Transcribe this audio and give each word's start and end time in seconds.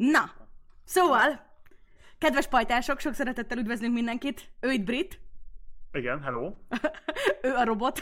Na, 0.00 0.30
szóval, 0.84 1.46
kedves 2.18 2.46
pajtások, 2.46 3.00
sok 3.00 3.14
szeretettel 3.14 3.58
üdvözlünk 3.58 3.94
mindenkit. 3.94 4.50
Ő 4.60 4.70
itt 4.70 4.84
Brit, 4.84 5.20
Igen, 5.92 6.22
hello. 6.22 6.54
ő 7.42 7.54
a 7.54 7.64
robot. 7.64 7.98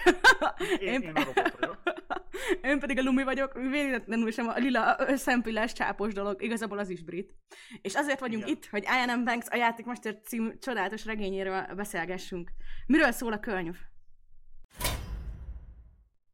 Én, 0.81 1.01
én 1.01 1.13
a 1.15 1.25
robot 1.25 1.59
vagyok. 1.59 1.83
Én 2.63 2.79
pedig 2.79 2.99
a 2.99 3.03
Lumi 3.03 3.23
vagyok, 3.23 3.53
véletlenül 3.53 4.31
sem 4.31 4.49
a 4.49 4.57
lila 4.57 4.97
szempillás 5.17 5.73
csápos 5.73 6.13
dolog, 6.13 6.43
igazából 6.43 6.79
az 6.79 6.89
is 6.89 7.03
brit. 7.03 7.35
És 7.83 7.95
azért 7.95 8.21
vagyunk 8.21 8.43
Igen. 8.43 8.57
itt, 8.57 8.67
hogy 8.67 8.83
I.N.M. 8.83 9.25
Banks 9.25 9.47
a 9.51 9.57
játékmester 9.57 10.21
című 10.25 10.59
csodálatos 10.59 11.05
regényéről 11.05 11.67
beszélgessünk. 11.77 12.51
Miről 12.87 13.11
szól 13.11 13.33
a 13.33 13.41
könyv? 13.41 13.77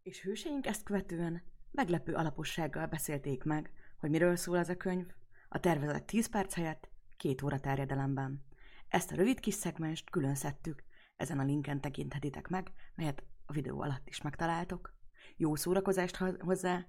És 0.02 0.22
hőseink 0.22 0.66
ezt 0.66 0.84
követően 0.84 1.42
meglepő 1.70 2.12
alapossággal 2.12 2.86
beszélték 2.86 3.44
meg, 3.44 3.70
hogy 3.98 4.10
miről 4.10 4.36
szól 4.36 4.58
ez 4.58 4.68
a 4.68 4.76
könyv, 4.76 5.06
a 5.54 5.60
tervezett 5.60 6.06
10 6.06 6.26
perc 6.26 6.54
helyett 6.54 6.88
két 7.16 7.42
óra 7.42 7.60
terjedelemben. 7.60 8.44
Ezt 8.88 9.12
a 9.12 9.14
rövid 9.14 9.40
kis 9.40 9.54
szegmest 9.54 10.10
külön 10.10 10.34
szedtük, 10.34 10.82
ezen 11.16 11.38
a 11.38 11.44
linken 11.44 11.80
tekinthetitek 11.80 12.48
meg, 12.48 12.72
melyet 12.94 13.22
a 13.46 13.52
videó 13.52 13.80
alatt 13.80 14.08
is 14.08 14.22
megtaláltok. 14.22 14.94
Jó 15.36 15.54
szórakozást 15.54 16.16
ho- 16.16 16.40
hozzá, 16.40 16.86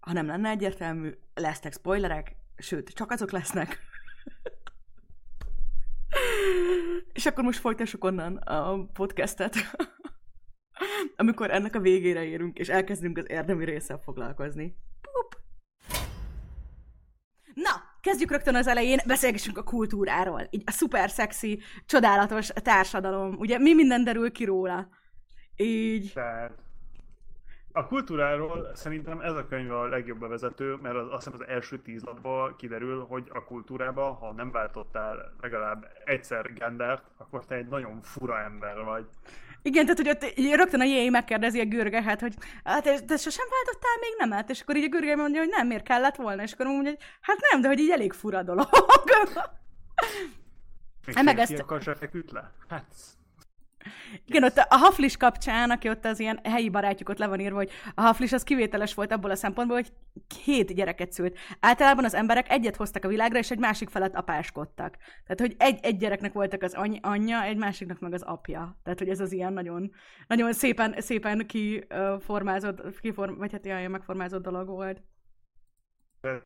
ha 0.00 0.12
nem 0.12 0.26
lenne 0.26 0.48
egyértelmű, 0.48 1.12
lesznek 1.34 1.72
spoilerek, 1.72 2.36
sőt, 2.56 2.88
csak 2.88 3.10
azok 3.10 3.30
lesznek. 3.30 3.78
És 7.12 7.26
akkor 7.26 7.44
most 7.44 7.60
folytassuk 7.60 8.04
onnan 8.04 8.36
a 8.36 8.84
podcastet, 8.84 9.54
amikor 11.16 11.50
ennek 11.50 11.74
a 11.74 11.80
végére 11.80 12.24
érünk, 12.24 12.58
és 12.58 12.68
elkezdünk 12.68 13.18
az 13.18 13.30
érdemi 13.30 13.64
résszel 13.64 13.98
foglalkozni. 13.98 14.76
Na, 17.54 17.70
kezdjük 18.00 18.30
rögtön 18.30 18.54
az 18.54 18.66
elején, 18.66 18.98
beszélgessünk 19.06 19.58
a 19.58 19.62
kultúráról. 19.62 20.46
Így 20.50 20.62
a 20.66 20.70
szuper 20.70 21.10
szexi, 21.10 21.60
csodálatos 21.86 22.48
társadalom. 22.48 23.34
Ugye 23.38 23.58
mi 23.58 23.74
minden 23.74 24.04
derül 24.04 24.32
ki 24.32 24.44
róla? 24.44 24.88
Így... 25.56 26.12
Tehát 26.14 26.64
a 27.76 27.86
kultúráról 27.86 28.70
szerintem 28.74 29.20
ez 29.20 29.34
a 29.34 29.46
könyv 29.46 29.70
a 29.72 29.88
legjobb 29.88 30.18
bevezető, 30.18 30.74
mert 30.82 30.96
az, 30.96 31.06
azt 31.10 31.24
hiszem 31.24 31.40
az 31.40 31.46
első 31.48 31.78
tíz 31.78 32.02
lapban 32.02 32.56
kiderül, 32.56 33.04
hogy 33.04 33.28
a 33.32 33.44
kultúrába, 33.44 34.12
ha 34.12 34.32
nem 34.32 34.50
váltottál 34.50 35.34
legalább 35.40 35.86
egyszer 36.04 36.52
gendert, 36.52 37.10
akkor 37.16 37.44
te 37.44 37.54
egy 37.54 37.66
nagyon 37.66 38.00
fura 38.00 38.38
ember 38.38 38.84
vagy. 38.84 39.06
Igen, 39.66 39.82
tehát 39.82 39.96
hogy 39.98 40.08
ott 40.08 40.38
így 40.38 40.52
rögtön 40.54 40.80
a 40.80 40.84
jéj 40.84 41.08
megkérdezi 41.08 41.60
a 41.60 41.64
Görgehet, 41.64 42.20
hogy 42.20 42.34
hát 42.64 42.82
te, 42.82 43.00
te 43.00 43.16
sosem 43.16 43.46
váltottál 43.50 43.96
még 44.00 44.14
nemet? 44.18 44.50
És 44.50 44.60
akkor 44.60 44.76
így 44.76 44.84
a 44.84 44.88
Görge 44.88 45.16
mondja, 45.16 45.40
hogy 45.40 45.48
nem, 45.48 45.66
miért 45.66 45.84
kellett 45.84 46.16
volna? 46.16 46.42
És 46.42 46.52
akkor 46.52 46.66
mondja, 46.66 46.90
hogy 46.90 47.00
hát 47.20 47.38
nem, 47.50 47.60
de 47.60 47.68
hogy 47.68 47.78
így 47.78 47.90
elég 47.90 48.12
fura 48.12 48.42
dolog. 48.42 48.68
Még 51.06 51.24
meg 51.24 51.38
ezt- 51.38 51.64
feküdt 51.98 52.30
le? 52.30 52.50
Hát, 52.68 52.84
Igen, 54.26 54.44
ott 54.44 54.56
a 54.56 54.76
Haflis 54.76 55.16
kapcsán, 55.16 55.70
aki 55.70 55.88
ott 55.88 56.04
az 56.04 56.20
ilyen 56.20 56.40
helyi 56.44 56.68
barátjuk, 56.68 57.08
ott 57.08 57.18
le 57.18 57.26
van 57.26 57.40
írva, 57.40 57.56
hogy 57.56 57.70
a 57.94 58.00
Haflis 58.00 58.32
az 58.32 58.42
kivételes 58.42 58.94
volt 58.94 59.12
abból 59.12 59.30
a 59.30 59.34
szempontból, 59.34 59.76
hogy 59.76 59.92
hét 60.44 60.74
gyereket 60.74 61.12
szült. 61.12 61.38
Általában 61.60 62.04
az 62.04 62.14
emberek 62.14 62.50
egyet 62.50 62.76
hoztak 62.76 63.04
a 63.04 63.08
világra, 63.08 63.38
és 63.38 63.50
egy 63.50 63.58
másik 63.58 63.88
felett 63.88 64.14
apáskodtak. 64.14 64.96
Tehát, 64.96 65.40
hogy 65.40 65.54
egy, 65.58 65.78
egy 65.82 65.96
gyereknek 65.96 66.32
voltak 66.32 66.62
az 66.62 66.74
any- 66.74 66.98
anyja, 67.02 67.42
egy 67.42 67.56
másiknak 67.56 68.00
meg 68.00 68.12
az 68.12 68.22
apja. 68.22 68.78
Tehát, 68.82 68.98
hogy 68.98 69.08
ez 69.08 69.20
az 69.20 69.32
ilyen 69.32 69.52
nagyon, 69.52 69.92
nagyon 70.26 70.52
szépen, 70.52 70.94
szépen 71.00 71.46
kiformázott, 71.46 73.00
kiform, 73.00 73.38
vagy 73.38 73.52
hát 73.52 73.64
ilyen 73.64 73.90
megformázott 73.90 74.42
dolog 74.42 74.66
volt. 74.68 75.02
tehát, 76.20 76.44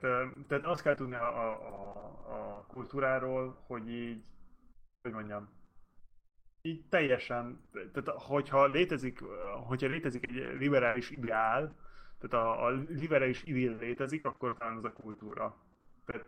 tehát 0.48 0.64
azt 0.64 0.82
kell 0.82 0.94
tudni 0.94 1.14
a, 1.14 1.38
a, 1.38 1.50
a, 1.50 1.98
a 2.34 2.66
kultúráról, 2.66 3.64
hogy 3.66 3.90
így, 3.90 4.24
hogy 5.02 5.12
mondjam, 5.12 5.48
így 6.62 6.84
teljesen, 6.88 7.60
tehát 7.72 8.20
hogyha 8.22 8.66
létezik, 8.66 9.20
hogyha 9.66 9.88
létezik 9.88 10.26
egy 10.28 10.58
liberális 10.58 11.10
ideál, 11.10 11.76
tehát 12.20 12.46
a, 12.46 12.66
a 12.66 12.70
liberális 12.88 13.42
ideál 13.44 13.76
létezik, 13.80 14.24
akkor 14.24 14.56
talán 14.58 14.76
az 14.76 14.84
a 14.84 14.92
kultúra. 14.92 15.56
Tehát 16.06 16.26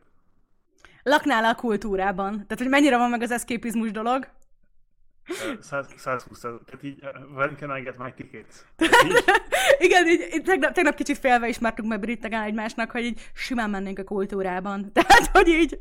Laknál 1.02 1.44
a 1.44 1.54
kultúrában. 1.54 2.32
Tehát, 2.32 2.58
hogy 2.58 2.68
mennyire 2.68 2.96
van 2.96 3.10
meg 3.10 3.22
az 3.22 3.30
eszképizmus 3.30 3.90
dolog. 3.90 4.28
Ö, 5.30 5.52
100, 5.60 5.86
120, 5.96 6.40
tehát 6.40 6.82
így, 6.82 7.04
when 7.34 7.56
can 7.56 7.76
I 7.76 7.80
get 7.80 7.98
my 7.98 8.12
tickets? 8.16 8.64
Igen, 9.78 10.06
így, 10.06 10.28
így 10.34 10.42
tegnap, 10.42 10.72
tegnap 10.72 10.94
kicsit 10.94 11.18
félve 11.18 11.48
ismertük 11.48 11.86
meg 11.86 12.00
Brittegen 12.00 12.42
egymásnak, 12.42 12.90
hogy 12.90 13.04
így 13.04 13.30
simán 13.34 13.70
mennénk 13.70 13.98
a 13.98 14.04
kultúrában. 14.04 14.90
Tehát, 14.92 15.26
hogy 15.26 15.48
így, 15.48 15.80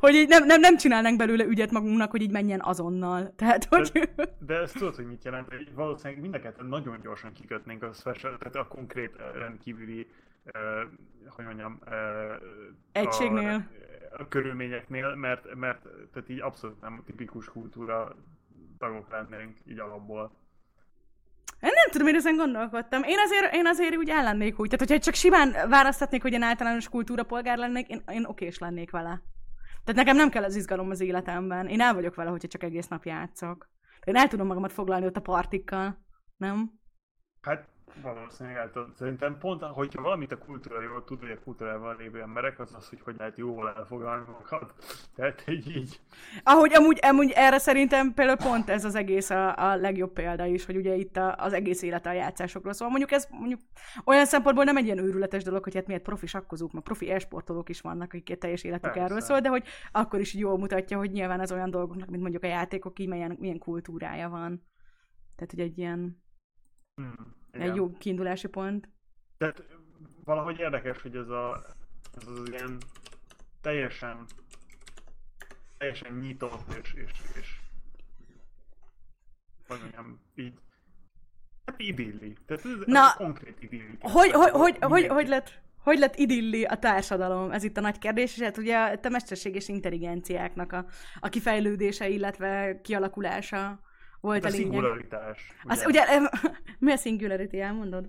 hogy 0.00 0.14
így 0.14 0.28
nem, 0.28 0.46
nem, 0.46 0.60
nem 0.60 0.76
csinálnánk 0.76 1.18
belőle 1.18 1.44
ügyet 1.44 1.70
magunknak, 1.70 2.10
hogy 2.10 2.22
így 2.22 2.30
menjen 2.30 2.60
azonnal. 2.62 3.32
Tehát, 3.36 3.64
hogy... 3.64 4.10
De 4.38 4.54
ezt 4.54 4.78
tudod, 4.78 4.94
hogy 4.94 5.06
mit 5.06 5.24
jelent? 5.24 5.48
Hogy 5.48 5.74
valószínűleg 5.74 6.22
mind 6.22 6.34
a 6.34 6.40
ketten 6.40 6.66
nagyon 6.66 7.00
gyorsan 7.02 7.32
kikötnénk 7.32 7.82
a 7.82 7.92
special, 7.92 8.36
tehát 8.38 8.56
a 8.56 8.66
konkrét 8.66 9.14
ö, 9.18 9.38
rendkívüli, 9.38 10.06
uh, 10.44 10.90
hogy 11.28 11.44
mondjam, 11.44 11.78
uh, 11.86 11.92
Egységnél. 12.92 13.68
A, 14.10 14.22
a 14.22 14.28
körülményeknél, 14.28 15.14
mert, 15.14 15.54
mert 15.54 15.82
tehát 16.12 16.28
így 16.28 16.40
abszolút 16.40 16.80
nem 16.80 17.02
tipikus 17.06 17.46
kultúra 17.46 18.16
tagok 18.78 19.10
lennénk 19.10 19.58
így 19.64 19.78
alapból. 19.78 20.32
Én 21.60 21.70
nem 21.74 21.90
tudom, 21.90 22.06
én 22.06 22.14
ezen 22.14 22.36
gondolkodtam. 22.36 23.02
Én 23.02 23.18
azért, 23.18 23.54
én 23.54 23.66
azért 23.66 23.96
úgy 23.96 24.08
ellennék 24.08 24.60
úgy. 24.60 24.68
Tehát, 24.68 24.88
hogyha 24.88 25.04
csak 25.04 25.14
simán 25.14 25.68
választhatnék, 25.68 26.22
hogy 26.22 26.32
én 26.32 26.42
általános 26.42 26.88
kultúrapolgár 26.88 27.58
lennék, 27.58 27.88
én, 27.88 28.02
én 28.12 28.24
okés 28.24 28.58
lennék 28.58 28.90
vele. 28.90 29.22
Tehát 29.84 30.04
nekem 30.04 30.16
nem 30.16 30.30
kell 30.30 30.44
az 30.44 30.56
izgalom 30.56 30.90
az 30.90 31.00
életemben. 31.00 31.66
Én 31.66 31.80
el 31.80 31.94
vagyok 31.94 32.14
vele, 32.14 32.30
hogyha 32.30 32.48
csak 32.48 32.62
egész 32.62 32.88
nap 32.88 33.04
játszok. 33.04 33.70
Én 34.04 34.16
el 34.16 34.28
tudom 34.28 34.46
magamat 34.46 34.72
foglalni 34.72 35.06
ott 35.06 35.16
a 35.16 35.20
partikkal. 35.20 36.04
Nem? 36.36 36.70
Hát 37.40 37.68
valószínűleg 38.02 38.70
tudom. 38.70 38.92
Szerintem 38.96 39.38
pont, 39.38 39.62
hogyha 39.62 40.02
valamit 40.02 40.32
a 40.32 40.38
kultúráról 40.38 41.04
tud, 41.04 41.20
vagy 41.20 41.30
a 41.30 41.40
kultúrával 41.44 41.96
lévő 41.98 42.20
emberek, 42.20 42.58
az 42.58 42.74
az, 42.74 42.88
hogy 42.88 43.00
hogy 43.00 43.16
lehet 43.18 43.36
jól 43.36 43.72
elfogalni 43.76 44.24
magad. 44.26 44.72
Tehát 45.14 45.44
így, 45.48 45.76
így 45.76 46.00
Ahogy 46.42 46.74
amúgy, 46.74 46.98
amúgy 47.02 47.30
erre 47.30 47.58
szerintem 47.58 48.14
például 48.14 48.36
pont 48.36 48.68
ez 48.68 48.84
az 48.84 48.94
egész 48.94 49.30
a, 49.30 49.70
a 49.70 49.76
legjobb 49.76 50.12
példa 50.12 50.46
is, 50.46 50.64
hogy 50.66 50.76
ugye 50.76 50.94
itt 50.94 51.16
a, 51.16 51.34
az 51.38 51.52
egész 51.52 51.82
élete 51.82 52.10
a 52.10 52.12
játszásokról 52.12 52.72
szól. 52.72 52.88
Mondjuk 52.88 53.12
ez 53.12 53.28
mondjuk 53.30 53.60
olyan 54.04 54.26
szempontból 54.26 54.64
nem 54.64 54.76
egy 54.76 54.84
ilyen 54.84 54.98
őrületes 54.98 55.42
dolog, 55.42 55.64
hogy 55.64 55.74
hát 55.74 55.86
miért 55.86 56.02
profi 56.02 56.26
sakkozók, 56.26 56.72
meg 56.72 56.82
profi 56.82 57.10
esportolók 57.10 57.68
is 57.68 57.80
vannak, 57.80 58.12
akik 58.12 58.38
teljes 58.38 58.64
életük 58.64 58.92
Persze. 58.92 59.00
erről 59.00 59.20
szól, 59.20 59.40
de 59.40 59.48
hogy 59.48 59.64
akkor 59.92 60.20
is 60.20 60.34
jól 60.34 60.58
mutatja, 60.58 60.98
hogy 60.98 61.10
nyilván 61.10 61.40
az 61.40 61.52
olyan 61.52 61.70
dolgoknak, 61.70 62.08
mint 62.08 62.22
mondjuk 62.22 62.42
a 62.42 62.46
játékok, 62.46 62.98
így 62.98 63.08
milyen, 63.08 63.36
milyen 63.40 63.58
kultúrája 63.58 64.28
van. 64.28 64.66
Tehát, 65.36 65.50
hogy 65.50 65.60
egy 65.60 65.78
ilyen 65.78 66.22
hmm, 66.94 67.37
egy 67.50 67.60
igen. 67.60 67.74
jó 67.74 67.92
kiindulási 67.92 68.48
pont. 68.48 68.88
Tehát 69.36 69.62
valahogy 70.24 70.58
érdekes, 70.58 71.02
hogy 71.02 71.16
ez, 71.16 71.28
a, 71.28 71.64
ez 72.16 72.26
az 72.26 72.48
ilyen 72.50 72.78
teljesen 73.60 74.24
teljesen 75.78 76.12
nyitott 76.12 76.74
és, 76.82 76.94
és, 76.94 77.12
és 77.40 77.60
hogy 79.68 79.78
mondjam, 79.80 80.20
így 80.34 80.54
hát 81.64 81.80
idilli. 81.80 82.36
Tehát 82.46 82.64
ez, 82.64 82.84
Na, 82.86 83.04
ez 83.04 83.14
konkrét 83.14 83.62
idilli. 83.62 83.96
Hogy, 84.00 84.30
hogy, 84.30 84.50
hogy, 84.50 84.76
hogy, 84.80 85.06
hogy, 85.06 85.28
lett, 85.28 85.60
hogy 85.82 85.98
lett 85.98 86.16
idilli 86.16 86.64
a 86.64 86.78
társadalom? 86.78 87.50
Ez 87.50 87.64
itt 87.64 87.76
a 87.76 87.80
nagy 87.80 87.98
kérdés, 87.98 88.36
és 88.36 88.42
hát 88.42 88.58
ugye 88.58 88.76
a 89.02 89.08
mesterséges 89.08 89.68
intelligenciáknak 89.68 90.72
a, 90.72 90.86
a 91.20 91.28
kifejlődése, 91.28 92.08
illetve 92.08 92.80
kialakulása 92.80 93.80
volt 94.20 94.42
Hát 94.42 94.52
a 94.52 94.54
a 94.54 94.58
lényeg. 94.58 94.72
szingularitás. 94.72 95.52
Az, 95.64 95.84
ugye, 95.86 96.04
mi 96.78 96.92
a 96.92 96.96
singularity, 96.96 97.54
elmondod? 97.60 98.08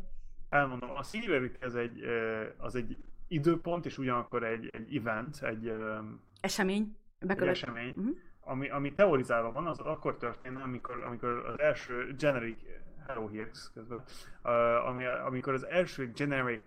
Elmondom, 0.50 0.90
a 0.90 1.04
singularity 1.04 1.64
az 1.64 1.76
egy, 1.76 2.04
az 2.58 2.76
egy 2.76 2.98
időpont, 3.28 3.86
és 3.86 3.98
ugyanakkor 3.98 4.44
egy, 4.44 4.70
egy 4.74 4.96
event, 4.96 5.38
egy, 5.44 5.74
Esemény. 6.42 6.98
egy 7.20 7.28
Bekövet. 7.28 7.54
esemény, 7.54 7.94
Mhm. 7.96 8.08
ami, 8.42 8.70
ami 8.70 8.94
teorizálva 8.94 9.52
van, 9.52 9.68
az 9.68 9.80
akkor 9.80 10.18
történne, 10.18 10.62
amikor, 10.62 11.04
amikor 11.04 11.30
az 11.30 11.60
első 11.60 12.16
generic, 12.18 12.60
hello 13.08 13.28
Hirx 13.28 13.72
közben, 13.74 14.04
uh, 14.44 14.88
ami, 14.88 15.06
amikor 15.06 15.54
az 15.54 15.66
első 15.68 16.12
generic 16.16 16.64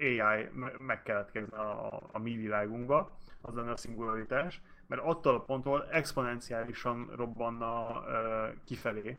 AI 0.00 0.48
me- 0.52 0.78
megkeletkezne 0.78 1.56
a, 1.58 2.00
a 2.12 2.18
mi 2.18 2.36
világunkba, 2.36 3.16
az 3.40 3.54
lenne 3.54 3.70
a 3.70 3.76
szingularitás, 3.76 4.62
mert 4.86 5.02
attól 5.02 5.34
a 5.34 5.40
ponttól 5.40 5.88
exponenciálisan 5.90 7.10
robbanna 7.16 8.00
uh, 8.00 8.54
kifelé, 8.64 9.18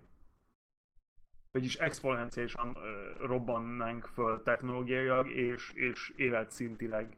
vagyis 1.51 1.75
exponenciálisan 1.75 2.67
uh, 2.69 3.27
robbannánk 3.27 4.05
föl 4.05 4.43
technológiailag 4.43 5.29
és, 5.29 5.71
és 5.73 6.13
életszintileg. 6.15 7.17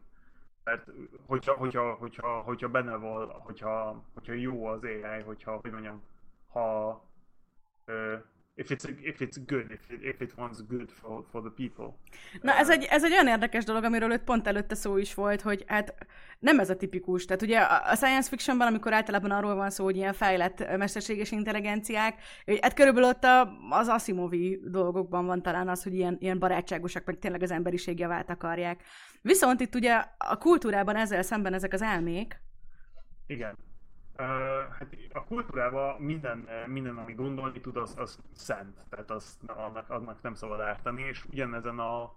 Mert 0.64 0.90
hogyha, 1.26 1.54
hogyha, 1.54 1.94
hogyha, 1.94 2.42
hogyha 2.42 2.70
benne 2.70 2.96
van, 2.96 3.30
hogyha, 3.30 4.04
hogyha 4.14 4.34
jó 4.34 4.66
az 4.66 4.84
AI, 4.84 5.22
hogyha, 5.26 5.60
hogy 5.62 5.72
mondjam, 5.72 6.04
ha 6.48 7.04
ö, 7.86 8.16
if 8.60 8.70
it's, 8.70 8.86
if 9.02 9.22
it's 9.22 9.38
good, 9.46 9.72
if 9.72 9.90
it, 9.90 10.04
if 10.04 10.22
it 10.22 10.34
wants 10.38 10.62
good 10.68 10.92
for, 10.92 11.24
for 11.32 11.42
the 11.42 11.52
people. 11.56 11.98
Na 12.42 12.54
ez 12.54 12.70
egy, 12.70 12.84
ez 12.84 13.04
egy 13.04 13.12
olyan 13.12 13.28
érdekes 13.28 13.64
dolog, 13.64 13.84
amiről 13.84 14.12
ott 14.12 14.24
pont 14.24 14.48
előtte 14.48 14.76
szó 14.76 14.98
is 14.98 15.14
volt, 15.14 15.42
hogy 15.42 15.64
hát 15.68 15.96
nem 16.40 16.60
ez 16.60 16.70
a 16.70 16.76
tipikus. 16.76 17.26
Tehát 17.26 17.42
ugye 17.42 17.60
a 17.60 17.96
science 17.96 18.30
fictionban, 18.30 18.68
amikor 18.68 18.94
általában 18.94 19.32
arról 19.32 19.56
van 19.56 19.70
szó, 19.70 19.84
hogy 19.84 19.96
ilyen 19.96 20.14
fejlett 20.14 20.78
mesterséges 20.78 21.32
intelligenciák, 21.32 22.22
hát 22.62 22.74
körülbelül 22.74 23.10
ott 23.10 23.26
az 23.70 23.88
Asimovi 23.88 24.60
dolgokban 24.64 25.26
van 25.26 25.42
talán 25.42 25.70
az, 25.70 25.84
hogy 25.84 25.94
ilyen, 25.94 26.18
ilyen 26.20 26.40
barátságosak, 26.40 27.06
meg 27.06 27.20
tényleg 27.20 27.42
az 27.42 27.52
emberiség 27.52 28.00
javát 28.00 28.30
akarják. 28.30 28.84
Viszont 29.22 29.60
itt 29.60 29.76
ugye 29.76 30.04
a 30.18 30.38
kultúrában 30.38 30.96
ezzel 30.96 31.22
szemben 31.22 31.54
ezek 31.54 31.74
az 31.74 31.82
elmék, 31.82 32.42
igen. 33.28 33.58
Hát 34.20 34.96
a 35.14 35.24
kultúrában 35.24 36.02
minden, 36.02 36.48
minden, 36.68 36.98
ami 36.98 37.14
gondolni 37.14 37.60
tud, 37.60 37.78
az, 37.78 37.96
az 37.98 38.20
szent. 38.34 38.86
Tehát 38.90 39.12
az, 39.12 39.40
annak, 39.48 39.90
annak 39.90 40.22
nem 40.22 40.34
szabad 40.34 40.60
ártani, 40.60 41.02
és 41.02 41.26
ugyanezen 41.26 41.80
a, 41.80 42.02
a 42.04 42.14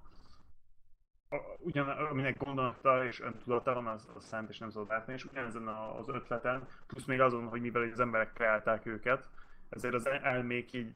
ugyan, 1.59 1.89
aminek 1.89 2.37
gondolata 2.39 3.05
és 3.05 3.21
öntudata 3.21 3.75
van, 3.75 3.87
az, 3.87 4.09
az 4.15 4.25
szent, 4.25 4.49
és 4.49 4.59
nem 4.59 4.71
szabad 4.71 4.91
ártani, 4.91 5.17
és 5.17 5.25
ugyanezen 5.25 5.69
az 5.69 6.09
ötleten, 6.09 6.69
plusz 6.87 7.05
még 7.05 7.21
azon, 7.21 7.49
hogy 7.49 7.61
mivel 7.61 7.91
az 7.93 8.01
emberek 8.01 8.33
kreálták 8.33 8.87
őket, 8.87 9.29
ezért 9.69 9.95
az 9.95 10.07
elmék 10.07 10.73
így 10.73 10.95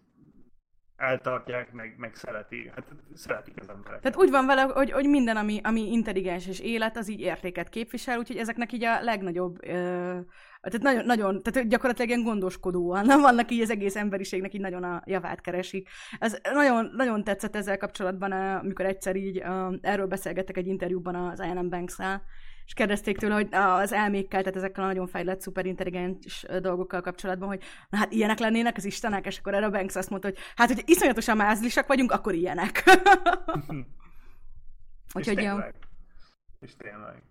eltartják, 0.96 1.72
meg, 1.72 1.94
meg 1.96 2.14
szereti. 2.14 2.70
Hát 2.74 2.84
szeretik 3.14 3.54
az 3.60 3.68
emberek. 3.68 4.00
Tehát 4.00 4.18
úgy 4.18 4.30
van 4.30 4.46
vele, 4.46 4.62
hogy, 4.62 4.90
hogy 4.90 5.08
minden, 5.08 5.36
ami, 5.36 5.60
ami 5.62 5.92
intelligens 5.92 6.46
és 6.46 6.60
élet, 6.60 6.96
az 6.96 7.10
így 7.10 7.20
értéket 7.20 7.68
képvisel, 7.68 8.18
úgyhogy 8.18 8.36
ezeknek 8.36 8.72
így 8.72 8.84
a 8.84 9.02
legnagyobb, 9.02 9.66
ö, 9.66 9.70
tehát 10.60 10.82
nagyon, 10.82 11.04
nagyon, 11.04 11.42
tehát 11.42 11.68
gyakorlatilag 11.68 12.10
ilyen 12.10 12.22
gondoskodóan, 12.22 13.06
vannak 13.20 13.50
így 13.50 13.60
az 13.60 13.70
egész 13.70 13.96
emberiségnek 13.96 14.54
így 14.54 14.60
nagyon 14.60 14.84
a 14.84 15.02
javát 15.04 15.40
keresik. 15.40 15.88
Ez 16.18 16.38
nagyon, 16.52 16.90
nagyon 16.94 17.24
tetszett 17.24 17.56
ezzel 17.56 17.76
kapcsolatban, 17.76 18.32
amikor 18.32 18.84
egyszer 18.84 19.16
így 19.16 19.42
ö, 19.44 19.74
erről 19.80 20.06
beszélgettek 20.06 20.56
egy 20.56 20.66
interjúban 20.66 21.14
az 21.14 21.40
Ian 21.40 21.68
Banks-nál, 21.68 22.22
és 22.66 22.74
kérdezték 22.74 23.18
tőle, 23.18 23.34
hogy 23.34 23.48
az 23.50 23.92
elmékkel, 23.92 24.40
tehát 24.40 24.56
ezekkel 24.56 24.84
a 24.84 24.86
nagyon 24.86 25.06
fejlett, 25.06 25.40
szuperintelligens 25.40 26.46
dolgokkal 26.60 27.00
kapcsolatban, 27.00 27.48
hogy 27.48 27.62
na 27.88 27.98
hát 27.98 28.12
ilyenek 28.12 28.38
lennének 28.38 28.76
az 28.76 28.84
istenek, 28.84 29.26
és 29.26 29.38
akkor 29.38 29.54
erre 29.54 29.68
Banks 29.68 29.96
azt 29.96 30.10
mondta, 30.10 30.28
hogy 30.28 30.38
hát, 30.56 30.68
hogy 30.68 30.82
iszonyatosan 30.86 31.36
mázlisak 31.36 31.86
vagyunk, 31.86 32.12
akkor 32.12 32.34
ilyenek. 32.34 32.84
úgyhogy, 35.14 35.38
és 35.38 35.44
tényleg. 35.44 35.74
És 36.60 36.76
tényleg. 36.76 37.22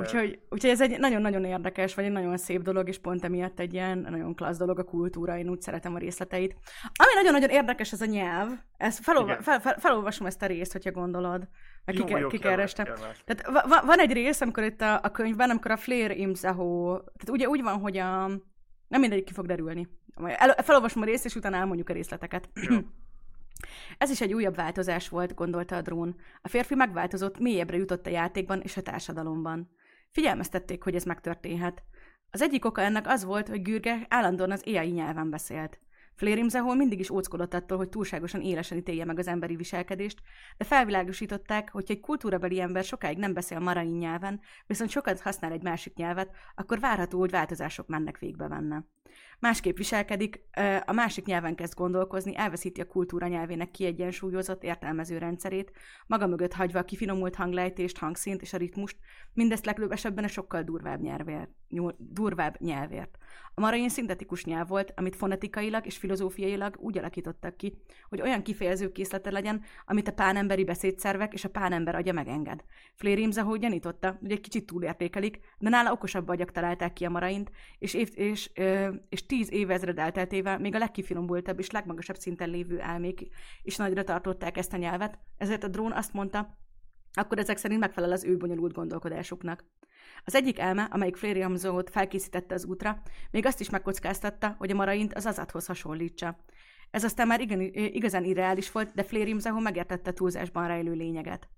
Úgyhogy, 0.00 0.40
úgyhogy 0.48 0.70
ez 0.70 0.80
egy 0.80 0.98
nagyon-nagyon 0.98 1.44
érdekes, 1.44 1.94
vagy 1.94 2.04
egy 2.04 2.10
nagyon 2.12 2.36
szép 2.36 2.62
dolog, 2.62 2.88
és 2.88 2.98
pont 2.98 3.24
emiatt 3.24 3.60
egy 3.60 3.72
ilyen 3.72 3.98
nagyon 3.98 4.34
klassz 4.34 4.58
dolog 4.58 4.78
a 4.78 4.84
kultúra, 4.84 5.38
én 5.38 5.48
úgy 5.48 5.60
szeretem 5.60 5.94
a 5.94 5.98
részleteit. 5.98 6.56
Ami 6.82 7.12
nagyon-nagyon 7.14 7.48
érdekes, 7.48 7.92
ez 7.92 8.00
a 8.00 8.04
nyelv. 8.06 8.48
Ezt 8.76 9.02
felolva, 9.02 9.42
fel, 9.42 9.60
fel, 9.60 9.78
felolvasom 9.78 10.26
ezt 10.26 10.42
a 10.42 10.46
részt, 10.46 10.72
hogyha 10.72 10.90
gondolod. 10.90 11.48
Jó, 11.86 12.04
kikerestem. 12.28 12.84
Tehát 13.24 13.66
va- 13.68 13.84
van 13.84 13.98
egy 13.98 14.12
rész, 14.12 14.40
amikor 14.40 14.62
itt 14.62 14.80
a, 14.80 15.00
a 15.02 15.10
könyvben, 15.10 15.50
amikor 15.50 15.70
a 15.70 15.76
Flair 15.76 16.10
Imzaho, 16.10 16.96
tehát 16.98 17.30
ugye 17.30 17.48
úgy 17.48 17.62
van, 17.62 17.80
hogy 17.80 17.96
a... 17.96 18.26
Nem 18.88 19.00
mindegy, 19.00 19.24
ki 19.24 19.32
fog 19.32 19.46
derülni. 19.46 19.88
El, 20.24 20.54
felolvasom 20.62 21.02
a 21.02 21.04
részt, 21.04 21.24
és 21.24 21.34
utána 21.34 21.56
elmondjuk 21.56 21.88
a 21.88 21.92
részleteket. 21.92 22.48
Ez 23.98 24.10
is 24.10 24.20
egy 24.20 24.34
újabb 24.34 24.54
változás 24.54 25.08
volt, 25.08 25.34
gondolta 25.34 25.76
a 25.76 25.82
drón. 25.82 26.16
A 26.42 26.48
férfi 26.48 26.74
megváltozott, 26.74 27.38
mélyebbre 27.38 27.76
jutott 27.76 28.06
a 28.06 28.10
játékban 28.10 28.60
és 28.60 28.76
a 28.76 28.82
társadalomban. 28.82 29.70
Figyelmeztették, 30.12 30.82
hogy 30.82 30.94
ez 30.94 31.04
megtörténhet. 31.04 31.82
Az 32.30 32.42
egyik 32.42 32.64
oka 32.64 32.80
ennek 32.80 33.06
az 33.06 33.24
volt, 33.24 33.48
hogy 33.48 33.62
Gürge 33.62 34.06
állandóan 34.08 34.50
az 34.50 34.62
AI 34.66 34.90
nyelven 34.90 35.30
beszélt. 35.30 35.78
Flérimzehol 36.14 36.74
mindig 36.74 36.98
is 36.98 37.10
óckodott 37.10 37.54
attól, 37.54 37.76
hogy 37.78 37.88
túlságosan 37.88 38.40
élesen 38.40 38.78
ítélje 38.78 39.04
meg 39.04 39.18
az 39.18 39.26
emberi 39.26 39.56
viselkedést, 39.56 40.20
de 40.56 40.64
felvilágosították, 40.64 41.70
hogy 41.70 41.84
egy 41.88 42.00
kultúrabeli 42.00 42.60
ember 42.60 42.84
sokáig 42.84 43.18
nem 43.18 43.32
beszél 43.32 43.58
marain 43.58 43.96
nyelven, 43.96 44.40
viszont 44.66 44.90
sokat 44.90 45.20
használ 45.20 45.52
egy 45.52 45.62
másik 45.62 45.94
nyelvet, 45.94 46.30
akkor 46.54 46.80
várható, 46.80 47.18
hogy 47.18 47.30
változások 47.30 47.86
mennek 47.86 48.18
végbe 48.18 48.48
benne 48.48 48.84
másképp 49.40 49.76
viselkedik, 49.76 50.40
a 50.84 50.92
másik 50.92 51.24
nyelven 51.24 51.54
kezd 51.54 51.74
gondolkozni, 51.74 52.36
elveszíti 52.36 52.80
a 52.80 52.86
kultúra 52.86 53.26
nyelvének 53.26 53.70
kiegyensúlyozott 53.70 54.64
értelmező 54.64 55.18
rendszerét, 55.18 55.72
maga 56.06 56.26
mögött 56.26 56.52
hagyva 56.52 56.78
a 56.78 56.84
kifinomult 56.84 57.34
hanglejtést, 57.34 57.98
hangszint 57.98 58.42
és 58.42 58.52
a 58.52 58.56
ritmust, 58.56 58.96
mindezt 59.32 59.66
legjobb 59.66 59.92
esetben 59.92 60.24
a 60.24 60.28
sokkal 60.28 60.62
durvább, 60.62 61.00
nyelvért, 61.00 61.50
durvább 61.98 62.56
nyelvért. 62.60 63.18
A 63.54 63.60
marain 63.60 63.88
szintetikus 63.88 64.44
nyelv 64.44 64.68
volt, 64.68 64.92
amit 64.96 65.16
fonetikailag 65.16 65.86
és 65.86 65.96
filozófiailag 65.96 66.76
úgy 66.78 66.98
alakítottak 66.98 67.56
ki, 67.56 67.82
hogy 68.08 68.20
olyan 68.20 68.42
kifejező 68.42 68.92
készlete 68.92 69.30
legyen, 69.30 69.62
amit 69.86 70.08
a 70.08 70.12
pánemberi 70.12 70.64
beszédszervek 70.64 71.32
és 71.32 71.44
a 71.44 71.48
pánember 71.48 71.94
agya 71.94 72.12
megenged. 72.12 72.64
Flérimza, 72.94 73.42
hogy 73.42 73.60
gyanította, 73.60 74.16
hogy 74.20 74.32
egy 74.32 74.40
kicsit 74.40 74.66
túlértékelik, 74.66 75.38
de 75.58 75.68
nála 75.68 75.92
okosabb 75.92 76.28
agyak 76.28 76.50
találták 76.50 76.92
ki 76.92 77.04
a 77.04 77.10
maraint, 77.10 77.50
és, 77.78 77.94
év, 77.94 78.10
és, 78.14 78.50
és 79.08 79.26
tíz 79.30 79.52
évezred 79.52 79.98
elteltével 79.98 80.58
még 80.58 80.74
a 80.74 80.78
legkifinomultabb 80.78 81.58
és 81.58 81.70
legmagasabb 81.70 82.16
szinten 82.16 82.50
lévő 82.50 82.80
elmék 82.80 83.28
is 83.62 83.76
nagyra 83.76 84.04
tartották 84.04 84.56
ezt 84.56 84.72
a 84.72 84.76
nyelvet, 84.76 85.18
ezért 85.36 85.64
a 85.64 85.68
drón 85.68 85.92
azt 85.92 86.12
mondta, 86.12 86.58
akkor 87.12 87.38
ezek 87.38 87.56
szerint 87.56 87.80
megfelel 87.80 88.12
az 88.12 88.24
ő 88.24 88.36
bonyolult 88.36 88.72
gondolkodásuknak. 88.72 89.64
Az 90.24 90.34
egyik 90.34 90.58
elme, 90.58 90.82
amelyik 90.82 91.16
Flériamzót 91.16 91.90
felkészítette 91.90 92.54
az 92.54 92.64
útra, 92.64 93.02
még 93.30 93.46
azt 93.46 93.60
is 93.60 93.70
megkockáztatta, 93.70 94.54
hogy 94.58 94.70
a 94.70 94.74
maraint 94.74 95.14
az 95.14 95.26
azathoz 95.26 95.66
hasonlítsa. 95.66 96.38
Ez 96.90 97.04
aztán 97.04 97.26
már 97.26 97.40
igen, 97.40 97.60
igazán 97.72 98.24
irreális 98.24 98.72
volt, 98.72 98.94
de 98.94 99.02
Flériamzahó 99.02 99.58
megértette 99.58 100.12
túlzásban 100.12 100.66
rejlő 100.66 100.92
lényeget. 100.92 101.48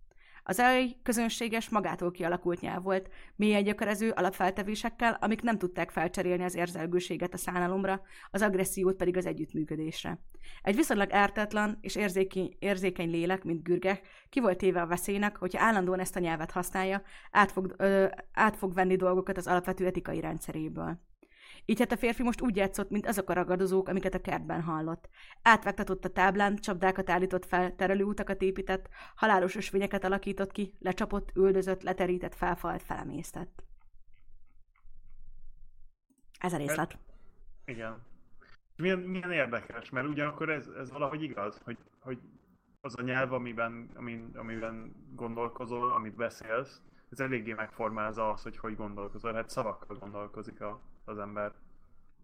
Az 0.44 0.58
AI 0.58 0.96
közönséges, 1.02 1.68
magától 1.68 2.10
kialakult 2.10 2.60
nyelv 2.60 2.82
volt, 2.82 3.10
mélyen 3.36 3.64
gyökerező 3.64 4.10
alapfeltevésekkel, 4.10 5.18
amik 5.20 5.42
nem 5.42 5.58
tudták 5.58 5.90
felcserélni 5.90 6.42
az 6.42 6.54
érzelgőséget 6.54 7.34
a 7.34 7.36
szánalomra, 7.36 8.02
az 8.30 8.42
agressziót 8.42 8.96
pedig 8.96 9.16
az 9.16 9.26
együttműködésre. 9.26 10.18
Egy 10.62 10.76
viszonylag 10.76 11.12
ártatlan 11.12 11.78
és 11.80 11.96
érzékeny, 11.96 12.56
érzékeny 12.58 13.10
lélek, 13.10 13.44
mint 13.44 13.62
Gürge, 13.62 14.00
ki 14.28 14.40
volt 14.40 14.58
téve 14.58 14.80
a 14.80 14.86
veszélynek, 14.86 15.36
hogyha 15.36 15.64
állandóan 15.64 16.00
ezt 16.00 16.16
a 16.16 16.20
nyelvet 16.20 16.50
használja, 16.50 17.02
át 17.30 17.52
fog, 17.52 17.74
ö, 17.76 18.06
át 18.32 18.56
fog 18.56 18.74
venni 18.74 18.96
dolgokat 18.96 19.36
az 19.36 19.46
alapvető 19.46 19.86
etikai 19.86 20.20
rendszeréből. 20.20 21.00
Így 21.64 21.78
hát 21.78 21.92
a 21.92 21.96
férfi 21.96 22.22
most 22.22 22.40
úgy 22.40 22.56
játszott, 22.56 22.90
mint 22.90 23.06
azok 23.06 23.30
a 23.30 23.32
ragadozók, 23.32 23.88
amiket 23.88 24.14
a 24.14 24.20
kertben 24.20 24.62
hallott. 24.62 25.08
Átvektatott 25.42 26.04
a 26.04 26.08
táblán, 26.08 26.56
csapdákat 26.56 27.10
állított 27.10 27.46
fel, 27.46 27.74
terelőutakat 27.74 28.42
épített, 28.42 28.88
halálos 29.14 29.54
ösvényeket 29.54 30.04
alakított 30.04 30.52
ki, 30.52 30.74
lecsapott, 30.78 31.30
üldözött, 31.36 31.82
leterített, 31.82 32.34
felfalt, 32.34 32.82
felemésztett. 32.82 33.64
Ez 36.38 36.52
a 36.52 36.56
részlet. 36.56 36.92
Hát, 36.92 36.98
igen. 37.64 38.02
Milyen, 38.76 38.98
milyen 38.98 39.32
érdekes, 39.32 39.90
mert 39.90 40.06
ugyanakkor 40.06 40.50
ez, 40.50 40.66
ez 40.66 40.90
valahogy 40.90 41.22
igaz, 41.22 41.60
hogy, 41.64 41.78
hogy 41.98 42.18
az 42.80 42.98
a 42.98 43.02
nyelv, 43.02 43.32
amiben, 43.32 43.90
amin, 43.94 44.30
amiben 44.34 44.92
gondolkozol, 45.14 45.92
amit 45.92 46.14
beszélsz, 46.14 46.80
ez 47.10 47.20
eléggé 47.20 47.52
megformázza 47.52 48.30
azt, 48.30 48.42
hogy 48.42 48.56
hogy 48.56 48.76
gondolkozol. 48.76 49.32
Hát 49.32 49.50
szavakkal 49.50 49.96
gondolkozik 49.96 50.60
a, 50.60 50.80
az 51.04 51.18
ember 51.18 51.52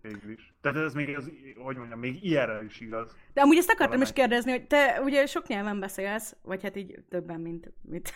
végül 0.00 0.30
is. 0.30 0.52
Tehát 0.60 0.78
ez 0.78 0.94
még, 0.94 1.16
az, 1.16 1.30
hogy 1.56 1.76
mondjam, 1.76 1.98
még 1.98 2.24
ilyenre 2.24 2.64
is 2.64 2.80
igaz. 2.80 3.16
De 3.32 3.40
amúgy 3.40 3.56
ezt 3.56 3.70
akartam 3.70 4.00
is 4.00 4.12
kérdezni, 4.12 4.50
hogy 4.50 4.66
te 4.66 5.00
ugye 5.02 5.26
sok 5.26 5.46
nyelven 5.46 5.80
beszélsz, 5.80 6.36
vagy 6.42 6.62
hát 6.62 6.76
így 6.76 7.02
többen, 7.08 7.40
mint... 7.40 7.72
mint 7.82 8.12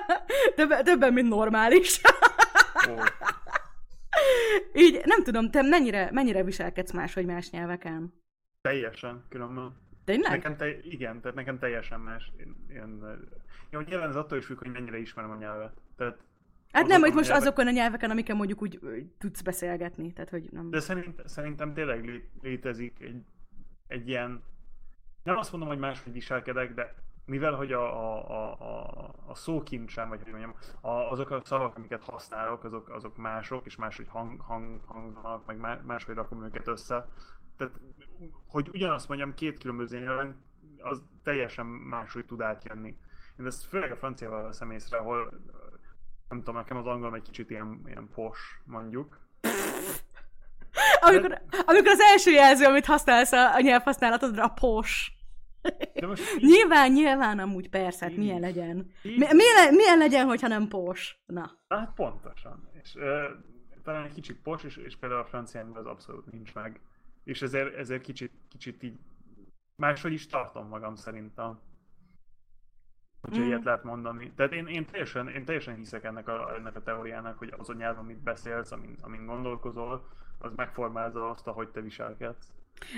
többen, 0.56 0.84
többen, 0.84 1.12
mint 1.12 1.28
normális. 1.28 2.00
oh. 2.88 3.04
Így 4.74 5.00
nem 5.04 5.22
tudom, 5.22 5.50
te 5.50 5.62
mennyire, 5.62 6.10
mennyire 6.12 6.44
viselkedsz 6.44 6.92
más 6.92 7.14
vagy 7.14 7.26
más 7.26 7.50
nyelveken? 7.50 8.14
Teljesen, 8.60 9.24
különben. 9.28 9.76
Tényleg? 10.04 10.30
Nekem 10.30 10.56
te, 10.56 10.78
igen, 10.80 11.20
tehát 11.20 11.36
nekem 11.36 11.58
teljesen 11.58 12.00
más. 12.00 12.32
Én, 12.36 12.56
én, 12.68 13.04
jó, 13.70 13.80
nyilván 13.80 14.08
ez 14.08 14.16
attól 14.16 14.38
is 14.38 14.44
függ, 14.44 14.58
hogy 14.58 14.70
mennyire 14.72 14.98
ismerem 14.98 15.30
a 15.30 15.36
nyelvet. 15.36 15.72
Tehát 15.96 16.18
Hát 16.72 16.86
nem, 16.86 17.00
hogy 17.00 17.12
most 17.12 17.28
nyelvek... 17.28 17.46
azokon 17.46 17.66
a 17.66 17.70
nyelveken, 17.70 18.10
amiken 18.10 18.36
mondjuk 18.36 18.62
úgy 18.62 18.80
tudsz 19.18 19.42
beszélgetni, 19.42 20.12
tehát 20.12 20.30
hogy 20.30 20.48
nem... 20.50 20.70
De 20.70 20.80
szerint, 20.80 21.28
szerintem 21.28 21.74
tényleg 21.74 22.30
létezik 22.42 23.00
egy, 23.00 23.24
egy 23.86 24.08
ilyen... 24.08 24.42
Nem 25.22 25.36
azt 25.36 25.52
mondom, 25.52 25.68
hogy 25.68 25.78
máshogy 25.78 26.12
viselkedek, 26.12 26.74
de 26.74 26.94
mivel 27.24 27.52
hogy 27.52 27.72
a, 27.72 27.82
a, 27.82 28.60
a, 28.60 29.14
a, 29.26 29.34
szókincsem, 29.34 30.08
vagy 30.08 30.22
hogy 30.22 30.30
mondjam, 30.30 30.54
a, 30.80 30.90
azok 30.90 31.30
a 31.30 31.40
szavak, 31.44 31.76
amiket 31.76 32.04
használok, 32.04 32.64
azok, 32.64 32.88
azok 32.88 33.16
mások, 33.16 33.66
és 33.66 33.76
máshogy 33.76 34.08
hang, 34.08 34.40
hang, 34.40 34.80
hangzanak, 34.84 35.46
meg 35.46 35.84
máshogy 35.84 36.14
rakom 36.14 36.44
őket 36.44 36.68
össze. 36.68 37.08
Tehát, 37.56 37.72
hogy 38.46 38.68
ugyanazt 38.72 39.08
mondjam 39.08 39.34
két 39.34 39.58
különböző 39.58 39.98
nyelven, 39.98 40.42
az 40.78 41.02
teljesen 41.22 41.66
máshogy 41.66 42.24
tud 42.24 42.40
átjönni. 42.40 42.96
Én 43.38 43.46
ezt 43.46 43.64
főleg 43.64 43.90
a 43.90 43.96
franciával 43.96 44.42
veszem 44.42 44.70
észre, 44.70 44.98
ahol 44.98 45.40
nem 46.32 46.42
tudom, 46.42 46.60
nekem 46.60 46.76
az 46.76 46.86
angol 46.86 47.14
egy 47.14 47.22
kicsit 47.22 47.50
ilyen, 47.50 47.82
ilyen 47.86 48.08
pos, 48.14 48.60
mondjuk. 48.64 49.18
amikor, 51.00 51.42
amikor 51.64 51.88
az 51.88 52.00
első 52.00 52.30
jelző, 52.30 52.64
amit 52.64 52.86
használsz 52.86 53.32
a, 53.32 53.54
a 53.54 53.60
nyelvhasználatodra, 53.60 54.44
a 54.44 54.48
pos. 54.48 55.12
De 55.94 56.06
most 56.06 56.34
így, 56.36 56.42
Nyilván, 56.42 56.92
nyilván 56.92 57.38
amúgy 57.38 57.68
persze, 57.68 58.04
hát 58.04 58.16
milyen 58.16 58.40
legyen. 58.40 58.90
így, 59.02 59.18
Mi, 59.18 59.26
milyen, 59.32 59.74
milyen 59.74 59.98
legyen, 59.98 60.26
hogyha 60.26 60.48
nem 60.48 60.68
pos? 60.68 61.22
Na. 61.26 61.50
Hát 61.68 61.92
pontosan. 61.94 62.68
És 62.82 62.94
uh, 62.94 63.02
talán 63.82 64.04
egy 64.04 64.14
kicsit 64.14 64.36
pos, 64.42 64.64
és, 64.64 64.76
és 64.76 64.96
például 64.96 65.20
a 65.20 65.24
francián 65.24 65.70
az 65.74 65.86
abszolút 65.86 66.32
nincs 66.32 66.54
meg. 66.54 66.80
És 67.24 67.42
ezért, 67.42 67.74
ezért 67.76 68.02
kicsit, 68.02 68.32
kicsit 68.48 68.82
így 68.82 68.98
máshogy 69.76 70.12
is 70.12 70.26
tartom 70.26 70.68
magam 70.68 70.94
szerintem. 70.94 71.60
Hogyha 73.22 73.40
Mm. 73.40 73.46
ilyet 73.46 73.64
lehet 73.64 73.84
mondani. 73.84 74.32
Tehát 74.36 74.52
én, 74.52 74.66
én, 74.66 74.86
teljesen, 74.86 75.28
én 75.28 75.44
teljesen 75.44 75.74
hiszek 75.74 76.04
ennek 76.04 76.28
a, 76.28 76.54
ennek 76.54 76.76
a 76.76 76.82
teóriának, 76.82 77.38
hogy 77.38 77.54
az 77.58 77.68
a 77.68 77.72
nyelv, 77.72 77.98
amit 77.98 78.22
beszélsz, 78.22 78.72
amin, 78.72 78.96
amin 79.00 79.26
gondolkozol, 79.26 80.08
az 80.38 80.52
megformálza 80.56 81.30
azt, 81.30 81.46
ahogy 81.46 81.68
te 81.68 81.80
viselkedsz. 81.80 82.52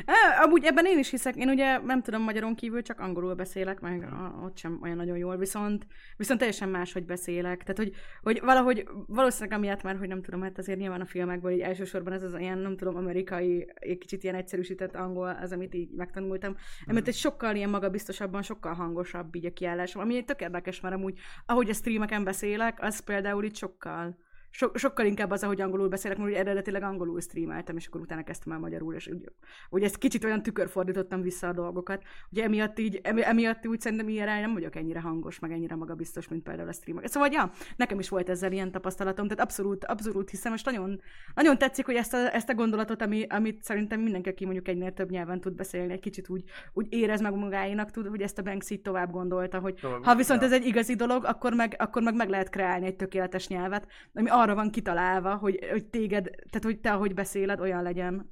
Á, 0.06 0.42
amúgy 0.42 0.64
ebben 0.64 0.86
én 0.86 0.98
is 0.98 1.10
hiszek, 1.10 1.36
én 1.36 1.48
ugye 1.48 1.78
nem 1.78 2.02
tudom 2.02 2.22
magyaron 2.22 2.54
kívül, 2.54 2.82
csak 2.82 3.00
angolul 3.00 3.34
beszélek, 3.34 3.80
meg 3.80 4.08
ott 4.44 4.56
sem 4.56 4.78
olyan 4.82 4.96
nagyon 4.96 5.16
jól, 5.16 5.36
viszont, 5.36 5.86
viszont 6.16 6.38
teljesen 6.38 6.68
máshogy 6.68 7.04
beszélek. 7.04 7.62
Tehát, 7.62 7.76
hogy, 7.76 7.92
hogy 8.22 8.40
valahogy, 8.44 8.88
valószínűleg 9.06 9.58
amiatt 9.58 9.82
már, 9.82 9.96
hogy 9.96 10.08
nem 10.08 10.22
tudom, 10.22 10.42
hát 10.42 10.58
azért 10.58 10.78
nyilván 10.78 11.00
a 11.00 11.06
filmekből 11.06 11.52
így 11.52 11.60
elsősorban 11.60 12.12
ez 12.12 12.22
az 12.22 12.34
ilyen, 12.38 12.58
nem 12.58 12.76
tudom, 12.76 12.96
amerikai, 12.96 13.72
egy 13.74 13.98
kicsit 13.98 14.22
ilyen 14.22 14.34
egyszerűsített 14.34 14.94
angol, 14.94 15.38
az, 15.42 15.52
amit 15.52 15.74
így 15.74 15.90
megtanultam. 15.90 16.56
Emiatt 16.86 17.08
egy 17.08 17.14
sokkal 17.14 17.56
ilyen 17.56 17.70
magabiztosabban, 17.70 18.42
sokkal 18.42 18.74
hangosabb 18.74 19.34
így 19.34 19.46
a 19.46 19.52
kiállásom, 19.52 20.02
ami 20.02 20.24
tök 20.24 20.40
érdekes, 20.40 20.80
mert 20.80 20.94
amúgy, 20.94 21.18
ahogy 21.46 21.70
a 21.70 21.74
streameken 21.74 22.24
beszélek, 22.24 22.82
az 22.82 23.00
például 23.00 23.44
itt 23.44 23.56
sokkal, 23.56 24.16
so, 24.54 24.70
sokkal 24.74 25.06
inkább 25.06 25.30
az, 25.30 25.42
ahogy 25.42 25.60
angolul 25.60 25.88
beszélek, 25.88 26.18
mert 26.18 26.30
ugye 26.30 26.38
eredetileg 26.38 26.82
angolul 26.82 27.20
streameltem, 27.20 27.76
és 27.76 27.86
akkor 27.86 28.00
utána 28.00 28.22
kezdtem 28.22 28.52
el 28.52 28.58
magyarul, 28.58 28.94
és 28.94 29.08
úgy, 29.08 29.28
úgy 29.70 29.82
ezt 29.82 29.98
kicsit 29.98 30.24
olyan 30.24 30.42
tükörfordítottam 30.42 31.20
vissza 31.20 31.48
a 31.48 31.52
dolgokat. 31.52 32.02
Ugye 32.30 32.42
emiatt 32.44 32.78
így, 32.78 33.00
emi, 33.02 33.24
emiatt 33.24 33.66
úgy 33.66 33.80
szerintem 33.80 34.08
ilyen 34.08 34.40
nem 34.40 34.52
vagyok 34.52 34.76
ennyire 34.76 35.00
hangos, 35.00 35.38
meg 35.38 35.52
ennyire 35.52 35.74
magabiztos, 35.74 36.28
mint 36.28 36.42
például 36.42 36.68
a 36.68 36.72
streamek. 36.72 37.06
Szóval, 37.06 37.28
ja, 37.32 37.50
nekem 37.76 37.98
is 37.98 38.08
volt 38.08 38.28
ezzel 38.28 38.52
ilyen 38.52 38.70
tapasztalatom, 38.70 39.28
tehát 39.28 39.44
abszolút, 39.44 39.84
abszolút 39.84 40.30
hiszem, 40.30 40.54
és 40.54 40.62
nagyon, 40.62 41.00
nagyon 41.34 41.58
tetszik, 41.58 41.86
hogy 41.86 41.94
ezt 41.94 42.14
a, 42.14 42.34
ezt 42.34 42.48
a 42.48 42.54
gondolatot, 42.54 43.02
ami, 43.02 43.26
amit 43.28 43.62
szerintem 43.62 44.00
mindenki, 44.00 44.28
aki 44.28 44.44
mondjuk 44.44 44.68
egynél 44.68 44.92
több 44.92 45.10
nyelven 45.10 45.40
tud 45.40 45.54
beszélni, 45.54 45.92
egy 45.92 46.00
kicsit 46.00 46.28
úgy, 46.28 46.44
úgy 46.72 46.86
érez 46.90 47.20
meg 47.20 47.34
magáénak, 47.34 47.90
tud, 47.90 48.06
hogy 48.06 48.22
ezt 48.22 48.38
a 48.38 48.42
Banksy 48.42 48.80
tovább 48.80 49.10
gondolta, 49.10 49.58
hogy 49.58 49.74
Tovább- 49.74 50.04
ha 50.04 50.14
viszont 50.14 50.40
ja. 50.40 50.46
ez 50.46 50.52
egy 50.52 50.66
igazi 50.66 50.94
dolog, 50.94 51.24
akkor 51.24 51.52
meg, 51.52 51.74
akkor 51.78 52.02
meg, 52.02 52.14
meg 52.14 52.28
lehet 52.28 52.48
kreálni 52.48 52.86
egy 52.86 52.96
tökéletes 52.96 53.48
nyelvet, 53.48 53.86
ami 54.14 54.28
arra 54.44 54.54
van 54.54 54.70
kitalálva, 54.70 55.34
hogy, 55.34 55.66
hogy 55.70 55.86
téged, 55.86 56.24
tehát 56.24 56.62
hogy 56.62 56.80
te, 56.80 56.92
ahogy 56.92 57.14
beszéled, 57.14 57.60
olyan 57.60 57.82
legyen, 57.82 58.30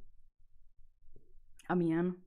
amilyen. 1.67 2.25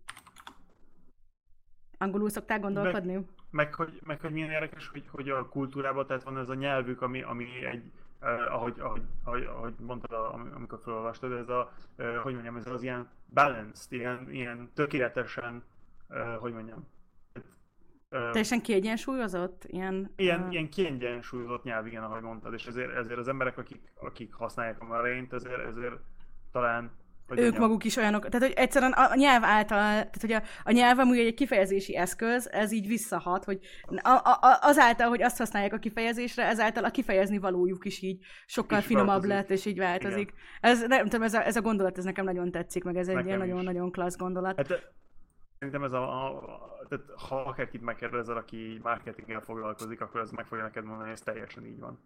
Angolul 1.99 2.29
szoktál 2.29 2.61
gondolkodni? 2.61 3.27
Meg 3.51 3.75
hogy, 3.75 4.01
meg 4.05 4.21
hogy 4.21 4.33
milyen 4.33 4.51
érdekes, 4.51 4.89
hogy, 4.89 5.05
hogy 5.09 5.29
a 5.29 5.49
kultúrában 5.49 6.07
tehát 6.07 6.23
van 6.23 6.39
ez 6.39 6.49
a 6.49 6.55
nyelvük, 6.55 7.03
ami, 7.03 7.23
ami 7.23 7.65
egy, 7.65 7.93
eh, 8.21 8.55
ahogy, 8.55 8.81
ahogy, 8.81 9.03
ahogy, 9.25 9.43
ahogy 9.43 9.75
mondtad, 9.79 10.35
amikor 10.55 10.79
felolvastad, 10.83 11.33
ez 11.33 11.49
a, 11.49 11.73
eh, 11.97 12.17
hogy 12.23 12.33
mondjam, 12.33 12.57
ez 12.57 12.67
az 12.67 12.83
ilyen 12.83 13.09
balanced, 13.33 13.93
ilyen, 13.93 14.31
ilyen 14.31 14.71
tökéletesen, 14.75 15.65
eh, 16.09 16.37
hogy 16.39 16.53
mondjam, 16.53 16.87
Teljesen 18.19 18.63
kiegyensúlyozott? 18.63 19.65
Ilyen, 19.67 20.13
ilyen, 20.17 20.47
ö, 20.47 20.51
ilyen 20.51 20.69
kiegyensúlyozott 20.69 21.65
nyelv, 21.65 21.87
igen, 21.87 22.03
ahogy 22.03 22.23
mondtad, 22.23 22.55
és 22.55 22.67
ezért, 22.67 22.97
ezért 22.97 23.19
az 23.19 23.29
emberek, 23.29 23.59
akik, 23.59 23.93
akik 23.95 24.35
használják 24.35 24.81
a 24.81 24.85
marént, 24.85 25.33
ezért, 25.33 25.67
ezért 25.67 25.95
talán, 26.53 26.91
hogy 27.29 27.39
ők 27.39 27.59
maguk 27.59 27.85
is 27.85 27.97
olyanok, 27.97 28.29
tehát 28.29 28.47
hogy 28.47 28.57
egyszerűen 28.57 28.93
a 28.93 29.15
nyelv 29.15 29.45
által, 29.45 29.79
tehát 29.79 30.21
hogy 30.21 30.33
a, 30.33 30.43
a 30.65 30.71
nyelv 30.71 30.99
amúgy 30.99 31.19
egy 31.19 31.35
kifejezési 31.35 31.97
eszköz, 31.97 32.49
ez 32.53 32.73
így 32.73 32.87
visszahat, 32.87 33.45
hogy 33.45 33.59
a, 34.03 34.11
a, 34.11 34.59
azáltal, 34.61 35.09
hogy 35.09 35.23
azt 35.23 35.39
használják 35.39 35.73
a 35.73 35.79
kifejezésre, 35.79 36.45
ezáltal 36.45 36.85
a 36.85 36.91
kifejezni 36.91 37.39
valójuk 37.39 37.85
is 37.85 38.03
így 38.03 38.25
sokkal 38.47 38.79
És 38.79 38.85
finomabb 38.85 39.07
változik. 39.09 39.31
lett, 39.31 39.51
és 39.51 39.65
így 39.67 39.79
változik. 39.79 40.33
Ez, 40.61 40.87
nem 40.87 41.03
tudom, 41.03 41.23
ez 41.23 41.35
a, 41.35 41.47
ez 41.47 41.57
a 41.57 41.61
gondolat, 41.61 41.99
ez 41.99 42.05
nekem 42.05 42.25
nagyon 42.25 42.51
tetszik, 42.51 42.85
meg 42.85 42.97
ez 42.97 43.09
egy 43.09 43.15
Nekem 43.15 43.29
ilyen 43.29 43.39
nagyon-nagyon 43.39 43.91
klassz 43.91 44.17
gondolat. 44.17 44.57
Hát 44.57 44.95
szerintem 45.59 45.85
ez 45.85 45.93
a, 45.93 46.27
a, 46.27 46.43
a 46.55 46.87
tehát 46.89 47.05
ha 47.29 47.41
akárkit 47.43 47.83
megkérdezel, 47.83 48.37
aki 48.37 48.81
marketinggel 48.83 49.41
foglalkozik, 49.41 50.01
akkor 50.01 50.21
az 50.21 50.31
meg 50.31 50.47
fogja 50.47 50.65
neked 50.65 50.85
mondani, 50.85 51.09
hogy 51.09 51.17
ez 51.17 51.25
teljesen 51.25 51.67
így 51.67 51.79
van. 51.79 51.99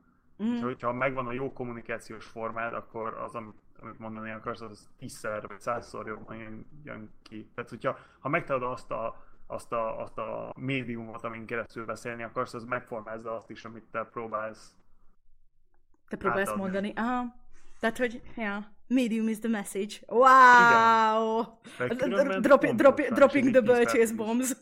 Mm. 0.43 0.55
És 0.55 0.61
hogyha 0.61 0.93
megvan 0.93 1.27
a 1.27 1.33
jó 1.33 1.53
kommunikációs 1.53 2.27
formád, 2.27 2.75
akkor 2.75 3.15
az, 3.15 3.35
amit, 3.35 3.57
amit 3.81 3.99
mondani 3.99 4.31
akarsz, 4.31 4.61
az 4.61 4.89
tízszer 4.99 5.47
vagy 5.47 5.61
százszor 5.61 6.07
jobban 6.07 6.37
jön, 6.37 6.67
jön 6.85 7.11
ki. 7.23 7.51
Tehát, 7.55 7.71
hogyha 7.71 7.99
ha 8.19 8.29
megtalálod 8.29 8.71
azt 8.73 8.91
a, 8.91 9.25
azt 9.47 9.73
a, 9.73 10.01
azt 10.01 10.19
a 10.19 10.53
médiumot, 10.57 11.25
amin 11.25 11.47
keresztül 11.47 11.85
beszélni 11.85 12.23
akarsz, 12.23 12.55
az 12.55 12.65
megformázza 12.65 13.37
azt 13.37 13.51
is, 13.51 13.65
amit 13.65 13.85
te 13.91 14.05
próbálsz. 14.05 14.75
Te 16.09 16.17
próbálsz 16.17 16.41
átadni. 16.49 16.63
mondani. 16.63 16.93
Aha. 16.97 17.35
Tehát, 17.81 17.99
hogy, 17.99 18.23
ja, 18.37 18.73
medium 18.91 19.29
is 19.29 19.39
the 19.39 19.49
message. 19.49 20.03
Wow! 20.09 21.47
Dropping 23.15 23.53
the 23.53 24.01
is. 24.01 24.13
bombs. 24.13 24.57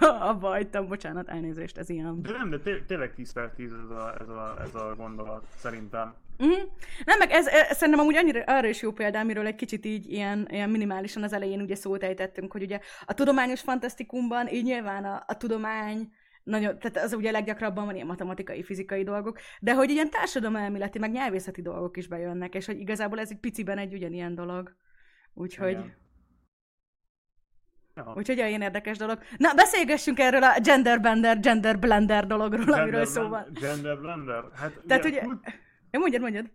Abba 0.00 0.48
hagytam, 0.48 0.88
bocsánat, 0.88 1.28
elnézést, 1.28 1.78
ez 1.78 1.88
ilyen. 1.88 2.22
De 2.22 2.30
nem, 2.30 2.50
de 2.50 2.58
té- 2.58 2.84
tényleg 2.86 3.14
10 3.14 3.32
per 3.32 3.50
10 3.50 3.72
ez 3.72 3.90
a, 3.90 4.14
ez, 4.20 4.28
a, 4.28 4.56
ez 4.62 4.74
a 4.74 4.94
gondolat, 4.96 5.46
szerintem. 5.56 6.14
Mm. 6.44 6.50
Nem, 7.04 7.18
meg 7.18 7.30
ez, 7.30 7.46
ez 7.46 7.76
szerintem 7.76 8.02
amúgy 8.02 8.16
annyira, 8.16 8.42
arra 8.42 8.68
is 8.68 8.82
jó 8.82 8.92
példa, 8.92 9.18
amiről 9.18 9.46
egy 9.46 9.54
kicsit 9.54 9.84
így 9.84 10.12
ilyen, 10.12 10.46
ilyen 10.50 10.70
minimálisan 10.70 11.22
az 11.22 11.32
elején 11.32 11.60
ugye 11.60 11.74
szót 11.74 12.02
ejtettünk, 12.02 12.52
hogy 12.52 12.62
ugye 12.62 12.80
a 13.06 13.14
tudományos 13.14 13.60
fantasztikumban 13.60 14.48
így 14.48 14.64
nyilván 14.64 15.04
a, 15.04 15.24
a 15.26 15.36
tudomány 15.36 16.12
nagyon, 16.42 16.78
tehát 16.78 16.96
az 16.96 17.12
ugye 17.12 17.30
leggyakrabban 17.30 17.84
van 17.84 17.94
ilyen 17.94 18.06
matematikai, 18.06 18.62
fizikai 18.62 19.02
dolgok, 19.02 19.38
de 19.60 19.74
hogy 19.74 19.90
ilyen 19.90 20.10
társadalomelméleti, 20.10 20.98
meg 20.98 21.10
nyelvészeti 21.10 21.62
dolgok 21.62 21.96
is 21.96 22.06
bejönnek, 22.06 22.54
és 22.54 22.66
hogy 22.66 22.78
igazából 22.80 23.20
ez 23.20 23.30
egy 23.30 23.38
piciben 23.38 23.78
egy 23.78 23.94
ugyanilyen 23.94 24.34
dolog. 24.34 24.76
Úgyhogy, 25.34 25.70
Igen. 25.70 25.94
Ja. 27.94 28.12
úgyhogy 28.16 28.40
olyan 28.40 28.60
érdekes 28.62 28.98
dolog. 28.98 29.18
Na, 29.36 29.54
beszélgessünk 29.54 30.18
erről 30.18 30.42
a 30.42 30.60
genderbender, 30.60 31.40
genderblender 31.40 32.26
dologról, 32.26 32.72
amiről 32.72 33.04
szó 33.04 33.28
van. 33.28 33.46
Gender 33.52 33.98
blender? 34.00 34.44
Hát 34.54 34.80
Tehát 34.86 35.04
ugye, 35.04 35.20
kult- 35.20 35.44
Ja, 35.90 35.98
mondjad, 35.98 36.22
mondjad. 36.22 36.50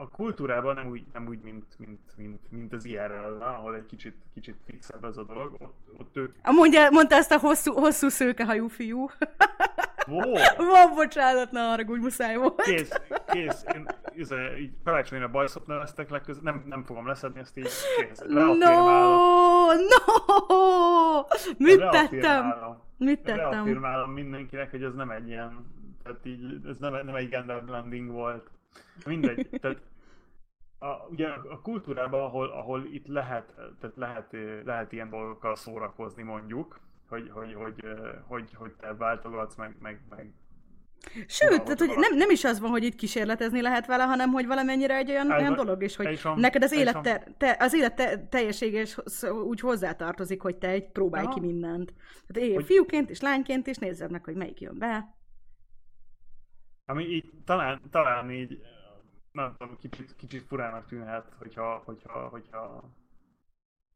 A 0.00 0.08
kultúrában 0.08 0.74
nem 0.74 0.86
úgy, 0.86 1.04
nem 1.12 1.26
úgy 1.28 1.40
mint, 1.42 1.64
mint, 1.78 2.00
mint, 2.16 2.40
mint 2.50 2.72
az 2.72 2.84
IRL, 2.84 3.42
ahol 3.42 3.74
egy 3.74 3.86
kicsit, 3.86 4.14
kicsit 4.34 4.56
fixebb 4.66 5.04
ez 5.04 5.16
a 5.16 5.24
dolog. 5.24 5.56
Ott, 5.58 5.98
ott 5.98 6.16
ők... 6.16 6.34
Mondja, 6.42 6.90
mondta 6.90 7.14
ezt 7.14 7.32
a 7.32 7.38
hosszú, 7.38 7.72
hosszú 7.72 8.08
szőkehajú 8.08 8.68
fiú. 8.68 9.02
Ó, 10.10 10.20
Van, 10.56 10.94
bocsánat, 10.94 11.50
ne 11.50 11.70
arra, 11.70 11.82
úgy 11.86 12.00
muszáj 12.00 12.36
volt. 12.36 12.62
kész, 12.62 12.92
kész. 13.26 13.64
Én, 13.74 13.86
izé, 14.14 14.56
így 14.60 14.72
karácsonyra 14.84 15.28
bajszot 15.28 15.66
neveztek 15.66 16.10
legközelebb, 16.10 16.54
nem, 16.54 16.64
nem 16.66 16.84
fogom 16.84 17.06
leszedni 17.06 17.40
ezt 17.40 17.56
így. 17.58 17.68
Kész. 17.96 18.22
No, 18.28 18.54
no! 18.54 18.62
Mit 21.58 21.88
tettem? 21.90 22.54
Mit 22.96 23.20
tettem? 23.20 23.50
Reaffirmálom 23.50 24.10
mindenkinek, 24.10 24.70
hogy 24.70 24.82
ez 24.82 24.94
nem 24.94 25.10
egy 25.10 25.28
ilyen, 25.28 25.66
tehát 26.02 26.26
így, 26.26 26.60
ez 26.68 26.78
nem, 26.78 26.92
nem 26.92 27.14
egy 27.14 27.28
gender 27.28 27.64
blending 27.64 28.10
volt. 28.10 28.50
Mindegy, 29.06 29.48
tehát 29.60 29.80
a, 30.82 31.06
ugye 31.10 31.26
a 31.28 31.60
kultúrában, 31.60 32.20
ahol, 32.20 32.48
ahol 32.50 32.84
itt 32.92 33.06
lehet, 33.06 33.54
tehát 33.80 33.96
lehet, 33.96 34.34
eh, 34.34 34.60
lehet 34.64 34.92
ilyen 34.92 35.10
dolgokkal 35.10 35.56
szórakozni 35.56 36.22
mondjuk, 36.22 36.80
hogy, 37.08 37.30
hogy, 37.30 37.54
hogy, 37.54 37.84
hogy, 38.26 38.54
hogy 38.54 38.72
te 38.72 38.94
váltogatsz, 38.94 39.54
meg, 39.56 39.76
meg, 39.80 40.00
meg 40.08 40.32
Sőt, 41.26 41.48
Valahogy 41.48 41.62
tehát, 41.64 41.78
hogy 41.78 41.88
valami. 41.88 42.06
nem, 42.08 42.16
nem 42.16 42.30
is 42.30 42.44
az 42.44 42.60
van, 42.60 42.70
hogy 42.70 42.84
itt 42.84 42.94
kísérletezni 42.94 43.60
lehet 43.62 43.86
vele, 43.86 44.02
hanem 44.04 44.30
hogy 44.30 44.46
valamennyire 44.46 44.96
egy 44.96 45.10
olyan, 45.10 45.30
olyan 45.30 45.54
van. 45.54 45.64
dolog 45.64 45.82
is, 45.82 45.96
hogy 45.96 46.20
a- 46.24 46.34
neked 46.38 46.62
az 46.62 46.72
élet, 46.72 47.00
te, 47.00 47.26
te, 47.38 47.56
az 47.58 47.74
élet 47.74 47.94
te, 47.96 48.26
teljességes 48.26 48.98
úgy 49.44 49.60
hozzátartozik, 49.60 50.42
hogy 50.42 50.56
te 50.56 50.68
egy 50.68 50.88
próbálj 50.90 51.24
Aha. 51.24 51.34
ki 51.34 51.40
mindent. 51.40 51.92
Tehát 52.26 52.48
él 52.48 52.54
Hogy- 52.54 52.64
fiúként 52.64 53.10
és 53.10 53.20
lányként, 53.20 53.66
és 53.66 53.76
nézzed 53.76 54.10
meg, 54.10 54.24
hogy 54.24 54.34
melyik 54.34 54.60
jön 54.60 54.78
be. 54.78 55.14
Ami 56.86 57.04
így 57.04 57.30
talán, 57.44 57.80
talán 57.90 58.30
így, 58.30 58.58
nem 59.32 59.54
tudom, 59.58 59.78
kicsit, 59.78 60.16
kicsit 60.16 60.42
furának 60.46 60.86
tűnhet, 60.86 61.34
hogyha, 61.38 61.82
hogyha, 61.84 62.28
hogyha 62.28 62.90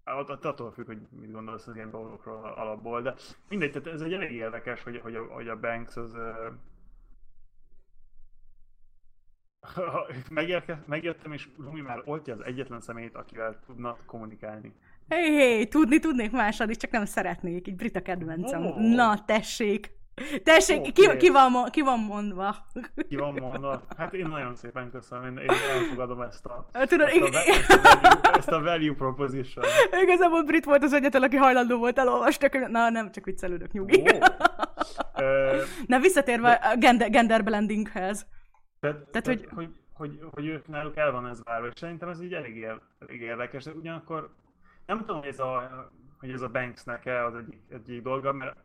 Att- 0.06 0.30
att- 0.30 0.44
attól 0.44 0.72
függ, 0.72 0.86
hogy 0.86 1.00
mit 1.10 1.32
gondolsz 1.32 1.66
az 1.66 1.76
ilyen 1.76 1.90
dolgokról 1.90 2.44
alapból, 2.44 3.02
de 3.02 3.14
mindegy, 3.48 3.70
tehát 3.72 3.86
ez 3.88 4.00
egy 4.00 4.12
elég 4.12 4.32
érdekes, 4.32 4.82
hogy, 4.82 5.00
hogy, 5.00 5.14
a, 5.14 5.24
hogy 5.24 5.48
a 5.48 5.60
Banks 5.60 5.96
az... 5.96 6.16
Megérke, 10.30 10.82
megértem, 10.86 11.32
és 11.32 11.48
Rumi 11.58 11.80
már 11.80 12.02
oltja 12.04 12.34
az 12.34 12.40
egyetlen 12.40 12.80
személyt, 12.80 13.14
akivel 13.14 13.60
tudna 13.66 13.96
kommunikálni. 14.06 14.72
Hé, 15.08 15.30
hé, 15.30 15.64
tudni 15.66 15.98
tudnék 15.98 16.30
másod 16.30 16.70
is, 16.70 16.76
csak 16.76 16.90
nem 16.90 17.04
szeretnék. 17.04 17.68
Így 17.68 17.76
Brita 17.76 18.02
kedvencem. 18.02 18.64
Ó. 18.66 18.74
Na, 18.78 19.24
tessék. 19.24 19.92
Tessék, 20.42 20.78
okay. 20.78 20.92
ki, 20.92 21.16
ki, 21.16 21.30
van, 21.30 21.70
ki 21.70 21.80
van 21.80 21.98
mondva? 21.98 22.56
Ki 23.08 23.16
van 23.16 23.34
mondva? 23.34 23.82
Hát 23.96 24.14
én 24.14 24.26
nagyon 24.26 24.54
szépen 24.54 24.90
köszönöm, 24.90 25.24
én, 25.24 25.36
én 25.42 25.48
elfogadom 25.70 26.20
ezt 26.20 26.46
a, 26.46 26.66
Tudod, 26.72 27.08
ezt, 27.08 27.34
a, 27.34 27.38
ezt, 27.38 27.70
a 27.70 27.80
value, 27.82 28.20
ezt 28.32 28.48
a 28.48 28.62
value 28.62 28.94
proposition. 28.94 29.64
Igazából 30.02 30.42
Brit 30.42 30.64
volt 30.64 30.82
az 30.82 30.92
egyetlen, 30.92 31.22
aki 31.22 31.36
hajlandó 31.36 31.78
volt 31.78 31.98
elolvasni, 31.98 32.48
na 32.68 32.90
nem, 32.90 33.12
csak 33.12 33.24
viccelődök, 33.24 33.72
nyugi. 33.72 34.02
Oh. 35.14 35.62
Na 35.86 35.98
visszatérve 35.98 36.52
a 36.52 36.76
gender, 36.76 37.10
gender 37.10 37.44
blendinghez. 37.44 38.26
Tehát, 38.80 38.96
tehát, 38.96 39.26
hogy, 39.26 39.48
hogy, 39.54 39.68
hogy, 39.92 40.20
hogy 40.30 40.46
ők 40.46 40.68
náluk 40.68 40.96
el 40.96 41.12
van 41.12 41.26
ez 41.26 41.42
várva, 41.44 41.66
és 41.66 41.72
szerintem 41.76 42.08
ez 42.08 42.22
így 42.22 42.32
elég, 42.32 42.66
elég 42.98 43.20
érdekes, 43.20 43.64
de 43.64 43.70
ugyanakkor 43.70 44.34
nem 44.86 44.98
tudom, 44.98 45.18
hogy 45.18 45.28
ez 45.28 45.40
a, 45.40 45.90
hogy 46.18 46.30
ez 46.30 46.40
a 46.40 46.48
Banksnek-e 46.48 47.24
az 47.24 47.34
egyik, 47.34 47.60
egyik 47.68 48.02
dolga, 48.02 48.32
mert 48.32 48.56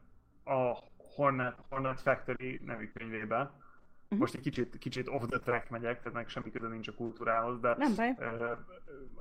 a 0.45 0.88
Hornet, 1.19 1.55
Hornet 1.69 2.01
Factory 2.01 2.61
nevű 2.63 2.91
könyvében, 2.91 3.41
uh-huh. 3.41 4.19
most 4.19 4.35
egy 4.35 4.41
kicsit, 4.41 4.77
kicsit 4.77 5.07
off 5.07 5.23
the 5.25 5.39
track 5.39 5.69
megyek, 5.69 5.97
tehát 5.97 6.13
meg 6.13 6.27
semmi 6.27 6.51
köze 6.51 6.67
nincs 6.67 6.87
a 6.87 6.93
kultúrához, 6.93 7.59
de 7.59 7.75
nem 7.77 7.95
baj. 7.95 8.15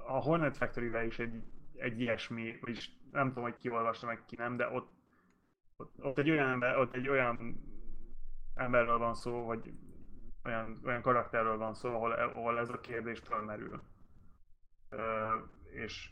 a 0.07 0.21
Hornet 0.21 0.57
Factory-vel 0.57 1.05
is 1.05 1.19
egy, 1.19 1.43
egy 1.77 2.01
ilyesmi, 2.01 2.59
vagyis 2.61 2.91
nem 3.13 3.29
tudom, 3.29 3.43
hogy 3.43 3.57
ki 3.57 3.71
olvasta 3.71 4.07
meg, 4.07 4.25
ki 4.27 4.37
nem, 4.37 4.57
de 4.57 4.69
ott, 4.69 4.91
ott, 5.77 6.05
ott 6.05 6.19
egy 6.19 6.31
olyan 6.31 6.49
ember, 6.49 6.79
ott 6.79 6.95
egy 6.95 7.09
olyan 7.09 7.61
emberről 8.55 8.99
van 8.99 9.15
szó, 9.15 9.47
hogy 9.47 9.73
olyan, 10.45 10.77
olyan 10.85 11.03
karakterről 11.03 11.57
van 11.57 11.75
szó, 11.75 11.95
ahol, 11.95 12.13
ahol 12.13 12.59
ez 12.59 12.69
a 12.69 12.81
kérdés 12.81 13.19
felmerül. 13.19 13.83
és 15.71 16.11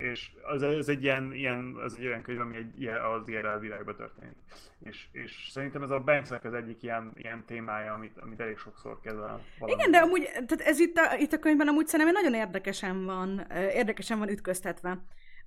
és 0.00 0.30
az, 0.42 0.62
ez 0.62 0.88
egy 0.88 1.02
ilyen, 1.02 1.32
ilyen, 1.32 1.76
az 1.84 1.96
egy 1.98 2.06
olyan 2.06 2.22
könyv, 2.22 2.40
ami 2.40 2.56
egy, 2.56 2.80
ilyen, 2.80 3.04
az 3.04 3.28
IRL 3.28 3.58
világban 3.58 3.96
történik. 3.96 4.36
És, 4.84 5.06
és 5.12 5.48
szerintem 5.50 5.82
ez 5.82 5.90
a 5.90 6.00
Banksnek 6.00 6.44
az 6.44 6.54
egyik 6.54 6.82
ilyen, 6.82 7.12
ilyen 7.14 7.44
témája, 7.46 7.92
amit, 7.92 8.18
amit 8.18 8.40
elég 8.40 8.58
sokszor 8.58 9.00
kezel. 9.00 9.40
Valami. 9.58 9.80
Igen, 9.80 9.90
de 9.90 9.98
amúgy, 9.98 10.22
tehát 10.22 10.60
ez 10.60 10.80
itt 10.80 10.96
a, 10.96 11.16
itt 11.18 11.32
a 11.32 11.38
könyvben 11.38 11.68
amúgy 11.68 11.86
szerintem 11.86 12.14
nagyon 12.14 12.34
érdekesen 12.34 13.04
van, 13.04 13.46
érdekesen 13.54 14.18
van 14.18 14.28
ütköztetve. 14.28 14.98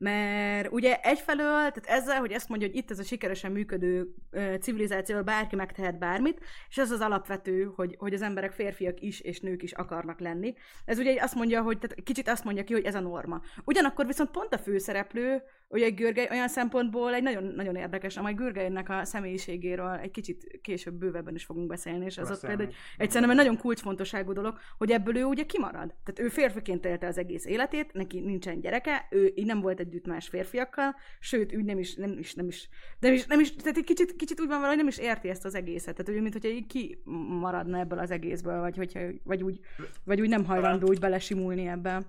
Mert 0.03 0.71
ugye 0.71 0.99
egyfelől, 1.01 1.71
tehát 1.71 1.85
ezzel, 1.85 2.19
hogy 2.19 2.31
ezt 2.31 2.49
mondja, 2.49 2.67
hogy 2.67 2.77
itt 2.77 2.91
ez 2.91 2.99
a 2.99 3.03
sikeresen 3.03 3.51
működő 3.51 4.15
civilizáció, 4.61 5.23
bárki 5.23 5.55
megtehet 5.55 5.99
bármit, 5.99 6.39
és 6.69 6.77
ez 6.77 6.91
az 6.91 6.99
alapvető, 6.99 7.71
hogy, 7.75 7.95
hogy 7.99 8.13
az 8.13 8.21
emberek 8.21 8.51
férfiak 8.51 9.01
is 9.01 9.19
és 9.19 9.39
nők 9.39 9.63
is 9.63 9.71
akarnak 9.71 10.19
lenni. 10.19 10.53
Ez 10.85 10.97
ugye 10.97 11.21
azt 11.21 11.35
mondja, 11.35 11.61
hogy 11.61 11.79
tehát 11.79 12.03
kicsit 12.03 12.27
azt 12.27 12.43
mondja 12.43 12.63
ki, 12.63 12.73
hogy 12.73 12.85
ez 12.85 12.95
a 12.95 12.99
norma. 12.99 13.41
Ugyanakkor 13.65 14.05
viszont 14.05 14.31
pont 14.31 14.53
a 14.53 14.57
főszereplő, 14.57 15.41
ugye 15.73 15.89
Görgely 15.89 16.27
olyan 16.31 16.47
szempontból 16.47 17.13
egy 17.13 17.23
nagyon, 17.23 17.43
nagyon 17.43 17.75
érdekes, 17.75 18.19
majd 18.19 18.35
Görgelynek 18.35 18.89
a 18.89 19.05
személyiségéről 19.05 19.89
egy 19.89 20.11
kicsit 20.11 20.59
később 20.61 20.93
bővebben 20.93 21.35
is 21.35 21.45
fogunk 21.45 21.67
beszélni, 21.67 22.05
és 22.05 22.17
az 22.17 22.31
ott 22.31 22.39
például 22.39 22.69
egy, 22.69 22.75
egy 22.97 23.09
szerintem 23.09 23.29
egy 23.29 23.43
nagyon 23.43 23.57
kulcsfontosságú 23.57 24.33
dolog, 24.33 24.57
hogy 24.77 24.91
ebből 24.91 25.17
ő 25.17 25.23
ugye 25.23 25.43
kimarad. 25.43 25.93
Tehát 26.03 26.19
ő 26.19 26.27
férfiként 26.27 26.85
élte 26.85 27.07
az 27.07 27.17
egész 27.17 27.45
életét, 27.45 27.93
neki 27.93 28.19
nincsen 28.19 28.59
gyereke, 28.59 29.07
ő 29.09 29.31
így 29.35 29.45
nem 29.45 29.61
volt 29.61 29.79
együtt 29.79 30.05
más 30.05 30.27
férfiakkal, 30.27 30.95
sőt, 31.19 31.55
úgy 31.55 31.65
nem 31.65 31.79
is, 31.79 31.95
nem 31.95 32.17
is, 32.17 32.33
nem 32.33 32.47
is, 32.47 32.69
nem 32.99 33.13
is, 33.13 33.25
nem 33.25 33.39
is 33.39 33.55
tehát 33.55 33.77
egy 33.77 33.83
kicsit, 33.83 34.15
kicsit 34.15 34.41
úgy 34.41 34.47
van 34.47 34.57
vele, 34.57 34.67
hogy 34.67 34.77
nem 34.77 34.87
is 34.87 34.97
érti 34.97 35.29
ezt 35.29 35.45
az 35.45 35.55
egészet. 35.55 35.95
Tehát 35.95 36.11
úgy, 36.11 36.21
mint 36.21 36.33
hogyha 36.33 36.49
így 36.49 36.67
kimaradna 36.67 37.79
ebből 37.79 37.99
az 37.99 38.11
egészből, 38.11 38.59
vagy, 38.59 38.77
hogyha, 38.77 38.99
vagy, 39.23 39.43
úgy, 39.43 39.59
vagy 40.03 40.21
úgy 40.21 40.29
nem 40.29 40.45
hajlandó 40.45 40.87
úgy 40.87 40.99
belesimulni 40.99 41.67
ebbe. 41.67 42.01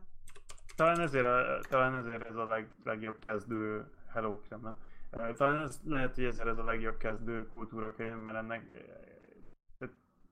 Talán 0.74 1.00
ezért, 1.00 1.26
talán 1.68 1.94
ezért 1.94 2.24
ez 2.24 2.36
a 2.36 2.44
leg, 2.44 2.68
legjobb 2.84 3.16
kezdő 3.26 3.84
Hello 4.12 4.40
nem? 4.48 4.76
Talán 5.36 5.62
ez 5.62 5.80
lehet, 5.84 6.14
hogy 6.14 6.24
ezért 6.24 6.48
ez 6.48 6.58
a 6.58 6.64
legjobb 6.64 6.96
kezdő 6.96 7.48
kultúra 7.54 7.94
könyv, 7.94 8.22
mert 8.26 8.38
ennek 8.38 8.62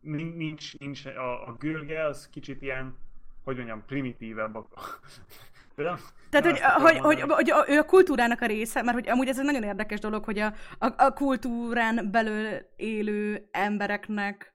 nincs, 0.01 0.79
nincs 0.79 1.07
a, 1.07 1.49
a 1.49 1.57
gürge 1.59 2.05
az 2.05 2.29
kicsit 2.31 2.63
ilyen, 2.63 2.97
hogy 3.45 3.57
mondjam, 3.57 3.85
primitívebb. 3.87 4.55
Nem, 5.75 5.97
Tehát, 6.31 6.47
hogy, 6.47 6.61
hogy, 6.61 6.99
hogy, 6.99 7.21
hogy, 7.21 7.51
hogy, 7.51 7.69
ő 7.69 7.79
a 7.79 7.85
kultúrának 7.85 8.41
a 8.41 8.47
része, 8.47 8.83
mert 8.83 8.97
hogy 8.97 9.09
amúgy 9.09 9.29
ez 9.29 9.39
egy 9.39 9.45
nagyon 9.45 9.63
érdekes 9.63 10.01
dolog, 10.01 10.25
hogy 10.25 10.39
a, 10.39 10.55
a, 10.79 11.05
a 11.05 11.13
kultúrán 11.13 12.11
belül 12.11 12.59
élő 12.77 13.49
embereknek 13.51 14.55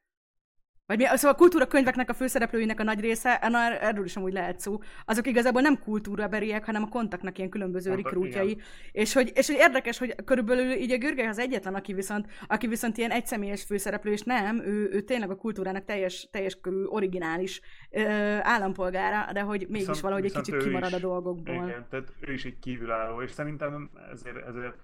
vagy 0.88 0.98
mi, 0.98 1.06
szóval 1.06 1.32
a 1.32 1.36
kultúrakönyveknek 1.36 2.10
a 2.10 2.14
főszereplőinek 2.14 2.80
a 2.80 2.84
nagy 2.84 3.00
része, 3.00 3.40
erről 3.82 4.06
is 4.06 4.16
amúgy 4.16 4.34
lehet 4.34 4.60
szó, 4.60 4.80
azok 5.06 5.28
igazából 5.28 5.62
nem 5.62 5.80
kultúraberiek, 5.80 6.66
hanem 6.66 6.84
a 6.84 6.88
kontaknak 6.88 7.38
ilyen 7.38 7.50
különböző 7.50 7.94
rikrútjai. 7.94 8.58
És 8.92 9.14
hogy, 9.14 9.32
és 9.36 9.48
hogy 9.48 9.56
érdekes, 9.56 9.98
hogy 9.98 10.16
körülbelül 10.26 10.72
így 10.72 10.92
a 10.92 10.98
Görgely 10.98 11.28
az 11.28 11.40
egyetlen, 11.40 11.76
aki 11.76 11.94
viszont, 11.94 12.26
aki 12.48 12.68
viszont 12.68 12.98
ilyen 12.98 13.12
egyszemélyes 13.12 13.64
főszereplő, 13.64 14.12
és 14.12 14.22
nem, 14.22 14.60
ő, 14.60 14.90
ő 14.92 15.02
tényleg 15.02 15.30
a 15.30 15.36
kultúrának 15.36 15.86
teljes, 15.86 16.28
teljes 16.32 16.58
körül 16.62 16.88
originális 16.88 17.62
ö, 17.92 18.02
állampolgára, 18.42 19.34
de 19.34 19.42
hogy 19.42 19.60
mégis 19.60 19.78
viszont, 19.78 20.00
valahogy 20.00 20.24
viszont 20.24 20.48
egy 20.48 20.54
kicsit 20.54 20.68
kimarad 20.68 20.90
is, 20.90 20.96
a 20.96 21.00
dolgokból. 21.00 21.68
Igen, 21.68 21.86
tehát 21.90 22.14
ő 22.20 22.34
is 22.34 22.46
egy 22.46 22.60
kívülálló, 22.60 23.22
és 23.22 23.32
szerintem 23.32 23.90
ezért, 24.12 24.48
ezért 24.48 24.76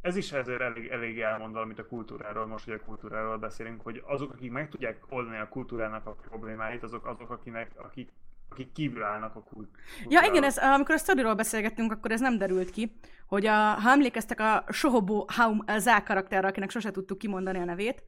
ez 0.00 0.16
is 0.16 0.32
ezért 0.32 0.60
elég, 0.60 0.88
elég 0.88 1.20
elmond 1.20 1.52
valamit 1.52 1.78
a 1.78 1.86
kultúráról, 1.86 2.46
most, 2.46 2.64
hogy 2.64 2.74
a 2.74 2.84
kultúráról 2.84 3.38
beszélünk, 3.38 3.80
hogy 3.82 4.02
azok, 4.06 4.32
akik 4.32 4.50
meg 4.50 4.68
tudják 4.68 5.04
oldani 5.08 5.38
a 5.38 5.48
kultúrának 5.48 6.06
a 6.06 6.16
problémáit, 6.28 6.82
azok 6.82 7.06
azok, 7.06 7.30
akinek, 7.30 7.70
akik, 7.76 8.12
akik 8.48 8.72
kívül 8.72 9.02
állnak 9.02 9.34
a 9.34 9.40
kultúráról. 9.40 9.82
Ja 10.08 10.22
igen, 10.30 10.44
ez, 10.44 10.56
amikor 10.56 10.94
a 10.94 10.98
sztoriról 10.98 11.34
beszélgettünk, 11.34 11.92
akkor 11.92 12.10
ez 12.10 12.20
nem 12.20 12.38
derült 12.38 12.70
ki, 12.70 12.92
hogy 13.26 13.46
a, 13.46 13.54
ha 13.54 13.90
emlékeztek 13.90 14.40
a 14.40 14.64
Sohobo 14.68 15.24
Haum 15.26 15.64
Zá 15.76 16.02
karakterre, 16.02 16.48
akinek 16.48 16.70
sose 16.70 16.90
tudtuk 16.90 17.18
kimondani 17.18 17.58
a 17.58 17.64
nevét, 17.64 18.02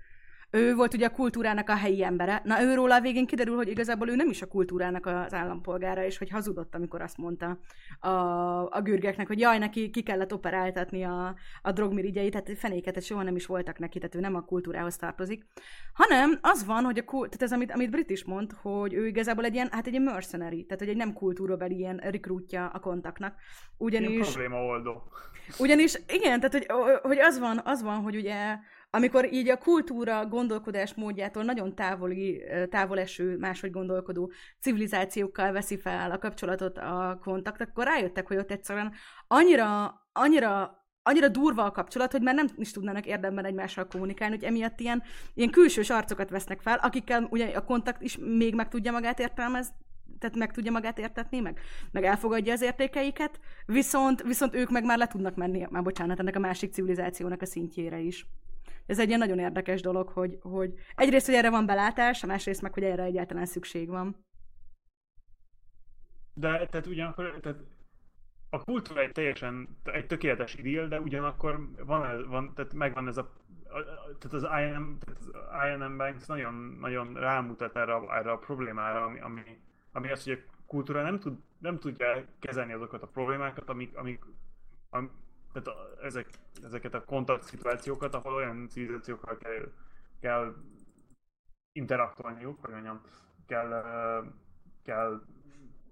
ő 0.51 0.75
volt 0.75 0.95
ugye 0.95 1.07
a 1.07 1.11
kultúrának 1.11 1.69
a 1.69 1.77
helyi 1.77 2.05
embere. 2.05 2.41
Na 2.45 2.63
őról 2.63 2.91
a 2.91 3.01
végén 3.01 3.27
kiderül, 3.27 3.57
hogy 3.57 3.69
igazából 3.69 4.09
ő 4.09 4.15
nem 4.15 4.29
is 4.29 4.43
a 4.43 4.47
kultúrának 4.47 5.07
az 5.07 5.35
állampolgára, 5.35 6.05
és 6.05 6.19
hogy 6.19 6.31
hazudott, 6.31 6.75
amikor 6.75 7.01
azt 7.01 7.17
mondta 7.17 7.59
a, 8.01 8.09
a 8.71 8.81
gürgeknek, 8.83 9.27
hogy 9.27 9.39
jaj, 9.39 9.59
neki 9.59 9.91
ki 9.91 10.03
kellett 10.03 10.33
operáltatni 10.33 11.05
a, 11.05 11.35
a 11.63 11.73
drogmirigyeit, 11.73 12.31
tehát 12.31 12.59
fenéket, 12.59 13.03
soha 13.03 13.23
nem 13.23 13.37
is 13.37 13.47
voltak 13.47 13.79
neki, 13.79 13.99
tehát 13.99 14.15
ő 14.15 14.21
nem 14.21 14.35
a 14.35 14.45
kultúrához 14.45 14.97
tartozik. 14.97 15.47
Hanem 15.93 16.39
az 16.41 16.65
van, 16.65 16.85
hogy 16.85 16.99
a, 16.99 17.05
tehát 17.05 17.43
ez, 17.43 17.53
amit, 17.53 17.73
amit 17.73 17.91
Brit 17.91 18.11
is 18.11 18.25
mond, 18.25 18.53
hogy 18.63 18.95
ő 18.95 19.07
igazából 19.07 19.45
egy 19.45 19.55
ilyen, 19.55 19.69
hát 19.71 19.87
egy 19.87 20.01
mercenary, 20.01 20.65
tehát 20.65 20.79
hogy 20.79 20.89
egy 20.89 20.97
nem 20.97 21.13
kultúrabeli 21.13 21.77
ilyen 21.77 21.97
rekrútja 21.97 22.67
a 22.67 22.79
kontaknak. 22.79 23.35
Ugyanis... 23.77 24.11
Ilyen 24.11 24.23
probléma 24.23 24.65
oldó. 24.65 25.03
Ugyanis, 25.59 25.95
igen, 26.09 26.41
tehát 26.41 26.53
hogy, 26.53 26.67
hogy 27.03 27.19
az 27.19 27.39
van, 27.39 27.61
az 27.65 27.83
van, 27.83 28.03
hogy 28.03 28.17
ugye 28.17 28.59
amikor 28.91 29.33
így 29.33 29.49
a 29.49 29.59
kultúra 29.59 30.27
gondolkodás 30.27 30.95
módjától 30.95 31.43
nagyon 31.43 31.75
távoli, 31.75 32.43
távol 32.71 32.99
eső, 32.99 33.37
máshogy 33.37 33.71
gondolkodó 33.71 34.33
civilizációkkal 34.61 35.53
veszi 35.53 35.79
fel 35.79 36.11
a 36.11 36.19
kapcsolatot 36.19 36.79
a 36.79 37.19
kontakt, 37.23 37.61
akkor 37.61 37.85
rájöttek, 37.85 38.27
hogy 38.27 38.37
ott 38.37 38.51
egyszerűen 38.51 38.93
annyira, 39.27 39.95
annyira 40.13 40.79
annyira 41.03 41.29
durva 41.29 41.65
a 41.65 41.71
kapcsolat, 41.71 42.13
hogy 42.13 42.23
már 42.23 42.35
nem 42.35 42.49
is 42.57 42.71
tudnának 42.71 43.07
érdemben 43.07 43.45
egymással 43.45 43.87
kommunikálni, 43.87 44.35
hogy 44.35 44.45
emiatt 44.45 44.81
ilyen, 44.81 45.03
ilyen 45.35 45.51
külsős 45.51 45.91
arcokat 45.91 46.31
vesznek 46.31 46.61
fel, 46.61 46.79
akikkel 46.83 47.27
ugye 47.31 47.47
a 47.47 47.65
kontakt 47.65 48.03
is 48.03 48.19
még 48.19 48.55
meg 48.55 48.69
tudja 48.69 48.93
magát 48.93 49.21
értelmezni, 49.21 49.75
tehát 50.19 50.37
meg 50.37 50.53
tudja 50.53 50.71
magát 50.71 50.99
értetni, 50.99 51.41
meg, 51.41 51.61
meg 51.91 52.05
elfogadja 52.05 52.53
az 52.53 52.63
értékeiket, 52.63 53.41
viszont, 53.67 54.23
viszont 54.23 54.55
ők 54.55 54.71
meg 54.71 54.85
már 54.85 54.99
le 54.99 55.07
tudnak 55.07 55.35
menni, 55.35 55.67
már 55.71 55.83
bocsánat, 55.83 56.19
ennek 56.19 56.37
a 56.37 56.41
másik 56.41 56.73
civilizációnak 56.73 57.43
a 57.43 57.47
szintjére 57.47 57.99
is 57.99 58.27
ez 58.91 58.99
egy 58.99 59.09
ilyen 59.09 59.19
nagyon 59.19 59.39
érdekes 59.39 59.81
dolog, 59.81 60.09
hogy, 60.09 60.39
hogy 60.41 60.75
egyrészt, 60.95 61.27
hogy 61.27 61.35
erre 61.35 61.51
van 61.51 61.67
belátás, 61.67 62.23
a 62.23 62.27
másrészt 62.27 62.63
meg, 62.63 62.73
hogy 62.73 62.83
erre 62.83 63.03
egyáltalán 63.03 63.47
szükség 63.47 63.89
van. 63.89 64.25
De 66.35 66.67
tehát 66.67 66.87
ugyanakkor, 66.87 67.39
tehát 67.41 67.59
a 68.51 68.65
kultúra 68.65 69.01
egy 69.01 69.13
teljesen, 69.13 69.79
egy 69.85 70.07
tökéletes 70.07 70.55
idill, 70.55 70.89
de 70.89 71.01
ugyanakkor 71.01 71.69
van, 71.85 72.29
van 72.29 72.55
tehát 72.55 72.75
megvan 72.75 73.09
ez 73.09 73.17
a, 73.17 73.33
tehát 74.19 74.33
az 74.33 74.43
INM, 74.43 74.99
tehát 74.99 75.21
az 75.21 75.31
INM 75.69 75.97
Banks 75.97 76.27
nagyon, 76.27 76.55
nagyon 76.81 77.15
rámutat 77.15 77.77
erre, 77.77 77.95
erre 77.95 78.31
a 78.31 78.39
problémára, 78.39 79.05
ami, 79.05 79.21
ami, 79.21 79.43
ami 79.93 80.11
az, 80.11 80.25
hogy 80.25 80.33
a 80.33 80.53
kultúra 80.67 81.03
nem, 81.03 81.19
tud, 81.19 81.39
nem 81.59 81.79
tudja 81.79 82.25
kezelni 82.39 82.73
azokat 82.73 83.03
a 83.03 83.07
problémákat, 83.07 83.69
amik, 83.69 83.97
amik 83.97 84.25
tehát 85.53 85.69
a, 85.69 86.05
ezek, 86.05 86.27
ezeket 86.65 86.95
a 86.95 87.05
kontakt 87.05 87.43
szituációkat, 87.45 88.15
ahol 88.15 88.35
olyan 88.35 88.69
civilizációkkal 88.69 89.37
kell, 89.37 89.73
kell 90.21 90.55
interaktolniuk, 91.73 92.61
hogy 92.61 92.73
mondjam, 92.73 93.01
kell, 93.47 93.69
kell, 94.83 95.23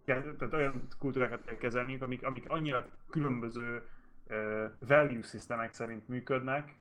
kell, 0.04 0.22
tehát 0.38 0.54
olyan 0.54 0.86
kultúrákat 0.98 1.44
kell 1.44 1.56
kezelniük, 1.56 2.02
amik, 2.02 2.22
amik 2.22 2.44
annyira 2.48 2.86
különböző 3.10 3.82
uh, 4.28 4.64
value 4.78 5.22
systemek 5.22 5.72
szerint 5.72 6.08
működnek, 6.08 6.76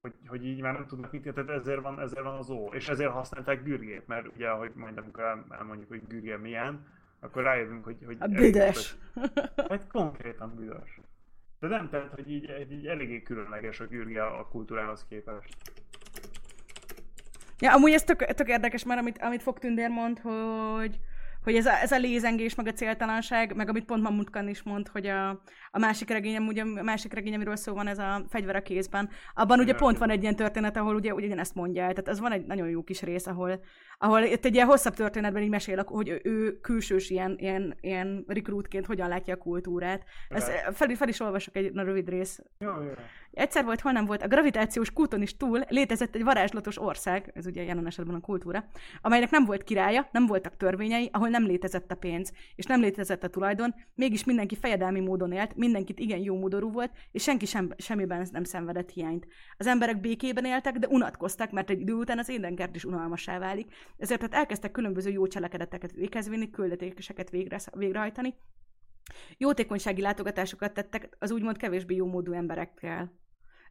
hogy, 0.00 0.14
hogy 0.26 0.46
így 0.46 0.60
már 0.60 0.72
nem 0.72 0.86
tudnak 0.86 1.12
mit, 1.12 1.22
tehát 1.22 1.50
ezért 1.50 1.80
van, 1.80 2.00
ezért 2.00 2.22
van 2.22 2.38
az 2.38 2.50
ó. 2.50 2.68
És 2.72 2.88
ezért 2.88 3.10
használták 3.10 3.62
gürgét, 3.62 4.06
mert 4.06 4.26
ugye, 4.34 4.48
ahogy 4.48 4.72
majd 4.74 4.98
amikor 4.98 5.44
elmondjuk, 5.50 5.88
hogy 5.88 6.06
gürge 6.06 6.36
milyen, 6.36 6.86
akkor 7.20 7.42
rájövünk, 7.42 7.84
hogy... 7.84 8.04
hogy 8.04 8.16
a 8.20 8.26
büdös. 8.26 8.96
Hát 9.68 9.86
konkrétan 9.86 10.54
büdös. 10.54 11.00
De 11.62 11.68
nem, 11.68 11.88
tehát, 11.88 12.12
hogy 12.14 12.30
így, 12.30 12.66
így 12.70 12.86
eléggé 12.86 13.22
különleges 13.22 13.80
a 13.80 13.86
Gürge 13.86 14.24
a 14.24 14.48
kultúrához 14.48 15.06
képest. 15.08 15.56
Ja, 17.58 17.72
amúgy 17.72 17.92
ez 17.92 18.04
tök, 18.04 18.24
tök 18.24 18.48
érdekes, 18.48 18.84
mert 18.84 19.00
amit, 19.00 19.18
amit 19.18 19.42
Fogtündér 19.42 19.88
mond, 19.88 20.18
hogy, 20.18 20.98
hogy 21.44 21.56
ez 21.56 21.66
a, 21.66 21.80
ez 21.80 21.92
a 21.92 21.98
lézengés, 21.98 22.54
meg 22.54 22.66
a 22.66 22.72
céltalanság, 22.72 23.56
meg 23.56 23.68
amit 23.68 23.84
pont 23.84 24.02
Mamutkan 24.02 24.48
is 24.48 24.62
mond, 24.62 24.88
hogy 24.88 25.06
a, 25.06 25.28
a 25.70 25.78
másik 25.78 26.08
regény, 26.08 26.36
ugye 26.36 26.62
a 26.62 26.82
másik 26.82 27.12
regény, 27.12 27.34
amiről 27.34 27.56
szó 27.56 27.74
van, 27.74 27.86
ez 27.86 27.98
a 27.98 28.24
fegyver 28.28 28.56
a 28.56 28.62
kézben, 28.62 29.08
abban 29.34 29.58
ugye 29.58 29.74
pont 29.74 29.98
van 29.98 30.10
egy 30.10 30.22
ilyen 30.22 30.36
történet, 30.36 30.76
ahol 30.76 30.94
ugye 30.94 31.14
ugyanezt 31.14 31.54
mondja 31.54 31.82
el, 31.82 31.92
tehát 31.92 32.08
az 32.08 32.20
van 32.20 32.32
egy 32.32 32.46
nagyon 32.46 32.68
jó 32.68 32.82
kis 32.82 33.02
rész, 33.02 33.26
ahol, 33.26 33.60
ahol 34.02 34.22
itt 34.22 34.44
egy 34.44 34.54
ilyen 34.54 34.66
hosszabb 34.66 34.94
történetben 34.94 35.42
így 35.42 35.48
mesél, 35.48 35.84
hogy 35.86 36.20
ő 36.22 36.60
külsős 36.60 37.10
ilyen, 37.10 37.36
ilyen, 37.38 37.74
ilyen 37.80 38.24
rekrútként 38.26 38.86
hogyan 38.86 39.08
látja 39.08 39.34
a 39.34 39.36
kultúrát. 39.36 40.04
Ezt 40.28 40.50
fel, 40.72 40.94
fel 40.94 41.08
is 41.08 41.20
olvasok 41.20 41.56
egy 41.56 41.72
na, 41.72 41.82
rövid 41.82 42.08
rész. 42.08 42.42
Jó, 42.58 42.82
jó. 42.82 42.92
Egyszer 43.32 43.64
volt, 43.64 43.80
hol 43.80 43.92
nem 43.92 44.04
volt, 44.04 44.22
a 44.22 44.26
gravitációs 44.26 44.92
kúton 44.92 45.22
is 45.22 45.36
túl 45.36 45.60
létezett 45.68 46.14
egy 46.14 46.24
varázslatos 46.24 46.80
ország, 46.80 47.30
ez 47.34 47.46
ugye 47.46 47.62
jelen 47.62 47.86
esetben 47.86 48.14
a 48.14 48.20
kultúra, 48.20 48.64
amelynek 49.02 49.30
nem 49.30 49.44
volt 49.44 49.64
királya, 49.64 50.08
nem 50.12 50.26
voltak 50.26 50.56
törvényei, 50.56 51.08
ahol 51.12 51.28
nem 51.28 51.46
létezett 51.46 51.90
a 51.90 51.94
pénz, 51.94 52.32
és 52.54 52.64
nem 52.64 52.80
létezett 52.80 53.24
a 53.24 53.28
tulajdon, 53.28 53.74
mégis 53.94 54.24
mindenki 54.24 54.56
fejedelmi 54.56 55.00
módon 55.00 55.32
élt, 55.32 55.56
mindenkit 55.56 55.98
igen 55.98 56.18
jó 56.18 56.38
módorú 56.38 56.72
volt, 56.72 56.90
és 57.12 57.22
senki 57.22 57.46
sem, 57.46 57.72
semmiben 57.76 58.28
nem 58.32 58.44
szenvedett 58.44 58.90
hiányt. 58.90 59.26
Az 59.56 59.66
emberek 59.66 60.00
békében 60.00 60.44
éltek, 60.44 60.78
de 60.78 60.86
unatkoztak, 60.86 61.50
mert 61.50 61.70
egy 61.70 61.80
idő 61.80 61.92
után 61.92 62.18
az 62.18 62.28
édenkert 62.28 62.74
is 62.74 62.84
unalmassá 62.84 63.38
válik, 63.38 63.74
ezért 63.96 64.20
hát 64.20 64.34
elkezdtek 64.34 64.70
különböző 64.70 65.10
jó 65.10 65.26
cselekedeteket 65.26 65.92
végezvinni, 65.92 66.50
küldetéseket 66.50 67.30
végre, 67.30 67.60
végrehajtani, 67.72 68.34
Jótékonysági 69.38 70.00
látogatásokat 70.00 70.72
tettek 70.72 71.16
az 71.18 71.30
úgymond 71.30 71.56
kevésbé 71.56 71.94
jó 71.94 72.06
módú 72.06 72.32
emberekkel 72.32 73.12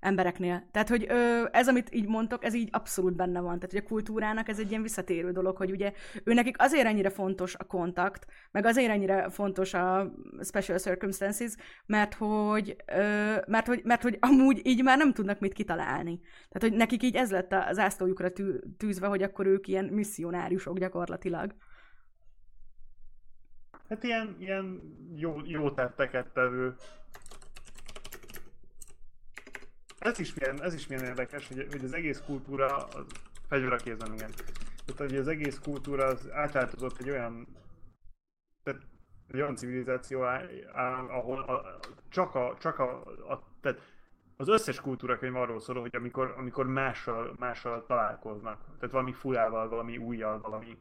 embereknél. 0.02 0.68
Tehát, 0.72 0.90
hogy 0.90 1.06
ö, 1.10 1.44
ez, 1.52 1.68
amit 1.68 1.94
így 1.94 2.08
mondtok, 2.08 2.44
ez 2.44 2.54
így 2.54 2.70
abszolút 2.72 3.16
benne 3.16 3.40
van. 3.40 3.60
Tehát, 3.60 3.72
hogy 3.72 3.82
a 3.86 3.88
kultúrának 3.88 4.48
ez 4.48 4.60
egy 4.60 4.70
ilyen 4.70 4.82
visszatérő 4.82 5.32
dolog, 5.32 5.58
hogy 5.58 5.72
ugye 5.72 5.94
ő 6.24 6.34
nekik 6.34 6.62
azért 6.62 6.86
ennyire 6.86 7.10
fontos 7.10 7.56
a 7.56 7.64
kontakt, 7.64 8.26
meg 8.52 8.66
azért 8.66 8.92
ennyire 8.92 9.30
fontos 9.30 9.74
a 9.74 10.14
special 10.44 10.78
circumstances, 10.78 11.56
mert 11.86 12.14
hogy, 12.14 12.76
ö, 12.86 13.36
mert 13.48 13.68
hogy, 13.68 13.82
mert 13.84 14.02
hogy 14.02 14.18
amúgy 14.20 14.62
így 14.64 14.84
már 14.84 14.98
nem 14.98 15.14
tudnak 15.14 15.40
mit 15.40 15.54
kitalálni. 15.54 16.20
Tehát, 16.22 16.70
hogy 16.70 16.74
nekik 16.74 17.04
így 17.04 17.16
ez 17.16 17.32
lett 17.32 17.54
az 17.54 17.80
ászlójukra 17.80 18.32
tű, 18.32 18.54
tűzve, 18.78 19.08
hogy 19.08 19.24
akkor 19.24 19.46
ők 19.46 19.68
ilyen 19.68 19.86
misszionáriusok 19.86 20.80
gyakorlatilag. 20.80 21.56
Hát 23.90 24.04
ilyen, 24.04 24.36
ilyen 24.40 24.82
jó, 25.16 25.36
jó 25.46 25.72
tetteket 25.72 26.28
tevő 26.34 26.76
ez 30.02 30.20
is 30.20 30.34
milyen, 30.34 30.64
ez 30.64 30.74
is 30.74 30.88
milyen 30.88 31.04
érdekes, 31.04 31.48
hogy, 31.48 31.68
hogy 31.72 31.84
az 31.84 31.94
egész 31.94 32.22
kultúra, 32.26 32.76
az 32.76 33.06
fegyver 33.48 33.74
a 33.74 33.76
kézen, 33.76 34.14
igen. 34.14 34.32
Tehát, 34.86 35.12
hogy 35.12 35.16
az 35.16 35.28
egész 35.28 35.60
kultúra 35.60 36.06
az 36.06 36.32
átváltozott 36.32 37.00
egy 37.00 37.10
olyan, 37.10 37.48
tehát 38.64 38.82
egy 39.28 39.42
olyan 39.42 39.56
civilizáció, 39.56 40.22
ahol 41.08 41.40
a, 41.42 41.80
csak, 42.10 42.36
a, 42.36 42.56
csak 42.60 42.80
a, 42.80 43.02
a, 43.30 43.44
tehát 43.62 43.82
az 44.38 44.48
összes 44.48 44.82
kultúrakönyv 44.82 45.36
arról 45.36 45.60
szól, 45.60 45.82
hogy 45.82 45.96
amikor, 45.96 46.34
amikor 46.38 46.68
mással, 46.68 47.36
mással 47.40 47.86
találkoznak, 47.86 48.66
tehát 48.80 48.92
valami 48.92 49.14
furával, 49.14 49.70
valami 49.70 49.98
újjal, 49.98 50.40
valami, 50.42 50.78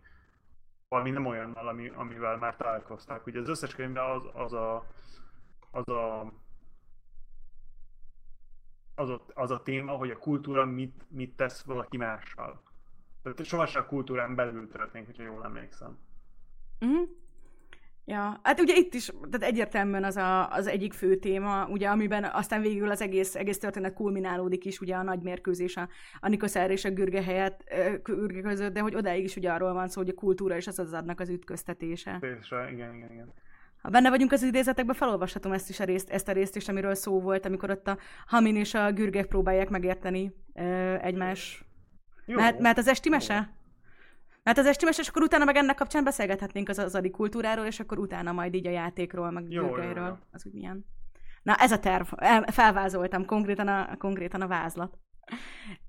valami 0.89 1.11
nem 1.11 1.27
olyan, 1.27 1.53
ami, 1.53 1.89
amivel 1.89 2.37
már 2.37 2.57
találkoztak. 2.57 3.27
Ugye 3.27 3.41
az 3.41 3.49
összes 3.49 3.75
könyvben 3.75 4.11
az, 4.11 4.23
az 4.33 4.53
a, 4.53 4.87
az 5.71 5.89
a 5.89 6.33
az 9.01 9.09
a, 9.09 9.25
az 9.35 9.51
a 9.51 9.63
téma, 9.63 9.93
hogy 9.93 10.11
a 10.11 10.19
kultúra 10.19 10.65
mit, 10.65 11.05
mit 11.09 11.37
tesz 11.37 11.63
valaki 11.63 11.97
mással. 11.97 12.63
Tehát 13.23 13.45
sohasem 13.45 13.83
a 13.83 13.87
kultúrán 13.87 14.35
belül 14.35 14.69
történik, 14.69 15.07
hogyha 15.07 15.23
jól 15.23 15.45
emlékszem. 15.45 15.99
Mm. 16.85 17.03
Ja, 18.05 18.41
hát 18.43 18.61
ugye 18.61 18.75
itt 18.75 18.95
is, 18.95 19.07
tehát 19.31 19.47
egyértelműen 19.47 20.05
az 20.05 20.17
a, 20.17 20.51
az 20.51 20.67
egyik 20.67 20.93
fő 20.93 21.17
téma, 21.17 21.67
ugye, 21.67 21.89
amiben 21.89 22.25
aztán 22.25 22.61
végül 22.61 22.91
az 22.91 23.01
egész, 23.01 23.35
egész 23.35 23.59
történet 23.59 23.95
kulminálódik 23.95 24.65
is, 24.65 24.81
ugye 24.81 24.95
a 24.95 25.03
nagy 25.03 25.21
mérkőzés 25.21 25.77
a, 25.77 25.89
a 26.21 26.29
Nikoszer 26.29 26.71
és 26.71 26.85
a 26.85 26.91
Gürge 26.91 27.23
helyett, 27.23 27.65
Gürge 28.03 28.41
között, 28.41 28.73
de 28.73 28.81
hogy 28.81 28.95
odáig 28.95 29.25
is 29.25 29.37
ugye 29.37 29.53
arról 29.53 29.73
van 29.73 29.89
szó, 29.89 30.01
hogy 30.01 30.11
a 30.11 30.15
kultúra 30.15 30.57
és 30.57 30.67
az 30.67 30.79
az 30.79 30.93
adnak 30.93 31.21
az 31.21 31.29
ütköztetése. 31.29 32.19
igen, 32.73 32.95
igen, 32.95 33.13
igen. 33.13 33.33
Ha 33.83 33.89
benne 33.89 34.11
vagyunk 34.11 34.33
az 34.33 34.43
idézetekben, 34.43 34.95
felolvashatom 34.95 35.53
ezt 35.53 35.69
is 35.69 35.81
a 35.81 35.85
részt, 35.85 36.11
ezt 36.11 36.29
a 36.29 36.33
részt 36.33 36.57
is, 36.57 36.69
amiről 36.69 36.95
szó 36.95 37.21
volt, 37.21 37.47
amikor 37.47 37.71
ott 37.71 37.87
a 37.87 37.99
Hamin 38.27 38.57
és 38.57 38.75
a 38.75 38.93
Gürgek 38.93 39.27
próbálják 39.27 39.69
megérteni 39.69 40.33
ö, 40.55 40.95
egymás. 41.01 41.65
Jó. 42.27 42.37
Mert, 42.37 42.59
mert 42.59 42.79
az 42.79 42.89
esti 42.89 43.09
mese? 43.09 43.55
Mert 44.43 44.59
az 44.59 44.67
esti 44.67 44.85
mese, 44.85 45.01
és 45.01 45.09
akkor 45.09 45.23
utána 45.23 45.45
meg 45.45 45.57
ennek 45.57 45.77
kapcsán 45.77 46.05
beszélgethetnénk 46.05 46.69
az 46.69 46.79
azadi 46.79 47.11
kultúráról, 47.11 47.65
és 47.65 47.81
akkor 47.81 47.99
utána 47.99 48.33
majd 48.33 48.55
így 48.55 48.67
a 48.67 48.71
játékról, 48.71 49.31
meg 49.31 49.51
jó, 49.51 49.67
Gürgeiről. 49.67 50.05
Jó, 50.05 50.09
jó. 50.09 50.17
Az 50.31 50.47
úgy 50.47 50.53
milyen. 50.53 50.85
Na, 51.43 51.55
ez 51.55 51.73
a 51.73 51.79
terv. 51.79 52.07
Felvázoltam 52.47 53.25
konkrétan 53.25 53.69
a, 53.69 53.97
konkrétan 53.97 54.41
a 54.41 54.47
vázlat. 54.47 54.99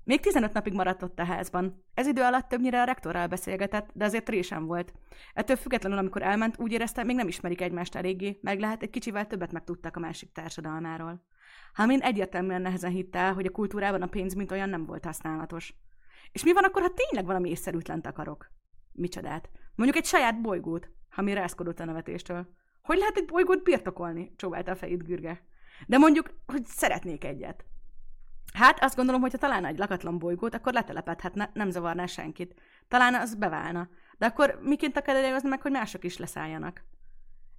Még 0.04 0.20
15 0.20 0.52
napig 0.52 0.72
maradt 0.72 1.02
ott 1.02 1.18
a 1.18 1.24
házban. 1.24 1.84
Ez 1.94 2.06
idő 2.06 2.22
alatt 2.22 2.48
többnyire 2.48 2.80
a 2.80 2.84
rektorral 2.84 3.26
beszélgetett, 3.26 3.90
de 3.92 4.04
azért 4.04 4.28
résem 4.28 4.66
volt. 4.66 4.92
Ettől 5.34 5.56
függetlenül, 5.56 5.98
amikor 5.98 6.22
elment, 6.22 6.58
úgy 6.58 6.72
érezte, 6.72 7.04
még 7.04 7.16
nem 7.16 7.28
ismerik 7.28 7.60
egymást 7.60 7.94
eléggé, 7.94 8.38
meg 8.42 8.60
lehet 8.60 8.82
egy 8.82 8.90
kicsivel 8.90 9.26
többet 9.26 9.52
megtudtak 9.52 9.96
a 9.96 10.00
másik 10.00 10.32
társadalmáról. 10.32 11.24
Hamin 11.74 12.00
egyértelműen 12.00 12.62
nehezen 12.62 12.90
hitte 12.90 13.18
el, 13.18 13.34
hogy 13.34 13.46
a 13.46 13.50
kultúrában 13.50 14.02
a 14.02 14.06
pénz 14.06 14.34
mint 14.34 14.50
olyan 14.50 14.68
nem 14.68 14.86
volt 14.86 15.04
használatos. 15.04 15.74
És 16.32 16.44
mi 16.44 16.52
van 16.52 16.64
akkor, 16.64 16.82
ha 16.82 16.94
tényleg 16.94 17.26
valami 17.26 17.50
észszerűtlent 17.50 18.06
akarok? 18.06 18.50
Micsodát? 18.92 19.50
Mondjuk 19.74 19.98
egy 19.98 20.06
saját 20.08 20.40
bolygót, 20.40 20.88
ha 21.08 21.22
mi 21.22 21.32
rászkodott 21.32 21.80
a 21.80 21.84
nevetéstől. 21.84 22.48
Hogy 22.82 22.98
lehet 22.98 23.16
egy 23.16 23.24
bolygót 23.24 23.62
birtokolni? 23.62 24.32
Csóválta 24.36 24.70
a 24.70 24.76
fejét 24.76 25.04
Gürge. 25.04 25.42
De 25.86 25.98
mondjuk, 25.98 26.30
hogy 26.46 26.66
szeretnék 26.66 27.24
egyet. 27.24 27.64
Hát 28.52 28.84
azt 28.84 28.96
gondolom, 28.96 29.20
hogy 29.20 29.32
ha 29.32 29.38
találna 29.38 29.66
egy 29.66 29.78
lakatlan 29.78 30.18
bolygót, 30.18 30.54
akkor 30.54 30.72
letelepedhetne, 30.72 31.50
nem 31.54 31.70
zavarná 31.70 32.06
senkit. 32.06 32.54
Talán 32.88 33.14
az 33.14 33.34
beválna. 33.34 33.88
De 34.18 34.26
akkor 34.26 34.58
miként 34.62 34.96
akadályozni 34.96 35.48
meg, 35.48 35.62
hogy 35.62 35.70
mások 35.70 36.04
is 36.04 36.16
leszálljanak? 36.16 36.84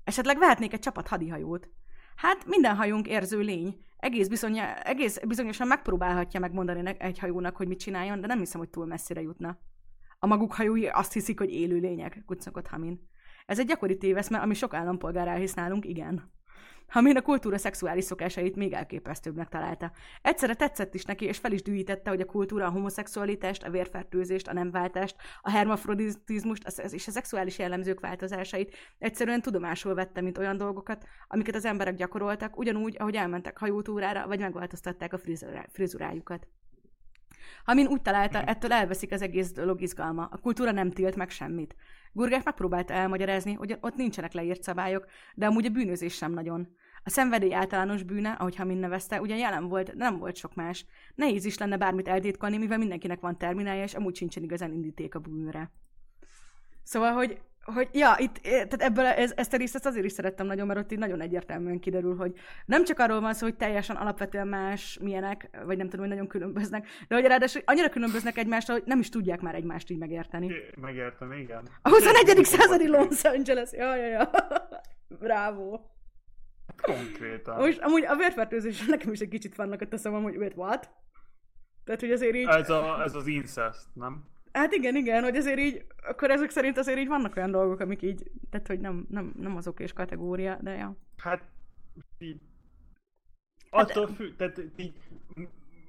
Esetleg 0.03 0.38
vehetnék 0.38 0.73
egy 0.73 0.79
csapat 0.79 1.08
hadihajót. 1.08 1.69
Hát 2.15 2.45
minden 2.45 2.75
hajónk 2.75 3.08
érző 3.08 3.39
lény. 3.39 3.77
Egész, 3.97 4.27
bizony, 4.27 4.60
egész 4.84 5.19
bizonyosan 5.27 5.67
megpróbálhatja 5.67 6.39
megmondani 6.39 6.95
egy 6.99 7.19
hajónak, 7.19 7.56
hogy 7.56 7.67
mit 7.67 7.79
csináljon, 7.79 8.21
de 8.21 8.27
nem 8.27 8.39
hiszem, 8.39 8.60
hogy 8.60 8.69
túl 8.69 8.86
messzire 8.86 9.21
jutna. 9.21 9.58
A 10.19 10.27
maguk 10.27 10.53
hajói 10.53 10.88
azt 10.88 11.13
hiszik, 11.13 11.39
hogy 11.39 11.51
élő 11.51 11.77
lények, 11.79 12.23
kucnokott 12.25 12.67
Hamin. 12.67 13.10
Ez 13.45 13.60
egy 13.60 13.67
gyakori 13.67 13.97
téveszme, 13.97 14.38
ami 14.38 14.53
sok 14.53 14.73
állampolgár 14.73 15.27
elhisz 15.27 15.53
nálunk, 15.53 15.86
igen. 15.86 16.32
Hamin 16.93 17.17
a 17.17 17.21
kultúra 17.21 17.58
szexuális 17.58 18.03
szokásait 18.03 18.56
még 18.56 18.73
elképesztőbbnek 18.73 19.49
találta. 19.49 19.91
Egyszerre 20.21 20.53
tetszett 20.53 20.93
is 20.93 21.03
neki, 21.03 21.25
és 21.25 21.38
fel 21.38 21.51
is 21.51 21.62
dühítette, 21.62 22.10
hogy 22.10 22.21
a 22.21 22.25
kultúra 22.25 22.65
a 22.65 22.69
homoszexualitást, 22.69 23.63
a 23.63 23.69
vérfertőzést, 23.69 24.47
a 24.47 24.53
nemváltást, 24.53 25.15
a 25.41 25.49
hermafrodizmust 25.49 26.67
és 26.91 27.08
a 27.08 27.12
szexuális 27.12 27.58
jellemzők 27.58 27.99
változásait 27.99 28.75
egyszerűen 28.97 29.41
tudomásul 29.41 29.93
vette, 29.93 30.21
mint 30.21 30.38
olyan 30.38 30.58
dolgokat, 30.58 31.06
amiket 31.27 31.56
az 31.56 31.65
emberek 31.65 31.95
gyakoroltak, 31.95 32.58
ugyanúgy, 32.58 32.95
ahogy 32.99 33.15
elmentek 33.15 33.58
hajótúrára, 33.58 34.27
vagy 34.27 34.39
megváltoztatták 34.39 35.13
a 35.13 35.19
frizurájukat. 35.71 36.47
Hamin 37.65 37.88
úgy 37.88 38.01
találta, 38.01 38.43
ettől 38.43 38.71
elveszik 38.71 39.12
az 39.12 39.21
egész 39.21 39.51
dolog 39.51 39.82
izgalma. 39.82 40.27
A 40.32 40.38
kultúra 40.38 40.71
nem 40.71 40.91
tilt 40.91 41.15
meg 41.15 41.29
semmit. 41.29 41.75
Gurgák 42.12 42.43
megpróbálta 42.43 42.93
elmagyarázni, 42.93 43.53
hogy 43.53 43.77
ott 43.82 43.95
nincsenek 43.95 44.34
leírt 44.34 44.63
szabályok, 44.63 45.06
de 45.36 45.45
amúgy 45.45 45.65
a 45.65 45.69
bűnözés 45.69 46.13
sem 46.13 46.32
nagyon. 46.32 46.75
A 47.04 47.10
szenvedély 47.10 47.54
általános 47.54 48.04
bűne, 48.04 48.32
ahogy 48.32 48.56
Hamin 48.56 48.78
nevezte, 48.78 49.22
ugye 49.22 49.36
jelen 49.38 49.68
volt, 49.68 49.88
de 49.88 49.94
nem 49.96 50.18
volt 50.18 50.36
sok 50.36 50.56
más. 50.56 50.86
Nehéz 51.16 51.46
is 51.46 51.58
lenne 51.58 51.78
bármit 51.78 52.08
eltétkolni, 52.08 52.58
mivel 52.58 52.78
mindenkinek 52.78 53.20
van 53.20 53.38
terminálja, 53.38 53.84
és 53.84 53.94
amúgy 53.94 54.16
sincsen 54.16 54.44
igazán 54.44 54.72
indíték 54.72 55.16
a 55.16 55.20
bűnre. 55.20 55.72
Szóval, 56.84 57.12
hogy 57.12 57.42
hogy 57.66 57.89
ja, 57.92 58.16
itt, 58.18 58.39
eh, 58.44 58.52
tehát 58.52 58.82
ebből 58.82 59.06
ez, 59.06 59.34
ezt 59.36 59.54
a 59.54 59.58
részt 59.58 59.76
ezt 59.76 59.86
azért 59.86 60.06
is 60.06 60.12
szerettem 60.12 60.46
nagyon, 60.46 60.68
mert 60.68 60.80
ott 60.80 60.92
így 60.92 60.98
nagyon 61.00 61.22
egyértelműen 61.22 61.80
kiderül, 61.80 62.16
hogy 62.16 62.34
nem 62.66 62.84
csak 62.84 63.00
arról 63.00 63.20
van 63.22 63.34
szó, 63.34 63.46
hogy 63.46 63.56
teljesen 63.56 63.96
alapvetően 63.96 64.48
más 64.48 64.98
milyenek, 65.02 65.50
vagy 65.66 65.78
nem 65.78 65.89
tudom, 65.89 66.06
hogy 66.06 66.13
nagyon 66.13 66.28
különböznek, 66.28 66.88
de 67.08 67.16
hogy 67.16 67.26
ráadásul 67.26 67.62
annyira 67.66 67.89
különböznek 67.89 68.38
egymástól, 68.38 68.76
hogy 68.76 68.84
nem 68.86 69.00
is 69.00 69.10
tudják 69.10 69.42
már 69.42 69.56
egymást 69.56 69.89
így 69.89 69.98
megérteni. 69.98 70.52
Megérteni, 70.76 71.39
igen. 71.39 71.70
A 71.82 71.89
21. 71.89 72.46
századi 72.46 72.88
Los 72.88 73.24
Angeles, 73.24 73.72
ja, 73.72 73.96
ja, 73.96 74.08
ja. 74.08 74.30
Bravo. 75.20 75.80
Konkrétan. 76.82 77.58
Most 77.58 77.82
amúgy 77.82 78.06
a 78.06 78.15
vérfertőzés 78.15 78.86
nekem 78.86 79.12
is 79.12 79.19
egy 79.19 79.30
kicsit 79.30 79.56
vannak 79.56 79.82
a 79.82 79.88
teszem, 79.88 80.23
hogy 80.23 80.38
wait, 80.38 80.56
what? 80.56 80.89
Tehát, 81.84 81.99
hogy 81.99 82.12
azért 82.12 82.36
így... 82.36 82.47
Ez, 82.47 82.69
a, 82.69 83.04
ez 83.04 83.15
az 83.15 83.28
incest, 83.28 83.88
nem? 83.93 84.32
Hát 84.52 84.73
igen, 84.73 84.95
igen, 84.95 85.23
hogy 85.23 85.36
azért 85.36 85.60
így, 85.60 85.86
akkor 86.08 86.30
ezek 86.30 86.49
szerint 86.49 86.78
azért 86.78 86.97
így 86.97 87.08
vannak 87.08 87.36
olyan 87.36 87.52
dolgok, 87.52 87.80
amik 87.80 88.02
így, 88.02 88.32
tehát 88.49 88.67
hogy 88.67 88.80
nem, 88.80 89.06
nem, 89.10 89.34
nem 89.38 89.56
azok 89.56 89.80
és 89.80 89.93
kategória, 89.93 90.58
de 90.62 90.71
ja. 90.71 90.97
Hát 91.17 91.43
így, 92.17 92.41
hát 93.71 93.89
attól 93.89 94.08
függ, 94.08 94.36
tehát 94.36 94.62
így, 94.76 94.93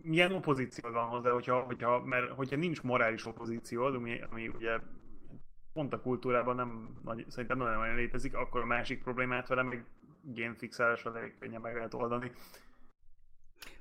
milyen 0.03 0.33
opozíció 0.33 0.91
van 0.91 1.09
hozzá, 1.09 1.31
hogyha, 1.31 1.61
hogyha, 1.61 2.05
mert 2.05 2.31
hogyha 2.31 2.57
nincs 2.57 2.83
morális 2.83 3.27
opozíció, 3.27 3.85
ami, 3.85 4.21
ami 4.31 4.49
ugye 4.49 4.79
pont 5.73 5.93
a 5.93 6.01
kultúrában 6.01 6.57
nem 6.57 6.99
nagy, 7.05 7.25
szerintem 7.29 7.59
nagyon 7.59 7.79
nagyon 7.79 7.95
létezik, 7.97 8.35
akkor 8.35 8.61
a 8.61 8.67
másik 8.67 9.03
problémát 9.03 9.49
vele 9.49 9.63
meg 9.63 9.85
génfixálással 10.25 11.17
elég 11.17 11.39
könnyen 11.39 11.61
meg 11.61 11.75
lehet 11.75 11.95
oldani. 11.95 12.33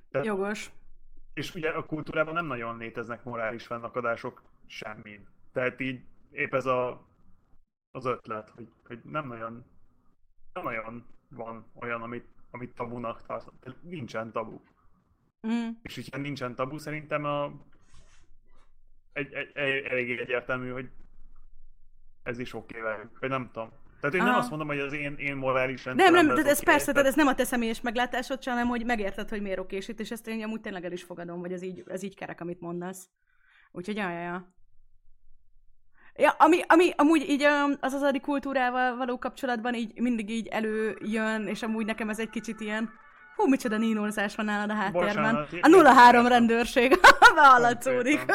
De, 0.10 0.24
Jogos. 0.24 0.72
És 1.34 1.56
ugye 1.56 1.70
a 1.70 1.86
kultúrában 1.86 2.34
nem 2.34 2.46
nagyon 2.46 2.78
léteznek 2.78 3.24
morális 3.24 3.66
fennakadások 3.66 4.44
semmin. 4.66 5.28
Tehát 5.52 5.80
így 5.80 6.04
épp 6.32 6.54
ez 6.54 6.66
a, 6.66 7.08
az 7.92 8.06
ötlet, 8.06 8.50
hogy, 8.50 8.72
hogy 8.84 9.00
nem 9.04 9.28
nagyon 9.28 9.66
nem 10.54 10.64
nagyon 10.64 11.06
van 11.30 11.66
olyan, 11.74 12.02
amit, 12.02 12.28
amit 12.52 12.76
tabunak 12.76 13.26
tart. 13.26 13.52
Nincsen 13.82 14.32
tabu. 14.32 14.60
Mm. 15.48 15.70
És 15.82 15.96
hogyha 15.96 16.18
nincsen 16.18 16.56
tabu, 16.56 16.78
szerintem 16.78 17.26
a, 17.26 17.52
egy, 19.14 19.34
egy, 19.34 19.52
egy, 19.54 19.84
elég 19.84 20.20
egyértelmű, 20.20 20.72
hogy 20.72 20.90
ez 22.24 22.40
is 22.40 22.54
oké 22.54 22.80
okay 22.80 22.98
vagy 23.20 23.30
nem 23.30 23.50
tudom. 23.52 23.72
Tehát 24.04 24.18
én 24.18 24.22
Aha. 24.22 24.32
nem 24.32 24.40
azt 24.40 24.50
mondom, 24.50 24.68
hogy 24.68 24.80
az 24.80 24.94
én, 24.94 25.16
én 25.18 25.36
morális 25.36 25.84
Nem, 25.84 25.96
nem, 25.96 26.28
tehát 26.28 26.38
ez 26.38 26.60
okay, 26.60 26.74
persze, 26.74 26.92
tehát 26.92 27.08
ez 27.08 27.16
nem 27.16 27.28
a 27.28 27.36
te 27.36 27.44
személyes 27.44 27.82
meglátásod, 27.82 28.44
sem, 28.44 28.54
hanem 28.54 28.70
hogy 28.70 28.86
megérted, 28.86 29.30
hogy 29.30 29.42
miért 29.42 29.60
okésít, 29.60 30.00
és 30.00 30.12
ezt 30.12 30.28
én 30.28 30.44
amúgy 30.44 30.62
tényleg 30.62 30.86
el 30.86 30.92
is 30.92 31.04
fogadom, 31.04 31.40
hogy 31.40 31.52
ez 31.52 31.62
így, 31.62 31.84
ez 31.88 32.04
így 32.04 32.16
kerek, 32.16 32.42
amit 32.42 32.60
mondasz. 32.60 33.10
Úgyhogy 33.72 33.96
jaj, 33.96 34.14
jaj, 34.14 34.40
Ja, 36.16 36.30
ami, 36.30 36.62
ami 36.68 36.92
amúgy 36.96 37.30
így 37.30 37.44
az 37.80 37.94
azadi 37.94 38.20
kultúrával 38.20 38.96
való 38.96 39.20
kapcsolatban 39.20 39.74
így 39.74 40.00
mindig 40.02 40.30
így 40.30 40.48
előjön, 40.48 41.48
és 41.48 41.64
amúgy 41.64 41.86
nekem 41.86 42.10
ez 42.10 42.20
egy 42.20 42.30
kicsit 42.30 42.60
ilyen, 42.60 42.90
hú, 43.36 43.48
micsoda 43.48 43.78
nínózás 43.78 44.36
van 44.36 44.46
nálad 44.46 44.70
a 44.70 44.74
háttérben. 44.74 45.48
a 45.86 45.94
03 45.94 46.28
rendőrség, 46.28 47.00
behallatszódik. 47.36 48.26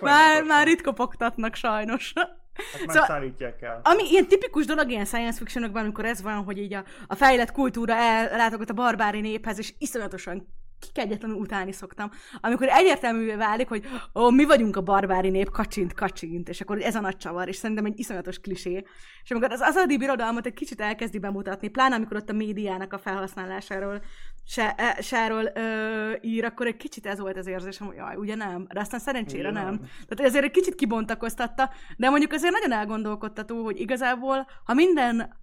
már, 0.00 0.42
már 0.42 0.68
itt 0.68 0.82
kopogtatnak 0.82 1.54
sajnos. 1.54 2.12
Hát 2.54 2.86
már 2.86 2.88
szóval, 2.88 3.06
szállítják 3.06 3.62
el. 3.62 3.80
Ami 3.82 4.02
ilyen 4.10 4.26
tipikus 4.26 4.66
dolog 4.66 4.90
ilyen 4.90 5.04
science 5.04 5.38
fictionokban, 5.38 5.82
amikor 5.82 6.04
ez 6.04 6.22
van, 6.22 6.44
hogy 6.44 6.58
így 6.58 6.74
a, 6.74 6.84
a 7.06 7.14
fejlett 7.14 7.52
kultúra 7.52 7.94
ellátogat 7.94 8.70
a 8.70 8.74
barbári 8.74 9.20
néphez, 9.20 9.58
és 9.58 9.74
iszonyatosan 9.78 10.46
kikegyetlenül 10.80 11.36
utálni 11.36 11.72
szoktam, 11.72 12.10
amikor 12.40 12.68
egyértelművé 12.68 13.34
válik, 13.34 13.68
hogy 13.68 13.84
ó, 14.14 14.30
mi 14.30 14.44
vagyunk 14.44 14.76
a 14.76 14.80
barbári 14.80 15.30
nép, 15.30 15.50
kacsint, 15.50 15.94
kacsint, 15.94 16.48
és 16.48 16.60
akkor 16.60 16.82
ez 16.82 16.94
a 16.94 17.00
nagy 17.00 17.16
csavar, 17.16 17.48
és 17.48 17.56
szerintem 17.56 17.84
egy 17.84 17.98
iszonyatos 17.98 18.38
klisé. 18.38 18.84
És 19.22 19.30
amikor 19.30 19.52
az 19.52 19.60
azadi 19.60 19.98
birodalmat 19.98 20.46
egy 20.46 20.54
kicsit 20.54 20.80
elkezdi 20.80 21.18
bemutatni, 21.18 21.68
pláne 21.68 21.94
amikor 21.94 22.16
ott 22.16 22.30
a 22.30 22.32
médiának 22.32 22.92
a 22.92 22.98
felhasználásáról 22.98 24.02
se, 24.46 24.74
e, 24.76 25.02
sáról 25.02 25.50
ö, 25.54 26.12
ír, 26.20 26.44
akkor 26.44 26.66
egy 26.66 26.76
kicsit 26.76 27.06
ez 27.06 27.18
volt 27.18 27.36
az 27.36 27.46
érzésem, 27.46 27.86
hogy 27.86 27.96
jaj, 27.96 28.16
ugye 28.16 28.34
nem, 28.34 28.66
de 28.72 28.80
aztán 28.80 29.00
szerencsére 29.00 29.50
ugye 29.50 29.60
nem. 29.60 29.64
nem. 29.64 29.78
Tehát 30.08 30.30
ezért 30.30 30.44
egy 30.44 30.50
kicsit 30.50 30.74
kibontakoztatta, 30.74 31.70
de 31.96 32.10
mondjuk 32.10 32.32
azért 32.32 32.52
nagyon 32.52 32.72
elgondolkodtató, 32.72 33.64
hogy 33.64 33.80
igazából, 33.80 34.46
ha 34.64 34.74
minden 34.74 35.38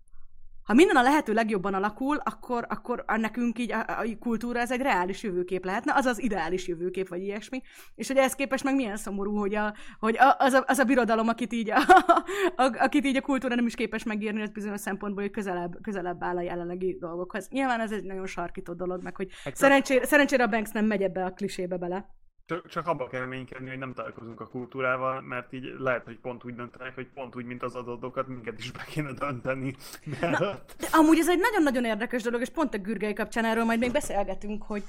ha 0.67 0.73
minden 0.73 0.95
a 0.95 1.01
lehető 1.01 1.34
legjobban 1.34 1.73
alakul, 1.73 2.17
akkor, 2.23 2.65
akkor 2.69 3.03
nekünk 3.08 3.60
így 3.60 3.71
a, 3.71 3.80
a 3.80 4.06
kultúra 4.19 4.60
ez 4.60 4.71
egy 4.71 4.82
reális 4.82 5.23
jövőkép 5.23 5.65
lehetne, 5.65 5.93
az 5.93 6.06
az 6.06 6.21
ideális 6.21 6.67
jövőkép, 6.67 7.08
vagy 7.08 7.21
ilyesmi. 7.21 7.62
És 7.95 8.08
hogy 8.08 8.17
ehhez 8.17 8.36
képest 8.36 8.63
meg 8.63 8.75
milyen 8.75 8.97
szomorú, 8.97 9.38
hogy, 9.38 9.56
a, 9.56 9.73
hogy 9.99 10.17
a, 10.17 10.36
az, 10.38 10.53
a, 10.53 10.63
az 10.67 10.80
a 10.80 10.84
birodalom, 10.84 11.27
akit 11.27 11.53
így 11.53 11.71
a, 11.71 11.77
a, 12.63 12.77
akit 12.80 13.06
így 13.06 13.15
a 13.15 13.21
kultúra 13.21 13.56
nem 13.56 13.65
is 13.65 13.75
képes 13.75 14.03
megírni, 14.03 14.41
az 14.41 14.49
bizonyos 14.49 14.80
szempontból, 14.80 15.23
hogy 15.23 15.32
közelebb, 15.32 15.77
közelebb 15.82 16.23
áll 16.23 16.38
a 16.38 16.41
jelenlegi 16.41 16.97
dolgokhoz. 16.99 17.47
Nyilván 17.49 17.80
ez 17.80 17.91
egy 17.91 18.03
nagyon 18.03 18.25
sarkított 18.25 18.77
dolog, 18.77 19.03
meg 19.03 19.15
hogy 19.15 19.30
hát 19.43 19.56
szerencsére, 19.56 20.06
szerencsére 20.06 20.43
a 20.43 20.47
Banks 20.47 20.71
nem 20.71 20.86
megy 20.86 21.01
ebbe 21.01 21.25
a 21.25 21.32
klisébe 21.32 21.77
bele. 21.77 22.15
Csak, 22.47 22.67
csak 22.67 22.88
abba 22.88 23.07
kell 23.07 23.19
reménykedni, 23.19 23.69
hogy 23.69 23.77
nem 23.77 23.93
találkozunk 23.93 24.41
a 24.41 24.47
kultúrával, 24.47 25.21
mert 25.21 25.53
így 25.53 25.75
lehet, 25.77 26.05
hogy 26.05 26.17
pont 26.17 26.43
úgy 26.43 26.55
döntenek, 26.55 26.95
hogy 26.95 27.07
pont 27.07 27.36
úgy, 27.36 27.45
mint 27.45 27.63
az 27.63 27.75
adatokat, 27.75 28.27
minket 28.27 28.57
is 28.57 28.71
be 28.71 28.83
kéne 28.83 29.12
dönteni. 29.12 29.75
Na, 30.21 30.38
de 30.77 30.88
amúgy 30.91 31.19
ez 31.19 31.29
egy 31.29 31.39
nagyon-nagyon 31.39 31.86
érdekes 31.86 32.23
dolog, 32.23 32.41
és 32.41 32.49
pont 32.49 32.73
a 32.73 32.77
Gürgely 32.77 33.13
kapcsán 33.13 33.45
erről 33.45 33.63
majd 33.63 33.79
még 33.79 33.91
beszélgetünk, 33.91 34.63
hogy, 34.63 34.83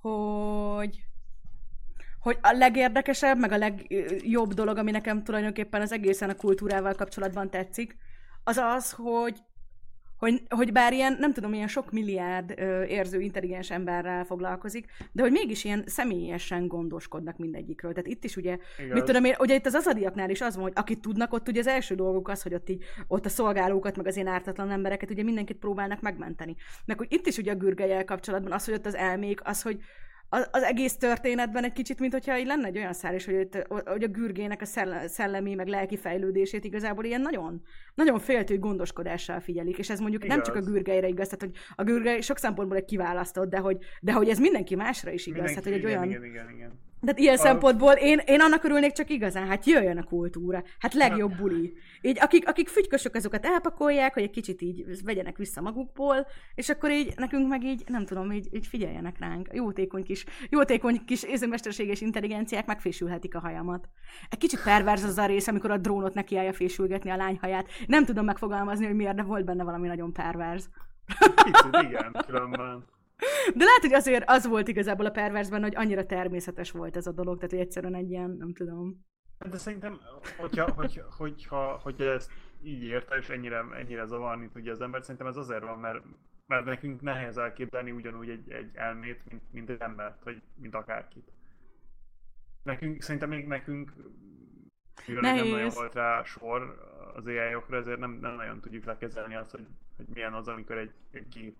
hogy 0.00 1.04
hogy 2.20 2.38
a 2.42 2.52
legérdekesebb, 2.52 3.38
meg 3.38 3.52
a 3.52 3.56
legjobb 3.56 4.52
dolog, 4.52 4.76
ami 4.76 4.90
nekem 4.90 5.24
tulajdonképpen 5.24 5.80
az 5.80 5.92
egészen 5.92 6.30
a 6.30 6.34
kultúrával 6.34 6.94
kapcsolatban 6.94 7.50
tetszik, 7.50 7.96
az 8.44 8.56
az, 8.56 8.92
hogy 8.92 9.38
hogy, 10.20 10.42
hogy 10.48 10.72
bár 10.72 10.92
ilyen, 10.92 11.16
nem 11.18 11.32
tudom, 11.32 11.54
ilyen 11.54 11.68
sok 11.68 11.90
milliárd 11.90 12.54
ö, 12.56 12.84
érző, 12.84 13.20
intelligens 13.20 13.70
emberrel 13.70 14.24
foglalkozik, 14.24 14.86
de 15.12 15.22
hogy 15.22 15.30
mégis 15.32 15.64
ilyen 15.64 15.82
személyesen 15.86 16.66
gondoskodnak 16.66 17.38
mindegyikről. 17.38 17.92
Tehát 17.92 18.06
itt 18.08 18.24
is 18.24 18.36
ugye, 18.36 18.58
Igaz. 18.78 18.92
mit 18.92 19.04
tudom 19.04 19.24
én, 19.24 19.34
ugye 19.38 19.54
itt 19.54 19.66
az 19.66 19.74
azadiaknál 19.74 20.30
is 20.30 20.40
az 20.40 20.54
van, 20.54 20.62
hogy 20.62 20.72
akit 20.74 21.00
tudnak, 21.00 21.32
ott 21.32 21.48
ugye 21.48 21.60
az 21.60 21.66
első 21.66 21.94
dolguk 21.94 22.28
az, 22.28 22.42
hogy 22.42 22.54
ott, 22.54 22.68
így, 22.68 22.84
ott 23.08 23.24
a 23.24 23.28
szolgálókat, 23.28 23.96
meg 23.96 24.06
az 24.06 24.16
én 24.16 24.26
ártatlan 24.26 24.70
embereket 24.70 25.10
ugye 25.10 25.22
mindenkit 25.22 25.56
próbálnak 25.56 26.00
megmenteni. 26.00 26.56
Meg 26.84 26.98
hogy 26.98 27.12
itt 27.12 27.26
is 27.26 27.36
ugye 27.36 27.52
a 27.52 27.56
gürgelyel 27.56 28.04
kapcsolatban 28.04 28.52
az, 28.52 28.64
hogy 28.64 28.74
ott 28.74 28.86
az 28.86 28.94
elmék, 28.94 29.40
az, 29.44 29.62
hogy 29.62 29.80
az, 30.32 30.48
az 30.50 30.62
egész 30.62 30.96
történetben 30.96 31.64
egy 31.64 31.72
kicsit, 31.72 31.98
mint 31.98 32.12
hogyha 32.12 32.38
így 32.38 32.46
lenne 32.46 32.66
egy 32.66 32.76
olyan 32.76 32.92
szár 32.92 33.14
is, 33.14 33.24
hogy, 33.24 33.48
hogy 33.84 34.02
a 34.02 34.08
gürgének 34.08 34.60
a 34.60 34.64
szellemi, 35.06 35.54
meg 35.54 35.66
lelki 35.66 35.96
fejlődését 35.96 36.64
igazából 36.64 37.04
ilyen 37.04 37.20
nagyon, 37.20 37.62
nagyon 37.94 38.18
féltő 38.18 38.58
gondoskodással 38.58 39.40
figyelik, 39.40 39.78
és 39.78 39.90
ez 39.90 40.00
mondjuk 40.00 40.24
igaz. 40.24 40.36
nem 40.36 40.44
csak 40.44 40.54
a 40.54 40.60
gürgeire 40.60 41.08
igaz, 41.08 41.28
tehát 41.28 41.40
hogy 41.40 41.62
a 41.74 41.82
gürgely 41.82 42.20
sok 42.20 42.38
szempontból 42.38 42.76
egy 42.76 42.84
kiválasztott, 42.84 43.50
de 43.50 43.58
hogy, 43.58 43.78
de 44.00 44.12
hogy 44.12 44.28
ez 44.28 44.38
mindenki 44.38 44.74
másra 44.74 45.10
is 45.10 45.26
igaz, 45.26 45.42
mindenki, 45.42 45.68
tehát 45.68 45.80
hogy 45.80 45.90
egy 45.90 45.90
igen, 45.90 46.14
olyan... 46.14 46.24
Igen, 46.24 46.24
igen, 46.24 46.54
igen. 46.56 46.89
Tehát 47.00 47.18
ilyen 47.18 47.34
a... 47.34 47.38
szempontból 47.38 47.92
én, 47.92 48.20
én 48.26 48.40
annak 48.40 48.64
örülnék 48.64 48.92
csak 48.92 49.10
igazán, 49.10 49.46
hát 49.46 49.66
jöjjön 49.66 49.98
a 49.98 50.02
kultúra, 50.02 50.62
hát 50.78 50.94
legjobb 50.94 51.36
buli. 51.36 51.72
Így 52.02 52.18
akik, 52.20 52.48
akik 52.48 52.68
fügykösök, 52.68 53.14
azokat 53.14 53.46
elpakolják, 53.46 54.14
hogy 54.14 54.22
egy 54.22 54.30
kicsit 54.30 54.62
így 54.62 54.84
vegyenek 55.04 55.36
vissza 55.36 55.60
magukból, 55.60 56.26
és 56.54 56.68
akkor 56.68 56.90
így 56.90 57.12
nekünk 57.16 57.48
meg 57.48 57.64
így, 57.64 57.82
nem 57.86 58.04
tudom, 58.04 58.32
így, 58.32 58.48
így 58.50 58.66
figyeljenek 58.66 59.18
ránk. 59.18 59.48
Jótékony 59.52 60.02
kis, 60.02 60.24
jótékony 60.48 61.04
kis 61.04 61.26
mesterséges 61.48 62.00
intelligenciák 62.00 62.66
megfésülhetik 62.66 63.34
a 63.34 63.40
hajamat. 63.40 63.88
Egy 64.28 64.38
kicsit 64.38 64.62
perverz 64.62 65.02
az 65.02 65.18
a 65.18 65.26
rész, 65.26 65.46
amikor 65.46 65.70
a 65.70 65.78
drónot 65.78 66.14
nekiállja 66.14 66.52
fésülgetni 66.52 67.10
a 67.10 67.16
lány 67.16 67.38
haját. 67.40 67.68
Nem 67.86 68.04
tudom 68.04 68.24
megfogalmazni, 68.24 68.86
hogy 68.86 68.94
miért, 68.94 69.16
de 69.16 69.22
volt 69.22 69.44
benne 69.44 69.64
valami 69.64 69.86
nagyon 69.86 70.12
perverz. 70.12 70.68
Kicsit, 71.44 71.76
igen, 71.82 72.24
különben. 72.26 72.84
De 73.54 73.64
lehet, 73.64 73.80
hogy 73.80 73.92
azért 73.92 74.24
az 74.26 74.46
volt 74.46 74.68
igazából 74.68 75.06
a 75.06 75.10
perverzben, 75.10 75.62
hogy 75.62 75.76
annyira 75.76 76.06
természetes 76.06 76.70
volt 76.70 76.96
ez 76.96 77.06
a 77.06 77.12
dolog, 77.12 77.34
tehát 77.36 77.50
hogy 77.50 77.60
egyszerűen 77.60 77.94
egy 77.94 78.10
ilyen, 78.10 78.30
nem 78.30 78.52
tudom. 78.52 79.04
De 79.50 79.58
szerintem, 79.58 80.00
hogyha, 80.36 80.72
hogy, 80.72 81.02
hogyha, 81.16 81.80
hogyha 81.82 82.04
ezt 82.04 82.30
így 82.62 82.82
érte, 82.82 83.16
és 83.16 83.28
ennyire, 83.28 83.64
ennyire 83.74 84.04
zavarni 84.04 84.48
tudja 84.48 84.72
az 84.72 84.80
ember, 84.80 85.02
szerintem 85.02 85.26
ez 85.26 85.36
azért 85.36 85.62
van, 85.62 85.78
mert, 85.78 86.04
mert 86.46 86.64
nekünk 86.64 87.00
nehéz 87.00 87.36
elképzelni 87.38 87.90
ugyanúgy 87.90 88.28
egy, 88.28 88.50
egy 88.50 88.70
elmét, 88.74 89.22
mint, 89.30 89.42
mint 89.52 89.70
egy 89.70 89.80
embert, 89.80 90.24
vagy 90.24 90.42
mint 90.54 90.74
akárkit. 90.74 91.32
Nekünk, 92.62 93.02
szerintem 93.02 93.28
még 93.28 93.46
nekünk, 93.46 93.92
mivel 95.06 95.22
nem 95.22 95.48
nagyon 95.48 95.70
volt 95.74 95.94
rá 95.94 96.22
sor 96.22 96.88
az 97.14 97.26
ai 97.26 97.36
ezért 97.70 97.98
nem, 97.98 98.10
nem 98.10 98.34
nagyon 98.34 98.60
tudjuk 98.60 98.84
lekezelni 98.84 99.34
azt, 99.34 99.50
hogy, 99.50 99.66
hogy 99.96 100.06
milyen 100.12 100.34
az, 100.34 100.48
amikor 100.48 100.78
egy, 100.78 100.92
egy 101.10 101.28
gép 101.28 101.56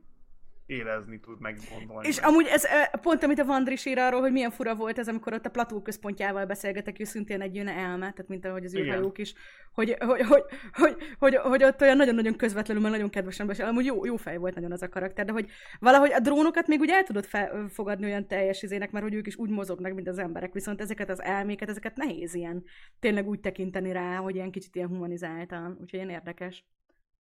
érezni 0.70 1.20
tud, 1.20 1.40
meggondolni. 1.40 2.08
És 2.08 2.20
meg. 2.20 2.30
amúgy 2.30 2.46
ez 2.46 2.64
pont, 3.02 3.22
amit 3.22 3.38
a 3.38 3.44
Vandris 3.44 3.86
ír 3.86 3.98
arról, 3.98 4.20
hogy 4.20 4.32
milyen 4.32 4.50
fura 4.50 4.74
volt 4.74 4.98
ez, 4.98 5.08
amikor 5.08 5.32
ott 5.32 5.46
a 5.46 5.50
Plató 5.50 5.82
központjával 5.82 6.46
beszélgetek, 6.46 6.98
és 6.98 7.08
szintén 7.08 7.40
egy 7.40 7.54
jön 7.54 7.68
elme, 7.68 8.12
tehát 8.12 8.28
mint 8.28 8.44
ahogy 8.44 8.64
az 8.64 8.76
űrhajók 8.76 9.18
is, 9.18 9.34
hogy, 9.72 9.96
hogy, 9.98 10.20
hogy, 10.20 10.42
hogy, 10.72 10.96
hogy, 11.18 11.36
hogy, 11.36 11.64
ott 11.64 11.80
olyan 11.80 11.96
nagyon-nagyon 11.96 12.36
közvetlenül, 12.36 12.82
mert 12.82 12.94
nagyon 12.94 13.10
kedvesen 13.10 13.46
beszél, 13.46 13.66
amúgy 13.66 13.84
jó, 13.84 14.04
jó 14.04 14.16
fej 14.16 14.36
volt 14.36 14.54
nagyon 14.54 14.72
az 14.72 14.82
a 14.82 14.88
karakter, 14.88 15.24
de 15.24 15.32
hogy 15.32 15.50
valahogy 15.78 16.12
a 16.12 16.20
drónokat 16.20 16.66
még 16.66 16.80
úgy 16.80 16.90
el 16.90 17.02
tudod 17.02 17.24
fe, 17.24 17.52
fogadni 17.68 18.04
olyan 18.04 18.26
teljes 18.26 18.62
izének, 18.62 18.90
mert 18.90 19.04
hogy 19.04 19.14
ők 19.14 19.26
is 19.26 19.36
úgy 19.36 19.50
mozognak, 19.50 19.92
mint 19.92 20.08
az 20.08 20.18
emberek, 20.18 20.52
viszont 20.52 20.80
ezeket 20.80 21.10
az 21.10 21.22
elméket, 21.22 21.68
ezeket 21.68 21.96
nehéz 21.96 22.34
ilyen 22.34 22.64
tényleg 23.00 23.28
úgy 23.28 23.40
tekinteni 23.40 23.92
rá, 23.92 24.16
hogy 24.16 24.34
ilyen 24.34 24.50
kicsit 24.50 24.74
ilyen 24.74 24.88
humanizáltan, 24.88 25.70
úgyhogy 25.70 25.94
ilyen 25.94 26.10
érdekes. 26.10 26.64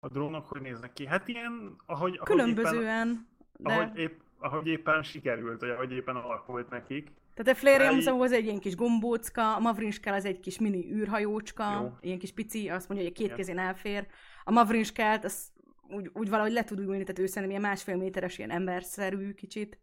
A 0.00 0.08
drónok 0.08 0.46
hogy 0.46 0.60
néznek 0.60 0.92
ki? 0.92 1.06
Hát 1.06 1.28
ilyen, 1.28 1.76
ahogy... 1.86 2.16
ahogy 2.16 2.36
Különbözően. 2.36 3.08
Éppen 3.08 3.36
de... 3.58 3.72
Ahogy, 3.72 3.98
épp, 3.98 4.20
ahogy 4.38 4.66
éppen 4.66 5.02
sikerült, 5.02 5.60
vagy 5.60 5.70
ahogy 5.70 5.92
éppen 5.92 6.16
alakult 6.16 6.70
nekik. 6.70 7.10
Tehát 7.34 7.52
a 7.52 7.58
Flarium 7.58 7.98
Eli... 8.06 8.20
az 8.20 8.32
egy 8.32 8.44
ilyen 8.44 8.58
kis 8.58 8.76
gombócka, 8.76 9.54
a 9.54 9.58
Mavrinskál 9.58 10.14
az 10.14 10.24
egy 10.24 10.40
kis 10.40 10.58
mini 10.58 10.92
űrhajócska, 10.92 11.80
Jó. 11.80 11.96
ilyen 12.00 12.18
kis 12.18 12.32
pici, 12.32 12.68
azt 12.68 12.88
mondja, 12.88 13.06
hogy 13.06 13.16
két 13.16 13.32
kezén 13.32 13.58
elfér. 13.58 14.06
A 14.44 14.50
Mavrinskát 14.50 15.24
az 15.24 15.52
úgy, 15.88 16.10
úgy 16.12 16.28
valahogy 16.28 16.52
le 16.52 16.64
tud 16.64 16.78
ülni, 16.78 17.02
tehát 17.02 17.18
ő 17.18 17.26
szerintem 17.26 17.50
ilyen 17.50 17.70
másfél 17.70 17.96
méteres, 17.96 18.38
ilyen 18.38 18.50
emberszerű 18.50 19.32
kicsit. 19.32 19.78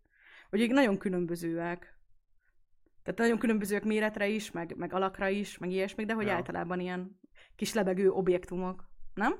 Hogy 0.49 0.69
nagyon 0.69 0.97
különbözőek. 0.97 1.97
Tehát 3.03 3.19
nagyon 3.19 3.37
különbözőek 3.37 3.83
méretre 3.83 4.27
is, 4.27 4.51
meg, 4.51 4.75
meg 4.77 4.93
alakra 4.93 5.27
is, 5.27 5.57
meg 5.57 5.71
ilyesmi, 5.71 6.05
de 6.05 6.13
hogy 6.13 6.25
ja. 6.25 6.33
általában 6.33 6.79
ilyen 6.79 7.19
kis 7.55 7.73
lebegő 7.73 8.09
objektumok. 8.09 8.89
Nem? 9.13 9.35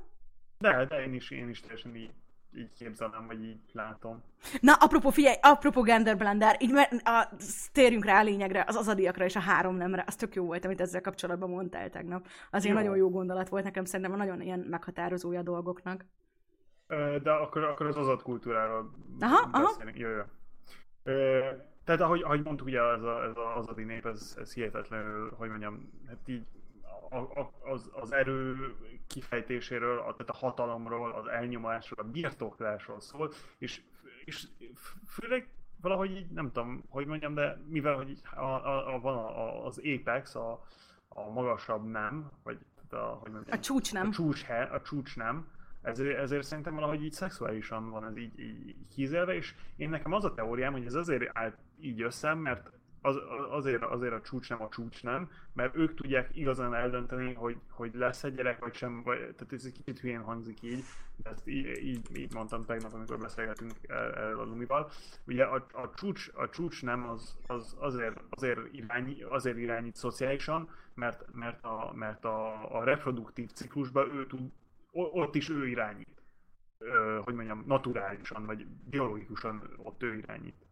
De, 0.57 0.85
de 0.85 1.03
én 1.03 1.13
is, 1.13 1.31
én 1.31 1.49
is 1.49 1.59
teljesen 1.59 1.95
így 1.95 2.11
így 2.57 2.73
képzelem, 2.73 3.27
vagy 3.27 3.43
így 3.43 3.59
látom. 3.71 4.23
Na, 4.59 4.73
apropó, 4.73 5.09
figyelj, 5.09 5.35
apropó 5.41 5.81
Gender 5.81 6.17
Blender, 6.17 6.55
így 6.59 6.71
mert 6.71 6.91
a, 7.03 7.29
térjünk 7.71 8.05
rá 8.05 8.19
a 8.19 8.23
lényegre, 8.23 8.63
az 8.67 8.75
azadiakra 8.75 9.25
és 9.25 9.35
a 9.35 9.39
három 9.39 9.75
nemre, 9.75 10.03
az 10.07 10.15
tök 10.15 10.35
jó 10.35 10.45
volt, 10.45 10.65
amit 10.65 10.81
ezzel 10.81 11.01
kapcsolatban 11.01 11.49
mondtál 11.49 11.89
tegnap. 11.89 12.27
Az 12.51 12.65
jó. 12.65 12.73
nagyon 12.73 12.97
jó 12.97 13.09
gondolat 13.09 13.49
volt 13.49 13.63
nekem, 13.63 13.85
szerintem 13.85 14.17
nagyon 14.17 14.41
ilyen 14.41 14.59
meghatározója 14.59 15.39
a 15.39 15.43
dolgoknak. 15.43 16.05
De 17.23 17.31
akkor, 17.31 17.63
akkor 17.63 17.85
az 17.85 17.97
azad 17.97 18.21
kultúráról 18.21 18.91
aha, 19.19 19.49
aha. 19.51 19.71
Jó, 19.93 20.09
jó. 20.09 20.21
Tehát 21.83 22.01
ahogy, 22.01 22.21
ahogy 22.21 22.43
mondtuk, 22.43 22.67
ugye 22.67 22.81
ez, 22.81 23.03
a, 23.03 23.23
ez 23.23 23.31
az 23.35 23.55
azadi 23.55 23.83
nép, 23.83 24.05
ez, 24.05 24.35
ez 24.39 24.53
hihetetlenül, 24.53 25.33
hogy 25.37 25.49
mondjam, 25.49 25.89
hát 26.07 26.17
így 26.25 26.45
az, 27.63 27.89
az 27.93 28.11
erő 28.11 28.75
kifejtéséről, 29.07 29.99
a, 29.99 30.15
tehát 30.15 30.29
a 30.29 30.33
hatalomról, 30.33 31.11
az 31.11 31.27
elnyomásról, 31.27 32.05
a 32.05 32.11
birtoklásról 32.11 32.99
szól, 32.99 33.31
és, 33.57 33.81
és 34.25 34.47
főleg 35.07 35.49
valahogy 35.81 36.11
így, 36.11 36.29
nem 36.29 36.51
tudom, 36.51 36.83
hogy 36.89 37.05
mondjam, 37.05 37.33
de 37.33 37.61
mivel 37.67 37.95
hogy 37.95 38.21
a, 38.35 38.39
a, 38.39 38.93
a, 38.93 38.99
van 38.99 39.17
a, 39.17 39.45
a, 39.45 39.65
az 39.65 39.81
Apex, 39.83 40.35
a, 40.35 40.63
a 41.07 41.29
magasabb 41.29 41.83
nem, 41.83 42.31
vagy 42.43 42.57
a, 42.89 42.95
hogy 42.95 43.31
mondjam, 43.31 43.57
a 43.57 43.61
csúcs 43.61 43.93
nem. 43.93 44.07
A 44.07 44.11
csúcs, 44.11 44.43
he, 44.43 44.61
a 44.61 44.81
csúcs 44.81 45.15
nem, 45.15 45.47
ezért, 45.81 46.17
ezért 46.17 46.43
szerintem 46.43 46.75
valahogy 46.75 47.03
így 47.03 47.11
szexuálisan 47.11 47.89
van 47.89 48.05
ez 48.05 48.17
így, 48.17 48.39
így 48.39 48.75
hízelve, 48.95 49.35
és 49.35 49.55
én 49.75 49.89
nekem 49.89 50.13
az 50.13 50.25
a 50.25 50.33
teóriám, 50.33 50.71
hogy 50.71 50.85
ez 50.85 50.93
azért 50.93 51.37
állt 51.37 51.57
így 51.79 52.01
össze, 52.01 52.33
mert 52.33 52.71
az, 53.05 53.19
azért, 53.49 53.83
azért 53.83 54.13
a 54.13 54.21
csúcs 54.21 54.49
nem 54.49 54.61
a 54.61 54.69
csúcs 54.69 55.03
nem, 55.03 55.29
mert 55.53 55.75
ők 55.75 55.93
tudják 55.93 56.29
igazán 56.35 56.73
eldönteni, 56.73 57.33
hogy, 57.33 57.57
hogy 57.69 57.95
lesz 57.95 58.23
egy 58.23 58.35
gyerek, 58.35 58.59
vagy 58.59 58.73
sem, 58.73 59.03
vagy, 59.03 59.17
tehát 59.17 59.53
ez 59.53 59.65
egy 59.65 59.71
kicsit 59.71 59.99
hülyén 59.99 60.21
hangzik 60.21 60.61
így, 60.61 60.83
de 61.15 61.29
ezt 61.29 61.47
így, 61.47 61.83
így, 61.83 62.17
így 62.17 62.33
mondtam 62.33 62.65
tegnap, 62.65 62.93
amikor 62.93 63.17
beszélgetünk 63.17 63.71
erről 63.87 64.39
a 64.39 64.43
Lumival. 64.43 64.91
Ugye 65.27 65.43
a, 65.43 65.65
a, 65.71 65.91
csúcs, 65.95 66.31
a 66.33 66.49
csúcs 66.49 66.83
nem 66.83 67.09
az, 67.09 67.37
az 67.47 67.75
azért, 67.79 68.21
azért, 68.29 68.59
irányi, 68.71 69.21
azért 69.21 69.57
irányít 69.57 69.95
szociálisan, 69.95 70.69
mert, 70.93 71.25
mert, 71.33 71.63
a, 71.63 71.91
mert 71.95 72.25
a, 72.25 72.69
a 72.79 72.83
reproduktív 72.83 73.51
ciklusban 73.51 74.15
ő 74.15 74.25
tud, 74.25 74.51
ott 74.91 75.35
is 75.35 75.49
ő 75.49 75.67
irányít. 75.67 76.23
Ö, 76.77 77.19
hogy 77.23 77.33
mondjam, 77.33 77.63
naturálisan, 77.67 78.45
vagy 78.45 78.67
biológikusan 78.67 79.69
ott 79.77 80.03
ő 80.03 80.17
irányít. 80.17 80.64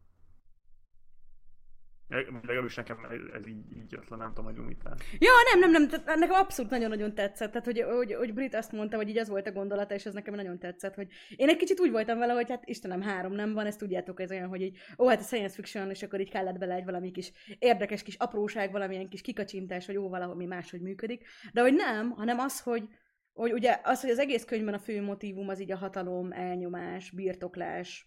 Legalábbis 2.47 2.75
nekem 2.75 2.97
ez 3.33 3.47
így, 3.47 3.77
így 3.77 3.91
jött 3.91 4.09
le, 4.09 4.17
nem 4.17 4.33
tudom, 4.33 4.45
hogy 4.45 4.65
mit 4.65 4.83
Ja, 5.19 5.31
nem, 5.51 5.59
nem, 5.59 5.71
nem, 5.71 5.87
tehát 5.87 6.19
nekem 6.19 6.35
abszolút 6.35 6.71
nagyon-nagyon 6.71 7.15
tetszett, 7.15 7.51
tehát 7.51 7.65
hogy, 7.65 7.81
hogy, 7.81 8.13
hogy 8.13 8.33
Brit 8.33 8.55
azt 8.55 8.71
mondta, 8.71 8.95
hogy 8.95 9.09
így 9.09 9.17
az 9.17 9.29
volt 9.29 9.47
a 9.47 9.51
gondolata, 9.51 9.93
és 9.93 10.05
ez 10.05 10.13
nekem 10.13 10.33
nagyon 10.33 10.59
tetszett, 10.59 10.95
hogy 10.95 11.07
én 11.35 11.49
egy 11.49 11.57
kicsit 11.57 11.79
úgy 11.79 11.91
voltam 11.91 12.17
vele, 12.17 12.33
hogy 12.33 12.49
hát 12.49 12.65
Istenem, 12.65 13.01
három 13.01 13.33
nem 13.33 13.53
van, 13.53 13.65
ezt 13.65 13.79
tudjátok, 13.79 14.21
ez 14.21 14.31
olyan, 14.31 14.47
hogy 14.47 14.61
így, 14.61 14.77
ó, 14.97 15.07
hát 15.07 15.19
a 15.19 15.23
science 15.23 15.55
fiction, 15.55 15.89
és 15.89 16.03
akkor 16.03 16.19
így 16.19 16.29
kellett 16.29 16.57
bele 16.57 16.73
egy 16.73 16.85
valami 16.85 17.11
kis 17.11 17.31
érdekes 17.59 18.03
kis 18.03 18.15
apróság, 18.15 18.71
valamilyen 18.71 19.09
kis 19.09 19.21
kikacsintás, 19.21 19.85
hogy 19.85 19.97
ó, 19.97 20.09
valami 20.09 20.45
máshogy 20.45 20.81
működik, 20.81 21.27
de 21.53 21.61
hogy 21.61 21.73
nem, 21.73 22.09
hanem 22.09 22.39
az, 22.39 22.59
hogy, 22.59 22.87
hogy 23.33 23.51
ugye 23.53 23.79
az, 23.83 24.01
hogy 24.01 24.09
az 24.09 24.19
egész 24.19 24.45
könyvben 24.45 24.73
a 24.73 24.79
fő 24.79 25.01
motivum 25.01 25.49
az 25.49 25.61
így 25.61 25.71
a 25.71 25.77
hatalom, 25.77 26.31
elnyomás, 26.31 27.11
birtoklás, 27.11 28.05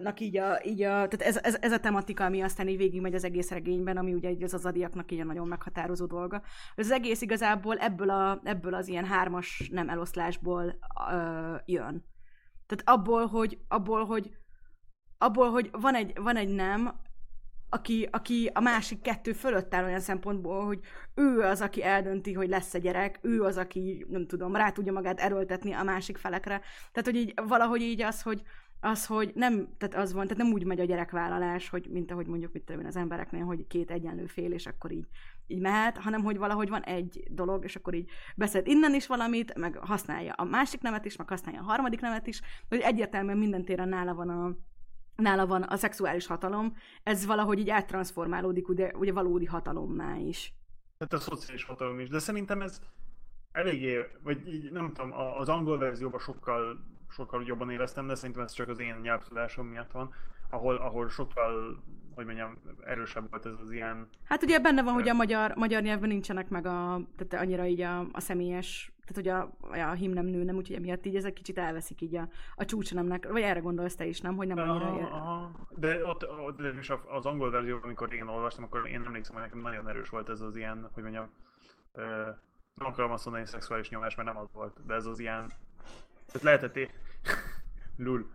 nak 0.00 0.20
így 0.20 0.36
a, 0.36 0.60
így 0.64 0.82
a 0.82 1.08
tehát 1.08 1.22
ez, 1.22 1.36
ez, 1.36 1.56
ez, 1.60 1.72
a 1.72 1.80
tematika, 1.80 2.24
ami 2.24 2.40
aztán 2.40 2.68
így 2.68 2.76
végigmegy 2.76 3.14
az 3.14 3.24
egész 3.24 3.50
regényben, 3.50 3.96
ami 3.96 4.14
ugye 4.14 4.44
az 4.44 4.54
az 4.54 4.66
adiaknak 4.66 5.12
így 5.12 5.20
a 5.20 5.24
nagyon 5.24 5.48
meghatározó 5.48 6.06
dolga. 6.06 6.42
Az 6.76 6.90
egész 6.90 7.20
igazából 7.20 7.76
ebből, 7.76 8.10
a, 8.10 8.40
ebből 8.44 8.74
az 8.74 8.88
ilyen 8.88 9.04
hármas 9.04 9.68
nem 9.72 9.88
eloszlásból 9.88 10.78
ö, 11.10 11.54
jön. 11.64 12.04
Tehát 12.66 12.82
abból, 12.84 13.26
hogy, 13.26 13.58
abból, 13.68 14.04
hogy 14.04 14.30
abból, 15.18 15.50
hogy 15.50 15.68
van 15.72 15.94
egy, 15.94 16.12
van 16.20 16.36
egy 16.36 16.48
nem, 16.48 17.00
aki, 17.68 18.08
aki 18.10 18.50
a 18.54 18.60
másik 18.60 19.00
kettő 19.00 19.32
fölött 19.32 19.74
áll 19.74 19.84
olyan 19.84 20.00
szempontból, 20.00 20.64
hogy 20.64 20.80
ő 21.14 21.40
az, 21.40 21.60
aki 21.60 21.82
eldönti, 21.82 22.32
hogy 22.32 22.48
lesz 22.48 22.74
a 22.74 22.78
gyerek, 22.78 23.18
ő 23.22 23.42
az, 23.42 23.56
aki, 23.56 24.06
nem 24.08 24.26
tudom, 24.26 24.56
rá 24.56 24.70
tudja 24.70 24.92
magát 24.92 25.20
erőltetni 25.20 25.72
a 25.72 25.82
másik 25.82 26.16
felekre. 26.16 26.60
Tehát, 26.92 27.04
hogy 27.04 27.16
így 27.16 27.34
valahogy 27.46 27.80
így 27.80 28.02
az, 28.02 28.22
hogy, 28.22 28.42
az, 28.80 29.06
hogy 29.06 29.32
nem, 29.34 29.68
tehát 29.78 29.94
az 29.94 30.12
van, 30.12 30.26
tehát 30.26 30.42
nem 30.42 30.52
úgy 30.52 30.64
megy 30.64 30.80
a 30.80 30.84
gyerekvállalás, 30.84 31.68
hogy 31.68 31.88
mint 31.90 32.10
ahogy 32.10 32.26
mondjuk 32.26 32.52
mit 32.52 32.62
tudom 32.62 32.86
az 32.86 32.96
embereknél, 32.96 33.44
hogy 33.44 33.66
két 33.66 33.90
egyenlő 33.90 34.26
fél, 34.26 34.52
és 34.52 34.66
akkor 34.66 34.92
így, 34.92 35.06
így 35.46 35.60
mehet, 35.60 35.98
hanem 35.98 36.22
hogy 36.22 36.38
valahogy 36.38 36.68
van 36.68 36.82
egy 36.82 37.26
dolog, 37.30 37.64
és 37.64 37.76
akkor 37.76 37.94
így 37.94 38.10
beszed 38.36 38.66
innen 38.66 38.94
is 38.94 39.06
valamit, 39.06 39.54
meg 39.54 39.76
használja 39.76 40.32
a 40.32 40.44
másik 40.44 40.80
nevet 40.80 41.04
is, 41.04 41.16
meg 41.16 41.28
használja 41.28 41.60
a 41.60 41.64
harmadik 41.64 42.00
nevet 42.00 42.26
is, 42.26 42.40
hogy 42.68 42.80
egyértelműen 42.80 43.38
minden 43.38 43.64
téren 43.64 43.88
nála 43.88 44.14
van 44.14 44.28
a, 44.28 44.56
nála 45.16 45.46
van 45.46 45.62
a 45.62 45.76
szexuális 45.76 46.26
hatalom, 46.26 46.76
ez 47.02 47.26
valahogy 47.26 47.58
így 47.58 47.70
áttransformálódik 47.70 48.68
ugye, 48.68 48.90
ugye 48.94 49.12
valódi 49.12 49.44
hatalommá 49.44 50.16
is. 50.16 50.54
Tehát 50.98 51.12
a 51.12 51.30
szociális 51.30 51.64
hatalom 51.64 52.00
is, 52.00 52.08
de 52.08 52.18
szerintem 52.18 52.62
ez 52.62 52.80
eléggé, 53.52 53.98
vagy 54.22 54.48
így 54.48 54.70
nem 54.70 54.92
tudom, 54.92 55.12
az 55.12 55.48
angol 55.48 55.78
verzióban 55.78 56.20
sokkal 56.20 56.78
sokkal 57.08 57.42
jobban 57.46 57.70
éreztem, 57.70 58.06
de 58.06 58.14
szerintem 58.14 58.44
ez 58.44 58.52
csak 58.52 58.68
az 58.68 58.78
én 58.78 58.96
nyelvtudásom 59.02 59.66
miatt 59.66 59.90
van, 59.90 60.14
ahol, 60.50 60.76
ahol 60.76 61.08
sokkal 61.08 61.82
hogy 62.18 62.26
mondjam, 62.26 62.58
erősebb 62.84 63.30
volt 63.30 63.46
ez 63.46 63.52
az 63.62 63.70
ilyen... 63.70 64.08
Hát 64.24 64.42
ugye 64.42 64.60
benne 64.60 64.82
van, 64.82 64.94
hogy 64.94 65.08
a 65.08 65.14
magyar, 65.14 65.54
magyar 65.54 65.82
nyelvben 65.82 66.08
nincsenek 66.08 66.48
meg 66.48 66.66
a, 66.66 67.00
tehát 67.16 67.44
annyira 67.44 67.66
így 67.66 67.80
a, 67.80 68.00
a 68.12 68.20
személyes, 68.20 68.92
tehát 69.06 69.14
hogy 69.14 69.28
a, 69.68 69.90
a 69.90 69.92
hím 69.92 70.12
nem 70.12 70.26
nő, 70.26 70.44
nem, 70.44 70.56
úgyhogy 70.56 70.76
emiatt 70.76 71.06
így 71.06 71.16
ezek 71.16 71.32
kicsit 71.32 71.58
elveszik 71.58 72.00
így 72.00 72.16
a, 72.16 72.28
a 72.56 72.64
csúcsnemnek, 72.64 73.28
vagy 73.28 73.42
erre 73.42 73.60
gondolsz 73.60 73.94
te 73.94 74.06
is, 74.06 74.20
nem, 74.20 74.36
hogy 74.36 74.46
nem 74.46 74.58
annyira... 74.58 74.86
Aha, 74.86 75.16
aha. 75.16 75.50
De 75.70 76.06
ott, 76.06 76.28
ott 76.46 76.60
és 76.60 76.92
az 77.08 77.26
angol 77.26 77.50
verzióban, 77.50 77.84
amikor 77.84 78.12
én 78.12 78.26
olvastam, 78.26 78.64
akkor 78.64 78.88
én 78.88 79.02
emlékszem, 79.04 79.34
hogy 79.34 79.44
nekem 79.44 79.60
nagyon 79.60 79.88
erős 79.88 80.08
volt 80.08 80.28
ez 80.28 80.40
az 80.40 80.56
ilyen, 80.56 80.88
hogy 80.92 81.02
mondjam, 81.02 81.30
nem 82.74 82.86
akarom 82.86 83.10
azt 83.10 83.24
mondani, 83.24 83.44
hogy 83.44 83.54
szexuális 83.54 83.88
nyomás, 83.88 84.14
mert 84.14 84.28
nem 84.28 84.38
az 84.42 84.48
volt, 84.52 84.86
de 84.86 84.94
ez 84.94 85.06
az 85.06 85.18
ilyen 85.18 85.52
tehát 86.32 86.42
lehetett, 86.42 86.76
é... 86.76 86.90
Lul. 88.04 88.30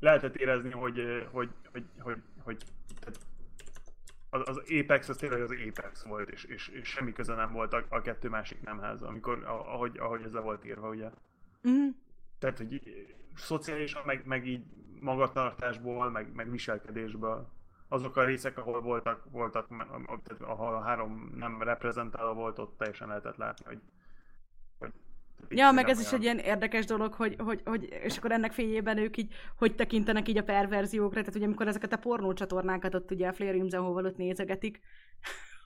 Lehetett 0.00 0.36
érezni, 0.36 0.70
hogy, 0.70 1.28
hogy, 1.32 1.50
hogy, 1.72 1.84
hogy, 1.98 2.22
hogy 2.42 2.56
az, 4.30 4.42
az 4.44 4.62
Apex 4.80 5.08
az 5.08 5.16
tényleg 5.16 5.42
az 5.42 5.54
Apex 5.68 6.02
volt, 6.02 6.28
és, 6.28 6.44
és, 6.44 6.68
és 6.68 6.88
semmi 6.88 7.12
köze 7.12 7.34
nem 7.34 7.52
volt 7.52 7.72
a, 7.72 7.84
a 7.88 8.00
kettő 8.00 8.28
másik 8.28 8.62
nemhez, 8.62 9.02
amikor, 9.02 9.44
ahogy, 9.44 9.98
ahogy 9.98 10.22
ez 10.22 10.32
le 10.32 10.40
volt 10.40 10.64
írva, 10.64 10.88
ugye. 10.88 11.10
Mm. 11.68 11.88
Tehát, 12.38 12.56
hogy 12.58 12.82
szociálisan, 13.34 14.02
meg, 14.04 14.26
meg 14.26 14.46
így 14.46 14.64
magatartásból, 15.00 16.10
meg, 16.10 16.34
meg 16.34 16.50
viselkedésből. 16.50 17.48
Azok 17.88 18.16
a 18.16 18.24
részek, 18.24 18.58
ahol 18.58 18.80
voltak, 18.80 19.24
voltak 19.30 19.66
ahol 20.38 20.74
a 20.74 20.80
három 20.80 21.32
nem 21.36 21.62
reprezentálva 21.62 22.34
volt, 22.34 22.58
ott 22.58 22.76
teljesen 22.78 23.08
lehetett 23.08 23.36
látni, 23.36 23.64
hogy, 23.64 23.80
hogy 24.78 24.92
Ja, 25.48 25.70
meg 25.70 25.88
ez 25.88 25.96
olyan. 25.96 26.08
is 26.08 26.12
egy 26.12 26.22
ilyen 26.22 26.38
érdekes 26.38 26.84
dolog, 26.84 27.12
hogy, 27.12 27.36
hogy, 27.38 27.60
hogy, 27.64 27.88
és 28.02 28.16
akkor 28.16 28.32
ennek 28.32 28.52
fényében 28.52 28.98
ők 28.98 29.16
így, 29.16 29.32
hogy 29.56 29.74
tekintenek 29.74 30.28
így 30.28 30.38
a 30.38 30.42
perverziókra, 30.42 31.20
tehát 31.20 31.34
ugye 31.34 31.44
amikor 31.44 31.68
ezeket 31.68 31.92
a 31.92 31.96
pornócsatornákat 31.96 32.94
ott 32.94 33.10
ugye 33.10 33.28
a 33.28 33.32
Flare 33.32 33.78
hova 33.78 34.02
ott 34.02 34.16
nézegetik, 34.16 34.80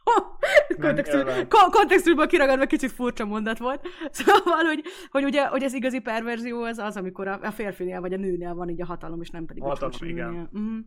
kontextus, 0.81 1.23
kontextusból 1.71 2.27
kiragadva 2.27 2.67
kicsit 2.67 2.93
furcsa 2.93 3.25
mondat 3.25 3.59
volt. 3.59 3.89
Szóval, 4.11 4.65
hogy, 4.65 4.83
hogy 5.11 5.25
ugye 5.25 5.47
hogy 5.47 5.65
az 5.65 5.75
igazi 5.75 5.99
perverzió 5.99 6.63
az 6.63 6.79
az, 6.79 6.97
amikor 6.97 7.29
a, 7.29 7.39
a 7.43 7.51
férfinél 7.51 8.01
vagy 8.01 8.13
a 8.13 8.17
nőnél 8.17 8.55
van 8.55 8.69
így 8.69 8.81
a 8.81 8.87
hatalom, 8.87 9.21
és 9.21 9.31
nem 9.31 9.47
pedig 9.47 9.63
a 9.63 9.67
hatalom, 9.67 10.09
igen. 10.09 10.49
Uh-huh. 10.53 10.79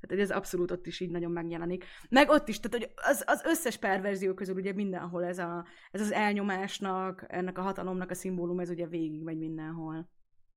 Tehát 0.00 0.24
ez 0.24 0.30
abszolút 0.30 0.70
ott 0.70 0.86
is 0.86 1.00
így 1.00 1.10
nagyon 1.10 1.30
megjelenik. 1.30 1.84
Meg 2.08 2.28
ott 2.28 2.48
is, 2.48 2.60
tehát 2.60 2.78
hogy 2.78 2.92
az, 2.96 3.24
az 3.26 3.42
összes 3.44 3.76
perverzió 3.76 4.34
közül 4.34 4.54
ugye 4.54 4.72
mindenhol 4.72 5.24
ez, 5.24 5.38
a, 5.38 5.64
ez 5.90 6.00
az 6.00 6.12
elnyomásnak, 6.12 7.24
ennek 7.28 7.58
a 7.58 7.62
hatalomnak 7.62 8.10
a 8.10 8.14
szimbólum, 8.14 8.60
ez 8.60 8.70
ugye 8.70 8.86
végig 8.86 9.22
megy 9.22 9.38
mindenhol. 9.38 10.08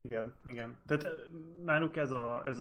Igen, 0.02 0.36
igen. 0.48 0.78
Tehát 0.86 1.04
eh, 1.04 1.12
náluk 1.64 1.98
ez, 1.98 2.12
a, 2.12 2.44
ez, 2.46 2.60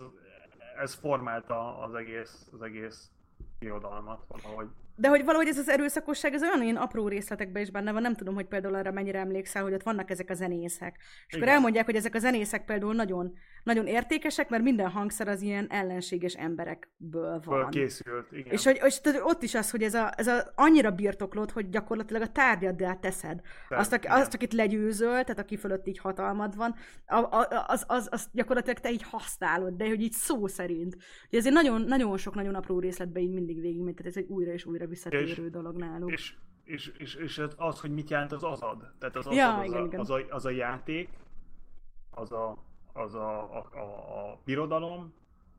ez 0.77 0.95
formálta 0.95 1.79
az 1.79 1.95
egész, 1.95 2.49
az 2.53 2.63
egész 2.63 3.11
irodalmat 3.59 4.25
valahogy. 4.29 4.69
De 5.01 5.09
hogy 5.09 5.25
valahogy 5.25 5.49
ez 5.49 5.59
az 5.59 5.69
erőszakosság, 5.69 6.35
ez 6.35 6.43
olyan 6.43 6.63
ilyen 6.63 6.77
apró 6.77 7.09
részletekben 7.09 7.63
is 7.63 7.71
benne 7.71 7.93
van, 7.93 8.03
nem 8.03 8.15
tudom, 8.15 8.35
hogy 8.35 8.47
például 8.47 8.75
arra 8.75 8.93
mennyire 8.93 9.19
emlékszel, 9.19 9.63
hogy 9.63 9.73
ott 9.73 9.83
vannak 9.83 10.11
ezek 10.11 10.31
a 10.31 10.35
zenészek. 10.35 10.97
És 10.99 11.25
Igen. 11.27 11.41
akkor 11.41 11.55
elmondják, 11.55 11.85
hogy 11.85 11.95
ezek 11.95 12.15
a 12.15 12.19
zenészek 12.19 12.65
például 12.65 12.95
nagyon, 12.95 13.33
nagyon 13.65 13.87
értékesek, 13.87 14.49
mert 14.49 14.63
minden 14.63 14.89
hangszer 14.89 15.29
az 15.29 15.43
ilyen 15.43 15.67
ellenséges 15.71 16.35
emberekből 16.35 17.41
van. 17.45 17.71
készült, 17.71 18.33
igen. 18.33 18.53
És 18.53 18.65
hogy 18.65 18.81
és 18.85 19.01
ott 19.23 19.43
is 19.43 19.55
az, 19.55 19.71
hogy 19.71 19.83
ez 19.83 19.95
a, 19.95 20.13
ez 20.17 20.27
a 20.27 20.53
annyira 20.55 20.91
birtoklod, 20.91 21.51
hogy 21.51 21.69
gyakorlatilag 21.69 22.23
a 22.23 22.33
tárgyaddá 22.33 22.95
teszed. 22.95 23.41
azt, 23.69 23.93
aki, 23.93 24.07
azt, 24.07 24.35
akit 24.35 24.53
legyőzöl, 24.53 25.11
tehát 25.11 25.39
aki 25.39 25.57
fölött 25.57 25.87
így 25.87 25.99
hatalmad 25.99 26.57
van, 26.57 26.75
az, 27.67 27.85
az, 27.87 28.09
az 28.11 28.29
gyakorlatilag 28.33 28.79
te 28.79 28.91
így 28.91 29.03
használod, 29.03 29.77
de 29.77 29.89
hogy 29.89 30.03
így 30.03 30.13
szó 30.13 30.47
szerint. 30.47 30.97
Ugye 31.29 31.39
ezért 31.39 31.55
nagyon, 31.55 31.81
nagyon 31.81 32.17
sok, 32.17 32.35
nagyon 32.35 32.55
apró 32.55 32.79
részletben 32.79 33.23
így 33.23 33.33
mindig 33.33 33.61
végig, 33.61 33.81
tehát 33.81 34.07
ez 34.07 34.17
egy 34.17 34.29
újra 34.29 34.53
és 34.53 34.65
újra 34.65 34.89
visszatérő 34.91 35.45
és, 35.45 35.51
dolog 35.51 35.77
náluk. 35.77 36.13
És, 36.13 36.35
és, 36.65 36.93
és, 36.99 37.15
és 37.15 37.43
az, 37.57 37.81
hogy 37.81 37.91
mit 37.91 38.11
jelent 38.11 38.33
az 38.33 38.45
azad. 38.45 38.93
Tehát 38.99 39.17
az, 39.17 39.27
azad, 39.27 39.39
ja, 39.39 39.59
az, 39.59 39.65
igen, 39.65 39.83
a, 39.83 39.85
igen. 39.85 40.01
Az, 40.01 40.11
a, 40.11 40.21
az 40.29 40.47
a 40.47 40.51
játék, 40.51 41.09
az 42.11 42.33
a, 42.33 42.59
az 42.93 43.15
a, 43.15 43.57
a, 43.57 43.69
a, 43.73 44.31
a 44.31 44.39
birodalom, 44.45 45.13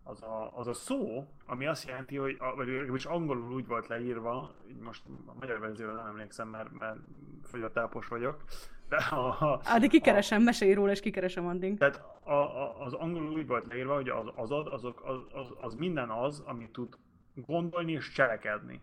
az 0.04 0.22
a, 0.22 0.58
az 0.58 0.68
a 0.68 0.74
szó, 0.74 1.28
ami 1.46 1.66
azt 1.66 1.88
jelenti, 1.88 2.16
hogy, 2.16 2.38
vagy 2.56 2.68
legalábbis 2.68 3.06
angolul 3.06 3.54
úgy 3.54 3.68
volt 3.68 3.88
leírva, 3.88 4.52
így 4.70 4.80
most 4.80 5.04
a 5.26 5.34
magyar 5.40 5.60
verzióra 5.60 5.94
nem 5.94 6.06
emlékszem, 6.06 6.48
mert, 6.48 6.80
mert 6.80 7.00
fogyatápos 7.44 8.08
vagyok, 8.08 8.44
de 8.90 8.98
a, 8.98 9.28
a, 9.28 9.62
Addig 9.64 9.90
kikeresem, 9.90 10.42
a, 10.42 10.44
mesélj 10.44 10.74
róla, 10.74 10.92
és 10.92 11.00
kikeresem 11.00 11.48
addig. 11.48 11.78
Tehát 11.78 12.04
a, 12.24 12.34
a, 12.34 12.80
az 12.80 12.94
angolul 12.94 13.32
úgy 13.32 13.48
volt 13.48 13.68
leírva, 13.68 13.96
hogy 13.96 14.10
az, 14.10 14.32
az, 14.36 14.52
az, 14.52 14.84
az, 14.84 15.20
az, 15.34 15.54
az 15.62 15.76
minden 15.76 16.10
az, 16.10 16.44
amit 16.46 16.72
tud 16.72 16.98
gondolni 17.34 17.92
és 17.92 18.12
cselekedni. 18.12 18.82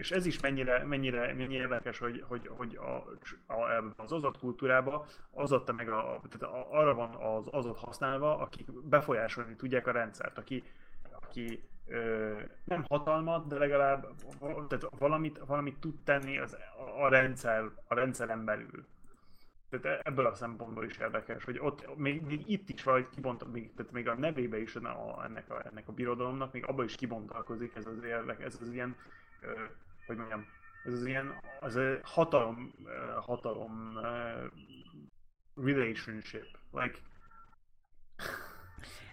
És, 0.00 0.10
ez 0.10 0.26
is 0.26 0.40
mennyire, 0.40 0.84
mennyire, 0.84 1.34
mennyire 1.34 1.62
érdekes, 1.62 1.98
hogy, 1.98 2.24
hogy, 2.28 2.50
hogy 2.56 2.76
a, 2.76 2.94
a, 3.52 3.92
az 3.96 4.12
azot 4.12 4.38
kultúrában 4.38 5.04
az 5.30 5.52
adta 5.52 5.72
meg, 5.72 5.88
a, 5.88 6.20
tehát 6.30 6.56
arra 6.70 6.94
van 6.94 7.14
az 7.14 7.46
azot 7.50 7.78
használva, 7.78 8.38
akik 8.38 8.72
befolyásolni 8.72 9.56
tudják 9.56 9.86
a 9.86 9.90
rendszert, 9.90 10.38
aki, 10.38 10.62
aki 11.10 11.62
ö, 11.86 12.32
nem 12.64 12.84
hatalmat, 12.88 13.46
de 13.46 13.58
legalább 13.58 14.06
tehát 14.68 14.88
valamit, 14.98 15.38
valamit 15.38 15.78
tud 15.80 15.94
tenni 16.04 16.38
az, 16.38 16.56
a, 17.00 17.08
rendszer, 17.08 17.64
a 17.88 17.94
rendszeren 17.94 18.44
belül. 18.44 18.86
Tehát 19.68 19.86
e, 19.86 20.00
ebből 20.10 20.26
a 20.26 20.34
szempontból 20.34 20.84
is 20.84 20.96
érdekes, 20.96 21.44
hogy 21.44 21.58
ott 21.58 21.96
még, 21.96 22.22
még 22.22 22.50
itt 22.50 22.68
is 22.68 22.82
valahogy 22.82 23.08
kibont, 23.14 23.52
még, 23.52 23.74
tehát 23.74 23.92
még 23.92 24.08
a 24.08 24.14
nevébe 24.14 24.60
is 24.60 24.76
a, 24.76 25.22
ennek, 25.24 25.50
a, 25.50 25.66
ennek 25.66 25.88
a 25.88 25.92
birodalomnak, 25.92 26.52
még 26.52 26.66
abban 26.66 26.84
is 26.84 26.94
kibontalkozik 26.94 27.74
ez 27.74 27.86
az 27.86 28.02
érdek, 28.04 28.42
ez 28.42 28.58
az 28.60 28.72
ilyen, 28.72 28.96
hogy 30.10 30.18
mondjam, 30.18 30.46
ez 30.84 30.92
az 30.92 31.06
ilyen, 31.06 31.34
az 31.60 31.76
a 31.76 31.98
hatalom, 32.02 32.74
hatalom 33.20 33.92
uh, 33.96 35.64
relationship, 35.66 36.46
like 36.72 36.98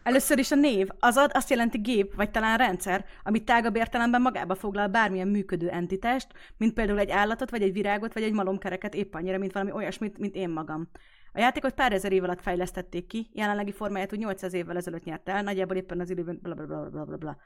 Először 0.03 0.37
is 0.37 0.51
a 0.51 0.55
név, 0.55 0.87
azad 0.99 1.31
azt 1.33 1.49
jelenti 1.49 1.77
gép, 1.77 2.15
vagy 2.15 2.31
talán 2.31 2.57
rendszer, 2.57 3.05
ami 3.23 3.43
tágabb 3.43 3.75
értelemben 3.75 4.21
magába 4.21 4.55
foglal 4.55 4.87
bármilyen 4.87 5.27
működő 5.27 5.69
entitást, 5.69 6.27
mint 6.57 6.73
például 6.73 6.99
egy 6.99 7.09
állatot, 7.09 7.49
vagy 7.49 7.61
egy 7.61 7.73
virágot, 7.73 8.13
vagy 8.13 8.23
egy 8.23 8.33
malomkereket 8.33 8.93
épp 8.93 9.13
annyira, 9.13 9.37
mint 9.37 9.51
valami 9.51 9.71
olyasmit, 9.71 10.17
mint 10.17 10.35
én 10.35 10.49
magam. 10.49 10.89
A 11.33 11.39
játékot 11.39 11.73
pár 11.73 11.93
ezer 11.93 12.11
év 12.11 12.23
alatt 12.23 12.41
fejlesztették 12.41 13.07
ki, 13.07 13.29
jelenlegi 13.33 13.71
formáját 13.71 14.13
úgy 14.13 14.19
800 14.19 14.53
évvel 14.53 14.77
ezelőtt 14.77 15.03
nyerte 15.03 15.31
el, 15.31 15.43
nagyjából 15.43 15.75
éppen 15.75 15.99
az 15.99 16.09
időben 16.09 16.39
bla 16.41 16.53
bla 16.53 16.65
bla 16.65 16.89
bla 16.89 17.05
bla 17.05 17.17
bla. 17.17 17.37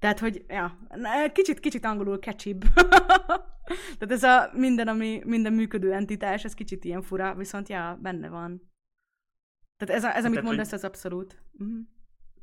Tehát, 0.00 0.18
hogy 0.18 0.44
ja, 0.48 0.78
kicsit, 1.32 1.60
kicsit 1.60 1.84
angolul 1.84 2.18
catchybb. 2.18 2.64
Tehát 3.98 4.10
ez 4.10 4.22
a 4.22 4.50
minden, 4.52 4.88
ami, 4.88 5.22
minden 5.24 5.52
működő 5.52 5.92
entitás, 5.92 6.44
ez 6.44 6.54
kicsit 6.54 6.84
ilyen 6.84 7.02
fura, 7.02 7.34
viszont 7.34 7.68
ja, 7.68 7.98
benne 8.02 8.28
van. 8.28 8.72
Tehát 9.76 9.94
ez, 9.94 10.04
a, 10.04 10.16
ez 10.16 10.24
amit 10.24 10.38
Tehát, 10.38 10.48
mondasz, 10.48 10.72
ez 10.72 10.84
abszolút. 10.84 11.42
Uh-huh 11.58 11.80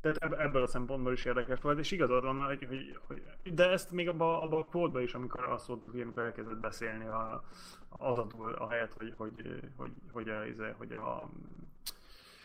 tehát 0.00 0.40
ebből 0.40 0.62
a 0.62 0.66
szempontból 0.66 1.12
is 1.12 1.24
érdekes 1.24 1.60
volt, 1.60 1.78
és 1.78 1.90
igazad 1.90 2.22
van, 2.22 2.40
hogy, 2.40 2.64
hogy, 2.64 2.98
hogy 3.06 3.54
de 3.54 3.70
ezt 3.70 3.90
még 3.90 4.08
abban 4.08 4.42
abba 4.42 4.58
a 4.58 4.64
kódban 4.64 5.02
is, 5.02 5.14
amikor 5.14 5.44
azt 5.44 5.66
volt, 5.66 5.84
hogy 5.90 6.00
amikor 6.00 6.22
elkezdett 6.22 6.60
beszélni 6.60 7.06
a, 7.06 7.44
az 7.88 8.18
a, 8.18 8.26
a 8.58 8.68
helyet, 8.70 8.92
hogy, 8.92 9.14
hogy, 9.16 9.60
hogy, 9.76 9.90
hogy, 10.12 10.28
a, 10.28 10.46
izé, 10.46 10.74
hogy 10.76 10.92
a, 10.92 11.30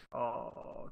a, 0.09 0.17
a 0.17 0.89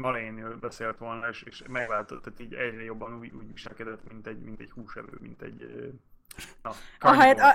Malénről 0.00 0.56
beszélt 0.56 0.98
volna, 0.98 1.28
és, 1.28 1.42
és 1.42 1.62
megváltott, 1.68 2.22
tehát 2.22 2.40
így 2.40 2.54
egyre 2.54 2.82
jobban 2.82 3.18
úgy, 3.18 3.32
úgy 3.34 3.52
viselkedett, 3.52 4.12
mint 4.12 4.26
egy, 4.26 4.40
mint 4.40 4.60
egy 4.60 4.70
húsevő, 4.70 5.18
mint 5.20 5.42
egy 5.42 5.92
Na, 6.62 6.70
Ahelyett, 6.98 7.38
a, 7.38 7.52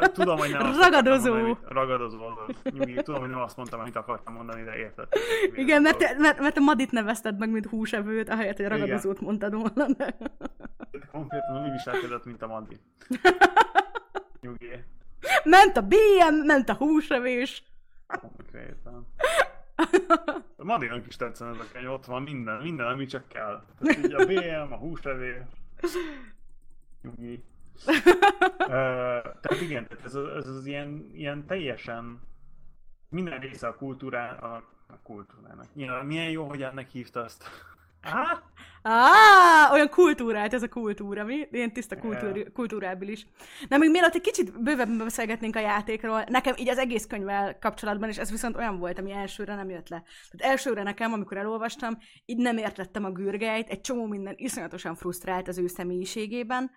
a, 0.00 0.12
tudom, 0.12 0.38
hogy 0.38 0.50
nem 0.50 0.80
ragadozó. 0.80 1.32
Mondani, 1.32 1.58
ragadozó, 1.68 2.18
nyugi, 2.62 2.94
tudom, 2.94 3.20
hogy 3.20 3.30
nem 3.30 3.40
azt 3.40 3.56
mondtam, 3.56 3.80
amit 3.80 3.96
akartam 3.96 4.34
mondani, 4.34 4.62
de 4.62 4.76
érted. 4.76 5.08
Igen, 5.54 5.82
mert, 5.82 5.98
te, 5.98 6.14
mert, 6.18 6.40
mert 6.40 6.54
te 6.54 6.60
Madit 6.60 6.90
nevezted 6.90 7.38
meg, 7.38 7.50
mint 7.50 7.66
húsevőt, 7.66 8.28
ahelyett, 8.28 8.56
hogy 8.56 8.66
ragadozót 8.66 9.14
Igen. 9.14 9.24
mondtad 9.24 9.54
volna. 9.54 9.94
De... 9.96 10.16
Konkrétan 11.12 11.64
úgy 11.64 11.70
viselkedett, 11.70 12.24
mint 12.24 12.42
a 12.42 12.46
Madi. 12.46 12.76
Nyugi. 14.40 14.70
Ment 15.44 15.76
a 15.76 15.82
BM, 15.82 16.34
ment 16.46 16.68
a 16.68 16.74
húsevés. 16.74 17.62
Konkrétan. 18.06 19.06
A 20.56 20.64
Madinak 20.64 21.06
is 21.06 21.16
tetszene 21.16 21.50
ez 21.50 21.58
a 21.58 21.64
könyv, 21.72 21.90
ott 21.90 22.04
van 22.04 22.22
minden, 22.22 22.62
minden, 22.62 22.86
ami 22.86 23.06
csak 23.06 23.28
kell. 23.28 23.64
Tehát 23.78 24.04
így 24.04 24.12
a 24.12 24.24
BM, 24.66 24.72
a 24.72 24.76
húsevés. 24.76 25.42
Nyugi 27.02 27.44
tehát 28.66 29.60
igen, 29.60 29.86
tehát 29.86 30.04
ez, 30.04 30.14
ez 30.14 30.48
az 30.48 30.66
ilyen, 30.66 31.10
ilyen 31.12 31.46
teljesen 31.46 32.20
minden 33.08 33.38
része 33.38 33.66
a 33.66 33.74
kultúrá, 33.74 34.32
a, 34.32 34.62
kultúrának. 35.02 35.66
Milyen, 35.72 36.06
milyen 36.06 36.30
jó, 36.30 36.48
hogy 36.48 36.62
ennek 36.62 36.90
hívta 36.90 37.20
azt. 37.20 37.50
Ah! 38.12 38.38
Ah, 38.88 39.72
olyan 39.72 39.88
kultúrát 39.88 40.54
ez 40.54 40.62
a 40.62 40.68
kultúra, 40.68 41.24
mi? 41.24 41.48
Ilyen 41.50 41.72
tiszta 41.72 41.98
kultúr, 41.98 42.52
kultúrábilis. 42.52 43.26
Na, 43.68 43.76
még 43.76 43.90
mielőtt 43.90 44.14
egy 44.14 44.20
kicsit 44.20 44.62
bővebben 44.62 44.98
beszélgetnénk 44.98 45.56
a 45.56 45.60
játékról, 45.60 46.24
nekem 46.28 46.54
így 46.58 46.68
az 46.68 46.78
egész 46.78 47.06
könyvvel 47.06 47.58
kapcsolatban, 47.58 48.08
és 48.08 48.18
ez 48.18 48.30
viszont 48.30 48.56
olyan 48.56 48.78
volt, 48.78 48.98
ami 48.98 49.12
elsőre 49.12 49.54
nem 49.54 49.70
jött 49.70 49.88
le. 49.88 50.02
Tehát 50.30 50.52
elsőre 50.52 50.82
nekem, 50.82 51.12
amikor 51.12 51.36
elolvastam, 51.36 51.98
így 52.24 52.38
nem 52.38 52.56
értettem 52.56 53.04
a 53.04 53.10
gürgelyt, 53.10 53.68
egy 53.68 53.80
csomó 53.80 54.06
minden 54.06 54.34
iszonyatosan 54.36 54.94
frusztrált 54.94 55.48
az 55.48 55.58
ő 55.58 55.66
személyiségében, 55.66 56.70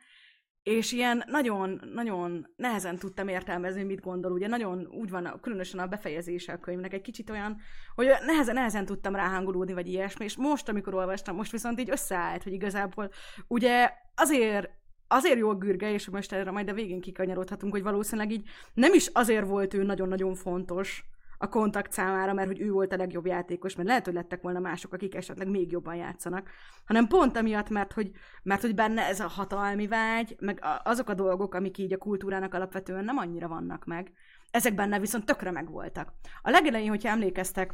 és 0.64 0.91
ilyen 0.91 1.24
nagyon, 1.28 1.82
nagyon 1.93 2.47
nehezen 2.55 2.97
tudtam 2.97 3.28
értelmezni, 3.28 3.84
mit 3.84 4.01
gondol. 4.01 4.32
Ugye 4.32 4.47
nagyon 4.47 4.88
úgy 4.91 5.10
van, 5.10 5.39
különösen 5.41 5.80
a 5.80 5.88
befejezése 5.88 6.53
a 6.53 6.60
könyvnek 6.60 6.93
egy 6.93 7.01
kicsit 7.01 7.30
olyan, 7.30 7.57
hogy 7.95 8.07
nehezen, 8.26 8.53
nehezen 8.53 8.86
tudtam 8.86 9.16
ráhangolódni, 9.16 9.74
vagy 9.74 9.88
ilyesmi, 9.88 10.26
és 10.26 10.38
most, 10.38 10.70
amikor 10.70 10.93
olvastam, 10.93 11.36
most 11.36 11.51
viszont 11.51 11.80
így 11.80 11.89
összeállt, 11.89 12.43
hogy 12.43 12.53
igazából 12.53 13.12
ugye 13.47 13.91
azért 14.16 14.78
azért 15.12 15.38
jó 15.38 15.49
a 15.49 15.55
gürge, 15.55 15.91
és 15.91 16.10
most 16.10 16.34
erre 16.34 16.51
majd 16.51 16.70
a 16.70 16.74
végén 16.74 17.01
kikanyarodhatunk, 17.01 17.74
hogy 17.74 17.84
valószínűleg 17.84 18.32
így 18.32 18.49
nem 18.74 18.93
is 18.93 19.07
azért 19.07 19.47
volt 19.47 19.74
ő 19.74 19.84
nagyon-nagyon 19.84 20.36
fontos, 20.36 21.03
a 21.41 21.49
kontakt 21.49 21.91
számára, 21.91 22.33
mert 22.33 22.47
hogy 22.47 22.61
ő 22.61 22.71
volt 22.71 22.93
a 22.93 22.97
legjobb 22.97 23.25
játékos, 23.25 23.75
mert 23.75 23.87
lehet, 23.87 24.05
hogy 24.05 24.13
lettek 24.13 24.41
volna 24.41 24.59
mások, 24.59 24.93
akik 24.93 25.15
esetleg 25.15 25.47
még 25.47 25.71
jobban 25.71 25.95
játszanak, 25.95 26.49
hanem 26.85 27.07
pont 27.07 27.37
amiatt, 27.37 27.69
mert 27.69 27.93
hogy, 27.93 28.11
mert 28.43 28.61
hogy 28.61 28.75
benne 28.75 29.01
ez 29.01 29.19
a 29.19 29.27
hatalmi 29.27 29.87
vágy, 29.87 30.35
meg 30.39 30.63
azok 30.83 31.09
a 31.09 31.13
dolgok, 31.13 31.53
amik 31.53 31.77
így 31.77 31.93
a 31.93 31.97
kultúrának 31.97 32.53
alapvetően 32.53 33.03
nem 33.03 33.17
annyira 33.17 33.47
vannak 33.47 33.85
meg, 33.85 34.11
ezek 34.51 34.75
benne 34.75 34.99
viszont 34.99 35.25
tökre 35.25 35.51
megvoltak. 35.51 36.13
A 36.41 36.49
legelején, 36.49 36.89
hogyha 36.89 37.09
emlékeztek, 37.09 37.73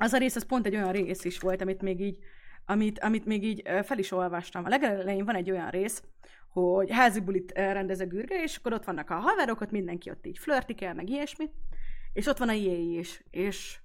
az 0.00 0.12
a 0.12 0.18
rész, 0.18 0.36
az 0.36 0.46
pont 0.46 0.66
egy 0.66 0.74
olyan 0.74 0.92
rész 0.92 1.24
is 1.24 1.38
volt, 1.38 1.62
amit 1.62 1.82
még 1.82 2.00
így, 2.00 2.18
amit, 2.66 2.98
amit 2.98 3.26
még 3.26 3.44
így 3.44 3.62
fel 3.82 3.98
is 3.98 4.12
olvastam. 4.12 4.64
A 4.64 4.68
legelején 4.68 5.24
van 5.24 5.34
egy 5.34 5.50
olyan 5.50 5.70
rész, 5.70 6.02
hogy 6.48 6.90
házi 6.90 7.20
bulit 7.20 7.52
rendez 7.52 8.00
a 8.00 8.06
gürge, 8.06 8.42
és 8.42 8.56
akkor 8.56 8.72
ott 8.72 8.84
vannak 8.84 9.10
a 9.10 9.14
haverok, 9.14 9.60
ott 9.60 9.70
mindenki 9.70 10.10
ott 10.10 10.26
így 10.26 10.38
flörtikel, 10.38 10.94
meg 10.94 11.08
ilyesmi, 11.08 11.50
és 12.18 12.26
ott 12.26 12.38
van 12.38 12.48
a 12.48 12.52
Jé 12.52 12.98
is, 12.98 13.24
és, 13.30 13.78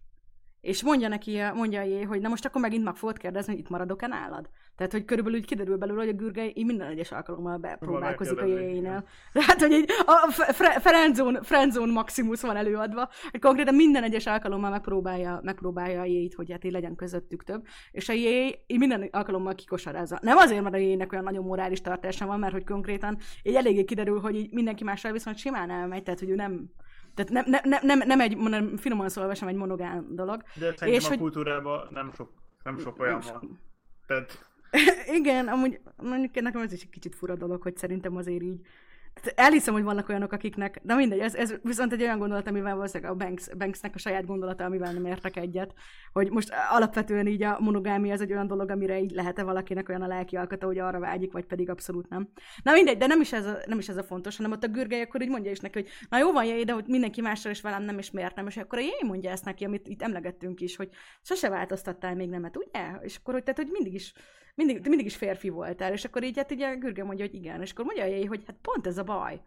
és 0.61 0.83
mondja 0.83 1.07
neki, 1.07 1.39
mondja 1.53 1.79
a 1.79 1.83
Jé, 1.83 2.01
hogy 2.01 2.21
na 2.21 2.29
most 2.29 2.45
akkor 2.45 2.61
megint 2.61 2.83
meg 2.83 2.95
fogod 2.95 3.17
kérdezni, 3.17 3.51
hogy 3.53 3.61
itt 3.61 3.69
maradok-e 3.69 4.07
nálad? 4.07 4.49
Tehát, 4.75 4.91
hogy 4.91 5.05
körülbelül 5.05 5.39
úgy 5.39 5.45
kiderül 5.45 5.77
belőle, 5.77 5.99
hogy 5.99 6.09
a 6.09 6.17
Gürgely 6.17 6.51
így 6.55 6.65
minden 6.65 6.87
egyes 6.87 7.11
alkalommal 7.11 7.57
bepróbálkozik 7.57 8.41
a 8.41 8.45
jéjénél. 8.45 9.07
Tehát, 9.33 9.59
hogy 9.59 9.71
így 9.71 9.89
a 10.05 10.31
friendzone, 10.79 11.41
friendzone 11.41 11.91
maximus 11.91 12.41
van 12.41 12.55
előadva, 12.55 13.09
hogy 13.31 13.39
konkrétan 13.39 13.75
minden 13.75 14.03
egyes 14.03 14.25
alkalommal 14.25 14.69
megpróbálja, 14.69 15.39
megpróbálja 15.43 16.01
a 16.01 16.05
jéjt, 16.05 16.33
hogy 16.33 16.51
hát 16.51 16.63
így 16.63 16.71
legyen 16.71 16.95
közöttük 16.95 17.43
több, 17.43 17.65
és 17.91 18.09
a 18.09 18.13
jéj 18.13 18.59
így 18.67 18.79
minden 18.79 19.07
alkalommal 19.11 19.55
kikosarázza. 19.55 20.19
Nem 20.21 20.37
azért, 20.37 20.61
mert 20.61 20.75
a 20.75 20.77
jéjnek 20.77 21.11
olyan 21.11 21.23
nagyon 21.23 21.45
morális 21.45 21.81
tartása 21.81 22.25
van, 22.25 22.39
mert 22.39 22.53
hogy 22.53 22.65
konkrétan 22.65 23.17
így 23.43 23.55
eléggé 23.55 23.83
kiderül, 23.83 24.19
hogy 24.19 24.35
így 24.35 24.51
mindenki 24.51 24.83
mással 24.83 25.11
viszont 25.11 25.37
simán 25.37 25.69
elmegy, 25.69 26.03
tehát 26.03 26.19
hogy 26.19 26.29
ő 26.29 26.35
nem, 26.35 26.69
tehát 27.15 27.31
nem, 27.31 27.43
nem, 27.47 27.61
nem, 27.63 27.79
nem, 27.83 28.07
nem 28.07 28.19
egy, 28.19 28.37
mondom, 28.37 28.77
finoman 28.77 29.09
szólva 29.09 29.35
sem 29.35 29.47
egy 29.47 29.55
monogám 29.55 30.07
dolog. 30.09 30.41
De 30.41 30.59
szerintem 30.59 30.87
és 30.87 31.05
a 31.05 31.07
hogy... 31.07 31.17
kultúrában 31.17 31.87
nem 31.91 32.11
sok, 32.15 32.29
nem 32.63 32.79
sok 32.79 32.99
olyan 32.99 33.19
nem 33.19 33.33
van. 33.33 33.59
Tehát... 34.07 34.51
Igen, 35.19 35.47
amúgy 35.47 35.79
mondjuk 35.97 36.41
nekem 36.41 36.61
ez 36.61 36.73
is 36.73 36.81
egy 36.81 36.89
kicsit 36.89 37.15
fura 37.15 37.35
dolog, 37.35 37.61
hogy 37.61 37.77
szerintem 37.77 38.15
azért 38.15 38.41
így 38.41 38.61
Elhiszem, 39.35 39.73
hogy 39.73 39.83
vannak 39.83 40.09
olyanok, 40.09 40.31
akiknek, 40.31 40.79
de 40.83 40.95
mindegy, 40.95 41.19
ez, 41.19 41.35
ez 41.35 41.53
viszont 41.61 41.93
egy 41.93 42.01
olyan 42.01 42.17
gondolat, 42.19 42.47
amivel 42.47 42.75
valószínűleg 42.75 43.11
a 43.11 43.15
Banks, 43.15 43.49
Banksnek 43.57 43.95
a 43.95 43.97
saját 43.97 44.25
gondolata, 44.25 44.63
amivel 44.63 44.93
nem 44.93 45.05
értek 45.05 45.35
egyet, 45.35 45.73
hogy 46.13 46.31
most 46.31 46.53
alapvetően 46.71 47.27
így 47.27 47.43
a 47.43 47.57
monogámia 47.59 48.13
ez 48.13 48.21
egy 48.21 48.31
olyan 48.31 48.47
dolog, 48.47 48.69
amire 48.69 48.99
így 48.99 49.11
lehet-e 49.11 49.43
valakinek 49.43 49.89
olyan 49.89 50.01
a 50.01 50.07
lelki 50.07 50.35
alkata, 50.35 50.65
hogy 50.65 50.77
arra 50.77 50.99
vágyik, 50.99 51.31
vagy 51.31 51.45
pedig 51.45 51.69
abszolút 51.69 52.09
nem. 52.09 52.29
Na 52.63 52.71
mindegy, 52.71 52.97
de 52.97 53.07
nem 53.07 53.21
is 53.21 53.33
ez 53.33 53.45
a, 53.45 53.57
nem 53.65 53.79
is 53.79 53.89
ez 53.89 53.97
a 53.97 54.03
fontos, 54.03 54.37
hanem 54.37 54.51
ott 54.51 54.63
a 54.63 54.67
gürgely 54.67 55.01
akkor 55.01 55.21
így 55.21 55.29
mondja 55.29 55.51
is 55.51 55.59
neki, 55.59 55.79
hogy 55.79 55.89
na 56.09 56.17
jó 56.17 56.31
van, 56.31 56.45
jé, 56.45 56.63
de 56.63 56.73
hogy 56.73 56.85
mindenki 56.87 57.21
mással 57.21 57.51
is 57.51 57.61
velem 57.61 57.83
nem, 57.83 57.97
és 57.97 58.11
miért 58.11 58.35
nem, 58.35 58.47
és 58.47 58.57
akkor 58.57 58.77
a 58.79 58.81
jé 58.81 58.97
mondja 59.05 59.31
ezt 59.31 59.45
neki, 59.45 59.65
amit 59.65 59.87
itt 59.87 60.01
emlegettünk 60.01 60.61
is, 60.61 60.75
hogy 60.75 60.89
sose 61.21 61.49
változtattál 61.49 62.15
még 62.15 62.29
nemet, 62.29 62.57
ugye? 62.57 62.91
És 63.01 63.17
akkor 63.17 63.33
hogy, 63.33 63.43
tehát, 63.43 63.59
hogy 63.59 63.69
mindig 63.71 63.93
is 63.93 64.13
mindig, 64.55 64.87
mindig 64.87 65.05
is 65.05 65.15
férfi 65.15 65.49
voltál, 65.49 65.91
és 65.91 66.05
akkor 66.05 66.23
így 66.23 66.37
hát 66.37 66.51
ugye 66.51 66.75
Gürge 66.75 67.03
mondja, 67.03 67.25
hogy 67.25 67.35
igen, 67.35 67.61
és 67.61 67.71
akkor 67.71 67.85
mondja 67.85 68.27
hogy 68.27 68.43
hát 68.45 68.55
pont 68.61 68.87
ez 68.87 68.97
a 68.97 69.02
baj, 69.03 69.41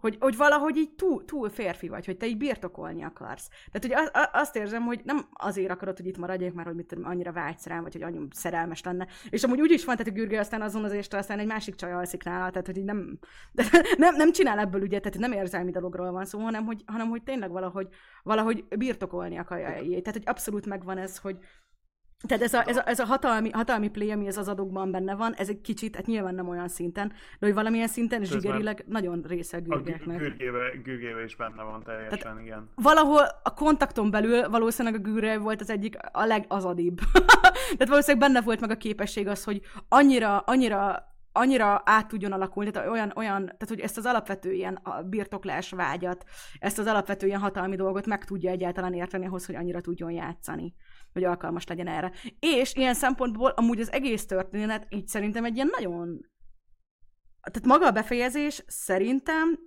hogy, 0.00 0.16
hogy 0.20 0.36
valahogy 0.36 0.76
így 0.76 0.90
túl, 0.90 1.24
túl 1.24 1.48
férfi 1.48 1.88
vagy, 1.88 2.06
hogy 2.06 2.16
te 2.16 2.26
így 2.26 2.36
birtokolni 2.36 3.02
akarsz. 3.02 3.48
Tehát, 3.72 3.98
hogy 3.98 4.10
az, 4.12 4.28
azt 4.32 4.56
érzem, 4.56 4.82
hogy 4.82 5.00
nem 5.04 5.26
azért 5.32 5.70
akarod, 5.70 5.96
hogy 5.96 6.06
itt 6.06 6.18
maradjak, 6.18 6.54
mert 6.54 6.66
hogy 6.66 6.76
mit 6.76 6.86
tudom, 6.86 7.04
annyira 7.04 7.32
vágysz 7.32 7.66
rám, 7.66 7.82
vagy 7.82 7.92
hogy 7.92 8.02
annyira 8.02 8.24
szerelmes 8.30 8.82
lenne. 8.82 9.06
És 9.30 9.42
amúgy 9.42 9.60
úgy 9.60 9.70
is 9.70 9.84
van, 9.84 9.96
tehát 9.96 10.12
a 10.12 10.16
Gürgő 10.16 10.38
aztán 10.38 10.62
azon 10.62 10.84
az 10.84 10.92
este 10.92 11.18
aztán 11.18 11.38
egy 11.38 11.46
másik 11.46 11.74
csaj 11.74 11.92
alszik 11.92 12.24
nála, 12.24 12.50
tehát 12.50 12.66
hogy 12.66 12.76
így 12.76 12.84
nem, 12.84 13.18
de 13.52 13.64
nem, 13.96 14.16
nem 14.16 14.32
csinál 14.32 14.58
ebből 14.58 14.82
ügyet, 14.82 15.02
tehát 15.02 15.18
nem 15.18 15.32
érzelmi 15.32 15.70
dologról 15.70 16.10
van 16.10 16.24
szó, 16.24 16.38
hanem 16.38 16.64
hogy, 16.64 16.82
hanem 16.86 17.08
hogy 17.08 17.22
tényleg 17.22 17.50
valahogy, 17.50 17.88
valahogy 18.22 18.64
birtokolni 18.76 19.36
akarja. 19.36 19.68
Tehát, 19.68 20.12
hogy 20.12 20.22
abszolút 20.24 20.66
megvan 20.66 20.98
ez, 20.98 21.18
hogy, 21.18 21.38
tehát 22.26 22.42
ez 22.42 22.54
a, 22.54 22.68
ez 22.68 22.76
a, 22.76 22.88
ez 22.88 22.98
a 22.98 23.04
hatalmi, 23.04 23.50
hatalmi 23.50 23.88
play, 23.88 24.10
ami 24.10 24.26
ez 24.26 24.36
az 24.36 24.48
adokban 24.48 24.90
benne 24.90 25.14
van, 25.14 25.34
ez 25.34 25.48
egy 25.48 25.60
kicsit, 25.60 25.96
hát 25.96 26.06
nyilván 26.06 26.34
nem 26.34 26.48
olyan 26.48 26.68
szinten, 26.68 27.08
de 27.38 27.46
hogy 27.46 27.54
valamilyen 27.54 27.88
szinten 27.88 28.24
zsigerileg 28.24 28.84
nagyon 28.86 29.24
része 29.28 29.56
a 29.56 29.60
gürgeknek. 29.60 30.16
A 30.16 30.18
gürgébe, 30.18 30.58
gürgébe 30.82 31.24
is 31.24 31.36
benne 31.36 31.62
van 31.62 31.82
teljesen, 31.82 32.18
Tehát 32.18 32.40
igen. 32.40 32.68
Valahol 32.74 33.22
a 33.42 33.54
kontakton 33.54 34.10
belül 34.10 34.48
valószínűleg 34.48 35.00
a 35.00 35.02
gürge 35.02 35.38
volt 35.38 35.60
az 35.60 35.70
egyik 35.70 35.96
a 36.12 36.24
legazadibb. 36.24 37.00
Tehát 37.76 37.88
valószínűleg 37.88 38.28
benne 38.28 38.44
volt 38.44 38.60
meg 38.60 38.70
a 38.70 38.76
képesség 38.76 39.28
az, 39.28 39.44
hogy 39.44 39.60
annyira, 39.88 40.38
annyira 40.38 41.08
annyira 41.32 41.82
át 41.84 42.08
tudjon 42.08 42.32
alakulni, 42.32 42.70
tehát 42.70 42.88
olyan, 42.88 43.12
olyan, 43.16 43.44
tehát 43.44 43.68
hogy 43.68 43.80
ezt 43.80 43.96
az 43.96 44.06
alapvető 44.06 44.52
ilyen 44.52 44.74
a 44.74 45.02
birtoklás 45.02 45.70
vágyat, 45.70 46.24
ezt 46.58 46.78
az 46.78 46.86
alapvető 46.86 47.26
ilyen 47.26 47.40
hatalmi 47.40 47.76
dolgot 47.76 48.06
meg 48.06 48.24
tudja 48.24 48.50
egyáltalán 48.50 48.94
érteni 48.94 49.26
ahhoz, 49.26 49.46
hogy 49.46 49.54
annyira 49.54 49.80
tudjon 49.80 50.10
játszani 50.10 50.74
hogy 51.12 51.24
alkalmas 51.24 51.66
legyen 51.66 51.86
erre. 51.86 52.12
És 52.38 52.74
ilyen 52.74 52.94
szempontból 52.94 53.50
amúgy 53.50 53.80
az 53.80 53.92
egész 53.92 54.26
történet 54.26 54.86
így 54.90 55.06
szerintem 55.06 55.44
egy 55.44 55.54
ilyen 55.54 55.70
nagyon... 55.76 56.28
Tehát 57.50 57.68
maga 57.68 57.86
a 57.86 57.92
befejezés 57.92 58.64
szerintem 58.66 59.58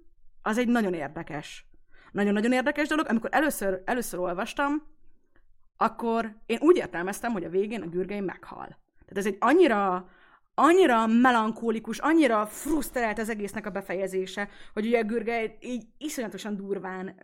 az 0.41 0.57
egy 0.57 0.67
nagyon 0.67 0.93
érdekes. 0.93 1.67
Nagyon-nagyon 2.11 2.51
érdekes 2.51 2.87
dolog. 2.87 3.05
Amikor 3.09 3.29
először, 3.33 3.81
először 3.85 4.19
olvastam, 4.19 4.83
akkor 5.77 6.35
én 6.45 6.57
úgy 6.61 6.77
értelmeztem, 6.77 7.31
hogy 7.31 7.43
a 7.43 7.49
végén 7.49 7.81
a 7.81 7.87
Gürgely 7.87 8.19
meghal. 8.19 8.67
Tehát 9.05 9.17
ez 9.17 9.25
egy 9.25 9.37
annyira 9.39 10.09
annyira 10.55 11.07
melankólikus, 11.07 11.99
annyira 11.99 12.45
frusztrált 12.45 13.19
az 13.19 13.29
egésznek 13.29 13.65
a 13.65 13.69
befejezése, 13.69 14.49
hogy 14.73 14.85
ugye 14.85 14.99
a 14.99 15.03
Gürge 15.03 15.57
így 15.59 15.83
iszonyatosan 15.97 16.55
durván, 16.55 17.15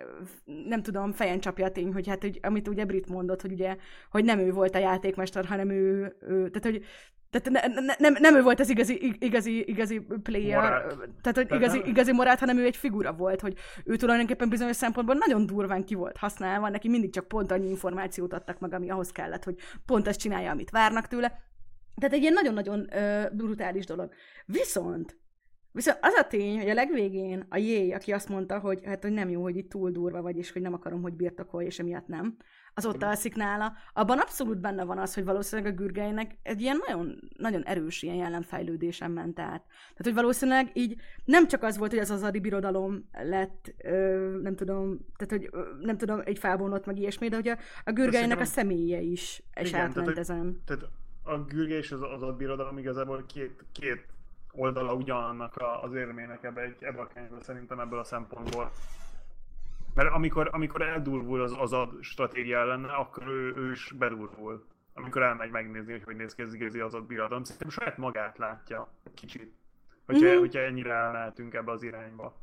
nem 0.45 0.81
tudom, 0.81 1.11
fejen 1.11 1.39
csapja 1.39 1.65
a 1.65 1.71
tény, 1.71 1.93
hogy 1.93 2.07
hát, 2.07 2.21
hogy, 2.21 2.39
amit 2.41 2.67
ugye 2.67 2.85
Brit 2.85 3.09
mondott, 3.09 3.41
hogy 3.41 3.51
ugye, 3.51 3.77
hogy 4.11 4.23
nem 4.23 4.39
ő 4.39 4.51
volt 4.51 4.75
a 4.75 4.79
játékmester, 4.79 5.45
hanem 5.45 5.69
ő, 5.69 6.15
ő 6.21 6.49
tehát, 6.49 6.63
hogy 6.63 6.85
tehát 7.29 7.49
ne, 7.49 7.81
ne, 7.81 7.93
nem, 7.97 8.15
nem 8.19 8.35
ő 8.35 8.41
volt 8.41 8.59
az 8.59 8.69
igazi, 8.69 9.15
igazi, 9.19 9.69
igazi 9.69 9.99
player, 10.23 10.61
morát. 10.61 10.95
tehát 11.21 11.37
hogy 11.37 11.51
igazi, 11.51 11.81
igazi 11.85 12.11
morát, 12.11 12.39
hanem 12.39 12.57
ő 12.57 12.65
egy 12.65 12.75
figura 12.75 13.13
volt, 13.13 13.41
hogy 13.41 13.53
ő 13.85 13.95
tulajdonképpen 13.95 14.49
bizonyos 14.49 14.75
szempontból 14.75 15.15
nagyon 15.15 15.45
durván 15.45 15.83
ki 15.83 15.95
volt 15.95 16.17
használva, 16.17 16.69
neki 16.69 16.89
mindig 16.89 17.11
csak 17.11 17.27
pont 17.27 17.51
annyi 17.51 17.69
információt 17.69 18.33
adtak 18.33 18.59
meg, 18.59 18.73
ami 18.73 18.89
ahhoz 18.89 19.11
kellett, 19.11 19.43
hogy 19.43 19.55
pont 19.85 20.07
azt 20.07 20.19
csinálja, 20.19 20.51
amit 20.51 20.69
várnak 20.69 21.07
tőle, 21.07 21.48
tehát 21.99 22.15
egy 22.15 22.21
ilyen 22.21 22.33
nagyon-nagyon 22.33 22.93
ö, 22.93 23.25
brutális 23.31 23.85
dolog. 23.85 24.13
Viszont, 24.45 25.17
viszont 25.71 25.97
az 26.01 26.13
a 26.13 26.27
tény, 26.27 26.59
hogy 26.59 26.69
a 26.69 26.73
legvégén 26.73 27.45
a 27.49 27.57
Jé, 27.57 27.91
aki 27.91 28.11
azt 28.11 28.29
mondta, 28.29 28.59
hogy 28.59 28.79
hát 28.85 29.03
hogy 29.03 29.11
nem 29.11 29.29
jó, 29.29 29.41
hogy 29.41 29.57
itt 29.57 29.69
túl 29.69 29.91
durva 29.91 30.21
vagy, 30.21 30.37
és 30.37 30.51
hogy 30.51 30.61
nem 30.61 30.73
akarom, 30.73 31.01
hogy 31.01 31.13
birtokolj, 31.13 31.65
és 31.65 31.79
emiatt 31.79 32.07
nem, 32.07 32.37
az 32.73 32.85
ott 32.85 33.03
alszik 33.03 33.35
nála, 33.35 33.73
abban 33.93 34.19
abszolút 34.19 34.59
benne 34.59 34.83
van 34.83 34.97
az, 34.97 35.13
hogy 35.13 35.23
valószínűleg 35.23 35.71
a 35.71 35.75
Gürgeinek 35.75 36.37
egy 36.43 36.61
ilyen 36.61 36.81
nagyon, 36.87 37.29
nagyon 37.37 37.63
erős 37.63 38.01
ilyen 38.01 38.15
jellemfejlődésen 38.15 39.11
ment 39.11 39.39
át. 39.39 39.63
Tehát, 39.67 40.03
hogy 40.03 40.13
valószínűleg 40.13 40.71
így 40.73 40.95
nem 41.25 41.47
csak 41.47 41.63
az 41.63 41.77
volt, 41.77 41.91
hogy 41.91 41.99
az 41.99 42.11
azadi 42.11 42.39
birodalom 42.39 43.09
lett, 43.11 43.73
ö, 43.83 44.39
nem 44.41 44.55
tudom, 44.55 44.99
tehát, 45.17 45.31
hogy 45.31 45.49
ö, 45.51 45.85
nem 45.85 45.97
tudom, 45.97 46.21
egy 46.25 46.39
felvonott 46.39 46.85
meg 46.85 46.97
ilyesmi, 46.97 47.27
de 47.27 47.35
hogy 47.35 47.47
a, 47.47 47.57
a 47.83 47.91
Gürgeinek 47.91 48.39
a 48.39 48.45
személye 48.45 48.99
is, 48.99 49.43
és 49.53 49.73
átment 49.73 50.07
tehát, 50.07 50.17
ezen. 50.17 50.61
Tehát 50.65 50.83
a 51.23 51.37
gürge 51.37 51.77
és 51.77 51.91
az 51.91 52.01
adott 52.01 52.37
birodalom 52.37 52.77
igazából 52.77 53.23
két, 53.25 53.63
két 53.71 54.07
oldala 54.51 54.93
ugyanannak 54.93 55.53
az 55.81 55.93
érmének 55.93 56.43
ebbe, 56.43 56.61
egy, 56.61 56.83
ebbe 56.83 57.01
a 57.01 57.07
könyvbe 57.07 57.41
szerintem 57.41 57.79
ebből 57.79 57.99
a 57.99 58.03
szempontból. 58.03 58.71
Mert 59.93 60.13
amikor, 60.13 60.49
amikor 60.51 60.81
eldurvul 60.81 61.41
az 61.41 61.53
azad 61.57 62.03
stratégia 62.03 62.59
ellen, 62.59 62.83
akkor 62.83 63.27
ő, 63.27 63.53
ő 63.55 63.71
is 63.71 63.93
bedurvul. 63.97 64.65
Amikor 64.93 65.21
elmegy 65.21 65.51
megnézni, 65.51 65.91
hogy 65.91 66.03
hogy 66.03 66.15
néz 66.15 66.35
ki 66.35 66.41
az 66.41 66.53
igazi 66.53 66.79
azad 66.79 67.03
birodalom, 67.03 67.43
szerintem 67.43 67.69
saját 67.69 67.97
magát 67.97 68.37
látja 68.37 68.93
kicsit. 69.13 69.53
Hogyha, 70.05 70.27
mm-hmm. 70.27 70.39
hogyha 70.39 70.59
ennyire 70.59 70.93
elmehetünk 70.93 71.53
ebbe 71.53 71.71
az 71.71 71.83
irányba. 71.83 72.35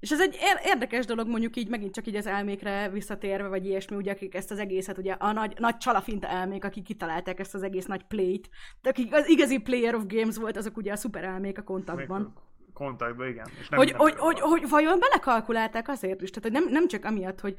És 0.00 0.10
ez 0.10 0.20
egy 0.20 0.38
érdekes 0.64 1.06
dolog, 1.06 1.28
mondjuk 1.28 1.56
így 1.56 1.68
megint 1.68 1.94
csak 1.94 2.06
így 2.06 2.16
az 2.16 2.26
elmékre 2.26 2.88
visszatérve, 2.88 3.48
vagy 3.48 3.66
ilyesmi, 3.66 3.96
ugye, 3.96 4.12
akik 4.12 4.34
ezt 4.34 4.50
az 4.50 4.58
egészet, 4.58 4.98
ugye 4.98 5.12
a 5.12 5.32
nagy, 5.32 5.54
nagy 5.58 5.76
csalafinta 5.76 6.28
elmék, 6.28 6.64
akik 6.64 6.84
kitalálták 6.84 7.40
ezt 7.40 7.54
az 7.54 7.62
egész 7.62 7.86
nagy 7.86 8.02
play-t, 8.02 8.48
de 8.82 8.88
akik 8.88 9.14
az 9.14 9.28
igazi 9.28 9.58
player 9.58 9.94
of 9.94 10.06
games 10.06 10.36
volt, 10.36 10.56
azok 10.56 10.76
ugye 10.76 10.92
a 10.92 10.96
szuper 10.96 11.24
elmék 11.24 11.58
a 11.58 11.62
kontaktban. 11.62 12.34
Kontaktban, 12.72 13.28
igen. 13.28 13.46
És 13.60 13.68
nem 13.68 13.78
hogy, 13.78 13.92
hogy, 13.92 14.14
hogy, 14.16 14.40
hogy, 14.40 14.68
vajon 14.68 14.98
belekalkulálták 14.98 15.88
azért 15.88 16.22
is, 16.22 16.30
tehát 16.30 16.50
hogy 16.50 16.60
nem, 16.62 16.72
nem 16.72 16.88
csak 16.88 17.04
amiatt, 17.04 17.40
hogy, 17.40 17.56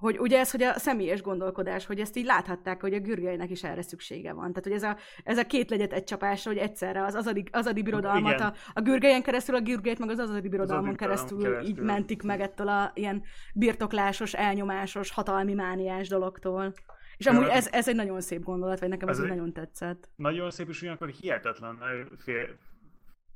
hogy 0.00 0.18
ugye 0.18 0.38
ez, 0.38 0.50
hogy 0.50 0.62
a 0.62 0.78
személyes 0.78 1.22
gondolkodás, 1.22 1.86
hogy 1.86 2.00
ezt 2.00 2.16
így 2.16 2.24
láthatták, 2.24 2.80
hogy 2.80 2.94
a 2.94 3.00
Gürgelynek 3.00 3.50
is 3.50 3.64
erre 3.64 3.82
szüksége 3.82 4.32
van. 4.32 4.52
Tehát, 4.52 4.64
hogy 4.64 4.72
ez 4.72 4.82
a, 4.82 4.96
ez 5.24 5.38
a 5.38 5.46
két 5.46 5.70
legyet 5.70 5.92
egy 5.92 6.04
csapásra, 6.04 6.50
hogy 6.50 6.60
egyszerre 6.60 7.04
az 7.04 7.14
azadi, 7.14 7.44
azadi 7.50 7.82
birodalmat, 7.82 8.40
a, 8.40 8.54
a 8.72 8.80
Gürgelyen 8.80 9.22
keresztül, 9.22 9.54
a 9.54 9.60
Gürgelyt 9.60 9.98
meg 9.98 10.10
az 10.10 10.18
azadi 10.18 10.48
birodalmon 10.48 10.88
az 10.88 10.96
keresztül, 10.96 11.42
keresztül 11.42 11.68
így 11.68 11.78
mentik 11.78 12.22
meg 12.22 12.40
ettől 12.40 12.68
a 12.68 12.90
ilyen 12.94 13.22
birtoklásos, 13.54 14.34
elnyomásos, 14.34 15.10
hatalmi 15.10 15.54
mániás 15.54 16.08
dologtól. 16.08 16.72
És 17.16 17.26
amúgy 17.26 17.46
ez, 17.46 17.68
ez 17.72 17.88
egy 17.88 17.96
nagyon 17.96 18.20
szép 18.20 18.42
gondolat, 18.42 18.80
vagy 18.80 18.88
nekem 18.88 19.08
ez, 19.08 19.18
ez 19.18 19.28
nagyon 19.28 19.52
tetszett. 19.52 20.08
Nagyon 20.16 20.50
szép, 20.50 20.68
és 20.68 20.80
ugyanakkor 20.80 21.08
hihetetlen 21.08 21.78
fél, 22.18 22.48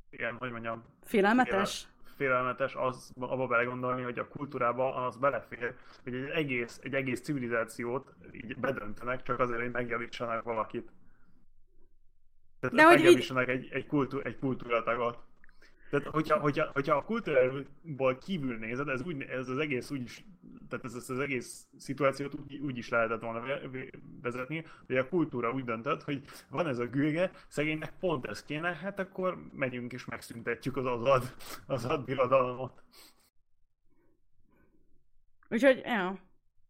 ilyen, 0.09 0.35
hogy 0.39 0.51
mondjam... 0.51 0.83
Félelmetes? 1.03 1.87
Fél, 2.15 2.27
félelmetes 2.27 2.75
az 2.75 3.13
abba 3.19 3.47
belegondolni, 3.47 4.01
hogy 4.01 4.19
a 4.19 4.27
kultúrába 4.27 5.05
az 5.05 5.17
belefér, 5.17 5.75
hogy 6.03 6.13
egy 6.13 6.29
egész, 6.29 6.79
egy 6.83 6.93
egész 6.93 7.21
civilizációt 7.21 8.15
így 8.31 8.57
bedöntenek 8.57 9.23
csak 9.23 9.39
azért, 9.39 9.61
hogy 9.61 9.71
megjavítsanak 9.71 10.43
valakit. 10.43 10.91
Tehát 12.59 12.75
De 12.75 12.85
megjavítsanak 12.85 13.43
így... 13.43 13.49
egy, 13.49 13.69
egy, 13.71 13.87
kultú, 13.87 14.19
egy 14.19 14.39
kultúratagot. 14.39 15.17
Tehát, 15.89 16.07
hogyha, 16.07 16.39
hogyha, 16.39 16.69
hogyha 16.73 16.95
a 16.95 17.03
kultúrából 17.03 18.17
kívül 18.17 18.57
nézed, 18.57 18.87
ez, 18.87 19.01
úgy, 19.01 19.21
ez 19.21 19.49
az 19.49 19.57
egész 19.57 19.91
úgy 19.91 20.01
is, 20.01 20.25
tehát 20.69 20.85
ez, 20.85 20.93
ez 20.93 21.09
az 21.09 21.19
egész 21.19 21.67
szituációt 21.77 22.33
úgy, 22.33 22.57
úgy 22.57 22.77
is 22.77 22.89
lehetett 22.89 23.21
volna 23.21 23.43
vezetni, 24.21 24.65
hogy 24.87 24.97
a 24.97 25.07
kultúra 25.07 25.51
úgy 25.51 25.63
döntött, 25.63 26.03
hogy 26.03 26.21
van 26.49 26.67
ez 26.67 26.79
a 26.79 26.85
gőge, 26.85 27.31
szegénynek 27.47 27.93
pont 27.99 28.25
ez 28.25 28.43
kéne, 28.43 28.75
hát 28.75 28.99
akkor 28.99 29.37
megyünk 29.51 29.93
és 29.93 30.05
megszüntetjük 30.05 30.77
az 30.77 30.85
azad, 30.85 31.35
azad 31.65 32.05
birodalmat. 32.05 32.83
Úgyhogy, 35.49 35.81
ja. 35.85 36.19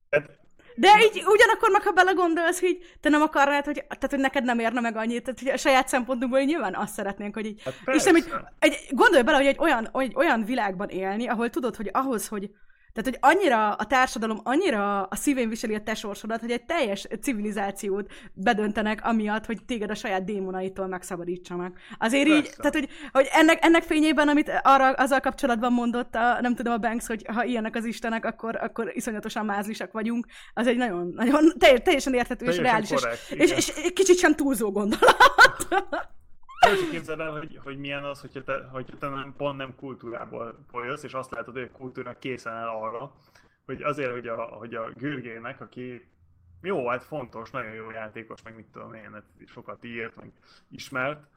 Tehát 0.09 0.44
de 0.75 0.87
így 1.03 1.23
ugyanakkor 1.25 1.69
meg, 1.71 1.81
ha 1.81 1.91
belegondolsz, 1.91 2.59
hogy 2.59 2.77
te 3.01 3.09
nem 3.09 3.21
akarnád, 3.21 3.65
hogy, 3.65 3.83
tehát, 3.87 4.09
hogy 4.09 4.19
neked 4.19 4.43
nem 4.43 4.59
érne 4.59 4.79
meg 4.79 4.95
annyit, 4.95 5.23
tehát 5.23 5.39
hogy 5.39 5.49
a 5.49 5.57
saját 5.57 5.87
szempontunkból 5.87 6.39
hogy 6.39 6.47
nyilván 6.47 6.75
azt 6.75 6.93
szeretnénk, 6.93 7.33
hogy 7.33 7.45
így... 7.45 7.61
Hát 7.63 7.95
Isten, 7.95 8.13
hogy 8.13 8.25
egy, 8.59 8.79
gondolj 8.89 9.23
bele, 9.23 9.37
hogy 9.37 9.45
egy 9.45 9.59
olyan, 9.59 9.89
egy 9.93 10.13
olyan 10.15 10.43
világban 10.43 10.89
élni, 10.89 11.27
ahol 11.27 11.49
tudod, 11.49 11.75
hogy 11.75 11.89
ahhoz, 11.93 12.27
hogy 12.27 12.49
tehát, 12.95 13.19
hogy 13.19 13.35
annyira 13.35 13.71
a 13.71 13.85
társadalom, 13.85 14.39
annyira 14.43 15.03
a 15.03 15.15
szívén 15.15 15.49
viseli 15.49 15.75
a 15.75 15.81
te 15.81 15.95
sorsodat, 15.95 16.39
hogy 16.39 16.51
egy 16.51 16.65
teljes 16.65 17.07
civilizációt 17.21 18.11
bedöntenek 18.33 19.05
amiatt, 19.05 19.45
hogy 19.45 19.59
téged 19.65 19.89
a 19.89 19.95
saját 19.95 20.23
démonaitól 20.23 20.87
megszabadítsanak. 20.87 21.77
Azért 21.97 22.27
Persze. 22.27 22.43
így, 22.43 22.53
tehát, 22.57 22.73
hogy, 22.73 22.89
hogy 23.11 23.27
ennek, 23.31 23.65
ennek 23.65 23.83
fényében, 23.83 24.27
amit 24.27 24.51
arra, 24.63 24.91
azzal 24.91 25.19
kapcsolatban 25.19 25.73
mondott, 25.73 26.15
a, 26.15 26.41
nem 26.41 26.55
tudom, 26.55 26.73
a 26.73 26.77
Banks, 26.77 27.07
hogy 27.07 27.25
ha 27.33 27.43
ilyenek 27.43 27.75
az 27.75 27.85
istenek, 27.85 28.25
akkor, 28.25 28.55
akkor 28.55 28.91
iszonyatosan 28.93 29.45
mázlisak 29.45 29.91
vagyunk, 29.91 30.25
az 30.53 30.67
egy 30.67 30.77
nagyon, 30.77 31.11
nagyon 31.15 31.43
teljesen 31.83 32.13
érthető 32.13 32.45
teljesen 32.45 32.65
és 32.65 32.71
reális, 32.71 32.89
korrekt, 32.89 33.31
és, 33.31 33.51
és, 33.51 33.71
és, 33.83 33.93
kicsit 33.93 34.17
sem 34.17 34.35
túlzó 34.35 34.71
gondolat. 34.71 35.67
Úgy 36.71 36.89
képzeld 36.89 37.19
el, 37.19 37.31
hogy, 37.31 37.59
hogy 37.63 37.77
milyen 37.77 38.03
az, 38.03 38.21
hogyha 38.21 38.43
te, 38.43 38.63
hogyha 38.71 38.97
te 38.97 39.09
nem, 39.09 39.33
pont 39.37 39.57
nem 39.57 39.75
kultúrából 39.75 40.65
folysz, 40.69 41.03
és 41.03 41.13
azt 41.13 41.31
látod, 41.31 41.53
hogy 41.53 41.69
a 41.73 41.77
kultúra 41.77 42.17
készen 42.19 42.53
el 42.53 42.67
arra, 42.67 43.11
hogy 43.65 43.81
azért, 43.81 44.11
hogy 44.11 44.27
a, 44.27 44.41
hogy 44.41 44.75
a 44.75 44.91
Gürgének, 44.95 45.61
aki 45.61 46.07
jó, 46.61 46.87
hát 46.87 47.03
fontos, 47.03 47.51
nagyon 47.51 47.73
jó 47.73 47.91
játékos, 47.91 48.41
meg 48.41 48.55
mit 48.55 48.65
tudom 48.65 48.93
én, 48.93 49.13
hát 49.13 49.23
sokat 49.45 49.83
írt, 49.83 50.15
meg 50.15 50.31
ismert, 50.69 51.27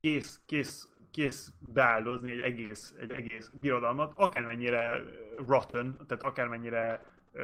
kész, 0.00 0.40
kész, 0.46 0.88
kész 1.10 1.52
beáldozni 1.58 2.30
egy 2.30 2.40
egész, 2.40 2.94
egy 3.00 3.10
egész 3.10 3.50
birodalmat, 3.60 4.12
akármennyire 4.16 5.02
rotten, 5.46 5.96
tehát 6.06 6.22
akármennyire 6.22 7.04
uh, 7.32 7.42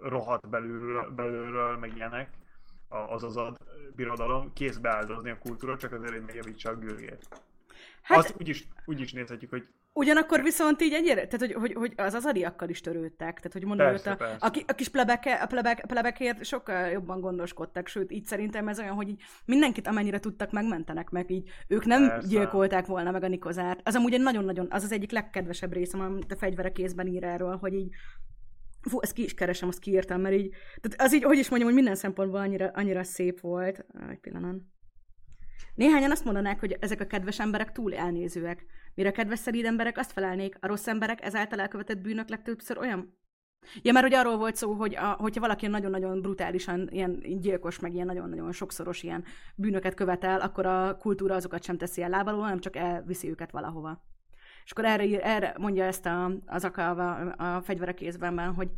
rohadt 0.00 0.48
belülről, 0.48 1.10
belülről, 1.10 1.76
meg 1.76 1.96
ilyenek, 1.96 2.30
az 2.88 3.22
az 3.22 3.36
a 3.36 3.56
birodalom 3.96 4.52
kész 4.52 4.76
beáldozni 4.76 5.30
a 5.30 5.38
kultúra, 5.38 5.76
csak 5.76 5.92
azért, 5.92 6.12
hogy 6.12 6.24
megjavítsa 6.26 6.70
a 6.70 6.76
gőgét. 6.76 7.28
Hát... 8.02 8.18
Azt 8.18 8.34
úgy 8.38 8.48
is, 8.48 8.68
úgy 8.84 9.00
is 9.00 9.12
nézhetjük, 9.12 9.50
hogy 9.50 9.68
Ugyanakkor 9.98 10.42
viszont 10.42 10.82
így 10.82 10.92
ennyire, 10.92 11.26
tehát 11.26 11.40
hogy, 11.40 11.52
hogy, 11.52 11.72
hogy 11.72 11.92
az 11.96 12.14
azadiakkal 12.14 12.68
is 12.68 12.80
törődtek, 12.80 13.36
tehát 13.36 13.52
hogy 13.52 13.64
mondom, 13.64 13.86
Persze, 13.86 14.10
a, 14.10 14.16
persze. 14.16 14.46
a, 14.46 14.50
a 14.66 14.72
kis 14.72 14.88
plebeke, 14.88 15.34
a 15.34 15.46
plebek, 15.46 15.84
plebekért 15.86 16.44
sokkal 16.44 16.86
jobban 16.86 17.20
gondoskodtak, 17.20 17.86
sőt, 17.86 18.12
így 18.12 18.24
szerintem 18.24 18.68
ez 18.68 18.78
olyan, 18.78 18.94
hogy 18.94 19.08
így 19.08 19.22
mindenkit 19.44 19.86
amennyire 19.86 20.18
tudtak 20.18 20.50
megmentenek 20.50 21.10
meg, 21.10 21.30
így 21.30 21.48
ők 21.68 21.84
nem 21.84 22.08
Persze. 22.08 22.28
gyilkolták 22.28 22.86
volna 22.86 23.10
meg 23.10 23.22
a 23.22 23.28
Nikozát. 23.28 23.80
Az 23.84 23.94
amúgy 23.94 24.14
egy 24.14 24.20
nagyon-nagyon, 24.20 24.66
az 24.70 24.84
az 24.84 24.92
egyik 24.92 25.10
legkedvesebb 25.10 25.72
részem, 25.72 26.00
amit 26.00 26.32
a 26.32 26.36
fegyverek 26.36 26.72
kézben 26.72 27.06
ír 27.06 27.24
erről, 27.24 27.56
hogy 27.56 27.74
így 27.74 27.94
Fú, 28.88 28.98
ezt 29.00 29.12
ki 29.12 29.22
is 29.22 29.34
keresem, 29.34 29.68
azt 29.68 29.78
kiírtam, 29.78 30.20
mert 30.20 30.34
így, 30.34 30.54
tehát 30.80 31.00
az 31.00 31.14
így, 31.14 31.22
hogy 31.22 31.38
is 31.38 31.48
mondjam, 31.48 31.70
hogy 31.70 31.80
minden 31.80 31.98
szempontból 31.98 32.40
annyira, 32.40 32.70
annyira 32.74 33.04
szép 33.04 33.40
volt. 33.40 33.86
Egy 34.10 34.18
pillanat. 34.18 34.56
Néhányan 35.74 36.10
azt 36.10 36.24
mondanák, 36.24 36.60
hogy 36.60 36.76
ezek 36.80 37.00
a 37.00 37.06
kedves 37.06 37.40
emberek 37.40 37.72
túl 37.72 37.94
elnézőek. 37.94 38.64
Mire 38.94 39.08
a 39.08 39.12
kedves 39.12 39.38
szelíd 39.38 39.64
emberek 39.64 39.98
azt 39.98 40.12
felelnék, 40.12 40.56
a 40.60 40.66
rossz 40.66 40.86
emberek 40.86 41.24
ezáltal 41.24 41.60
elkövetett 41.60 42.00
bűnök 42.00 42.28
legtöbbször 42.28 42.78
olyan? 42.78 43.18
Ja, 43.82 43.92
mert 43.92 44.06
ugye 44.06 44.18
arról 44.18 44.36
volt 44.36 44.56
szó, 44.56 44.72
hogy 44.72 44.94
a, 44.94 45.06
hogyha 45.06 45.40
valaki 45.40 45.66
nagyon-nagyon 45.66 46.20
brutálisan 46.20 46.88
ilyen 46.90 47.22
gyilkos, 47.40 47.78
meg 47.78 47.94
ilyen 47.94 48.06
nagyon-nagyon 48.06 48.52
sokszoros 48.52 49.02
ilyen 49.02 49.24
bűnöket 49.54 49.94
követel, 49.94 50.40
akkor 50.40 50.66
a 50.66 50.96
kultúra 50.96 51.34
azokat 51.34 51.62
sem 51.62 51.76
teszi 51.76 52.02
el 52.02 52.08
lábalól, 52.08 52.40
hanem 52.40 52.60
csak 52.60 52.76
elviszi 52.76 53.28
őket 53.28 53.50
valahova. 53.50 54.04
És 54.66 54.72
akkor 54.72 54.84
erre, 54.84 55.22
erre 55.22 55.54
mondja 55.58 55.84
ezt 55.84 56.06
a, 56.06 56.30
az 56.46 56.64
akalva 56.64 57.14
a 57.30 57.62
fegyverek 57.62 57.94
kézben, 57.94 58.54
hogy 58.54 58.68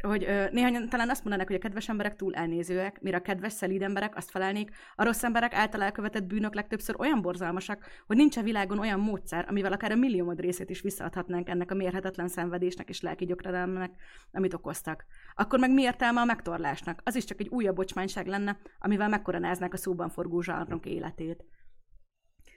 hogy 0.00 0.28
néhányan 0.52 0.88
talán 0.88 1.10
azt 1.10 1.24
mondanák, 1.24 1.46
hogy 1.46 1.56
a 1.56 1.60
kedves 1.60 1.88
emberek 1.88 2.16
túl 2.16 2.34
elnézőek, 2.34 3.00
mire 3.00 3.16
a 3.16 3.20
kedves, 3.20 3.52
szelíd 3.52 3.82
emberek 3.82 4.16
azt 4.16 4.30
felelnék, 4.30 4.70
a 4.94 5.04
rossz 5.04 5.22
emberek 5.22 5.54
által 5.54 5.82
elkövetett 5.82 6.24
bűnök 6.24 6.54
legtöbbször 6.54 6.94
olyan 6.98 7.22
borzalmasak, 7.22 7.86
hogy 8.06 8.16
nincs 8.16 8.36
a 8.36 8.42
világon 8.42 8.78
olyan 8.78 9.00
módszer, 9.00 9.46
amivel 9.48 9.72
akár 9.72 9.90
a 9.90 9.96
milliómod 9.96 10.40
részét 10.40 10.70
is 10.70 10.80
visszaadhatnánk 10.80 11.48
ennek 11.48 11.70
a 11.70 11.74
mérhetetlen 11.74 12.28
szenvedésnek 12.28 12.88
és 12.88 13.00
lelki 13.00 13.24
gyökredelmnek, 13.24 13.90
amit 14.32 14.54
okoztak. 14.54 15.04
Akkor 15.34 15.58
meg 15.58 15.72
mi 15.72 15.82
értelme 15.82 16.20
a 16.20 16.24
megtorlásnak? 16.24 17.00
Az 17.04 17.16
is 17.16 17.24
csak 17.24 17.40
egy 17.40 17.48
újabb 17.48 17.74
bocsmányság 17.74 18.26
lenne, 18.26 18.58
amivel 18.78 19.08
mekkoronáznák 19.08 19.72
a 19.72 19.76
szóban 19.76 20.08
forgó 20.08 20.42
életét. 20.82 21.44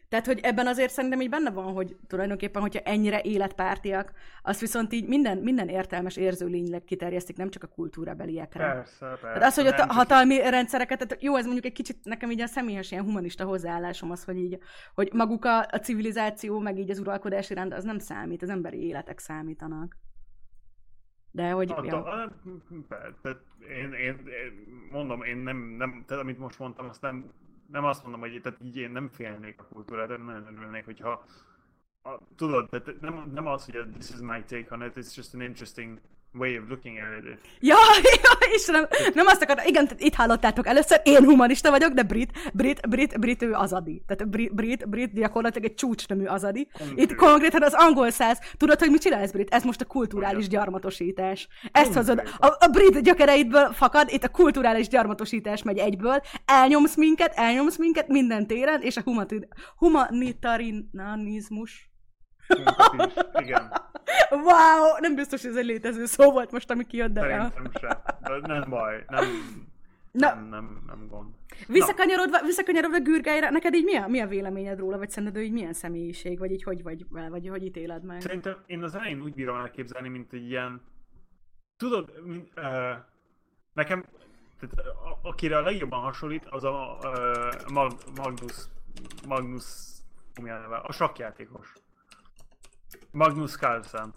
Tehát, 0.09 0.25
hogy 0.25 0.39
ebben 0.39 0.67
azért 0.67 0.91
szerintem 0.91 1.21
így 1.21 1.29
benne 1.29 1.51
van, 1.51 1.73
hogy 1.73 1.95
tulajdonképpen, 2.07 2.61
hogyha 2.61 2.79
ennyire 2.79 3.21
életpártiak, 3.21 4.11
azt 4.43 4.59
viszont 4.59 4.93
így 4.93 5.07
minden, 5.07 5.37
minden 5.37 5.67
értelmes 5.69 6.17
érzőlényleg 6.17 6.83
kiterjesztik, 6.83 7.37
nem 7.37 7.49
csak 7.49 7.63
a 7.63 7.67
kultúrabeliekre. 7.67 8.63
Persze, 8.71 9.05
persze. 9.05 9.21
Tehát 9.21 9.43
az, 9.43 9.55
hogy 9.55 9.65
a 9.67 9.69
ta- 9.69 9.77
csak- 9.79 9.91
hatalmi 9.91 10.37
rendszereket, 10.49 10.97
tehát 11.07 11.23
jó, 11.23 11.35
ez 11.35 11.43
mondjuk 11.43 11.65
egy 11.65 11.73
kicsit 11.73 11.97
nekem 12.03 12.31
így 12.31 12.41
a 12.41 12.45
személyes 12.47 12.91
ilyen 12.91 13.03
humanista 13.03 13.45
hozzáállásom 13.45 14.11
az, 14.11 14.23
hogy 14.23 14.37
így, 14.37 14.59
hogy 14.93 15.09
maguk 15.13 15.45
a, 15.45 15.59
a 15.59 15.79
civilizáció, 15.83 16.59
meg 16.59 16.77
így 16.77 16.89
az 16.89 16.99
uralkodási 16.99 17.53
rend, 17.53 17.73
az 17.73 17.83
nem 17.83 17.99
számít, 17.99 18.41
az 18.41 18.49
emberi 18.49 18.85
életek 18.87 19.19
számítanak. 19.19 19.97
De 21.31 21.51
hogy... 21.51 21.71
Hát, 21.71 21.85
ja. 21.85 22.03
a- 22.03 22.33
persze, 22.87 23.15
tehát 23.21 23.41
én, 23.59 23.93
én, 23.93 24.15
én, 24.27 24.65
mondom, 24.91 25.23
én 25.23 25.37
nem, 25.37 25.57
nem, 25.57 26.03
tehát 26.07 26.23
amit 26.23 26.39
most 26.39 26.59
mondtam, 26.59 26.89
azt 26.89 27.01
nem, 27.01 27.31
nem 27.71 27.83
azt 27.83 28.03
mondom, 28.03 28.19
hogy 28.19 28.41
tehát 28.41 28.59
így 28.63 28.77
én 28.77 28.91
nem 28.91 29.07
félnék 29.07 29.59
a 29.59 29.63
kultúrát, 29.63 30.09
én 30.09 30.19
nagyon 30.19 30.57
örülnék, 30.57 30.85
hogyha 30.85 31.25
a, 32.03 32.17
tudod, 32.35 32.69
tehát 32.69 33.01
nem, 33.01 33.31
nem 33.33 33.47
az, 33.47 33.65
hogy 33.65 33.75
a, 33.75 33.87
this 33.89 34.09
is 34.09 34.19
my 34.19 34.43
take 34.43 34.67
on 34.69 34.83
it, 34.83 34.95
it's 34.95 35.15
just 35.15 35.33
an 35.33 35.41
interesting 35.41 35.99
way 36.33 36.57
of 36.57 36.63
looking 36.69 36.97
at 36.97 37.23
it. 37.23 37.39
Ja, 37.59 37.75
ja, 38.23 38.53
Istenem, 38.55 38.87
nem 39.13 39.25
azt 39.25 39.41
akartam, 39.41 39.67
igen, 39.67 39.83
tehát 39.83 40.01
itt 40.01 40.15
hallottátok 40.15 40.67
először, 40.67 41.01
én 41.03 41.23
humanista 41.25 41.69
vagyok, 41.69 41.91
de 41.91 42.03
brit, 42.03 42.31
brit, 42.53 42.89
brit, 42.89 43.19
brit 43.19 43.41
ő 43.41 43.53
azadi. 43.53 44.03
Tehát 44.07 44.29
brit, 44.29 44.55
brit, 44.55 44.89
brit 44.89 45.13
gyakorlatilag 45.13 45.69
egy 45.69 45.75
csúcsnemű 45.75 46.25
azadi. 46.25 46.59
Itt 46.59 46.87
Konkrét. 46.87 47.15
konkrétan 47.15 47.63
az 47.63 47.73
angol 47.73 48.09
száz. 48.09 48.39
Tudod, 48.57 48.79
hogy 48.79 48.89
mit 48.91 49.01
csinálsz, 49.01 49.31
brit? 49.31 49.53
Ez 49.53 49.63
most 49.63 49.81
a 49.81 49.85
kulturális 49.85 50.45
Hogyan? 50.45 50.49
gyarmatosítás. 50.49 51.47
Ezt 51.71 51.93
hozod. 51.93 52.15
Konkrétan. 52.15 52.49
A, 52.49 52.65
a 52.65 52.67
brit 52.67 53.03
gyökereidből 53.03 53.71
fakad, 53.73 54.09
itt 54.11 54.23
a 54.23 54.29
kulturális 54.29 54.87
gyarmatosítás 54.87 55.63
megy 55.63 55.77
egyből. 55.77 56.21
Elnyomsz 56.45 56.95
minket, 56.95 57.33
elnyomsz 57.35 57.77
minket 57.77 58.07
minden 58.07 58.47
téren, 58.47 58.81
és 58.81 58.97
a 58.97 59.01
humati- 59.01 59.47
igen, 63.41 63.71
Wow, 64.29 64.99
nem 64.99 65.15
biztos, 65.15 65.41
hogy 65.41 65.51
ez 65.51 65.57
egy 65.57 65.65
létező 65.65 66.05
szó 66.05 66.31
volt 66.31 66.51
most, 66.51 66.71
ami 66.71 66.85
kijött, 66.85 67.11
de... 67.11 67.21
szerintem 67.21 67.71
se. 67.79 68.01
De 68.21 68.47
nem 68.47 68.69
baj, 68.69 69.05
nem, 69.07 69.23
Na, 70.11 70.33
nem, 70.33 70.49
nem, 70.49 70.83
nem 70.87 71.07
gond. 71.07 71.33
Visszakanyarodva, 71.67 72.41
visszakanyarodva 72.41 72.99
Gürgályra, 72.99 73.49
neked 73.49 73.73
így 73.73 73.83
mi 73.83 73.95
a, 73.95 74.07
mi 74.07 74.19
a 74.19 74.27
véleményed 74.27 74.79
róla, 74.79 74.97
vagy 74.97 75.09
szerinted 75.09 75.41
ő 75.41 75.43
így 75.43 75.51
milyen 75.51 75.73
személyiség, 75.73 76.39
vagy 76.39 76.51
így 76.51 76.63
hogy 76.63 76.83
vagy 76.83 77.05
vele, 77.09 77.29
vagy 77.29 77.47
hogy 77.47 77.65
ítéled 77.65 78.03
meg? 78.03 78.21
Szerintem 78.21 78.57
én 78.65 78.83
az 78.83 78.95
elején 78.95 79.21
úgy 79.21 79.33
bírom 79.33 79.57
elképzelni, 79.57 80.09
mint 80.09 80.33
egy 80.33 80.49
ilyen... 80.49 80.81
Tudod, 81.77 82.13
mint, 82.25 82.49
uh, 82.55 82.63
nekem, 83.73 84.05
tehát, 84.59 84.87
a, 84.87 85.27
akire 85.27 85.57
a 85.57 85.61
legjobban 85.61 85.99
hasonlít, 85.99 86.45
az 86.45 86.63
a 86.63 86.97
uh, 87.03 87.71
Mag, 87.73 87.91
Magnus, 88.15 88.55
Magnus, 89.27 89.65
mi 90.41 90.49
a 90.49 90.59
neve? 90.59 90.75
A 90.77 90.91
sakkjátékos. 90.91 91.73
Magnus 93.11 93.55
Carlsen. 93.55 94.13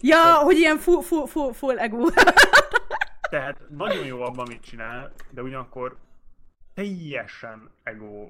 Ja, 0.00 0.34
hogy 0.34 0.56
ilyen 0.56 0.78
full, 0.78 1.02
full, 1.02 1.26
full, 1.26 1.52
full 1.52 1.78
ego. 1.78 2.06
Tehát 3.30 3.68
nagyon 3.68 4.04
jó 4.06 4.20
abban, 4.22 4.46
mit 4.48 4.60
csinál, 4.62 5.12
de 5.30 5.42
ugyanakkor 5.42 5.96
teljesen 6.74 7.70
ego, 7.82 8.28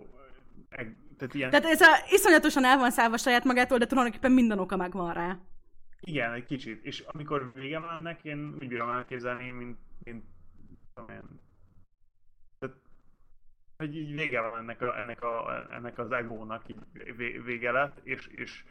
eg, 0.69 0.97
tehát 1.19 1.35
ilyen, 1.35 1.51
Tehát 1.51 1.65
ez 1.65 1.81
a, 1.81 1.87
iszonyatosan 2.11 2.65
el 2.65 2.79
van 2.79 2.91
szállva 2.91 3.17
saját 3.17 3.45
magától, 3.45 3.79
de 3.79 3.87
tulajdonképpen 3.87 4.33
minden 4.33 4.59
oka 4.59 4.77
megvan 4.77 5.13
rá. 5.13 5.39
igen, 6.01 6.33
egy 6.33 6.45
kicsit. 6.45 6.85
És 6.85 7.01
amikor 7.07 7.53
vége 7.55 7.79
van 7.79 7.97
ennek, 7.99 8.25
én 8.25 8.57
úgy 8.61 8.69
bírom 8.69 8.91
elképzelni, 8.91 9.51
mint, 9.51 9.79
mint 10.05 10.25
én, 11.09 11.41
tehát, 12.59 12.77
hogy 13.77 13.97
így 13.97 14.15
vége 14.15 14.41
van 14.41 14.59
ennek, 14.59 14.83
a, 14.83 14.99
ennek, 15.01 15.23
a, 15.23 15.67
ennek 15.71 15.99
az 15.99 16.13
egónak, 16.13 16.69
így 16.69 17.17
vé- 17.17 17.43
vége 17.45 17.71
lett, 17.71 18.01
és, 18.03 18.27
és 18.27 18.65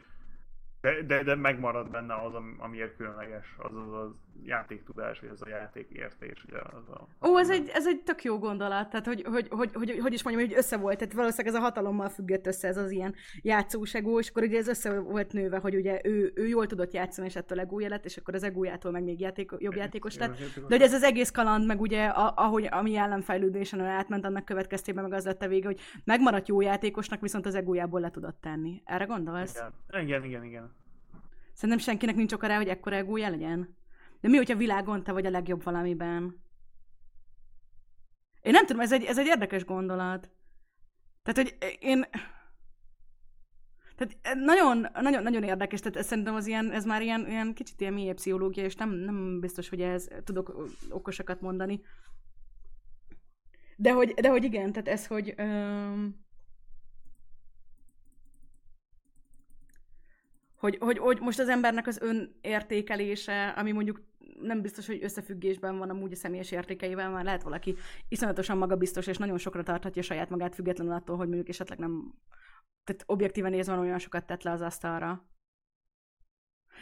de, 0.82 1.02
de, 1.02 1.22
de 1.22 1.34
megmarad 1.34 1.90
benne 1.90 2.14
az, 2.14 2.34
ami- 2.34 2.56
amiért 2.58 2.96
különleges, 2.96 3.54
az 3.58 3.76
az 3.76 3.92
a 3.92 4.14
játéktudás, 4.44 5.20
vagy 5.20 5.28
az 5.28 5.42
a 5.42 5.48
játékértés, 5.48 6.44
ugye 6.44 6.58
az 6.58 6.88
a... 6.88 7.28
Ó, 7.28 7.38
ez 7.38 7.50
egy, 7.50 7.68
ez 7.68 7.86
egy 7.86 8.02
tök 8.02 8.24
jó 8.24 8.38
gondolat, 8.38 8.90
tehát 8.90 9.06
hogy, 9.06 9.24
hogy, 9.24 9.48
hogy, 9.50 9.70
hogy, 9.72 9.98
hogy 10.00 10.12
is 10.12 10.22
mondjam, 10.22 10.46
hogy 10.46 10.56
össze 10.56 10.76
volt, 10.76 10.98
tehát 10.98 11.14
valószínűleg 11.14 11.54
ez 11.54 11.60
a 11.60 11.64
hatalommal 11.64 12.08
függött 12.08 12.46
össze 12.46 12.68
ez 12.68 12.76
az 12.76 12.90
ilyen 12.90 13.14
játszós 13.42 13.94
ego, 13.94 14.18
és 14.18 14.28
akkor 14.28 14.42
ugye 14.42 14.58
ez 14.58 14.68
össze 14.68 15.00
volt 15.00 15.32
nőve, 15.32 15.58
hogy 15.58 15.74
ugye 15.74 16.00
ő, 16.04 16.32
ő 16.34 16.46
jól 16.46 16.66
tudott 16.66 16.92
játszani, 16.92 17.26
és 17.26 17.36
ettől 17.36 17.60
egója 17.60 17.88
lett, 17.88 18.04
és 18.04 18.16
akkor 18.16 18.34
az 18.34 18.42
egójától 18.42 18.92
meg 18.92 19.02
még 19.02 19.20
játék, 19.20 19.50
jobb 19.58 19.76
játékos 19.76 20.18
lett. 20.18 20.36
De 20.54 20.62
hogy 20.68 20.82
ez 20.82 20.92
az 20.92 21.02
egész 21.02 21.30
kaland, 21.30 21.66
meg 21.66 21.80
ugye, 21.80 22.06
a, 22.06 22.32
ahogy 22.36 22.68
ami 22.70 22.96
ellenfejlődésen 22.96 23.80
ő 23.80 23.84
átment, 23.84 24.24
annak 24.24 24.44
következtében 24.44 25.04
meg 25.04 25.12
az 25.12 25.24
lett 25.24 25.42
a 25.42 25.48
vége, 25.48 25.66
hogy 25.66 25.80
megmaradt 26.04 26.48
jó 26.48 26.60
játékosnak, 26.60 27.20
viszont 27.20 27.46
az 27.46 27.54
egójából 27.54 28.00
le 28.00 28.10
tudott 28.10 28.40
tenni. 28.40 28.82
Erre 28.84 29.04
gondolsz? 29.04 29.62
Igen, 29.88 30.04
igen, 30.04 30.24
igen. 30.24 30.44
igen. 30.44 30.80
Szerintem 31.52 31.78
senkinek 31.78 32.14
nincs 32.14 32.32
oka 32.32 32.46
rá, 32.46 32.56
hogy 32.56 32.68
ekkora 32.68 32.96
egója 32.96 33.28
legyen. 33.28 33.76
De 34.22 34.28
mi, 34.28 34.36
hogyha 34.36 34.56
világon 34.56 35.02
te 35.02 35.12
vagy 35.12 35.26
a 35.26 35.30
legjobb 35.30 35.62
valamiben? 35.62 36.42
Én 38.42 38.52
nem 38.52 38.66
tudom, 38.66 38.82
ez 38.82 38.92
egy, 38.92 39.04
ez 39.04 39.18
egy 39.18 39.26
érdekes 39.26 39.64
gondolat. 39.64 40.30
Tehát, 41.22 41.50
hogy 41.50 41.76
én... 41.80 42.04
Tehát 43.96 44.36
nagyon, 44.38 44.86
nagyon, 45.00 45.22
nagyon 45.22 45.42
érdekes, 45.42 45.80
tehát 45.80 45.96
ez 45.96 46.06
szerintem 46.06 46.34
az 46.34 46.46
ilyen, 46.46 46.70
ez 46.70 46.84
már 46.84 47.02
ilyen, 47.02 47.26
ilyen 47.26 47.54
kicsit 47.54 47.80
ilyen 47.80 47.92
mélyebb 47.92 48.16
pszichológia, 48.16 48.64
és 48.64 48.74
nem, 48.74 48.90
nem 48.90 49.40
biztos, 49.40 49.68
hogy 49.68 49.80
ez 49.80 50.08
tudok 50.24 50.68
okosakat 50.90 51.40
mondani. 51.40 51.80
De 53.76 53.92
hogy, 53.92 54.12
de 54.14 54.28
hogy 54.28 54.44
igen, 54.44 54.72
tehát 54.72 54.88
ez, 54.88 55.06
hogy... 55.06 55.34
Öm, 55.36 56.20
hogy, 60.62 60.76
hogy, 60.80 60.98
hogy 60.98 61.20
most 61.20 61.38
az 61.38 61.48
embernek 61.48 61.86
az 61.86 62.00
önértékelése, 62.00 63.48
ami 63.48 63.72
mondjuk 63.72 64.02
nem 64.42 64.62
biztos, 64.62 64.86
hogy 64.86 65.02
összefüggésben 65.02 65.78
van 65.78 65.90
amúgy 65.90 66.12
a 66.12 66.16
személyes 66.16 66.50
értékeivel, 66.50 67.10
mert 67.10 67.24
lehet 67.24 67.42
valaki 67.42 67.76
iszonyatosan 68.08 68.58
magabiztos, 68.58 69.06
és 69.06 69.16
nagyon 69.16 69.38
sokra 69.38 69.62
tarthatja 69.62 70.02
saját 70.02 70.30
magát, 70.30 70.54
függetlenül 70.54 70.92
attól, 70.92 71.16
hogy 71.16 71.26
mondjuk 71.26 71.48
esetleg 71.48 71.78
nem, 71.78 72.14
tehát 72.84 73.04
objektíven 73.06 73.50
nézve 73.50 73.76
olyan 73.76 73.98
sokat 73.98 74.26
tett 74.26 74.42
le 74.42 74.50
az 74.50 74.60
asztalra. 74.60 75.26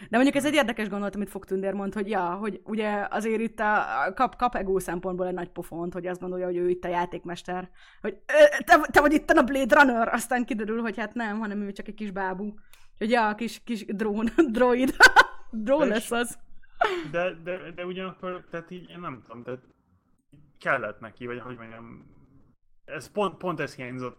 De 0.09 0.17
mondjuk 0.17 0.37
ez 0.37 0.45
egy 0.45 0.55
érdekes 0.55 0.89
gondolat, 0.89 1.15
amit 1.15 1.31
Fog 1.31 1.45
Tündér 1.45 1.73
mond, 1.73 1.95
hogy 1.95 2.09
ja, 2.09 2.35
hogy 2.35 2.61
ugye 2.65 3.07
azért 3.11 3.41
itt 3.41 3.61
a, 3.61 4.03
a 4.05 4.13
kap, 4.13 4.37
kap 4.37 4.55
ego 4.55 4.79
szempontból 4.79 5.27
egy 5.27 5.35
nagy 5.35 5.49
pofont, 5.49 5.93
hogy 5.93 6.07
azt 6.07 6.21
gondolja, 6.21 6.47
hogy 6.47 6.57
ő 6.57 6.69
itt 6.69 6.85
a 6.85 6.89
játékmester, 6.89 7.71
hogy 8.01 8.19
"Ö, 8.27 8.63
te, 8.65 8.81
te 8.91 9.01
vagy 9.01 9.13
itt 9.13 9.31
a 9.31 9.43
Blade 9.43 9.81
Runner, 9.81 10.09
aztán 10.09 10.45
kiderül, 10.45 10.81
hogy 10.81 10.97
hát 10.97 11.15
nem, 11.15 11.39
hanem 11.39 11.61
ő 11.61 11.73
csak 11.73 11.89
egy 11.89 11.95
kis 11.95 12.11
bábú. 12.11 12.55
Hogy 12.99 13.11
ja, 13.11 13.35
kis, 13.35 13.63
kis 13.65 13.85
drón, 13.85 14.31
droid. 14.53 14.97
drón 15.65 15.89
lesz 15.89 16.11
az. 16.11 16.39
De, 17.11 17.35
de, 17.35 17.71
de 17.71 17.87
ugyanakkor, 17.87 18.45
tehát 18.51 18.71
így, 18.71 18.91
én 18.91 19.01
nem 19.01 19.23
tudom, 19.23 19.43
tehát 19.43 19.61
kellett 20.59 21.01
neki, 21.01 21.27
vagy 21.27 21.41
hogy 21.41 21.57
mondjam, 21.57 22.07
ez 22.85 23.11
pont, 23.11 23.37
pont 23.37 23.61
ez 23.61 23.75
hiányzott 23.75 24.19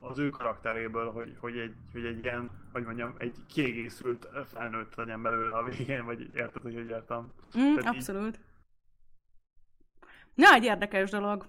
az 0.00 0.18
ő 0.18 0.28
karakteréből, 0.28 1.10
hogy, 1.10 1.36
hogy, 1.40 1.58
egy, 1.58 1.74
hogy 1.92 2.04
egy 2.04 2.24
ilyen, 2.24 2.50
hogy 2.72 2.84
mondjam, 2.84 3.14
egy 3.18 3.36
kiegészült 3.48 4.28
felnőtt 4.52 4.94
legyen 4.94 5.22
belőle 5.22 5.56
a 5.56 5.64
végén, 5.64 6.04
vagy 6.04 6.30
érted, 6.34 6.62
hogy 6.62 6.74
hogy 6.74 6.88
értem. 6.88 7.32
Mm, 7.58 7.76
abszolút. 7.76 8.36
Így... 8.36 8.40
Na, 10.34 10.54
egy 10.54 10.64
érdekes 10.64 11.10
dolog. 11.10 11.46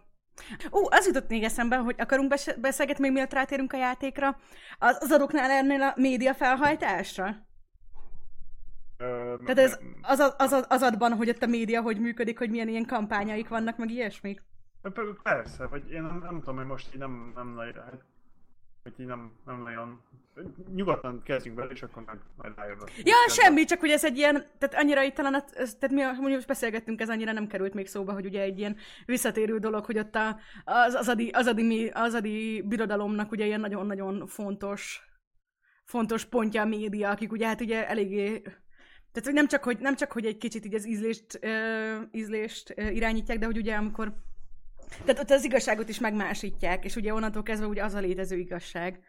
Ú, 0.72 0.80
az 0.90 1.06
jutott 1.06 1.30
még 1.30 1.44
eszembe, 1.44 1.78
hogy 1.78 1.96
akarunk 1.98 2.34
beszélgetni 2.62 3.04
még 3.04 3.12
mielőtt 3.12 3.34
rátérünk 3.34 3.74
a 3.74 3.78
játékra, 3.78 4.38
az, 4.80 4.98
az 5.02 5.12
adoknál 5.12 5.50
ennél 5.50 5.82
a 5.82 5.94
média 5.96 6.34
felhajtásra? 6.34 7.48
Tehát 9.00 9.58
ez 9.58 9.80
az, 10.02 10.20
az, 10.20 10.52
az, 10.52 10.66
az 10.70 10.82
adban, 10.82 11.14
hogy 11.14 11.30
ott 11.30 11.44
a 11.44 11.48
média 11.48 11.82
hogy 11.82 12.00
működik, 12.00 12.38
hogy 12.38 12.50
milyen 12.50 12.68
ilyen 12.68 12.86
kampányaik 12.86 13.48
vannak, 13.48 13.78
meg 13.78 13.92
ilyesmik? 13.92 14.44
Persze, 15.24 15.66
vagy 15.66 15.92
én 15.92 16.02
nem, 16.02 16.20
nem 16.20 16.40
tudom, 16.40 16.56
hogy 16.56 16.66
most 16.66 16.94
így 16.94 17.00
nem, 17.00 17.32
nem 17.36 17.54
nagyon, 17.54 17.84
hát, 17.84 18.04
hogy 18.84 18.94
így 18.98 19.06
nem, 19.06 19.32
nem 19.46 19.62
nagyon 19.62 20.02
nyugodtan 20.74 21.22
kezdjünk 21.24 21.58
bele, 21.58 21.72
és 21.72 21.82
akkor 21.82 22.04
meg 22.06 22.20
majd 22.38 22.54
rájövök. 22.56 22.92
Ja, 22.98 23.16
semmi, 23.28 23.64
csak 23.64 23.80
hogy 23.80 23.90
ez 23.90 24.06
egy 24.06 24.18
ilyen, 24.18 24.46
tehát 24.58 24.76
annyira 24.76 25.02
itt 25.02 25.14
talán, 25.14 25.44
tehát 25.54 25.90
mi 25.90 26.02
mondjuk 26.02 26.30
most 26.30 26.48
beszélgettünk, 26.48 27.02
ez 27.02 27.10
annyira 27.10 27.32
nem 27.32 27.48
került 27.48 27.74
még 27.74 27.88
szóba, 27.88 28.14
hogy 28.14 28.26
ugye 28.26 28.42
egy 28.42 28.60
ilyen 28.60 28.78
visszatérő 29.06 29.58
dolog, 29.58 29.86
hogy 29.86 29.98
ott 29.98 30.16
a, 30.16 30.40
az, 30.64 30.94
az, 30.94 31.10
adi, 31.10 31.30
az, 31.30 31.48
adi, 31.48 31.88
az 31.88 32.14
adi 32.14 32.62
birodalomnak 32.62 33.32
ugye 33.32 33.46
ilyen 33.46 33.60
nagyon-nagyon 33.60 34.28
fontos, 34.28 35.02
fontos 35.86 36.26
pontja 36.26 36.62
a 36.62 36.66
média, 36.66 37.10
akik 37.10 37.32
ugye 37.32 37.48
hát 37.48 37.62
ugye 37.62 37.88
eléggé 37.88 38.42
tehát 39.12 39.32
nem 39.32 39.48
csak, 39.48 39.64
hogy, 39.64 39.80
nem 39.80 39.96
csak, 39.96 40.12
hogy 40.12 40.26
egy 40.26 40.38
kicsit 40.38 40.66
így 40.66 40.74
az 40.74 40.88
ízlést, 40.88 41.40
uh, 41.44 42.08
ízlést 42.12 42.74
uh, 42.78 42.96
irányítják, 42.96 43.38
de 43.38 43.46
hogy 43.46 43.58
ugye 43.58 43.76
amikor 43.76 44.14
tehát 45.06 45.22
ott 45.22 45.30
az 45.30 45.44
igazságot 45.44 45.90
is 45.90 46.00
megmásítják, 46.00 46.86
és 46.86 46.96
ugye 46.96 47.14
onnantól 47.14 47.44
kezdve 47.44 47.68
ugye 47.68 47.84
az 47.84 47.94
a 47.94 48.00
létező 48.00 48.38
igazság. 48.38 49.04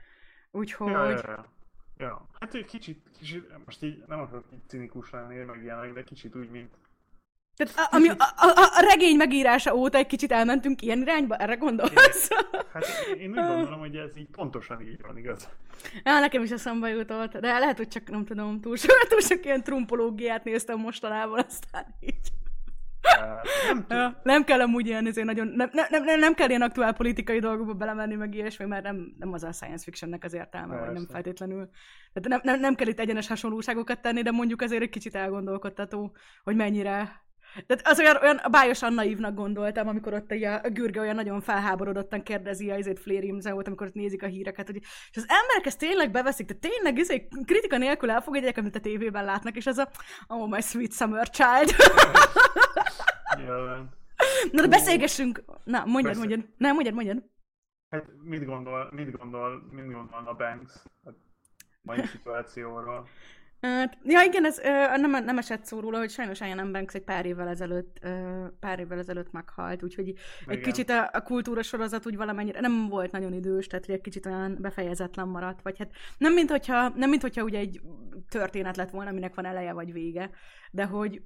Úgyhogy... 0.51 0.91
Ja, 0.91 1.11
ja, 1.11 1.23
ja. 1.27 1.47
ja. 1.99 2.29
hát 2.41 2.55
egy 2.55 2.65
kicsit, 2.65 3.11
kicsit, 3.19 3.65
most 3.65 3.83
így 3.83 4.05
nem 4.07 4.21
akarok 4.21 4.45
így 4.53 4.69
cinikus 4.69 5.11
lenni, 5.11 5.45
meg 5.45 5.63
ilyenek, 5.63 5.93
de 5.93 6.03
kicsit 6.03 6.37
úgy, 6.37 6.51
mint 6.51 6.75
tehát 7.57 7.93
a, 7.93 7.97
ami, 7.97 8.09
a, 8.09 8.15
a, 8.37 8.49
a 8.77 8.81
regény 8.91 9.17
megírása 9.17 9.75
óta 9.75 9.99
egy 9.99 10.07
kicsit 10.07 10.33
elmentünk 10.33 10.83
ilyen 10.83 11.01
irányba, 11.01 11.37
erre 11.37 11.55
gondolsz? 11.55 12.29
Hát 12.73 12.85
én 13.19 13.29
úgy 13.29 13.35
gondolom, 13.35 13.79
hogy 13.79 13.97
ez 13.97 14.17
így 14.17 14.29
pontosan 14.31 14.81
így 14.81 15.03
van, 15.03 15.17
igaz? 15.17 15.49
Ja, 16.05 16.19
nekem 16.19 16.43
is 16.43 16.51
eszembe 16.51 16.89
jutott, 16.89 17.37
de 17.37 17.59
lehet, 17.59 17.77
hogy 17.77 17.89
csak 17.89 18.11
nem 18.11 18.25
tudom, 18.25 18.61
túl 18.61 18.77
sok, 18.77 18.91
túl 19.09 19.21
sok 19.21 19.45
ilyen 19.45 19.63
trumpológiát 19.63 20.45
néztem 20.45 20.79
mostanában, 20.79 21.45
aztán 21.49 21.95
így. 22.01 22.31
Nem, 23.69 23.85
ja, 23.99 24.21
nem 24.23 24.45
kell 24.45 24.61
amúgy 24.61 24.87
ilyen, 24.87 25.07
ezért 25.07 25.27
nagyon, 25.27 25.47
nem, 25.47 25.71
nem, 25.73 26.05
nem, 26.05 26.19
nem 26.19 26.35
kell 26.35 26.49
ilyen 26.49 26.63
aktuál 26.63 26.93
politikai 26.93 27.39
dolgokba 27.39 27.75
belemenni, 27.75 28.15
meg 28.15 28.35
ilyesmi, 28.35 28.65
mert 28.65 28.83
nem, 28.83 29.15
nem 29.19 29.33
az 29.33 29.43
a 29.43 29.53
science 29.53 29.85
fictionnek 29.85 30.25
az 30.25 30.33
értelme, 30.33 30.79
vagy 30.79 30.93
nem 30.93 31.07
feltétlenül. 31.07 31.71
Tehát 32.13 32.29
nem, 32.29 32.41
nem, 32.43 32.61
nem 32.61 32.75
kell 32.75 32.89
itt 32.89 33.01
egyenes 33.01 33.29
hasonlóságokat 33.29 34.01
tenni, 34.01 34.23
de 34.23 34.31
mondjuk 34.31 34.63
azért 34.63 34.83
egy 34.83 34.89
kicsit 34.89 35.15
elgondolkodtató, 35.15 36.17
hogy 36.43 36.57
mennyire 36.57 37.23
tehát 37.67 37.87
az 37.87 37.99
olyan, 37.99 38.17
olyan 38.23 38.41
bájosan 38.51 38.93
naívnak 38.93 39.35
gondoltam, 39.35 39.89
amikor 39.89 40.15
ott 40.15 40.31
a, 40.31 40.61
a 40.63 40.71
Gürge 40.71 41.01
olyan 41.01 41.15
nagyon 41.15 41.41
felháborodottan 41.41 42.23
kérdezi 42.23 42.71
a 42.71 42.77
izét 42.77 43.01
Flérimzeót, 43.01 43.67
amikor 43.67 43.87
ott 43.87 43.95
nézik 43.95 44.23
a 44.23 44.27
híreket, 44.27 44.67
hogy 44.67 44.77
és 45.11 45.17
az 45.17 45.27
emberek 45.29 45.67
ezt 45.67 45.79
tényleg 45.79 46.11
beveszik, 46.11 46.47
tehát 46.47 46.63
tényleg 46.63 46.99
izé, 46.99 47.29
kritika 47.45 47.77
nélkül 47.77 48.11
elfogadják, 48.11 48.57
amit 48.57 48.77
a 48.77 48.81
tévében 48.81 49.25
látnak, 49.25 49.57
és 49.57 49.67
az 49.67 49.79
a 49.79 49.89
oh 50.29 50.49
my 50.49 50.61
sweet 50.61 50.93
summer 50.93 51.29
child. 51.31 51.75
Na 54.53 54.63
de 54.63 54.69
beszélgessünk. 54.69 55.45
Na, 55.65 55.85
mondjad, 55.87 56.17
mondjad. 56.17 56.45
Nem, 56.57 56.75
mondjad, 56.75 56.95
mondjad. 56.95 57.23
Hát 57.91 58.05
mit 58.23 58.45
gondol, 58.45 58.89
mit 58.93 59.17
gondol, 59.17 59.63
mit 59.71 59.93
gondol 59.93 60.23
a 60.27 60.35
Banks 60.35 60.75
a 61.05 61.11
mai 61.83 62.07
szituációról? 62.07 63.09
Hát, 63.61 63.99
ja 64.03 64.23
igen, 64.23 64.45
ez 64.45 64.59
nem, 65.01 65.25
nem 65.25 65.39
esett 65.39 65.65
szó 65.65 65.81
róla, 65.81 65.99
hogy 65.99 66.11
sajnos 66.11 66.41
Ian 66.41 66.73
Banks 66.73 66.95
egy 66.95 67.05
pár 67.05 67.27
évvel 67.27 67.49
ezelőtt, 67.49 67.99
pár 68.61 68.79
évvel 68.79 68.99
ezelőtt 68.99 69.33
meghalt, 69.33 69.83
úgyhogy 69.83 70.09
igen. 70.09 70.21
egy 70.47 70.61
kicsit 70.61 70.91
a, 70.91 71.09
a 71.13 71.23
kultúra 71.23 71.63
sorozat 71.63 72.07
úgy 72.07 72.17
valamennyire 72.17 72.61
nem 72.61 72.89
volt 72.89 73.13
nagyon 73.13 73.33
idős, 73.33 73.67
tehát 73.67 73.87
hogy 73.87 73.95
egy 73.95 74.01
kicsit 74.01 74.27
olyan 74.27 74.57
befejezetlen 74.61 75.29
maradt, 75.29 75.63
vagy 75.63 75.79
hát 75.79 75.91
nem 76.19 76.33
mint 76.33 76.51
hogyha, 76.51 76.89
nem 76.89 77.09
mint 77.09 77.23
hogyha 77.23 77.43
ugye 77.43 77.59
egy 77.59 77.81
történet 78.29 78.77
lett 78.77 78.91
volna, 78.91 79.11
aminek 79.11 79.35
van 79.35 79.45
eleje 79.45 79.73
vagy 79.73 79.93
vége, 79.93 80.31
de 80.71 80.85
hogy 80.85 81.23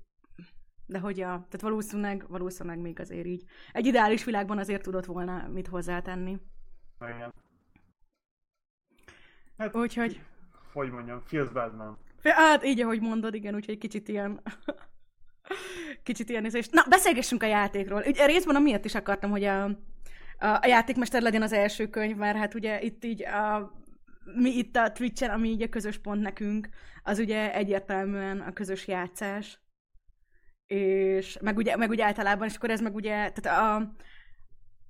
de 0.87 0.99
hogy 0.99 1.16
ja, 1.16 1.28
tehát 1.28 1.61
valószínűleg, 1.61 2.24
valószínűleg 2.28 2.78
még 2.78 3.01
azért 3.01 3.26
így. 3.26 3.45
Egy 3.72 3.87
ideális 3.87 4.24
világban 4.24 4.59
azért 4.59 4.82
tudott 4.82 5.05
volna 5.05 5.49
mit 5.49 5.66
hozzátenni. 5.66 6.39
Igen. 7.01 7.32
Hát, 9.59 9.76
Úgyhogy... 9.76 10.20
Hogy 10.72 10.91
mondjam, 10.91 11.20
feels 11.20 11.49
bad 11.49 11.74
man. 11.76 11.99
Hát 12.33 12.64
így, 12.64 12.81
ahogy 12.81 13.01
mondod, 13.01 13.35
igen, 13.35 13.55
úgyhogy 13.55 13.79
kicsit 13.79 14.09
ilyen... 14.09 14.41
kicsit 16.03 16.29
ilyen 16.29 16.45
és 16.45 16.68
Na, 16.68 16.85
beszélgessünk 16.89 17.43
a 17.43 17.47
játékról. 17.47 18.03
Ugye 18.07 18.27
részben 18.27 18.57
amiatt 18.57 18.85
is 18.85 18.95
akartam, 18.95 19.31
hogy 19.31 19.45
a, 19.45 19.64
a, 20.39 20.66
játékmester 20.66 21.22
legyen 21.22 21.43
az 21.43 21.53
első 21.53 21.89
könyv, 21.89 22.16
mert 22.16 22.37
hát 22.37 22.55
ugye 22.55 22.81
itt 22.81 23.05
így 23.05 23.25
a, 23.25 23.72
mi 24.35 24.57
itt 24.57 24.77
a 24.77 24.93
Twitch-en, 24.93 25.31
ami 25.31 25.49
így 25.49 25.62
a 25.62 25.68
közös 25.68 25.99
pont 25.99 26.20
nekünk, 26.20 26.68
az 27.03 27.18
ugye 27.18 27.55
egyértelműen 27.55 28.41
a 28.41 28.53
közös 28.53 28.87
játszás. 28.89 29.59
És 30.66 31.39
meg 31.41 31.57
ugye, 31.57 31.77
meg 31.77 31.91
ugye 31.91 32.05
általában, 32.05 32.49
és 32.49 32.57
akkor 32.57 32.70
ez 32.70 32.81
meg 32.81 32.95
ugye, 32.95 33.31
tehát 33.31 33.47
a, 33.47 33.93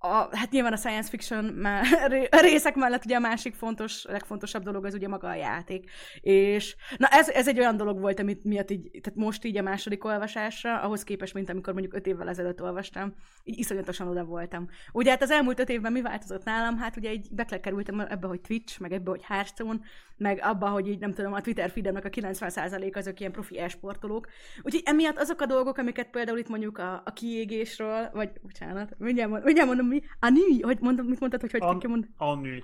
a, 0.04 0.28
hát 0.32 0.50
nyilván 0.50 0.72
a 0.72 0.76
science 0.76 1.08
fiction 1.08 1.66
részek 2.30 2.74
mellett 2.74 3.04
ugye 3.04 3.16
a 3.16 3.20
másik 3.20 3.54
fontos, 3.54 4.04
legfontosabb 4.04 4.62
dolog 4.62 4.84
az 4.84 4.94
ugye 4.94 5.08
maga 5.08 5.28
a 5.28 5.34
játék. 5.34 5.90
És 6.20 6.76
na 6.96 7.06
ez, 7.06 7.28
ez 7.28 7.48
egy 7.48 7.58
olyan 7.58 7.76
dolog 7.76 8.00
volt, 8.00 8.20
amit 8.20 8.44
miatt 8.44 8.70
így, 8.70 8.90
tehát 8.90 9.18
most 9.18 9.44
így 9.44 9.56
a 9.56 9.62
második 9.62 10.04
olvasásra, 10.04 10.80
ahhoz 10.80 11.04
képest, 11.04 11.34
mint 11.34 11.50
amikor 11.50 11.72
mondjuk 11.72 11.94
öt 11.94 12.06
évvel 12.06 12.28
ezelőtt 12.28 12.62
olvastam, 12.62 13.14
így 13.44 13.58
iszonyatosan 13.58 14.08
oda 14.08 14.24
voltam. 14.24 14.68
Ugye 14.92 15.10
hát 15.10 15.22
az 15.22 15.30
elmúlt 15.30 15.60
öt 15.60 15.68
évben 15.68 15.92
mi 15.92 16.02
változott 16.02 16.44
nálam? 16.44 16.78
Hát 16.78 16.96
ugye 16.96 17.12
így 17.12 17.26
beklekerültem 17.30 18.00
ebbe, 18.00 18.26
hogy 18.26 18.40
Twitch, 18.40 18.80
meg 18.80 18.92
ebbe, 18.92 19.10
hogy 19.10 19.24
Hearthstone, 19.24 19.78
meg 20.16 20.40
abba, 20.42 20.68
hogy 20.68 20.88
így 20.88 20.98
nem 20.98 21.12
tudom, 21.12 21.32
a 21.32 21.40
Twitter 21.40 21.70
feedemnek 21.70 22.04
a 22.04 22.08
90% 22.08 22.96
azok 22.96 23.20
ilyen 23.20 23.32
profi 23.32 23.58
esportolók. 23.58 24.28
Úgyhogy 24.62 24.82
emiatt 24.84 25.18
azok 25.18 25.40
a 25.40 25.46
dolgok, 25.46 25.78
amiket 25.78 26.10
például 26.10 26.38
itt 26.38 26.48
mondjuk 26.48 26.78
a, 26.78 27.02
a 27.04 27.12
kiégésről, 27.12 28.10
vagy 28.12 28.30
bocsánat, 28.42 28.94
mindjárt, 28.98 29.44
mindjárt 29.44 29.68
mondom 29.68 29.86
mi, 29.94 30.02
Anü, 30.20 30.60
hogy 30.62 30.78
mondom, 30.80 31.06
mit 31.06 31.20
mondtad, 31.20 31.40
hogy 31.40 31.50
hogy 31.50 31.60
An- 31.62 31.78
kell 31.78 31.90
mondani? 31.90 32.12
Anü. 32.16 32.62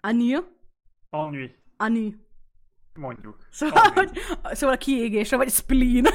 Anü? 0.00 0.36
Anü. 1.10 1.50
Anü. 1.76 2.08
Mondjuk. 2.94 3.36
Szóval, 3.50 3.82
hogy, 3.94 4.10
szóval 4.52 4.74
a 4.74 4.78
kiégésre, 4.78 5.36
vagy 5.36 5.50
spleen. 5.50 6.06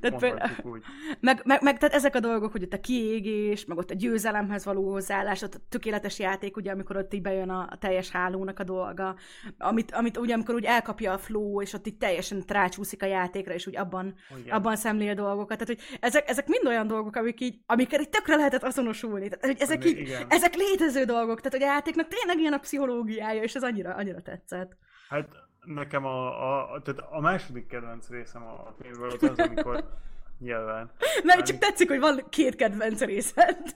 tehát 0.00 0.20
például, 0.20 0.50
úgy. 0.62 0.82
Meg, 1.20 1.42
meg, 1.44 1.62
meg, 1.62 1.78
tehát 1.78 1.94
ezek 1.94 2.14
a 2.14 2.20
dolgok, 2.20 2.52
hogy 2.52 2.62
ott 2.62 2.72
a 2.72 2.80
kiégés, 2.80 3.64
meg 3.64 3.78
ott 3.78 3.90
a 3.90 3.94
győzelemhez 3.94 4.64
való 4.64 4.90
hozzáállás, 4.90 5.42
ott 5.42 5.54
a 5.54 5.58
tökéletes 5.68 6.18
játék, 6.18 6.56
ugye, 6.56 6.70
amikor 6.70 6.96
ott 6.96 7.14
így 7.14 7.22
bejön 7.22 7.50
a, 7.50 7.66
a 7.70 7.78
teljes 7.78 8.10
hálónak 8.10 8.58
a 8.58 8.64
dolga, 8.64 9.16
amit, 9.58 9.92
amit 9.92 10.16
ugye, 10.16 10.34
amikor 10.34 10.54
úgy 10.54 10.64
elkapja 10.64 11.12
a 11.12 11.18
flow, 11.18 11.62
és 11.62 11.72
ott 11.72 11.86
így 11.86 11.96
teljesen 11.96 12.44
rácsúszik 12.46 13.02
a 13.02 13.06
játékra, 13.06 13.54
és 13.54 13.66
úgy 13.66 13.76
abban, 13.76 14.14
abban 14.48 14.76
szemlél 14.76 15.14
dolgokat. 15.14 15.58
Tehát, 15.58 15.66
hogy 15.66 15.98
ezek, 16.00 16.28
ezek 16.28 16.46
mind 16.46 16.66
olyan 16.66 16.86
dolgok, 16.86 17.16
amik 17.16 17.40
így, 17.40 17.60
amikkel 17.66 18.00
így 18.00 18.08
tökre 18.08 18.36
lehetett 18.36 18.62
azonosulni. 18.62 19.28
Tehát, 19.28 19.46
hogy 19.46 19.60
ezek, 19.60 19.84
így, 19.84 20.16
ezek 20.28 20.54
létező 20.54 21.04
dolgok, 21.04 21.40
tehát, 21.40 21.58
hogy 21.58 21.62
a 21.62 21.72
játéknak 21.72 22.08
tényleg 22.08 22.38
ilyen 22.38 22.52
a 22.52 22.58
pszichológiája, 22.58 23.42
és 23.42 23.54
ez 23.54 23.62
annyira, 23.62 23.94
annyira 23.94 24.22
tetszett. 24.22 24.76
Hát 25.08 25.45
nekem 25.66 26.04
a, 26.04 26.72
a, 26.72 26.80
tehát 26.82 27.00
a 27.10 27.20
második 27.20 27.66
kedvenc 27.66 28.08
részem 28.08 28.42
a 28.42 28.74
könyvből 28.82 29.10
az 29.10 29.22
az, 29.22 29.38
amikor 29.38 29.84
nyilván. 30.38 30.90
Mert 31.24 31.46
csak 31.46 31.58
tetszik, 31.58 31.88
hogy 31.88 32.00
van 32.00 32.20
két 32.28 32.56
kedvenc 32.56 33.00
részed. 33.00 33.74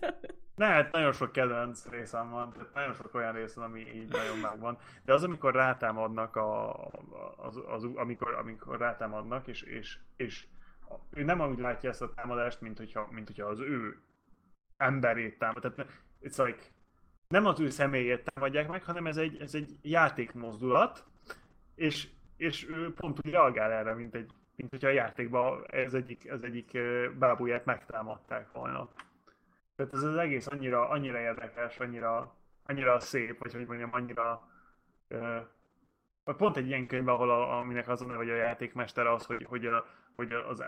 Ne, 0.54 0.66
hát 0.66 0.92
nagyon 0.92 1.12
sok 1.12 1.32
kedvenc 1.32 1.86
részem 1.88 2.30
van, 2.30 2.52
tehát 2.52 2.74
nagyon 2.74 2.94
sok 2.94 3.14
olyan 3.14 3.32
rész 3.32 3.56
ami 3.56 3.80
így 3.80 4.08
nagyon 4.08 4.38
megvan. 4.38 4.78
De 5.04 5.12
az, 5.12 5.22
amikor 5.22 5.54
rátámadnak, 5.54 6.36
a, 6.36 6.74
az, 7.36 7.60
az, 7.66 7.84
amikor, 7.94 8.34
amikor 8.34 8.78
rátámadnak, 8.78 9.46
és, 9.46 9.62
és, 9.62 9.98
és 10.16 10.46
ő 11.10 11.22
nem 11.22 11.40
úgy 11.40 11.58
látja 11.58 11.90
ezt 11.90 12.02
a 12.02 12.12
támadást, 12.14 12.60
mint 12.60 12.78
hogyha, 12.78 13.08
mint 13.10 13.26
hogyha 13.26 13.46
az 13.46 13.60
ő 13.60 14.02
emberét 14.76 15.38
támad. 15.38 15.60
Tehát 15.60 15.90
it's 16.22 16.44
like, 16.44 16.62
nem 17.28 17.46
az 17.46 17.60
ő 17.60 17.68
személyét 17.68 18.30
támadják 18.34 18.68
meg, 18.68 18.84
hanem 18.84 19.06
ez 19.06 19.16
egy, 19.16 19.40
ez 19.40 19.54
egy 19.54 19.76
játékmozdulat, 19.82 21.04
és, 21.80 22.08
és 22.36 22.68
ő 22.68 22.92
pont 22.94 23.18
úgy 23.24 23.32
reagál 23.32 23.72
erre, 23.72 23.94
mint, 23.94 24.14
egy, 24.14 24.30
mint 24.56 24.70
hogyha 24.70 24.88
a 24.88 24.92
játékban 24.92 25.64
ez 25.66 25.94
egyik, 25.94 26.28
ez 26.28 26.42
egyik 26.42 26.78
bábúját 27.18 27.64
megtámadták 27.64 28.52
volna. 28.52 28.88
Tehát 29.76 29.92
ez 29.92 30.02
az 30.02 30.16
egész 30.16 30.46
annyira, 30.46 30.88
annyira 30.88 31.18
érdekes, 31.18 31.78
annyira, 31.78 32.34
annyira 32.66 33.00
szép, 33.00 33.38
vagy 33.38 33.52
hogy 33.52 33.66
mondjam, 33.66 33.90
annyira 33.92 34.48
vagy 36.24 36.36
pont 36.36 36.56
egy 36.56 36.66
ilyen 36.66 36.86
könyv, 36.86 37.08
ahol 37.08 37.30
a, 37.30 37.58
aminek 37.58 37.88
az 37.88 38.02
a 38.02 38.04
neve, 38.04 38.16
hogy 38.16 38.30
a 38.30 38.34
játékmester 38.34 39.06
az, 39.06 39.26
hogy, 39.26 39.44
hogy, 39.48 39.66
a, 39.66 39.86
hogy 40.16 40.32
az, 40.32 40.62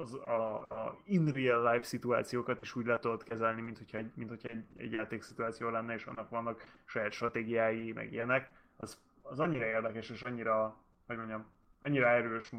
az, 0.00 0.14
a, 0.14 0.54
a 0.54 1.00
in 1.04 1.26
real 1.26 1.72
life 1.72 1.86
szituációkat 1.86 2.62
is 2.62 2.74
úgy 2.74 2.86
le 2.86 2.98
tudod 2.98 3.22
kezelni, 3.22 3.60
mint 3.60 3.78
hogyha, 3.78 3.98
mint 4.14 4.28
hogyha 4.28 4.48
egy, 4.48 4.64
egy 4.76 4.92
játékszituáció 4.92 5.68
lenne, 5.68 5.94
és 5.94 6.04
annak 6.04 6.28
vannak 6.28 6.66
saját 6.84 7.12
stratégiái, 7.12 7.92
meg 7.92 8.12
ilyenek, 8.12 8.50
az, 8.76 9.00
az 9.32 9.40
annyira 9.40 9.66
érdekes, 9.66 10.10
és 10.10 10.22
annyira, 10.22 10.76
hogy 11.06 11.16
mondjam, 11.16 11.46
annyira 11.82 12.08
erős 12.08 12.52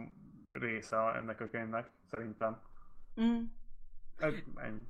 része 0.51 0.97
ennek 0.97 1.41
a 1.41 1.47
könyvnek, 1.47 1.89
szerintem. 2.11 2.61
Mm. 3.21 3.41
Ennyi. 4.55 4.81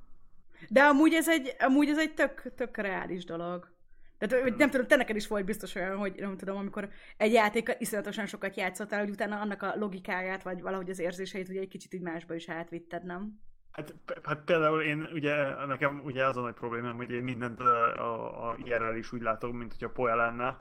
De 0.68 0.82
amúgy 0.82 1.14
ez 1.14 1.28
egy, 1.28 1.56
amúgy 1.58 1.88
ez 1.88 1.98
egy 1.98 2.14
tök, 2.14 2.54
tök 2.54 2.76
reális 2.76 3.24
dolog. 3.24 3.72
Tehát 4.18 4.42
hogy 4.42 4.54
nem 4.56 4.70
tudom, 4.70 4.86
te 4.86 4.96
neked 4.96 5.16
is 5.16 5.26
volt 5.26 5.44
biztos 5.44 5.74
olyan, 5.74 5.96
hogy 5.96 6.14
nem 6.16 6.36
tudom, 6.36 6.56
amikor 6.56 6.88
egy 7.16 7.32
játék 7.32 7.76
iszonyatosan 7.78 8.26
sokat 8.26 8.56
játszottál, 8.56 9.00
hogy 9.00 9.10
utána 9.10 9.40
annak 9.40 9.62
a 9.62 9.74
logikáját, 9.76 10.42
vagy 10.42 10.62
valahogy 10.62 10.90
az 10.90 10.98
érzéseit 10.98 11.48
ugye 11.48 11.60
egy 11.60 11.68
kicsit 11.68 11.94
így 11.94 12.02
másba 12.02 12.34
is 12.34 12.48
átvitted, 12.48 13.04
nem? 13.04 13.40
Hát, 13.72 13.94
hát 14.22 14.44
például 14.44 14.82
én 14.82 15.08
ugye, 15.12 15.64
nekem 15.66 16.00
ugye 16.04 16.26
az 16.26 16.36
a 16.36 16.40
nagy 16.40 16.54
problémám, 16.54 16.96
hogy 16.96 17.10
én 17.10 17.22
mindent 17.22 17.60
a, 17.60 17.94
a, 17.98 18.48
a 18.48 18.56
IRL 18.64 18.96
is 18.96 19.12
úgy 19.12 19.22
látom, 19.22 19.56
mint 19.56 19.72
hogyha 19.72 19.90
poja 19.90 20.16
lenne. 20.16 20.60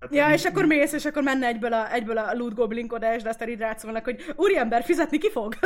Hát 0.00 0.14
ja, 0.14 0.30
és 0.30 0.44
akkor 0.44 0.64
mész, 0.64 0.92
és 0.92 1.04
akkor 1.04 1.22
menne 1.22 1.46
egyből 1.46 1.72
a, 1.72 1.92
egyből 1.92 2.18
a 2.18 2.34
loot 2.34 2.54
goblinkodás, 2.54 3.22
de 3.22 3.28
aztán 3.28 3.48
így 3.48 3.58
rátszolnak, 3.58 4.04
hogy 4.04 4.34
úriember, 4.36 4.82
fizetni 4.84 5.18
ki 5.18 5.30
fog? 5.30 5.54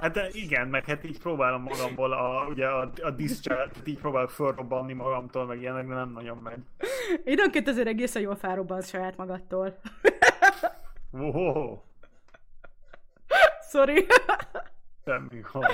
Hát 0.00 0.12
de 0.12 0.28
igen, 0.32 0.68
meg 0.68 0.84
hát 0.84 1.04
így 1.04 1.18
próbálom 1.18 1.62
magamból 1.62 2.12
a, 2.12 2.46
ugye 2.48 2.66
a, 2.66 2.90
a 3.02 3.10
diszcsát, 3.10 3.76
így 3.84 3.98
próbálok 3.98 4.30
fölrobbanni 4.30 4.92
magamtól, 4.92 5.46
meg 5.46 5.60
ilyenek, 5.60 5.86
de 5.86 5.94
nem 5.94 6.10
nagyon 6.10 6.36
megy. 6.36 6.58
Időnként 7.24 7.68
azért 7.68 7.86
egészen 7.86 8.22
jól 8.22 8.36
felrobbansz 8.36 8.88
saját 8.88 9.16
magadtól. 9.16 9.78
Wow. 11.10 11.78
Sorry. 13.70 14.06
Semmi 15.04 15.40
gond. 15.52 15.66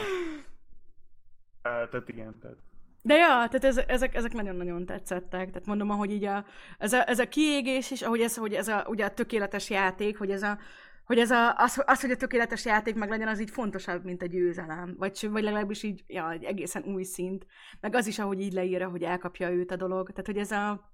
Tehát 1.62 2.08
igen, 2.08 2.38
tehát 2.40 2.56
de 3.02 3.14
ja, 3.14 3.26
tehát 3.26 3.64
ez, 3.64 3.76
ezek, 3.76 4.14
ezek 4.14 4.32
nagyon-nagyon 4.32 4.86
tetszettek. 4.86 5.50
Tehát 5.50 5.66
mondom, 5.66 5.90
ahogy 5.90 6.10
így 6.10 6.24
a, 6.24 6.44
ez, 6.78 6.92
a, 6.92 7.08
ez 7.08 7.18
a 7.18 7.28
kiégés 7.28 7.90
is, 7.90 8.02
ahogy 8.02 8.20
ez, 8.20 8.36
hogy 8.36 8.54
ez 8.54 8.68
a, 8.68 8.84
ugye 8.88 9.04
a 9.04 9.14
tökéletes 9.14 9.70
játék, 9.70 10.18
hogy 10.18 10.30
ez 10.30 10.42
a, 10.42 10.58
hogy 11.04 11.18
ez 11.18 11.30
a, 11.30 11.56
az, 11.56 11.82
az, 11.86 12.00
hogy 12.00 12.10
a 12.10 12.16
tökéletes 12.16 12.64
játék 12.64 12.94
meg 12.94 13.08
legyen, 13.08 13.28
az 13.28 13.40
így 13.40 13.50
fontosabb, 13.50 14.04
mint 14.04 14.22
a 14.22 14.26
győzelem. 14.26 14.94
Vagy, 14.98 15.28
vagy 15.30 15.42
legalábbis 15.42 15.82
így, 15.82 16.04
ja, 16.06 16.30
egy 16.30 16.44
egészen 16.44 16.84
új 16.84 17.02
szint. 17.02 17.46
Meg 17.80 17.94
az 17.94 18.06
is, 18.06 18.18
ahogy 18.18 18.40
így 18.40 18.52
leírja, 18.52 18.88
hogy 18.88 19.02
elkapja 19.02 19.50
őt 19.50 19.70
a 19.70 19.76
dolog. 19.76 20.10
Tehát, 20.10 20.26
hogy 20.26 20.38
ez 20.38 20.50
a, 20.50 20.92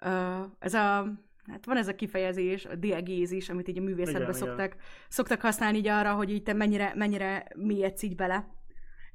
uh, 0.00 0.46
ez 0.58 0.74
a, 0.74 1.12
hát 1.46 1.64
van 1.64 1.76
ez 1.76 1.88
a 1.88 1.94
kifejezés, 1.94 2.64
a 2.64 2.74
diegézis, 2.74 3.48
amit 3.48 3.68
így 3.68 3.78
a 3.78 3.82
művészetben 3.82 4.22
igen, 4.22 4.32
szoktak, 4.32 4.66
igen. 4.66 4.78
szoktak 5.08 5.40
használni 5.40 5.78
így 5.78 5.88
arra, 5.88 6.14
hogy 6.14 6.30
így 6.30 6.42
te 6.42 6.52
mennyire, 6.52 6.92
mennyire 6.94 7.46
mélyedsz 7.56 8.02
így 8.02 8.16
bele. 8.16 8.57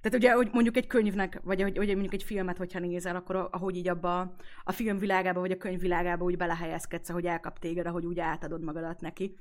Tehát 0.04 0.18
ugye, 0.18 0.34
hogy 0.34 0.50
mondjuk 0.52 0.78
egy 0.78 0.88
könyvnek, 0.88 1.40
vagy 1.44 1.62
hogy, 1.62 1.78
hogy 1.78 1.88
mondjuk 1.88 2.14
egy 2.14 2.24
filmet, 2.24 2.58
hogyha 2.58 2.80
nézel, 2.80 3.16
akkor 3.16 3.48
ahogy 3.52 3.78
így 3.78 3.88
abba 3.88 4.36
a 4.64 4.72
film 4.72 4.98
világába, 4.98 5.40
vagy 5.40 5.52
a 5.52 5.58
könyv 5.58 5.80
világába 5.80 6.24
úgy 6.24 6.38
belehelyezkedsz, 6.38 7.10
hogy 7.10 7.26
elkap 7.26 7.60
téged, 7.60 7.86
ahogy 7.86 8.06
úgy 8.06 8.20
átadod 8.20 8.64
magadat 8.64 9.02
neki. 9.02 9.36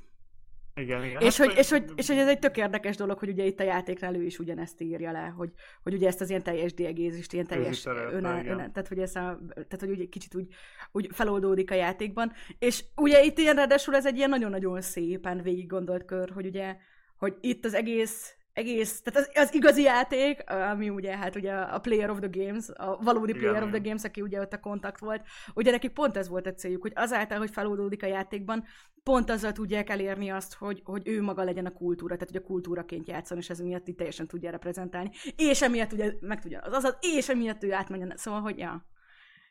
Igen, 0.75 1.05
igen. 1.05 1.21
És, 1.21 1.37
hát, 1.37 1.47
hogy, 1.47 1.59
és, 1.59 1.71
hogy, 1.71 1.93
és 1.97 2.07
hogy 2.07 2.17
ez 2.17 2.29
egy 2.29 2.39
tök 2.39 2.57
érdekes 2.57 2.97
dolog, 2.97 3.19
hogy 3.19 3.29
ugye 3.29 3.45
itt 3.45 3.61
a 3.61 3.65
játéknál 3.65 4.15
ő 4.15 4.23
is 4.23 4.39
ugyanezt 4.39 4.81
írja 4.81 5.13
le, 5.13 5.35
hogy, 5.37 5.51
hogy 5.83 5.95
ugye 5.95 6.07
ezt 6.07 6.21
az 6.21 6.29
ilyen 6.29 6.43
teljes 6.43 6.75
diegézist, 6.75 7.33
ilyen 7.33 7.47
teljes 7.47 7.87
öne, 7.87 8.45
öne, 8.45 8.71
tehát 8.71 8.89
hogy 8.89 8.99
ez 8.99 9.17
a, 9.17 9.41
tehát 9.55 9.81
hogy 9.81 9.91
úgy 9.91 10.09
kicsit 10.09 10.35
úgy, 10.35 10.47
úgy 10.93 11.09
feloldódik 11.13 11.71
a 11.71 11.75
játékban. 11.75 12.33
És 12.59 12.85
ugye 12.97 13.25
itt 13.25 13.39
ilyen 13.39 13.57
ráadásul 13.57 13.95
ez 13.95 14.07
egy 14.07 14.17
ilyen 14.17 14.31
nagyon-nagyon 14.31 14.81
szépen 14.81 15.43
végig 15.43 15.67
gondolt 15.67 16.05
kör, 16.05 16.31
hogy 16.31 16.47
ugye, 16.47 16.77
hogy 17.17 17.37
itt 17.41 17.65
az 17.65 17.75
egész 17.75 18.37
egész, 18.53 19.03
tehát 19.03 19.29
az, 19.29 19.43
az 19.43 19.55
igazi 19.55 19.83
játék, 19.83 20.51
ami 20.51 20.91
ugye 20.91 21.17
hát 21.17 21.37
ugye 21.37 21.53
a 21.53 21.79
Player 21.79 22.11
of 22.11 22.19
the 22.19 22.29
Games, 22.33 22.69
a 22.69 22.97
valódi 23.03 23.33
Player 23.33 23.51
Igen. 23.51 23.63
of 23.63 23.71
the 23.71 23.79
Games, 23.79 24.05
aki 24.05 24.21
ugye 24.21 24.41
ott 24.41 24.53
a 24.53 24.61
kontakt 24.61 25.01
volt, 25.01 25.23
ugye 25.55 25.71
nekik 25.71 25.93
pont 25.93 26.17
ez 26.17 26.29
volt 26.29 26.47
a 26.47 26.55
céljuk, 26.55 26.83
hogy 26.83 26.93
azáltal, 26.95 27.39
hogy 27.39 27.51
feloldódik 27.51 28.03
a 28.03 28.07
játékban, 28.07 28.65
pont 29.03 29.31
azzal 29.31 29.53
tudják 29.53 29.91
elérni 29.91 30.31
azt, 30.31 30.55
hogy, 30.55 30.81
hogy 30.85 31.09
ő 31.09 31.23
maga 31.23 31.45
legyen 31.45 31.67
a 31.67 31.73
kultúra, 31.73 32.15
tehát 32.15 32.31
hogy 32.31 32.43
a 32.43 32.47
kultúraként 32.47 33.09
játszon, 33.09 33.39
és 33.39 33.51
ez 33.51 33.61
miatt 33.61 33.89
így 33.89 33.95
teljesen 33.95 34.27
tudja 34.27 34.51
reprezentálni. 34.51 35.11
És 35.37 35.63
emiatt 35.63 35.93
ugye 35.93 36.13
meg 36.21 36.41
tudja 36.41 36.61
az 36.61 36.73
azaz, 36.73 36.97
és 37.01 37.29
emiatt 37.29 37.63
ő 37.63 37.73
átmenjen. 37.73 38.13
Szóval, 38.17 38.41
hogy 38.41 38.59
ja. 38.59 38.87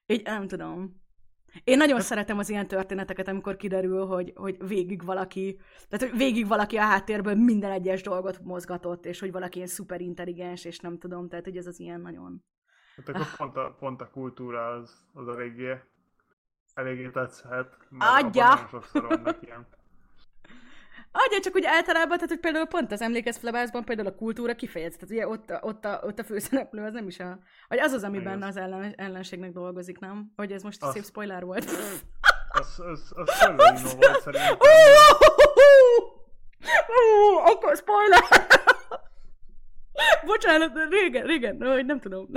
Így 0.06 0.24
nem 0.24 0.48
tudom. 0.48 1.01
Én 1.64 1.78
nagyon 1.78 1.96
hát... 1.96 2.06
szeretem 2.06 2.38
az 2.38 2.50
ilyen 2.50 2.68
történeteket, 2.68 3.28
amikor 3.28 3.56
kiderül, 3.56 4.06
hogy, 4.06 4.34
hogy 4.36 4.68
végig 4.68 5.06
valaki, 5.06 5.60
tehát 5.90 6.10
hogy 6.10 6.18
végig 6.20 6.48
valaki 6.48 6.78
a 6.78 6.82
háttérből 6.82 7.36
minden 7.36 7.72
egyes 7.72 8.02
dolgot 8.02 8.40
mozgatott, 8.44 9.06
és 9.06 9.20
hogy 9.20 9.32
valaki 9.32 9.56
ilyen 9.56 9.68
szuper 9.68 10.02
intelligens, 10.02 10.66
és 10.66 10.80
nem 10.80 10.98
tudom, 10.98 11.30
tehát 11.30 11.46
hogy 11.46 11.58
ez 11.58 11.68
az 11.68 11.80
ilyen 11.80 12.02
nagyon... 12.02 12.44
Hát 12.96 13.10
akkor 13.10 13.22
ah. 13.22 13.36
pont, 13.38 13.58
a, 13.58 13.76
pont 13.80 14.02
a 14.02 14.10
kultúra 14.10 14.68
az, 14.68 15.06
az 15.14 15.28
eléggé, 15.28 15.80
eléggé 16.74 17.10
tetszhet. 17.10 17.78
Adja! 17.98 18.68
sokszor 18.70 19.08
vannak 19.08 19.38
ilyen 19.42 19.68
Adja, 21.12 21.40
csak 21.40 21.56
úgy 21.56 21.66
általában, 21.66 22.16
tehát 22.16 22.30
hogy 22.30 22.40
például 22.40 22.66
pont 22.66 22.92
az 22.92 23.02
emlékez 23.02 23.38
Flebászban 23.38 23.84
például 23.84 24.08
a 24.08 24.16
kultúra 24.16 24.56
kifejez, 24.56 24.94
tehát 24.94 25.10
ugye 25.10 25.28
ott, 25.28 25.50
a, 25.50 25.60
ott, 25.62 25.86
a, 25.86 26.02
ott 26.04 26.20
a 26.20 26.24
főszereplő 26.24 26.84
az 26.84 26.94
nem 26.94 27.08
is 27.08 27.20
a... 27.20 27.40
Vagy 27.68 27.80
az 27.80 27.92
az, 27.92 28.04
ami 28.04 28.20
benne 28.20 28.46
az 28.46 28.58
ellen, 28.58 28.94
ellenségnek 28.98 29.52
dolgozik, 29.52 30.00
nem? 30.00 30.32
Hogy 30.36 30.52
ez 30.52 30.64
most 30.64 30.84
az, 30.84 30.94
szép 30.94 31.04
spoiler 31.04 31.44
volt. 31.44 31.64
Az, 31.64 32.04
az, 32.92 33.12
az 33.16 33.40
Pellerino 33.40 33.90
volt 33.98 34.22
szerintem. 34.22 34.58
Akkor 37.46 37.76
spoiler! 37.76 38.24
Bocsánat, 40.26 40.72
régen, 40.90 41.26
régen, 41.26 41.62
hogy 41.62 41.86
nem 41.86 42.00
tudom. 42.00 42.30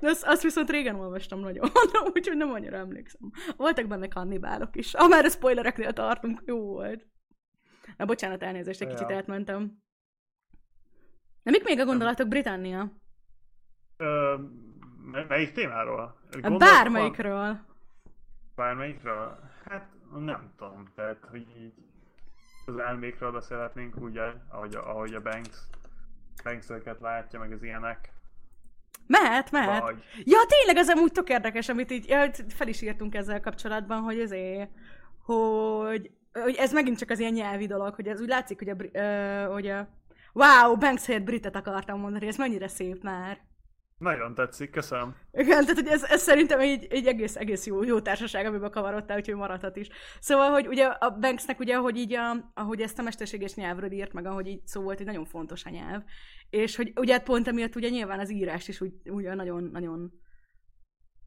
De 0.00 0.08
azt, 0.08 0.24
azt 0.24 0.42
viszont 0.42 0.70
régen 0.70 1.00
olvastam 1.00 1.40
nagyon, 1.40 1.70
úgyhogy 2.14 2.36
nem 2.36 2.52
annyira 2.52 2.76
emlékszem. 2.76 3.20
Voltak 3.56 3.86
benne 3.86 4.08
kannibálok 4.08 4.76
is. 4.76 4.94
Ha 4.94 5.08
már 5.08 5.24
a 5.24 5.28
spoilereknél 5.28 5.92
tartunk, 5.92 6.42
jó 6.46 6.58
volt. 6.58 7.06
Na, 8.02 8.08
bocsánat, 8.08 8.42
elnézést, 8.42 8.80
egy 8.80 8.88
ja. 8.88 8.94
kicsit 8.94 9.10
átmentem. 9.16 9.82
Na, 11.42 11.50
mik 11.50 11.64
még 11.64 11.80
a 11.80 11.84
gondolatok 11.84 12.28
Britannia? 12.28 12.92
Ö, 13.96 14.36
melyik 15.28 15.52
témáról? 15.52 16.18
Gondolat, 16.30 16.58
Bármelyikről. 16.58 17.60
Bármelyikről? 18.54 19.38
Hát 19.64 19.88
nem 20.18 20.52
tudom, 20.56 20.84
tehát, 20.94 21.24
hogy 21.30 21.46
így 21.58 21.74
az 22.66 22.76
elmékről 22.76 23.32
beszélhetnénk 23.32 23.96
úgy, 23.96 24.20
ahogy, 24.48 24.74
ahogy 24.74 25.14
a 25.14 25.22
Banks, 25.22 25.58
Banks 26.44 26.66
látja, 27.00 27.38
meg 27.38 27.52
az 27.52 27.62
ilyenek. 27.62 28.12
Mehet, 29.06 29.50
mehet. 29.50 29.82
Vagy... 29.82 30.04
Ja, 30.24 30.38
tényleg 30.48 30.76
ez 30.76 30.90
amúgy 30.90 31.12
tök 31.12 31.28
érdekes, 31.28 31.68
amit 31.68 31.90
így 31.90 32.08
ja, 32.08 32.30
fel 32.48 32.68
is 32.68 32.82
írtunk 32.82 33.14
ezzel 33.14 33.40
kapcsolatban, 33.40 34.00
hogy 34.00 34.20
ezért, 34.20 34.70
hogy 35.24 36.10
hogy 36.32 36.54
ez 36.54 36.72
megint 36.72 36.98
csak 36.98 37.10
az 37.10 37.18
ilyen 37.18 37.32
nyelvi 37.32 37.66
dolog, 37.66 37.94
hogy 37.94 38.08
ez 38.08 38.20
úgy 38.20 38.28
látszik, 38.28 38.58
hogy 38.58 38.68
a, 38.68 38.74
uh, 38.74 39.52
hogy 39.52 39.66
a 39.66 39.88
wow, 40.32 40.76
Banks 40.76 41.06
helyett 41.06 41.24
britet 41.24 41.56
akartam 41.56 42.00
mondani, 42.00 42.26
ez 42.26 42.36
mennyire 42.36 42.68
szép 42.68 43.02
már. 43.02 43.38
Nagyon 44.02 44.34
tetszik, 44.34 44.70
köszönöm. 44.70 45.14
Igen, 45.32 45.60
tehát 45.60 45.74
hogy 45.74 45.86
ez, 45.86 46.02
ez 46.02 46.22
szerintem 46.22 46.60
egy, 46.60 46.86
egy 46.90 47.06
egész, 47.06 47.36
egész 47.36 47.66
jó, 47.66 47.82
jó 47.82 48.00
társaság, 48.00 48.46
amiben 48.46 48.70
kavarodtál, 48.70 49.16
úgyhogy 49.16 49.34
maradhat 49.34 49.76
is. 49.76 49.88
Szóval, 50.20 50.50
hogy 50.50 50.66
ugye 50.66 50.84
a 50.84 51.10
Banksnek 51.10 51.58
ugye, 51.58 51.76
ahogy 51.76 51.96
így 51.96 52.14
a, 52.14 52.52
ahogy 52.54 52.80
ezt 52.80 52.98
a 52.98 53.02
mesterséges 53.02 53.54
nyelvről 53.54 53.92
írt, 53.92 54.12
meg 54.12 54.26
ahogy 54.26 54.46
így 54.46 54.66
szó 54.66 54.82
volt, 54.82 54.96
hogy 54.96 55.06
nagyon 55.06 55.24
fontos 55.24 55.64
a 55.64 55.70
nyelv. 55.70 56.02
És 56.50 56.76
hogy 56.76 56.92
ugye 56.96 57.18
pont 57.18 57.48
emiatt 57.48 57.76
ugye 57.76 57.88
nyilván 57.88 58.18
az 58.18 58.32
írás 58.32 58.68
is 58.68 58.80
úgy, 58.80 58.92
ugye 59.04 59.34
nagyon, 59.34 59.68
nagyon 59.72 60.21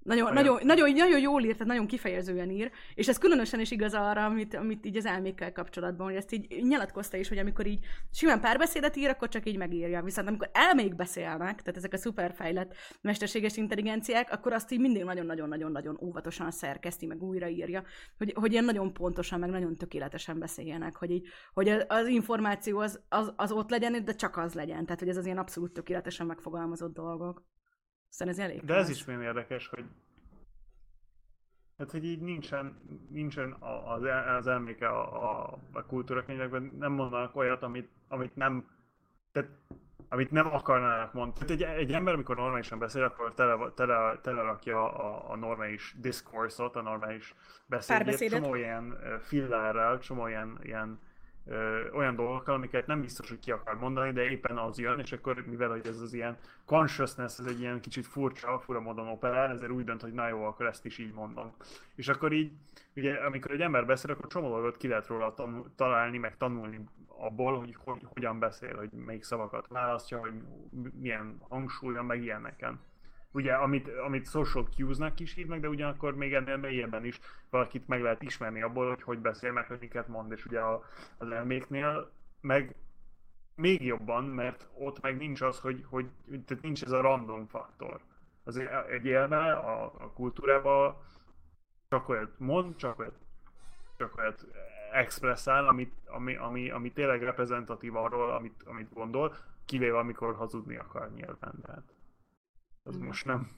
nagyon, 0.05 0.33
nagyon, 0.33 0.59
nagyon, 0.63 0.91
nagyon 0.93 1.19
jól 1.19 1.43
ír, 1.43 1.51
tehát 1.51 1.67
nagyon 1.67 1.87
kifejezően 1.87 2.49
ír, 2.49 2.71
és 2.93 3.07
ez 3.07 3.17
különösen 3.17 3.59
is 3.59 3.71
igaz 3.71 3.93
arra, 3.93 4.25
amit, 4.25 4.53
amit 4.53 4.85
így 4.85 4.97
az 4.97 5.05
elmékkel 5.05 5.51
kapcsolatban, 5.51 6.05
hogy 6.07 6.15
ezt 6.15 6.31
így 6.31 6.63
nyilatkozta 6.63 7.17
is, 7.17 7.27
hogy 7.27 7.37
amikor 7.37 7.65
így 7.65 7.85
simán 8.11 8.41
párbeszédet 8.41 8.95
ír, 8.95 9.09
akkor 9.09 9.27
csak 9.27 9.47
így 9.47 9.57
megírja. 9.57 10.03
Viszont 10.03 10.27
amikor 10.27 10.49
elmék 10.53 10.95
beszélnek, 10.95 11.61
tehát 11.61 11.77
ezek 11.77 11.93
a 11.93 11.97
szuperfejlett 11.97 12.75
mesterséges 13.01 13.57
intelligenciák, 13.57 14.31
akkor 14.31 14.53
azt 14.53 14.71
így 14.71 14.79
mindig 14.79 15.03
nagyon-nagyon-nagyon-nagyon 15.03 15.97
óvatosan 16.01 16.51
szerkeszti, 16.51 17.05
meg 17.05 17.23
újraírja, 17.23 17.83
hogy, 18.17 18.33
hogy 18.35 18.51
ilyen 18.51 18.65
nagyon 18.65 18.93
pontosan, 18.93 19.39
meg 19.39 19.49
nagyon 19.49 19.75
tökéletesen 19.75 20.39
beszéljenek, 20.39 20.95
hogy, 20.95 21.11
így, 21.11 21.27
hogy 21.53 21.69
az 21.87 22.07
információ 22.07 22.79
az, 22.79 22.99
az, 23.09 23.33
az 23.35 23.51
ott 23.51 23.69
legyen, 23.69 24.05
de 24.05 24.15
csak 24.15 24.37
az 24.37 24.53
legyen. 24.53 24.85
Tehát, 24.85 24.99
hogy 24.99 25.09
ez 25.09 25.17
az 25.17 25.25
ilyen 25.25 25.37
abszolút 25.37 25.73
tökéletesen 25.73 26.25
megfogalmazott 26.25 26.93
dolgok. 26.93 27.43
Aztán 28.15 28.29
ez 28.29 28.39
elég. 28.39 28.65
De 28.65 28.73
ez 28.73 28.89
is 28.89 29.05
milyen 29.05 29.21
érdekes, 29.21 29.67
hogy 29.67 29.85
Hát, 31.77 31.91
hogy 31.91 32.05
így 32.05 32.21
nincsen, 32.21 32.79
nincsen 33.09 33.51
az, 33.85 34.03
az 34.37 34.47
elméke 34.47 34.87
a, 34.87 35.23
a, 35.23 35.57
a 35.71 35.85
kultúrakönyvekben, 35.85 36.71
nem 36.79 36.91
mondanak 36.91 37.35
olyat, 37.35 37.63
amit, 37.63 37.89
amit 38.07 38.35
nem, 38.35 38.69
tehát 39.31 39.49
amit 40.09 40.31
nem 40.31 40.53
akarnának 40.53 41.13
mondani. 41.13 41.45
Tehát 41.45 41.61
egy, 41.61 41.79
egy 41.79 41.91
ember, 41.91 42.13
amikor 42.13 42.35
normálisan 42.35 42.79
beszél, 42.79 43.03
akkor 43.03 43.33
tele, 43.33 43.71
tele, 43.75 44.19
telerakja 44.21 44.93
a, 44.93 45.31
a 45.31 45.35
normális 45.35 45.95
discourse-ot, 45.99 46.75
a 46.75 46.81
normális 46.81 47.35
beszédét, 47.65 48.29
csomó 48.29 48.55
ilyen 48.55 48.97
fillárral, 49.21 49.99
csomó 49.99 50.27
ilyen, 50.27 50.59
ilyen 50.61 50.99
ö, 51.45 51.89
olyan 51.91 52.15
dolgokkal, 52.15 52.55
amiket 52.55 52.87
nem 52.87 53.01
biztos, 53.01 53.29
hogy 53.29 53.39
ki 53.39 53.51
akar 53.51 53.79
mondani, 53.79 54.11
de 54.11 54.29
éppen 54.29 54.57
az 54.57 54.79
jön, 54.79 54.99
és 54.99 55.11
akkor 55.11 55.45
mivel 55.47 55.69
hogy 55.69 55.87
ez 55.87 55.99
az 55.99 56.13
ilyen 56.13 56.37
consciousness, 56.65 57.39
ez 57.39 57.45
egy 57.45 57.59
ilyen 57.59 57.79
kicsit 57.79 58.05
furcsa, 58.05 58.59
fura 58.59 58.79
módon 58.79 59.07
operál, 59.07 59.51
ezért 59.51 59.71
úgy 59.71 59.83
dönt, 59.83 60.01
hogy 60.01 60.13
na 60.13 60.27
jó, 60.27 60.43
akkor 60.43 60.65
ezt 60.65 60.85
is 60.85 60.97
így 60.97 61.13
mondom. 61.13 61.53
És 61.95 62.07
akkor 62.07 62.31
így, 62.31 62.51
ugye 62.95 63.13
amikor 63.13 63.51
egy 63.51 63.61
ember 63.61 63.85
beszél, 63.85 64.11
akkor 64.11 64.27
csomó 64.27 64.49
dolgot 64.49 64.77
ki 64.77 64.87
lehet 64.87 65.07
róla 65.07 65.33
találni, 65.75 66.17
meg 66.17 66.37
tanulni 66.37 66.79
abból, 67.07 67.59
hogy, 67.59 67.75
hogy 67.83 68.01
hogyan 68.13 68.39
beszél, 68.39 68.75
hogy 68.75 68.89
melyik 68.91 69.23
szavakat 69.23 69.67
választja, 69.67 70.19
hogy 70.19 70.33
milyen 70.99 71.41
hangsúlya, 71.49 72.03
meg 72.03 72.23
ilyeneken 72.23 72.79
ugye, 73.35 73.53
amit, 73.53 73.87
amit 73.87 74.29
social 74.29 74.67
cues-nak 74.75 75.19
is 75.19 75.33
hívnak, 75.33 75.59
de 75.59 75.69
ugyanakkor 75.69 76.15
még 76.15 76.33
ennél 76.33 76.57
mélyebben 76.57 77.05
is 77.05 77.19
valakit 77.49 77.87
meg 77.87 78.01
lehet 78.01 78.21
ismerni 78.21 78.61
abból, 78.61 78.87
hogy 78.87 79.01
hogy 79.01 79.19
beszél, 79.19 79.51
meg 79.51 79.67
hogy 79.67 79.77
miket 79.79 80.07
mond, 80.07 80.31
és 80.31 80.45
ugye 80.45 80.59
a, 80.59 80.83
az 81.17 81.29
elméknél 81.29 82.11
meg 82.41 82.75
még 83.55 83.85
jobban, 83.85 84.23
mert 84.23 84.67
ott 84.77 85.01
meg 85.01 85.17
nincs 85.17 85.41
az, 85.41 85.59
hogy, 85.59 85.85
hogy 85.89 86.09
tehát 86.45 86.63
nincs 86.63 86.83
ez 86.83 86.91
a 86.91 87.01
random 87.01 87.47
faktor. 87.47 87.99
Az 88.43 88.57
egy 88.89 89.05
élme 89.05 89.51
a, 89.51 89.83
a 89.83 90.11
kultúrában 90.13 90.95
csak 91.89 92.09
olyat 92.09 92.39
mond, 92.39 92.75
csak 92.75 92.99
olyat, 92.99 93.17
csak 93.97 94.17
olyat 94.17 94.47
expresszál, 94.91 95.67
amit, 95.67 95.93
ami, 96.05 96.35
ami, 96.35 96.69
ami 96.69 96.91
tényleg 96.91 97.23
reprezentatív 97.23 97.95
arról, 97.95 98.31
amit, 98.31 98.63
amit 98.65 98.93
gondol, 98.93 99.35
kivéve 99.65 99.97
amikor 99.97 100.35
hazudni 100.35 100.75
akar 100.75 101.11
nyilván. 101.13 101.61
Tehát 101.61 101.94
az 102.85 102.97
mm. 102.97 103.05
most 103.05 103.25
nem, 103.25 103.51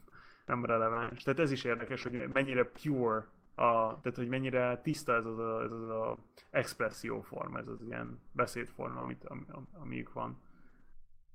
nem 0.45 0.65
releváns. 0.65 1.23
Tehát 1.23 1.39
ez 1.39 1.51
is 1.51 1.63
érdekes, 1.63 2.03
hogy 2.03 2.27
mennyire 2.33 2.63
pure, 2.63 3.25
a, 3.55 4.01
tehát 4.01 4.15
hogy 4.15 4.27
mennyire 4.27 4.81
tiszta 4.83 5.15
ez 5.15 5.25
az 5.25 5.39
a, 5.39 5.63
ez 5.63 5.71
az 5.71 5.89
a 5.89 6.17
expresszió 6.49 7.21
forma, 7.21 7.59
ez 7.59 7.67
az 7.67 7.81
ilyen 7.81 8.19
beszédforma, 8.31 9.01
amit, 9.01 9.23
ami, 9.23 9.43
amiük 9.73 10.13
van. 10.13 10.41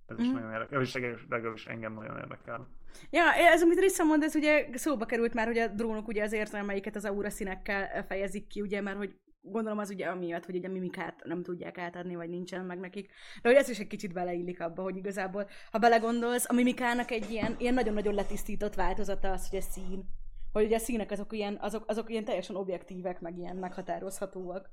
Ez 0.06 0.18
is 0.18 0.26
mm. 0.26 0.32
nagyon 0.32 0.52
érdekes, 0.52 0.94
és 0.94 1.24
legalábbis 1.28 1.66
engem 1.66 1.92
nagyon 1.92 2.16
érdekel. 2.16 2.68
Ja, 3.10 3.32
ez, 3.32 3.62
amit 3.62 3.78
Rissa 3.78 4.04
mond, 4.04 4.22
ez 4.22 4.34
ugye 4.34 4.68
szóba 4.72 5.06
került 5.06 5.34
már, 5.34 5.46
hogy 5.46 5.58
a 5.58 5.68
drónok 5.68 6.08
ugye 6.08 6.22
az 6.22 6.32
érzelmeiket 6.32 6.96
az 6.96 7.04
aura 7.04 7.30
színekkel 7.30 8.04
fejezik 8.04 8.46
ki, 8.46 8.60
ugye, 8.60 8.80
mert 8.80 8.96
hogy 8.96 9.16
gondolom 9.42 9.78
az 9.78 9.90
ugye 9.90 10.06
amiatt, 10.06 10.44
hogy 10.44 10.56
ugye 10.56 10.68
mimikát 10.68 11.24
nem 11.24 11.42
tudják 11.42 11.78
átadni, 11.78 12.14
vagy 12.14 12.28
nincsen 12.28 12.64
meg 12.64 12.78
nekik. 12.78 13.10
De 13.42 13.48
hogy 13.48 13.58
ez 13.58 13.68
is 13.68 13.78
egy 13.78 13.86
kicsit 13.86 14.12
beleillik 14.12 14.60
abba, 14.60 14.82
hogy 14.82 14.96
igazából, 14.96 15.48
ha 15.70 15.78
belegondolsz, 15.78 16.48
a 16.48 16.52
mimikának 16.52 17.10
egy 17.10 17.30
ilyen, 17.30 17.56
ilyen 17.58 17.74
nagyon-nagyon 17.74 18.14
letisztított 18.14 18.74
változata 18.74 19.32
az, 19.32 19.48
hogy 19.48 19.58
a 19.58 19.62
szín. 19.62 20.04
Hogy 20.52 20.64
ugye 20.64 20.76
a 20.76 20.78
színek 20.78 21.10
azok 21.10 21.32
ilyen, 21.32 21.58
azok, 21.60 21.84
azok 21.86 22.10
ilyen 22.10 22.24
teljesen 22.24 22.56
objektívek, 22.56 23.20
meg 23.20 23.38
ilyen 23.38 23.56
meghatározhatóak. 23.56 24.70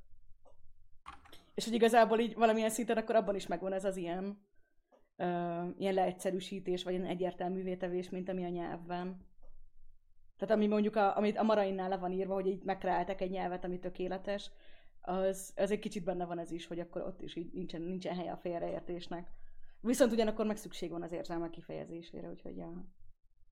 És 1.54 1.66
hogy 1.66 1.74
igazából 1.74 2.20
így 2.20 2.36
valamilyen 2.36 2.70
szinten 2.70 2.98
akkor 2.98 3.16
abban 3.16 3.36
is 3.36 3.48
megvan 3.48 3.74
ez 3.74 3.86
az 3.86 3.98
ilyen, 3.98 4.46
uh, 5.18 5.68
ilyen 5.78 5.94
leegyszerűsítés, 5.94 6.84
vagy 6.84 6.94
ilyen 6.94 7.06
egyértelművé 7.06 7.76
tevés, 7.76 8.10
mint 8.10 8.30
ami 8.30 8.44
a 8.44 8.50
nyelvben. 8.50 9.29
Tehát 10.40 10.56
ami 10.56 10.68
mondjuk, 10.68 10.96
a, 10.96 11.18
amit 11.18 11.38
a 11.38 11.44
marainnál 11.44 11.90
le 11.90 11.98
van 11.98 12.12
írva, 12.12 12.34
hogy 12.34 12.48
így 12.48 12.64
megtaláltak 12.64 13.22
egy 13.22 13.30
nyelvet, 13.30 13.64
ami 13.64 13.80
tökéletes, 13.80 14.52
az, 15.02 15.54
az 15.56 15.72
egy 15.72 15.80
kicsit 15.80 16.04
benne 16.04 16.26
van 16.26 16.40
ez 16.40 16.52
is, 16.52 16.68
hogy 16.68 16.80
akkor 16.80 17.02
ott 17.02 17.22
is 17.22 17.36
így 17.36 17.54
nincsen, 17.54 17.82
nincsen 17.82 18.16
helye 18.16 18.32
a 18.32 18.38
félreértésnek. 18.38 19.28
Viszont 19.82 20.12
ugyanakkor 20.12 20.46
meg 20.46 20.58
szükség 20.58 20.92
van 20.92 21.02
az 21.02 21.12
érzelmek 21.12 21.50
kifejezésére, 21.50 22.30
úgyhogy 22.30 22.58
ja. 22.58 22.86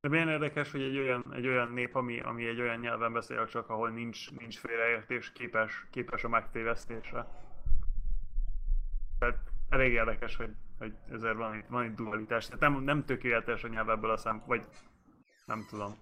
De 0.02 0.10
milyen 0.10 0.30
érdekes, 0.30 0.72
hogy 0.72 0.82
egy 0.82 0.98
olyan, 0.98 1.34
egy 1.36 1.48
olyan 1.48 1.72
nép, 1.72 1.96
ami, 1.96 2.20
ami 2.20 2.48
egy 2.48 2.62
olyan 2.62 2.80
nyelven 2.80 3.14
beszél 3.14 3.46
csak, 3.46 3.70
ahol 3.70 3.90
nincs, 3.90 4.32
nincs 4.32 4.58
félreértés, 4.60 5.32
képes, 5.32 5.88
képes 5.92 6.24
a 6.24 6.30
megtévesztésre. 6.30 7.28
Tehát 9.20 9.38
elég 9.70 9.92
érdekes, 9.92 10.36
hogy, 10.36 10.52
hogy 10.80 10.94
ezért 11.12 11.36
van 11.36 11.56
itt, 11.56 11.68
van 11.68 11.86
itt 11.86 11.96
dualitás. 11.96 12.46
Tehát 12.46 12.60
nem, 12.60 12.84
nem 12.84 13.06
tökéletes 13.06 13.64
a 13.64 13.68
nyelv 13.68 13.90
ebből 13.90 14.12
a 14.12 14.18
szem, 14.18 14.44
vagy 14.46 14.62
nem 15.46 15.66
tudom 15.70 15.94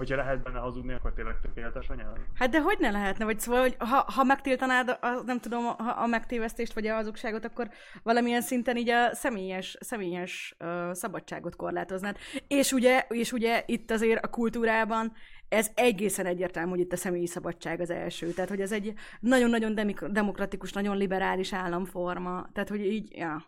hogyha 0.00 0.16
lehet 0.16 0.42
benne 0.42 0.58
hazudni, 0.58 0.92
akkor 0.92 1.12
tényleg 1.12 1.40
tökéletes 1.42 1.88
a 1.88 1.94
nyelv? 1.94 2.16
Hát 2.34 2.50
de 2.50 2.60
hogy 2.60 2.76
ne 2.78 2.90
lehetne? 2.90 3.24
Vagy 3.24 3.40
szóval, 3.40 3.60
hogy 3.60 3.76
ha, 3.78 4.04
ha 4.14 4.24
megtiltanád 4.24 4.88
a, 4.88 5.22
nem 5.24 5.40
tudom, 5.40 5.66
a, 5.66 6.02
a 6.02 6.06
megtévesztést 6.06 6.72
vagy 6.72 6.86
a 6.86 6.94
hazugságot, 6.94 7.44
akkor 7.44 7.68
valamilyen 8.02 8.42
szinten 8.42 8.76
így 8.76 8.88
a 8.88 9.14
személyes, 9.14 9.76
személyes 9.80 10.56
uh, 10.58 10.92
szabadságot 10.92 11.56
korlátoznád. 11.56 12.16
És 12.48 12.72
ugye, 12.72 13.04
és 13.08 13.32
ugye 13.32 13.62
itt 13.66 13.90
azért 13.90 14.24
a 14.24 14.28
kultúrában 14.28 15.12
ez 15.48 15.70
egészen 15.74 16.26
egyértelmű, 16.26 16.70
hogy 16.70 16.80
itt 16.80 16.92
a 16.92 16.96
személyi 16.96 17.26
szabadság 17.26 17.80
az 17.80 17.90
első. 17.90 18.26
Tehát, 18.26 18.50
hogy 18.50 18.60
ez 18.60 18.72
egy 18.72 18.92
nagyon-nagyon 19.20 19.74
demokratikus, 20.10 20.72
nagyon 20.72 20.96
liberális 20.96 21.52
államforma. 21.52 22.48
Tehát, 22.52 22.68
hogy 22.68 22.86
így, 22.86 23.16
ja. 23.16 23.44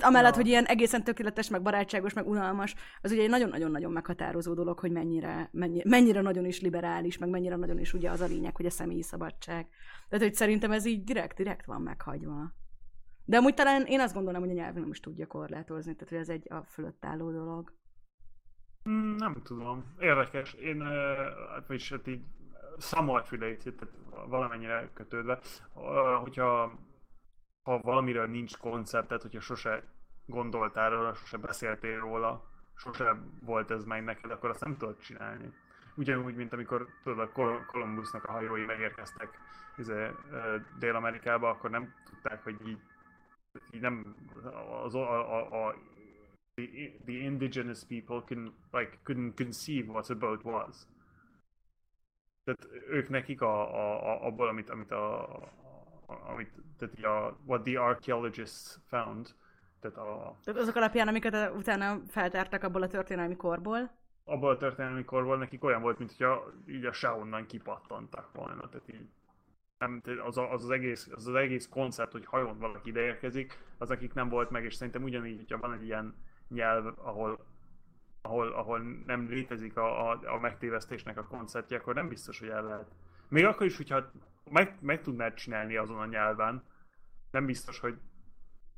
Amellett, 0.00 0.30
ja. 0.30 0.40
hogy 0.40 0.46
ilyen 0.46 0.64
egészen 0.64 1.04
tökéletes, 1.04 1.48
meg 1.48 1.62
barátságos, 1.62 2.12
meg 2.12 2.26
unalmas, 2.26 2.74
az 3.02 3.12
ugye 3.12 3.22
egy 3.22 3.28
nagyon-nagyon-nagyon 3.28 3.92
meghatározó 3.92 4.54
dolog, 4.54 4.78
hogy 4.78 4.90
mennyire, 4.90 5.48
mennyire, 5.52 5.88
mennyire 5.88 6.20
nagyon 6.20 6.44
is 6.44 6.60
liberális, 6.60 7.18
meg 7.18 7.28
mennyire 7.28 7.56
nagyon 7.56 7.78
is 7.78 7.92
ugye 7.92 8.10
az 8.10 8.20
a 8.20 8.26
lényeg, 8.26 8.56
hogy 8.56 8.66
a 8.66 8.70
személyi 8.70 9.02
szabadság. 9.02 9.68
Tehát, 10.08 10.24
hogy 10.24 10.34
szerintem 10.34 10.72
ez 10.72 10.86
így 10.86 11.04
direkt-direkt 11.04 11.66
van 11.66 11.82
meghagyva. 11.82 12.52
De 13.24 13.36
amúgy 13.36 13.54
talán 13.54 13.84
én 13.86 14.00
azt 14.00 14.14
gondolom, 14.14 14.40
hogy 14.40 14.50
a 14.50 14.54
nyelv 14.54 14.74
nem 14.74 14.90
is 14.90 15.00
tudja 15.00 15.26
korlátozni, 15.26 15.94
tehát 15.94 16.08
hogy 16.08 16.18
ez 16.18 16.28
egy 16.28 16.52
a 16.52 16.62
fölött 16.62 17.04
álló 17.04 17.30
dolog. 17.30 17.72
Mm, 18.88 19.14
nem 19.16 19.42
tudom. 19.44 19.94
Érdekes. 19.98 20.52
Én, 20.52 20.82
hát 21.54 21.66
vagyis 21.66 21.90
hát 21.90 22.06
így 22.06 22.20
tehát 22.78 23.88
valamennyire 24.28 24.90
kötődve, 24.94 25.40
hogyha 26.22 26.78
ha 27.66 27.80
valamiről 27.80 28.26
nincs 28.26 28.56
konceptet, 28.56 29.22
hogyha 29.22 29.40
sose 29.40 29.82
gondoltál 30.26 30.90
róla, 30.90 31.14
sose 31.14 31.36
beszéltél 31.36 31.98
róla, 31.98 32.44
sose 32.74 33.16
volt 33.42 33.70
ez 33.70 33.84
meg 33.84 34.04
neked, 34.04 34.30
akkor 34.30 34.50
azt 34.50 34.64
nem 34.64 34.76
tudod 34.76 34.98
csinálni. 34.98 35.52
Ugyanúgy, 35.96 36.34
mint 36.34 36.52
amikor 36.52 36.88
tudod, 37.02 37.18
a 37.18 37.32
Columbusnak 37.66 38.24
a 38.24 38.32
hajói 38.32 38.64
megérkeztek 38.64 39.38
izé, 39.76 40.10
Dél-Amerikába, 40.78 41.48
akkor 41.48 41.70
nem 41.70 41.94
tudták, 42.04 42.42
hogy 42.42 42.68
így, 42.68 42.78
így 43.70 43.80
nem 43.80 44.16
az, 44.84 44.94
a, 44.94 45.36
a, 45.36 45.66
a 45.66 45.74
the, 46.54 46.92
the 47.04 47.18
indigenous 47.18 47.84
people 47.84 48.22
can, 48.22 48.52
like, 48.72 48.98
couldn't 49.04 49.36
conceive 49.36 49.92
what 49.92 50.10
a 50.10 50.14
boat 50.14 50.44
was. 50.44 50.76
Tehát 52.44 52.68
ők 52.88 53.08
nekik 53.08 53.40
a, 53.40 53.74
a, 53.74 54.10
a, 54.10 54.26
abból, 54.26 54.48
amit, 54.48 54.70
amit 54.70 54.90
a, 54.90 55.28
amit, 56.06 56.50
tehát 56.78 57.04
a, 57.04 57.36
what 57.44 57.62
the 57.62 57.80
archaeologists 57.80 58.78
found, 58.88 59.34
tehát 59.80 59.96
a... 59.96 60.36
Tehát 60.44 60.60
azok 60.60 60.76
alapján, 60.76 61.08
amiket 61.08 61.54
utána 61.54 62.00
feltártak 62.08 62.62
abból 62.62 62.82
a 62.82 62.88
történelmi 62.88 63.36
korból? 63.36 63.90
Abból 64.24 64.50
a 64.50 64.56
történelmi 64.56 65.04
korból 65.04 65.38
nekik 65.38 65.64
olyan 65.64 65.82
volt, 65.82 65.98
mint 65.98 66.10
hogyha 66.10 66.52
így 66.68 66.84
a 66.84 66.92
Shaonnan 66.92 67.46
kipattantak 67.46 68.30
volna, 68.32 68.68
tehát 68.68 68.92
így 68.92 69.08
nem, 69.78 70.02
az, 70.24 70.36
az, 70.36 70.64
az, 70.64 70.70
egész, 70.70 71.08
az, 71.14 71.26
az 71.26 71.34
egész 71.34 71.68
koncept, 71.68 72.12
hogy 72.12 72.24
hajón 72.24 72.58
valaki 72.58 72.88
ideérkezik, 72.88 73.58
az 73.78 73.90
akik 73.90 74.14
nem 74.14 74.28
volt 74.28 74.50
meg, 74.50 74.64
és 74.64 74.74
szerintem 74.74 75.02
ugyanígy, 75.02 75.36
hogyha 75.36 75.58
van 75.58 75.72
egy 75.72 75.84
ilyen 75.84 76.14
nyelv, 76.48 76.86
ahol, 76.96 77.46
ahol, 78.22 78.52
ahol 78.52 78.78
nem 79.06 79.28
létezik 79.28 79.76
a, 79.76 80.10
a, 80.10 80.20
a 80.24 80.38
megtévesztésnek 80.38 81.18
a 81.18 81.26
konceptje, 81.26 81.76
akkor 81.76 81.94
nem 81.94 82.08
biztos, 82.08 82.38
hogy 82.38 82.48
el 82.48 82.64
lehet. 82.64 82.90
Még 83.28 83.44
akkor 83.44 83.66
is, 83.66 83.76
hogyha 83.76 84.10
meg, 84.50 84.76
meg 84.80 85.02
tudnád 85.02 85.34
csinálni 85.34 85.76
azon 85.76 85.98
a 85.98 86.06
nyelven, 86.06 86.62
nem 87.30 87.46
biztos, 87.46 87.78
hogy 87.78 87.98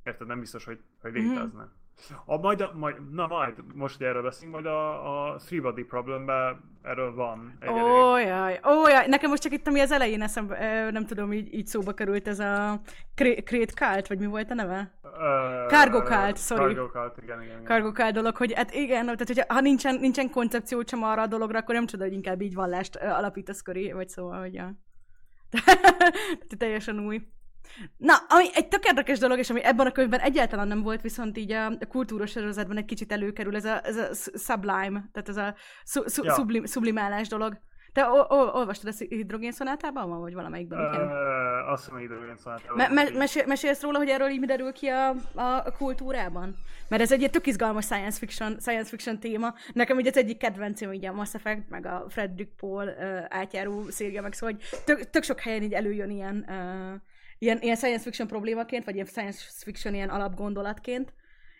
érted, 0.03 0.27
nem 0.27 0.41
biztos, 0.41 0.65
hogy, 0.65 0.81
hogy 1.01 1.13
mhm. 1.13 1.21
létezne. 1.21 1.61
Mm-hmm. 1.61 1.77
A, 2.25 2.37
majd, 2.37 2.61
a, 2.61 2.73
majd, 2.75 3.13
na 3.13 3.27
majd, 3.27 3.55
most 3.75 3.97
hogy 3.97 4.07
erről 4.07 4.23
beszélünk, 4.23 4.53
majd 4.53 4.67
a, 4.67 5.31
a 5.33 5.37
Three 5.37 5.61
Body 5.61 5.83
Problemben 5.83 6.61
erről 6.83 7.15
van 7.15 7.57
egy 7.61 7.69
Ó, 7.69 8.17
jaj, 8.17 8.61
ó, 8.65 8.89
jaj, 8.89 9.07
nekem 9.07 9.31
most 9.31 9.43
csak 9.43 9.53
itt, 9.53 9.67
ami 9.67 9.81
az 9.81 9.93
elején 9.93 10.23
eszembe, 10.23 10.91
nem 10.91 11.07
tudom, 11.07 11.33
így, 11.33 11.55
így 11.55 11.67
szóba 11.67 11.93
került 11.93 12.29
ez 12.29 12.39
a 12.39 12.81
Crate 13.15 13.73
Cult, 13.75 14.07
vagy 14.07 14.19
mi 14.19 14.27
volt 14.27 14.51
a 14.51 14.55
neve? 14.55 14.93
Uh, 15.03 15.67
Cargo 15.69 16.03
Cult, 16.03 16.39
sorry. 16.39 16.75
Cargo 16.75 16.91
Cult, 16.91 17.19
igen, 17.23 17.43
igen. 17.43 17.55
igen. 17.55 17.65
Cargo 17.65 17.93
Cult 17.93 18.13
dolog, 18.13 18.37
hogy 18.37 18.53
hát 18.53 18.75
igen, 18.75 19.05
tehát 19.05 19.27
hogyha, 19.27 19.55
ha 19.55 19.61
nincsen, 19.61 19.95
nincsen 19.95 20.31
koncepció 20.31 20.83
sem 20.87 21.03
arra 21.03 21.23
a 21.23 21.27
dologra, 21.27 21.59
akkor 21.59 21.75
nem 21.75 21.87
csoda, 21.87 22.05
hogy 22.05 22.13
inkább 22.13 22.41
így 22.41 22.55
vallást 22.55 22.97
alapítasz 22.97 23.63
köré, 23.63 23.93
vagy 23.93 24.09
szóval, 24.09 24.41
hogy 24.41 24.55
ja. 24.55 24.73
Teljesen 26.59 27.07
új. 27.07 27.21
Na, 27.97 28.15
ami 28.29 28.45
egy 28.55 28.69
tök 28.69 28.85
érdekes 28.85 29.19
dolog, 29.19 29.39
és 29.39 29.51
ami 29.51 29.65
ebben 29.65 29.87
a 29.87 29.93
könyvben 29.93 30.21
egyáltalán 30.21 30.69
nem 30.69 30.83
volt, 30.83 31.01
viszont 31.01 31.39
így 31.39 31.53
a, 31.53 31.67
a 31.67 31.87
kultúros 31.89 32.31
sorozatban 32.31 32.77
egy 32.77 32.85
kicsit 32.85 33.13
előkerül, 33.13 33.57
ez 33.57 33.65
a, 33.65 33.85
ez 33.85 33.97
a 33.97 34.15
sublime, 34.39 35.09
tehát 35.13 35.29
ez 35.29 35.37
a 35.37 35.55
su, 35.85 36.09
su, 36.09 36.25
ja. 36.25 36.35
sublim, 36.35 36.65
sublimálás 36.67 37.29
dolog. 37.29 37.61
Te 37.99 38.07
o- 38.07 38.31
o- 38.31 38.55
olvastad 38.55 38.89
ezt 38.89 39.05
hidrogénszonátában 39.09 40.09
van, 40.09 40.21
vagy 40.21 40.35
valamelyikben? 40.35 40.79
Uh, 40.79 41.73
azt 41.73 41.85
hiszem 41.85 41.99
hidrogénszonátában. 41.99 42.77
Me- 42.77 42.91
me- 42.91 43.17
mesél, 43.17 43.47
mesélsz 43.47 43.83
róla, 43.83 43.99
hogy 43.99 44.09
erről 44.09 44.29
így 44.29 44.41
mi 44.41 44.47
derül 44.47 44.73
ki 44.73 44.87
a, 44.87 45.09
a, 45.35 45.73
kultúrában? 45.77 46.57
Mert 46.89 47.03
ez 47.03 47.13
egy 47.13 47.31
tök 47.31 47.47
izgalmas 47.47 47.85
science 47.85 48.19
fiction, 48.19 48.57
science 48.61 48.89
fiction 48.89 49.19
téma. 49.19 49.55
Nekem 49.73 49.97
ugye 49.97 50.11
az 50.11 50.17
egyik 50.17 50.39
kedvencem 50.39 50.91
ugye 50.91 51.09
a 51.09 51.13
Mass 51.13 51.35
Effect, 51.35 51.69
meg 51.69 51.87
a 51.87 52.05
Frederick 52.09 52.57
Paul 52.57 52.85
uh, 52.85 53.25
átjáró 53.29 53.89
szérge, 53.89 54.21
meg 54.21 54.33
szóval, 54.33 54.55
hogy 54.55 54.83
tök, 54.85 55.11
tök 55.11 55.23
sok 55.23 55.41
helyen 55.41 55.63
így 55.63 55.73
előjön 55.73 56.11
ilyen, 56.11 56.45
uh, 56.49 57.01
ilyen, 57.39 57.59
ilyen 57.61 57.77
science 57.77 58.03
fiction 58.03 58.29
problémaként, 58.29 58.85
vagy 58.85 58.95
ilyen 58.95 59.07
science 59.07 59.41
fiction 59.65 59.95
ilyen 59.95 60.09
alapgondolatként. 60.09 61.13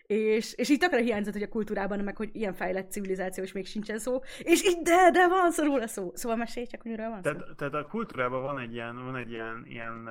És, 0.09 0.53
és 0.53 0.69
így 0.69 0.79
tökre 0.79 1.01
hiányzott, 1.01 1.33
hogy 1.33 1.41
a 1.41 1.49
kultúrában, 1.49 1.99
meg 1.99 2.17
hogy 2.17 2.29
ilyen 2.33 2.53
fejlett 2.53 2.91
civilizáció 2.91 3.43
is 3.43 3.51
még 3.51 3.65
sincsen 3.65 3.99
szó. 3.99 4.21
És 4.39 4.63
így 4.63 4.81
de, 4.81 5.11
de 5.11 5.27
van 5.27 5.51
szó 5.51 5.63
róla 5.63 5.87
szó. 5.87 6.11
Szóval 6.13 6.37
mesélj 6.37 6.65
csak, 6.65 6.81
hogy 6.81 6.91
miről 6.91 7.09
van 7.09 7.21
szó. 7.21 7.31
Tehát, 7.31 7.55
tehát 7.55 7.73
a 7.73 7.85
kultúrában 7.85 8.41
van 8.41 8.59
egy 8.59 8.73
ilyen, 8.73 9.03
van 9.03 9.15
egy 9.15 9.31
ilyen, 9.31 9.65
ilyen, 9.67 10.09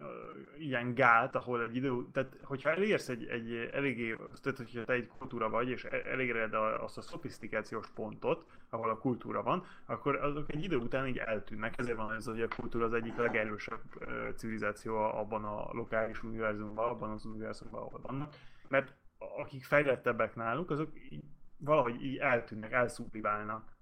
uh, 0.00 0.62
ilyen 0.62 0.94
gát, 0.94 1.34
ahol 1.34 1.62
egy 1.62 1.76
idő, 1.76 2.06
tehát 2.12 2.36
hogyha 2.42 2.70
elérsz 2.70 3.08
egy, 3.08 3.24
egy 3.24 3.70
eléggé, 3.72 4.16
tehát 4.42 4.58
hogyha 4.58 4.84
te 4.84 4.92
egy 4.92 5.08
kultúra 5.18 5.48
vagy, 5.48 5.68
és 5.68 5.84
e, 5.84 6.02
eléred 6.04 6.54
azt 6.54 6.98
a 6.98 7.02
szofisztikációs 7.02 7.90
pontot, 7.94 8.46
ahol 8.70 8.90
a 8.90 8.98
kultúra 8.98 9.42
van, 9.42 9.66
akkor 9.86 10.16
azok 10.16 10.52
egy 10.52 10.64
idő 10.64 10.76
után 10.76 11.06
így 11.06 11.18
eltűnnek. 11.18 11.74
Ezért 11.78 11.96
van 11.96 12.14
ez, 12.14 12.24
hogy 12.24 12.42
a 12.42 12.48
kultúra 12.48 12.84
az 12.84 12.92
egyik 12.92 13.16
legerősebb 13.16 13.82
uh, 14.00 14.34
civilizáció 14.36 14.96
abban 14.96 15.44
a 15.44 15.68
lokális 15.72 16.22
univerzumban, 16.22 16.88
abban 16.88 17.10
az 17.10 17.24
univerzumban, 17.24 17.80
ahol 17.80 18.00
vannak. 18.02 18.34
Mert 18.68 18.94
akik 19.36 19.64
fejlettebbek 19.64 20.34
náluk, 20.34 20.70
azok 20.70 20.92
így, 21.10 21.24
valahogy 21.56 22.02
így 22.04 22.16
eltűnnek, 22.16 22.72
elszublimálnak. 22.72 23.76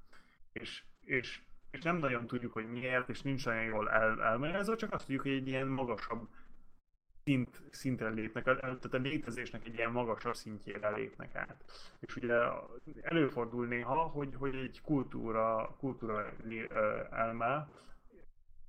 És, 0.52 0.82
és, 1.00 1.40
és 1.70 1.82
nem 1.82 1.96
nagyon 1.96 2.26
tudjuk, 2.26 2.52
hogy 2.52 2.70
miért, 2.70 3.08
és 3.08 3.22
nincs 3.22 3.46
olyan 3.46 3.64
jól 3.64 3.90
el, 3.90 4.22
elmagyarázva, 4.22 4.76
csak 4.76 4.92
azt 4.92 5.04
tudjuk, 5.04 5.22
hogy 5.22 5.32
egy 5.32 5.48
ilyen 5.48 5.68
magasabb 5.68 6.28
szint, 7.24 7.62
szintre 7.70 8.08
lépnek, 8.08 8.44
tehát 8.44 8.84
a 8.84 8.96
létezésnek 8.96 9.66
egy 9.66 9.74
ilyen 9.74 9.90
magasabb 9.90 10.34
szintjére 10.34 10.90
lépnek 10.90 11.34
át. 11.34 11.64
És 12.00 12.16
ugye 12.16 12.34
előfordul 13.02 13.66
néha, 13.66 13.94
hogy, 13.94 14.34
hogy 14.34 14.54
egy 14.54 14.80
kultúra, 14.82 15.76
kultúra 15.78 16.32
elme 17.10 17.68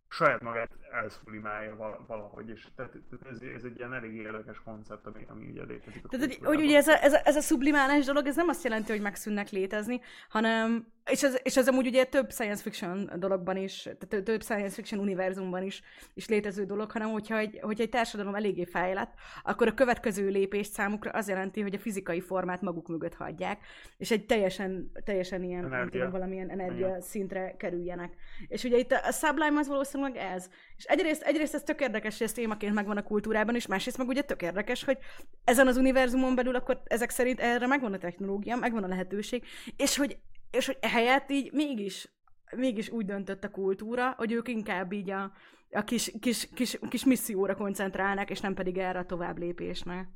saját 0.08 0.42
magát 0.42 0.70
elszublimálja 0.92 2.04
valahogy, 2.08 2.50
és 2.50 2.68
tehát, 2.76 2.92
tehát 2.92 3.36
ez, 3.36 3.42
ez, 3.56 3.64
egy 3.64 3.78
ilyen 3.78 3.94
elég 3.94 4.16
érdekes 4.16 4.62
koncept, 4.64 5.06
ami, 5.06 5.26
ami 5.28 5.46
ugye 5.50 5.64
létezik. 5.64 6.08
Tehát, 6.08 6.36
hogy 6.44 6.62
ugye 6.62 6.78
ez 6.78 6.88
a, 6.88 7.04
ez, 7.04 7.14
a, 7.14 7.20
ez 7.24 7.36
a 7.36 7.42
sublimálás 7.42 8.06
dolog, 8.06 8.28
ez 8.28 8.36
nem 8.36 8.48
azt 8.48 8.64
jelenti, 8.64 8.92
hogy 8.92 9.02
megszűnnek 9.02 9.50
létezni, 9.50 10.02
hanem 10.30 10.94
és 11.12 11.24
ez, 11.24 11.38
és 11.44 11.58
ez 11.58 11.68
amúgy 11.68 11.88
ugye 11.88 12.04
több 12.04 12.32
science 12.32 12.62
fiction 12.62 13.12
dologban 13.18 13.58
is, 13.58 13.82
tehát 13.82 14.24
több 14.24 14.44
science 14.44 14.74
fiction 14.74 15.00
univerzumban 15.00 15.64
is, 15.64 15.82
is 16.14 16.28
létező 16.28 16.66
dolog, 16.66 16.92
hanem 16.92 17.12
hogyha 17.12 17.38
egy, 17.38 17.60
hogyha 17.62 17.84
egy 17.84 17.90
társadalom 17.90 18.36
eléggé 18.36 18.66
fejlett, 18.66 19.14
akkor 19.44 19.68
a 19.68 19.74
következő 19.74 20.28
lépés 20.28 20.68
számukra 20.68 21.12
az 21.12 21.28
jelenti, 21.28 21.62
hogy 21.62 21.76
a 21.76 21.80
fizikai 21.80 22.20
formát 22.20 22.62
maguk 22.62 22.88
mögött 22.88 23.16
hagyják, 23.16 23.60
és 23.98 24.12
egy 24.12 24.26
teljesen, 24.26 24.92
teljesen 25.04 25.44
ilyen, 25.44 25.66
energia. 25.66 25.90
tudom, 25.92 26.12
valamilyen 26.12 26.50
energia 26.50 26.88
Igen. 26.88 27.02
szintre 27.02 27.56
kerüljenek. 27.58 28.14
És 28.48 28.64
ugye 28.64 28.78
itt 28.78 28.92
a 28.92 29.12
Sublime 29.12 29.60
az 29.60 29.68
valószínűleg 29.68 29.95
ez. 30.04 30.50
És 30.76 30.84
egyrészt, 30.84 31.22
egyrészt 31.22 31.54
ez 31.54 31.64
tök 31.64 31.82
érdekes, 31.82 32.18
hogy 32.18 32.28
ez 32.28 32.34
témaként 32.34 32.74
megvan 32.74 32.98
a 32.98 33.04
kultúrában, 33.04 33.56
és 33.56 33.68
másrészt 33.68 33.98
meg 33.98 34.08
ugye 34.08 34.22
tök 34.22 34.42
érdekes, 34.42 34.84
hogy 34.84 34.98
ezen 35.44 35.68
az 35.68 35.78
univerzumon 35.78 36.36
belül 36.36 36.56
akkor 36.56 36.82
ezek 36.84 37.10
szerint 37.10 37.40
erre 37.40 37.68
megvan 37.68 37.94
a 37.94 37.98
technológia, 37.98 38.56
megvan 38.56 38.84
a 38.84 38.88
lehetőség, 38.88 39.44
és 39.76 39.98
hogy 39.98 40.18
és 40.56 40.66
hogy 40.66 40.78
ehelyett 40.82 41.30
így 41.30 41.52
mégis, 41.54 42.14
mégis 42.56 42.90
úgy 42.90 43.06
döntött 43.06 43.44
a 43.44 43.50
kultúra, 43.50 44.12
hogy 44.12 44.32
ők 44.32 44.48
inkább 44.48 44.92
így 44.92 45.10
a, 45.10 45.32
a 45.72 45.84
kis, 45.84 46.12
kis, 46.20 46.50
kis, 46.54 46.80
kis 46.90 47.06
misszióra 47.06 47.56
koncentrálnak, 47.56 48.30
és 48.30 48.40
nem 48.40 48.54
pedig 48.54 48.78
erre 48.78 49.00
a 49.00 49.06
tovább 49.06 49.38
lépésnek. 49.38 50.08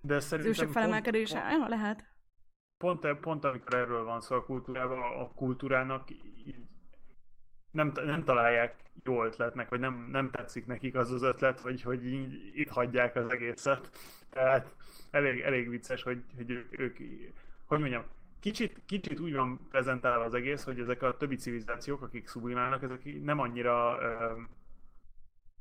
De 0.00 0.20
szerintem... 0.20 0.66
Az 0.66 0.72
felemelkedése, 0.72 1.40
pont, 1.40 1.52
ja, 1.52 1.68
lehet. 1.68 2.04
Pont, 2.78 3.20
pont 3.20 3.44
amikor 3.44 3.74
erről 3.74 4.04
van 4.04 4.20
szó 4.20 4.36
a 4.36 4.44
kultúrában, 4.44 4.98
a 4.98 5.32
kultúrának 5.32 6.10
így 6.10 6.67
nem, 7.70 7.92
nem 8.04 8.24
találják 8.24 8.74
jó 9.04 9.24
ötletnek, 9.24 9.68
vagy 9.68 9.80
nem, 9.80 10.08
nem 10.12 10.30
tetszik 10.30 10.66
nekik 10.66 10.94
az 10.94 11.12
az 11.12 11.22
ötlet, 11.22 11.60
hogy, 11.60 11.82
hogy 11.82 12.06
így, 12.06 12.52
itt 12.54 12.68
hagyják 12.68 13.16
az 13.16 13.30
egészet. 13.30 13.90
Tehát 14.30 14.74
elég, 15.10 15.40
elég 15.40 15.68
vicces, 15.68 16.02
hogy, 16.02 16.22
hogy 16.36 16.50
ők, 16.70 16.96
hogy 17.66 17.78
mondjam, 17.78 18.04
kicsit, 18.40 18.82
kicsit 18.86 19.20
úgy 19.20 19.34
van 19.34 19.60
prezentálva 19.70 20.24
az 20.24 20.34
egész, 20.34 20.64
hogy 20.64 20.80
ezek 20.80 21.02
a 21.02 21.16
többi 21.16 21.36
civilizációk, 21.36 22.02
akik 22.02 22.28
sublimálnak, 22.28 22.82
ezek 22.82 23.04
nem 23.22 23.38
annyira 23.38 23.98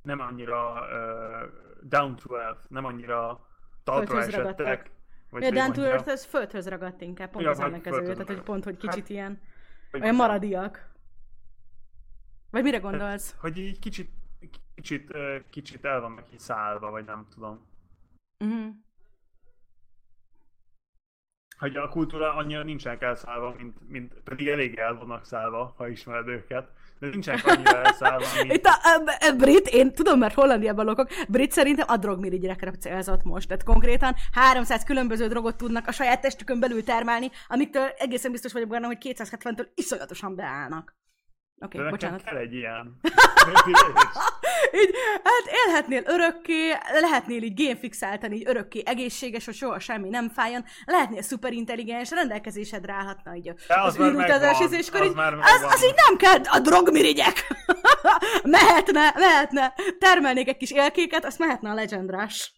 nem 0.02 0.20
annyira 0.20 0.86
down 1.82 2.16
to 2.16 2.36
earth, 2.36 2.62
nem 2.70 2.86
annyira 2.86 3.48
talpra 3.84 4.22
esettek. 4.22 4.92
Vagy 5.30 5.44
ja, 5.44 5.52
down 5.52 5.74
to 5.74 5.82
earth, 5.82 6.08
ez 6.08 6.26
földhöz 6.26 6.68
ragadt 6.68 7.02
inkább, 7.02 7.30
pont 7.30 7.44
ja, 7.44 7.52
az 7.52 7.60
ellenkező, 7.60 8.02
tehát 8.02 8.28
hogy 8.28 8.42
pont, 8.42 8.64
hogy 8.64 8.78
kicsit 8.78 9.00
hát, 9.00 9.10
ilyen 9.10 9.42
olyan 9.94 10.16
maradiak. 10.16 10.90
Vagy 12.50 12.64
mire 12.64 12.78
gondolsz? 12.78 13.32
Hát, 13.32 13.40
hogy 13.40 13.58
így 13.58 13.80
kicsit, 13.80 14.10
kicsit, 14.76 15.14
kicsit 15.50 15.86
el 15.86 16.02
van 16.02 16.12
neki 16.12 16.38
szállva, 16.38 16.92
vagy 16.92 17.06
nem 17.06 17.28
tudom. 17.30 17.66
Uh-huh 18.40 18.76
hogy 21.58 21.76
a 21.76 21.90
kultúra 21.90 22.36
annyira 22.36 22.64
nincsenek 22.64 23.02
elszállva, 23.02 23.54
mint, 23.58 23.90
mint 23.90 24.14
pedig 24.24 24.48
elég 24.48 24.78
el 24.78 24.96
vannak 24.96 25.26
szállva, 25.26 25.74
ha 25.78 25.88
ismered 25.88 26.28
őket. 26.28 26.70
De 27.00 27.08
nincsenek 27.08 27.46
annyira 27.46 27.84
elszállva, 27.84 28.26
mint... 28.42 28.54
Itt 28.54 28.66
a, 28.66 28.74
a, 28.84 29.28
a, 29.28 29.36
brit, 29.38 29.68
én 29.68 29.94
tudom, 29.94 30.20
mert 30.20 30.34
Hollandiában 30.34 30.86
lakok, 30.86 31.10
brit 31.28 31.52
szerintem 31.52 31.86
a 31.90 31.98
drogmirigyekre 31.98 32.72
célzott 32.72 33.24
most. 33.24 33.48
Tehát 33.48 33.64
konkrétan 33.64 34.16
300 34.32 34.84
különböző 34.84 35.28
drogot 35.28 35.58
tudnak 35.58 35.88
a 35.88 35.92
saját 35.92 36.22
testükön 36.22 36.60
belül 36.60 36.84
termelni, 36.84 37.30
amiktől 37.48 37.88
egészen 37.98 38.32
biztos 38.32 38.54
vagyok 38.54 38.70
benne, 38.70 38.86
hogy 38.86 38.98
270-től 39.00 39.68
iszonyatosan 39.76 40.36
beállnak. 40.36 40.96
Oké, 41.60 41.78
okay, 41.78 41.90
bocsánat. 41.90 42.24
kell 42.24 42.38
egy 42.38 42.54
ilyen. 42.54 43.00
így, 44.72 44.96
hát 45.24 45.44
élhetnél 45.66 46.04
örökké, 46.06 46.72
lehetnél 47.00 47.44
így 47.44 47.54
génfixáltan, 47.54 48.32
így 48.32 48.48
örökké 48.48 48.82
egészséges, 48.86 49.46
hogy 49.46 49.54
soha 49.54 49.80
semmi 49.80 50.10
nem 50.10 50.30
fájjon, 50.30 50.66
lehetnél 50.86 51.22
szuperintelligens, 51.22 52.10
rendelkezésedre 52.10 52.94
állhatna 52.94 53.36
így 53.36 53.50
a, 53.50 53.54
az, 53.68 53.86
az 53.86 54.00
űrutazás, 54.00 54.60
akkor 54.60 55.04
így, 55.04 55.18
az, 55.18 55.62
az, 55.62 55.86
így 55.86 55.96
nem 56.08 56.18
kell, 56.18 56.42
a 56.44 56.60
drogmirigyek! 56.60 57.48
mehetne, 58.44 59.14
mehetne, 59.16 59.74
termelnék 60.00 60.48
egy 60.48 60.58
kis 60.58 60.72
élkéket, 60.72 61.26
azt 61.26 61.40
mehetne 61.40 61.70
a 61.70 61.74
legendrás. 61.74 62.54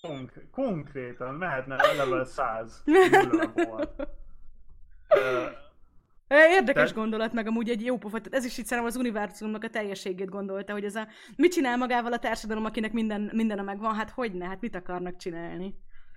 Konk- 0.00 0.50
konkrétan 0.50 1.34
mehetne 1.34 1.76
level 1.96 2.24
100 2.24 2.82
Érdekes 6.28 6.88
Te... 6.88 6.94
gondolat, 6.94 7.32
meg 7.32 7.46
amúgy 7.46 7.68
egy 7.68 7.84
jó 7.84 7.96
pofa. 7.96 8.20
Ez 8.30 8.44
is 8.44 8.58
itt 8.58 8.66
szerintem 8.66 8.92
az 8.92 8.96
univerzumnak 8.96 9.64
a 9.64 9.68
teljességét 9.68 10.28
gondolta, 10.28 10.72
hogy 10.72 10.84
ez 10.84 10.94
a 10.94 11.08
mit 11.36 11.52
csinál 11.52 11.76
magával 11.76 12.12
a 12.12 12.18
társadalom, 12.18 12.64
akinek 12.64 12.92
minden, 12.92 13.30
minden 13.32 13.64
megvan, 13.64 13.94
hát 13.94 14.10
hogy 14.10 14.32
ne, 14.32 14.46
hát 14.46 14.60
mit 14.60 14.74
akarnak 14.74 15.16
csinálni 15.16 15.74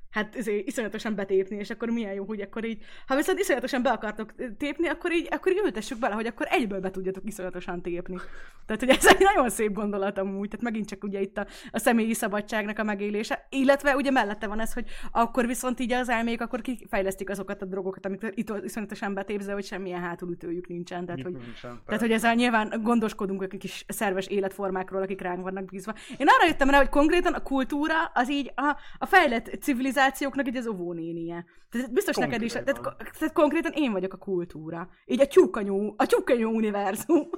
hát 0.10 0.36
ezért 0.36 0.68
iszonyatosan 0.68 1.16
betépni, 1.16 1.56
és 1.56 1.70
akkor 1.70 1.90
milyen 1.90 2.14
jó, 2.14 2.26
hogy 2.26 2.42
akkor 2.42 2.66
így, 2.66 2.84
ha 3.08 3.16
viszont 3.16 3.40
iszonyatosan 3.40 3.82
be 3.82 3.90
akartok 3.90 4.34
tépni, 4.58 4.88
akkor 4.88 5.12
így, 5.12 5.28
akkor 5.32 5.52
így 5.52 5.62
ültessük 5.64 6.00
bele, 6.00 6.14
hogy 6.14 6.26
akkor 6.26 6.48
egyből 6.50 6.80
be 6.80 6.92
tudjatok 6.92 7.24
iszonyatosan 7.26 7.82
tépni. 7.82 8.18
Tehát, 8.66 8.82
hogy 8.82 8.90
ez 8.90 9.06
egy 9.06 9.20
nagyon 9.20 9.50
szép 9.50 9.74
gondolat 9.74 10.18
amúgy, 10.18 10.50
tehát 10.50 10.64
megint 10.66 10.88
csak 10.88 11.04
ugye 11.04 11.22
itt 11.22 11.38
a, 11.38 11.48
a 11.72 11.80
személyi 11.80 12.14
szabadságnak 12.14 12.80
a 12.80 12.84
megélése, 12.84 13.48
illetve 13.50 13.96
ugye 13.96 14.12
mellette 14.12 14.48
van 14.48 14.60
ez, 14.60 14.74
hogy 14.74 14.86
akkor 15.12 15.48
viszont 15.48 15.80
így 15.80 15.92
az 15.92 16.10
elmék, 16.10 16.42
akkor 16.42 16.62
kifejlesztik 16.62 17.30
azokat 17.30 17.62
a 17.62 17.66
drogokat, 17.66 18.06
amit 18.06 18.32
itt 18.36 18.52
iszonyatosan 18.64 19.14
betépzve, 19.14 19.54
hogy 19.54 19.66
semmilyen 19.66 20.02
hátulütőjük 20.02 20.68
nincsen. 20.68 21.06
Tehát, 21.06 21.22
hogy, 21.22 21.32
nincsen, 21.32 21.82
tehát, 21.86 22.02
hogy 22.02 22.12
ezzel 22.12 22.34
nyilván 22.34 22.80
gondoskodunk 22.84 23.42
a 23.42 23.48
kis 23.48 23.86
szerves 23.88 24.28
életformákról, 24.28 25.02
akik 25.02 25.22
ránk 25.22 25.42
vannak 25.42 25.66
bízva. 25.66 25.94
Én 26.18 26.28
arra 26.28 26.48
jöttem 26.48 26.70
rá, 26.70 26.78
hogy 26.78 26.90
konkrétan 26.90 27.34
a 27.34 27.44
kultúra 27.44 28.06
az 28.14 28.30
így 28.30 28.52
a, 28.56 28.76
a 28.98 29.06
fejlett 29.06 29.50
civilizáció 29.62 30.07
civilizációknak 30.12 30.48
így 30.48 30.58
az 30.58 30.68
óvónénie. 30.68 31.46
Tehát 31.70 31.94
biztos 31.94 32.16
konkrétan. 32.16 32.42
neked 32.42 32.42
is, 32.42 32.52
tehát, 32.52 32.98
tehát 33.20 33.34
konkrétan 33.34 33.72
én 33.76 33.92
vagyok 33.92 34.14
a 34.14 34.18
kultúra. 34.18 34.90
Így 35.06 35.22
a 35.22 35.28
tyúkanyú, 35.28 35.94
a 35.98 36.06
tyúkanyú 36.06 36.50
univerzum. 36.50 37.30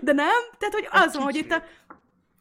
De 0.00 0.12
nem? 0.12 0.42
Tehát, 0.58 0.74
hogy 0.74 0.88
az 0.90 1.14
van, 1.14 1.24
hogy 1.24 1.36
itt 1.36 1.50
a, 1.50 1.62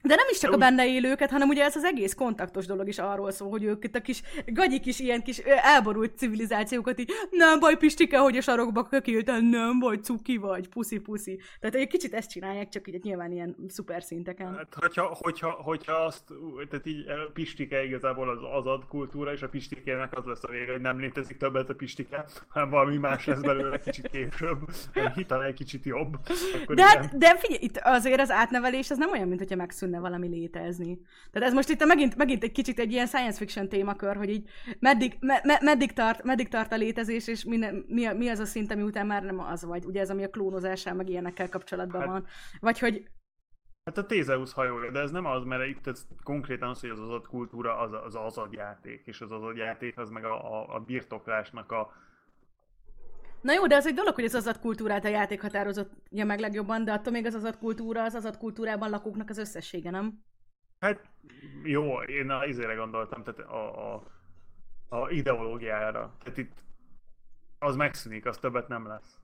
De 0.04 0.16
nem 0.16 0.28
is 0.32 0.40
csak 0.40 0.54
a 0.54 0.58
benne 0.58 0.88
élőket, 0.88 1.32
hanem 1.32 1.50
ugye 1.50 1.64
ez 1.64 1.76
az 1.76 1.84
egész 1.84 2.14
kontaktos 2.14 2.66
dolog 2.66 2.88
is 2.88 3.00
arról 3.00 3.32
szól, 3.32 3.50
hogy 3.50 3.64
ők 3.64 3.84
itt 3.84 3.96
a 3.96 4.02
kis 4.02 4.22
gagyik 4.46 4.86
is 4.86 5.00
ilyen 5.00 5.22
kis 5.22 5.38
elborult 5.38 6.18
civilizációkat 6.18 7.00
így, 7.00 7.12
nem 7.30 7.60
baj 7.60 7.78
Pistike, 7.78 8.18
hogy 8.18 8.38
a 8.38 8.42
sarokba 8.42 8.84
kökéltél, 8.84 9.40
nem 9.40 9.80
baj 9.80 9.98
cuki 9.98 10.38
vagy, 10.38 10.70
puszi-puszi. 10.70 11.40
Tehát 11.60 11.76
egy 11.76 11.88
kicsit 11.88 12.14
ezt 12.14 12.30
csinálják, 12.30 12.70
csak 12.70 12.88
így 12.88 13.04
nyilván 13.04 13.32
ilyen 13.32 13.56
szuper 13.68 14.04
szinteken. 14.04 14.56
Hát, 14.56 14.76
hogyha, 14.80 15.18
hogyha, 15.22 15.50
hogyha 15.50 15.94
azt, 15.94 16.24
tehát 16.70 16.86
így 16.86 17.06
Pistike 17.34 17.84
igazából 17.84 18.30
az 18.30 18.40
azad 18.52 18.88
kultúra, 18.88 19.32
és 19.32 19.42
a 19.42 19.50
Pistikének 19.50 20.18
az 20.18 20.26
lesz 20.26 20.44
a 20.44 20.48
vége, 20.48 20.72
hogy 20.72 20.82
nem 20.82 21.00
létezik 21.00 21.38
többet 21.38 21.70
a 21.70 21.74
Pistike, 21.74 22.26
hanem 22.48 22.70
valami 22.70 22.98
más 22.98 23.26
lesz 23.26 23.40
belőle 23.40 23.80
kicsit 23.80 24.08
később, 24.08 24.58
hitel 25.16 25.44
egy 25.44 25.54
kicsit 25.54 25.86
jobb. 25.86 26.18
De, 26.68 26.84
hát, 26.84 27.18
de 27.18 27.38
figyelj, 27.38 27.64
itt 27.64 27.78
azért 27.84 28.20
az 28.20 28.32
átnevelés 28.32 28.90
az 28.90 28.98
nem 28.98 29.12
olyan, 29.12 29.28
mint 29.28 29.40
hogyha 29.40 29.56
megszűnne 29.56 29.93
tudna 29.94 30.10
valami 30.10 30.28
létezni. 30.28 31.00
Tehát 31.32 31.48
ez 31.48 31.54
most 31.54 31.70
itt 31.70 31.86
megint, 31.86 32.16
megint 32.16 32.44
egy 32.44 32.52
kicsit 32.52 32.80
egy 32.80 32.92
ilyen 32.92 33.08
science 33.08 33.38
fiction 33.38 33.70
témakör, 33.70 34.16
hogy 34.16 34.30
így 34.30 34.50
meddig, 34.80 35.18
me, 35.20 35.42
me, 35.44 35.60
meddig, 35.62 35.94
tart, 35.94 36.24
meddig 36.24 36.48
tart 36.48 36.72
a 36.72 36.76
létezés, 36.76 37.28
és 37.28 37.44
mi, 37.44 37.58
mi, 37.88 38.14
mi 38.14 38.28
az 38.30 38.40
a 38.40 38.46
szint, 38.46 38.72
ami 38.72 38.82
után 38.82 39.08
már 39.08 39.24
nem 39.24 39.40
az 39.40 39.66
vagy. 39.66 39.86
Ugye 39.86 40.00
ez, 40.00 40.10
ami 40.10 40.24
a 40.24 40.30
klónozással, 40.30 40.94
meg 40.94 41.10
ilyenekkel 41.10 41.50
kapcsolatban 41.50 42.02
hát, 42.02 42.10
van. 42.10 42.26
Vagy 42.60 42.80
hogy 42.80 43.08
Hát 43.84 43.98
a 43.98 44.06
Tézeusz 44.06 44.54
hajója, 44.54 44.92
de 44.92 45.00
ez 45.00 45.12
nem 45.12 45.26
az, 45.26 45.44
mert 45.44 45.68
itt 45.68 45.88
ez 45.88 46.08
konkrétan 46.24 46.70
az, 46.70 46.80
hogy 46.80 46.90
az 46.90 47.00
azad 47.00 47.28
kultúra 47.28 47.78
az 47.78 47.92
az 48.06 48.16
azadjáték, 48.16 49.02
és 49.06 49.22
az 49.22 49.32
azadjáték 49.32 49.98
az 49.98 50.10
meg 50.10 50.26
a, 50.26 50.62
a, 50.62 50.76
a 50.76 50.80
birtoklásnak 50.80 51.72
a, 51.72 51.92
Na 53.44 53.54
jó, 53.54 53.68
de 53.68 53.76
az 53.76 53.88
egy 53.88 53.94
dolog, 53.94 54.16
hogy 54.16 54.24
az 54.24 54.34
azad 54.34 54.60
kultúrát 54.60 55.06
a 55.06 55.08
játék 55.08 55.42
határozottja 55.42 56.26
meg 56.26 56.40
legjobban, 56.40 56.84
de 56.86 56.92
attól 56.92 57.14
még 57.14 57.26
az 57.26 57.34
azad 57.34 57.58
kultúra 57.58 58.04
az 58.04 58.14
azad 58.14 58.38
kultúrában 58.38 58.90
lakóknak 58.90 59.30
az 59.30 59.38
összessége, 59.38 59.90
nem? 59.90 60.24
Hát 60.80 61.02
jó, 61.64 62.02
én 62.02 62.30
a 62.30 62.46
izére 62.46 62.74
gondoltam, 62.74 63.24
tehát 63.24 63.40
a, 63.40 63.94
a, 63.94 64.04
a 64.90 65.10
ideológiára. 65.10 66.16
Tehát 66.24 66.38
itt 66.38 66.64
az 67.60 67.76
megszűnik, 67.76 68.26
az 68.26 68.38
többet 68.38 68.68
nem 68.68 68.88
lesz. 68.88 69.20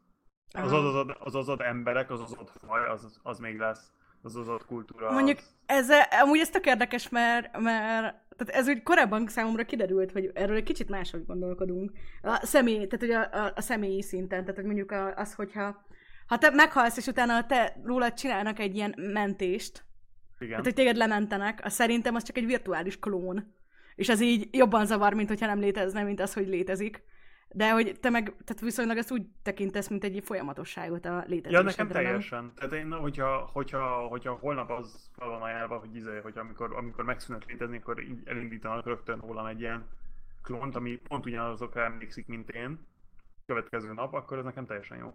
Az 0.53 0.71
az, 0.71 0.95
az, 0.95 1.15
az, 1.19 1.35
az, 1.35 1.49
az 1.49 1.59
emberek, 1.59 2.09
az 2.09 2.21
az 2.21 2.35
az 2.39 2.51
faj, 2.65 2.89
az, 2.89 3.19
az 3.23 3.39
még 3.39 3.57
lesz. 3.57 3.91
Az 4.21 4.35
az 4.35 4.47
kultúra. 4.67 5.11
Mondjuk 5.11 5.39
ez, 5.65 5.87
amúgy 6.21 6.39
ez 6.39 6.49
tök 6.49 6.65
érdekes, 6.65 7.09
mert, 7.09 7.59
mert 7.59 8.15
tehát 8.37 8.61
ez 8.61 8.67
úgy 8.67 8.83
korábban 8.83 9.27
számomra 9.27 9.65
kiderült, 9.65 10.11
hogy 10.11 10.31
erről 10.33 10.55
egy 10.55 10.63
kicsit 10.63 10.89
máshogy 10.89 11.25
gondolkodunk. 11.25 11.91
A 12.21 12.45
személy, 12.45 12.87
tehát 12.87 12.99
hogy 12.99 13.11
a, 13.11 13.45
a, 13.45 13.53
a 13.55 13.61
személyi 13.61 14.01
szinten, 14.01 14.41
tehát 14.41 14.55
hogy 14.55 14.65
mondjuk 14.65 14.91
az, 15.15 15.33
hogyha 15.33 15.85
ha 16.27 16.37
te 16.37 16.49
meghalsz, 16.49 16.97
és 16.97 17.07
utána 17.07 17.45
te 17.45 17.79
rólad 17.83 18.13
csinálnak 18.13 18.59
egy 18.59 18.75
ilyen 18.75 18.93
mentést, 18.97 19.83
Igen. 20.35 20.49
tehát 20.49 20.65
hogy 20.65 20.73
téged 20.73 20.95
lementenek, 20.95 21.59
az 21.63 21.73
szerintem 21.73 22.15
az 22.15 22.23
csak 22.23 22.37
egy 22.37 22.45
virtuális 22.45 22.99
klón. 22.99 23.53
És 23.95 24.09
az 24.09 24.21
így 24.21 24.47
jobban 24.51 24.85
zavar, 24.85 25.13
mint 25.13 25.27
hogyha 25.27 25.45
nem 25.45 25.59
létezne, 25.59 26.03
mint 26.03 26.19
az, 26.19 26.33
hogy 26.33 26.47
létezik. 26.47 27.03
De 27.53 27.71
hogy 27.71 27.99
te 27.99 28.09
meg, 28.09 28.23
tehát 28.23 28.61
viszonylag 28.61 28.97
ezt 28.97 29.11
úgy 29.11 29.25
tekintesz, 29.41 29.87
mint 29.87 30.03
egy 30.03 30.21
folyamatosságot 30.23 31.05
a 31.05 31.23
létezésedre. 31.27 31.57
Ja, 31.57 31.63
nekem 31.63 31.87
teljesen. 31.87 32.43
Nem? 32.43 32.53
Tehát 32.55 32.73
én, 32.73 32.91
hogyha, 32.91 33.49
hogyha, 33.53 34.07
hogyha 34.07 34.33
holnap 34.33 34.69
az 34.69 35.09
van 35.15 35.41
ajánlva, 35.41 35.77
hogy, 35.77 35.95
izé, 35.95 36.19
hogy 36.23 36.37
amikor, 36.37 36.75
amikor 36.75 37.03
megszűnök 37.03 37.45
létezni, 37.45 37.77
akkor 37.77 38.01
így 38.01 38.21
elindítanak 38.25 38.85
rögtön 38.85 39.19
rólam 39.19 39.45
egy 39.45 39.59
ilyen 39.59 39.85
klónt, 40.43 40.75
ami 40.75 40.95
pont 40.95 41.25
ugyanazokra 41.25 41.83
emlékszik, 41.83 42.27
mint 42.27 42.49
én, 42.49 42.87
következő 43.45 43.93
nap, 43.93 44.13
akkor 44.13 44.37
ez 44.37 44.43
nekem 44.43 44.65
teljesen 44.65 44.97
jó. 44.97 45.13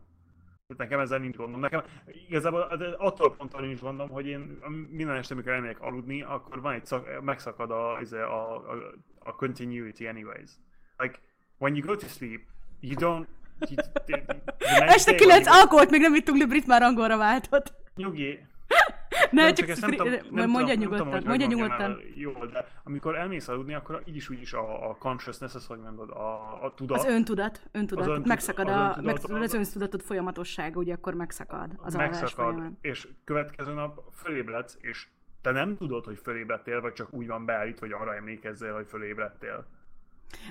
Tehát 0.66 0.82
nekem 0.82 1.00
ezzel 1.00 1.18
nincs 1.18 1.36
gondom. 1.36 1.60
Nekem 1.60 1.82
igazából 2.28 2.60
attól 2.98 3.36
ponttól 3.36 3.60
nincs 3.60 3.80
gondom, 3.80 4.08
hogy 4.08 4.26
én 4.26 4.58
minden 4.90 5.16
este, 5.16 5.34
amikor 5.34 5.52
elmegyek 5.52 5.80
aludni, 5.80 6.22
akkor 6.22 6.60
van 6.60 6.72
egy 6.72 6.86
szak, 6.86 7.22
megszakad 7.22 7.70
a, 7.70 7.98
izé, 8.00 8.20
a, 8.20 8.70
a, 8.72 8.94
a 9.18 9.34
continuity 9.34 10.06
anyways. 10.06 10.50
Like, 10.96 11.18
when 11.64 11.74
you 11.76 11.82
go 11.82 11.96
to 11.96 12.06
sleep, 12.06 12.42
you 12.80 12.96
don't... 12.96 13.26
You, 13.68 13.76
the, 14.06 14.16
the 14.58 14.84
este 14.96 15.14
kilenc 15.14 15.46
alkoholt 15.46 15.90
még 15.90 16.00
nem 16.00 16.14
ittunk, 16.14 16.38
Librit 16.38 16.66
már 16.66 16.82
angolra 16.82 17.16
váltott. 17.16 17.72
Nyugi. 17.96 18.38
Ne, 19.30 19.42
nem, 19.42 19.54
csak, 19.54 19.56
csak 19.56 19.68
ezt 19.68 19.80
nem 19.80 19.90
tudom, 19.90 20.50
mondja 20.50 20.74
nyugodtan, 20.74 21.10
tudom, 21.10 21.28
mondja 21.28 21.46
nyugodtan. 21.46 22.00
Jó, 22.14 22.32
de 22.32 22.66
amikor 22.84 23.16
elmész 23.16 23.48
aludni, 23.48 23.74
akkor 23.74 24.02
így 24.04 24.16
is 24.16 24.28
úgy 24.28 24.40
is 24.40 24.52
a, 24.52 24.88
a 24.90 24.96
consciousness, 24.96 25.54
az 25.54 25.66
hogy 25.66 25.78
mondod, 25.78 26.10
a, 26.10 26.64
a 26.64 26.74
tudat. 26.74 26.98
Az 26.98 27.04
öntudat, 27.04 27.60
öntudat, 27.72 28.04
az 28.04 28.08
öntudat 28.08 28.28
megszakad 28.28 28.68
az, 28.68 28.74
a, 28.74 28.94
öntudat, 28.96 29.28
meg, 29.28 29.42
az 29.42 29.54
öntudatod 29.54 30.02
folyamatossága, 30.02 30.78
ugye 30.80 30.94
akkor 30.94 31.14
megszakad 31.14 31.70
az 31.76 31.94
Megszakad, 31.94 32.62
és 32.80 33.08
következő 33.24 33.72
nap 33.72 34.00
fölébredsz, 34.12 34.78
és 34.80 35.06
te 35.42 35.50
nem 35.50 35.76
tudod, 35.76 36.04
hogy 36.04 36.18
fölébredtél, 36.22 36.80
vagy 36.80 36.92
csak 36.92 37.12
úgy 37.12 37.26
van 37.26 37.44
beállít, 37.44 37.78
hogy 37.78 37.92
arra 37.92 38.14
emlékezzél, 38.14 38.74
hogy 38.74 38.86
fölébredtél. 38.86 39.66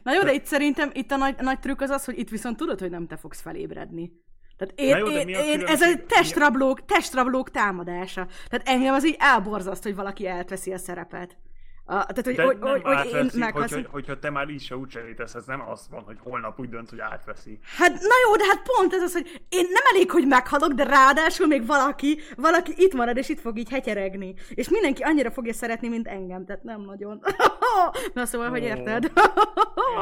Na 0.03 0.13
jó, 0.13 0.23
de 0.23 0.33
itt 0.33 0.45
szerintem 0.45 0.89
itt 0.93 1.11
a 1.11 1.17
nagy, 1.17 1.35
nagy 1.39 1.59
trükk 1.59 1.81
az 1.81 1.89
az, 1.89 2.05
hogy 2.05 2.17
itt 2.19 2.29
viszont 2.29 2.57
tudod, 2.57 2.79
hogy 2.79 2.89
nem 2.89 3.07
te 3.07 3.17
fogsz 3.17 3.41
felébredni. 3.41 4.11
Tehát 4.57 4.79
én, 4.79 4.97
jó, 4.97 5.07
én, 5.07 5.27
én, 5.27 5.65
ez 5.65 5.81
egy 5.81 6.03
testrablók, 6.03 6.85
testrablók 6.85 7.51
támadása. 7.51 8.27
Tehát 8.49 8.67
engem 8.67 8.93
az 8.93 9.05
így 9.05 9.15
elborzaszt, 9.19 9.83
hogy 9.83 9.95
valaki 9.95 10.27
elteszi 10.27 10.73
a 10.73 10.77
szerepet. 10.77 11.37
A, 11.85 12.05
tehát, 12.05 12.23
hogy, 12.23 12.39
hogy, 12.39 12.57
hogy, 12.59 12.81
hogy 12.83 13.13
én 13.13 13.29
meghasz... 13.33 13.73
hogyha, 13.73 13.89
hogyha 13.91 14.19
te 14.19 14.29
már 14.29 14.49
így 14.49 14.61
se 14.61 14.75
úgy 14.75 14.87
cserítesz, 14.87 15.35
ez 15.35 15.45
nem 15.45 15.69
az 15.69 15.87
van, 15.89 16.03
hogy 16.03 16.17
holnap 16.19 16.59
úgy 16.59 16.69
dönt, 16.69 16.89
hogy 16.89 16.99
átveszi. 16.99 17.59
Hát 17.77 17.91
na 17.91 18.15
jó, 18.27 18.35
de 18.35 18.43
hát 18.45 18.61
pont 18.63 18.93
ez 18.93 19.01
az, 19.01 19.13
hogy 19.13 19.41
én 19.49 19.65
nem 19.71 19.83
elég, 19.93 20.11
hogy 20.11 20.27
meghalok, 20.27 20.71
de 20.71 20.83
ráadásul 20.83 21.47
még 21.47 21.65
valaki, 21.65 22.19
valaki 22.35 22.73
itt 22.75 22.93
marad, 22.93 23.17
és 23.17 23.29
itt 23.29 23.39
fog 23.39 23.57
így 23.57 23.69
hetyeregni. 23.69 24.33
És 24.49 24.69
mindenki 24.69 25.03
annyira 25.03 25.31
fogja 25.31 25.53
szeretni, 25.53 25.87
mint 25.87 26.07
engem, 26.07 26.45
tehát 26.45 26.63
nem 26.63 26.81
nagyon. 26.81 27.19
na 28.13 28.25
szóval, 28.25 28.49
hogy 28.49 28.63
érted? 28.63 29.11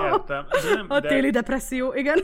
Értem. 0.03 0.45
Nem, 0.73 0.85
a 0.87 0.99
téli 0.99 1.29
de... 1.29 1.39
depresszió, 1.39 1.93
igen. 1.93 2.19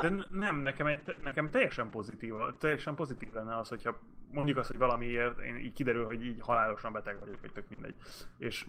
de 0.00 0.12
nem, 0.30 0.56
nekem, 0.56 0.88
nekem 1.24 1.50
teljesen 1.50 1.90
pozitív, 1.90 2.32
teljesen 2.58 2.94
pozitív 2.94 3.28
lenne 3.32 3.56
az, 3.56 3.68
hogyha 3.68 3.98
mondjuk 4.32 4.58
azt, 4.58 4.68
hogy 4.68 4.78
valamiért 4.78 5.40
én 5.40 5.56
így 5.56 5.72
kiderül, 5.72 6.04
hogy 6.04 6.24
így 6.24 6.38
halálosan 6.40 6.92
beteg 6.92 7.18
vagyok, 7.20 7.40
vagy 7.40 7.52
tök 7.52 7.64
mindegy. 7.68 7.94
És 8.38 8.66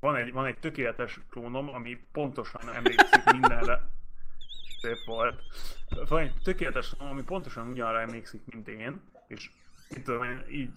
van 0.00 0.16
egy, 0.16 0.32
van 0.32 0.46
egy 0.46 0.58
tökéletes 0.58 1.20
klónom, 1.30 1.68
ami 1.68 1.98
pontosan 2.12 2.74
emlékszik 2.74 3.24
mindenre. 3.30 3.88
Szép 4.80 5.04
volt. 5.04 5.42
Van 6.08 6.20
egy 6.20 6.34
tökéletes 6.42 6.90
klónom, 6.90 7.12
ami 7.12 7.22
pontosan 7.22 7.68
ugyanarra 7.68 8.00
emlékszik, 8.00 8.40
mint 8.46 8.68
én, 8.68 9.00
és 9.26 9.50
itt 9.90 10.04
tudom 10.04 10.22
én, 10.22 10.44
így 10.50 10.70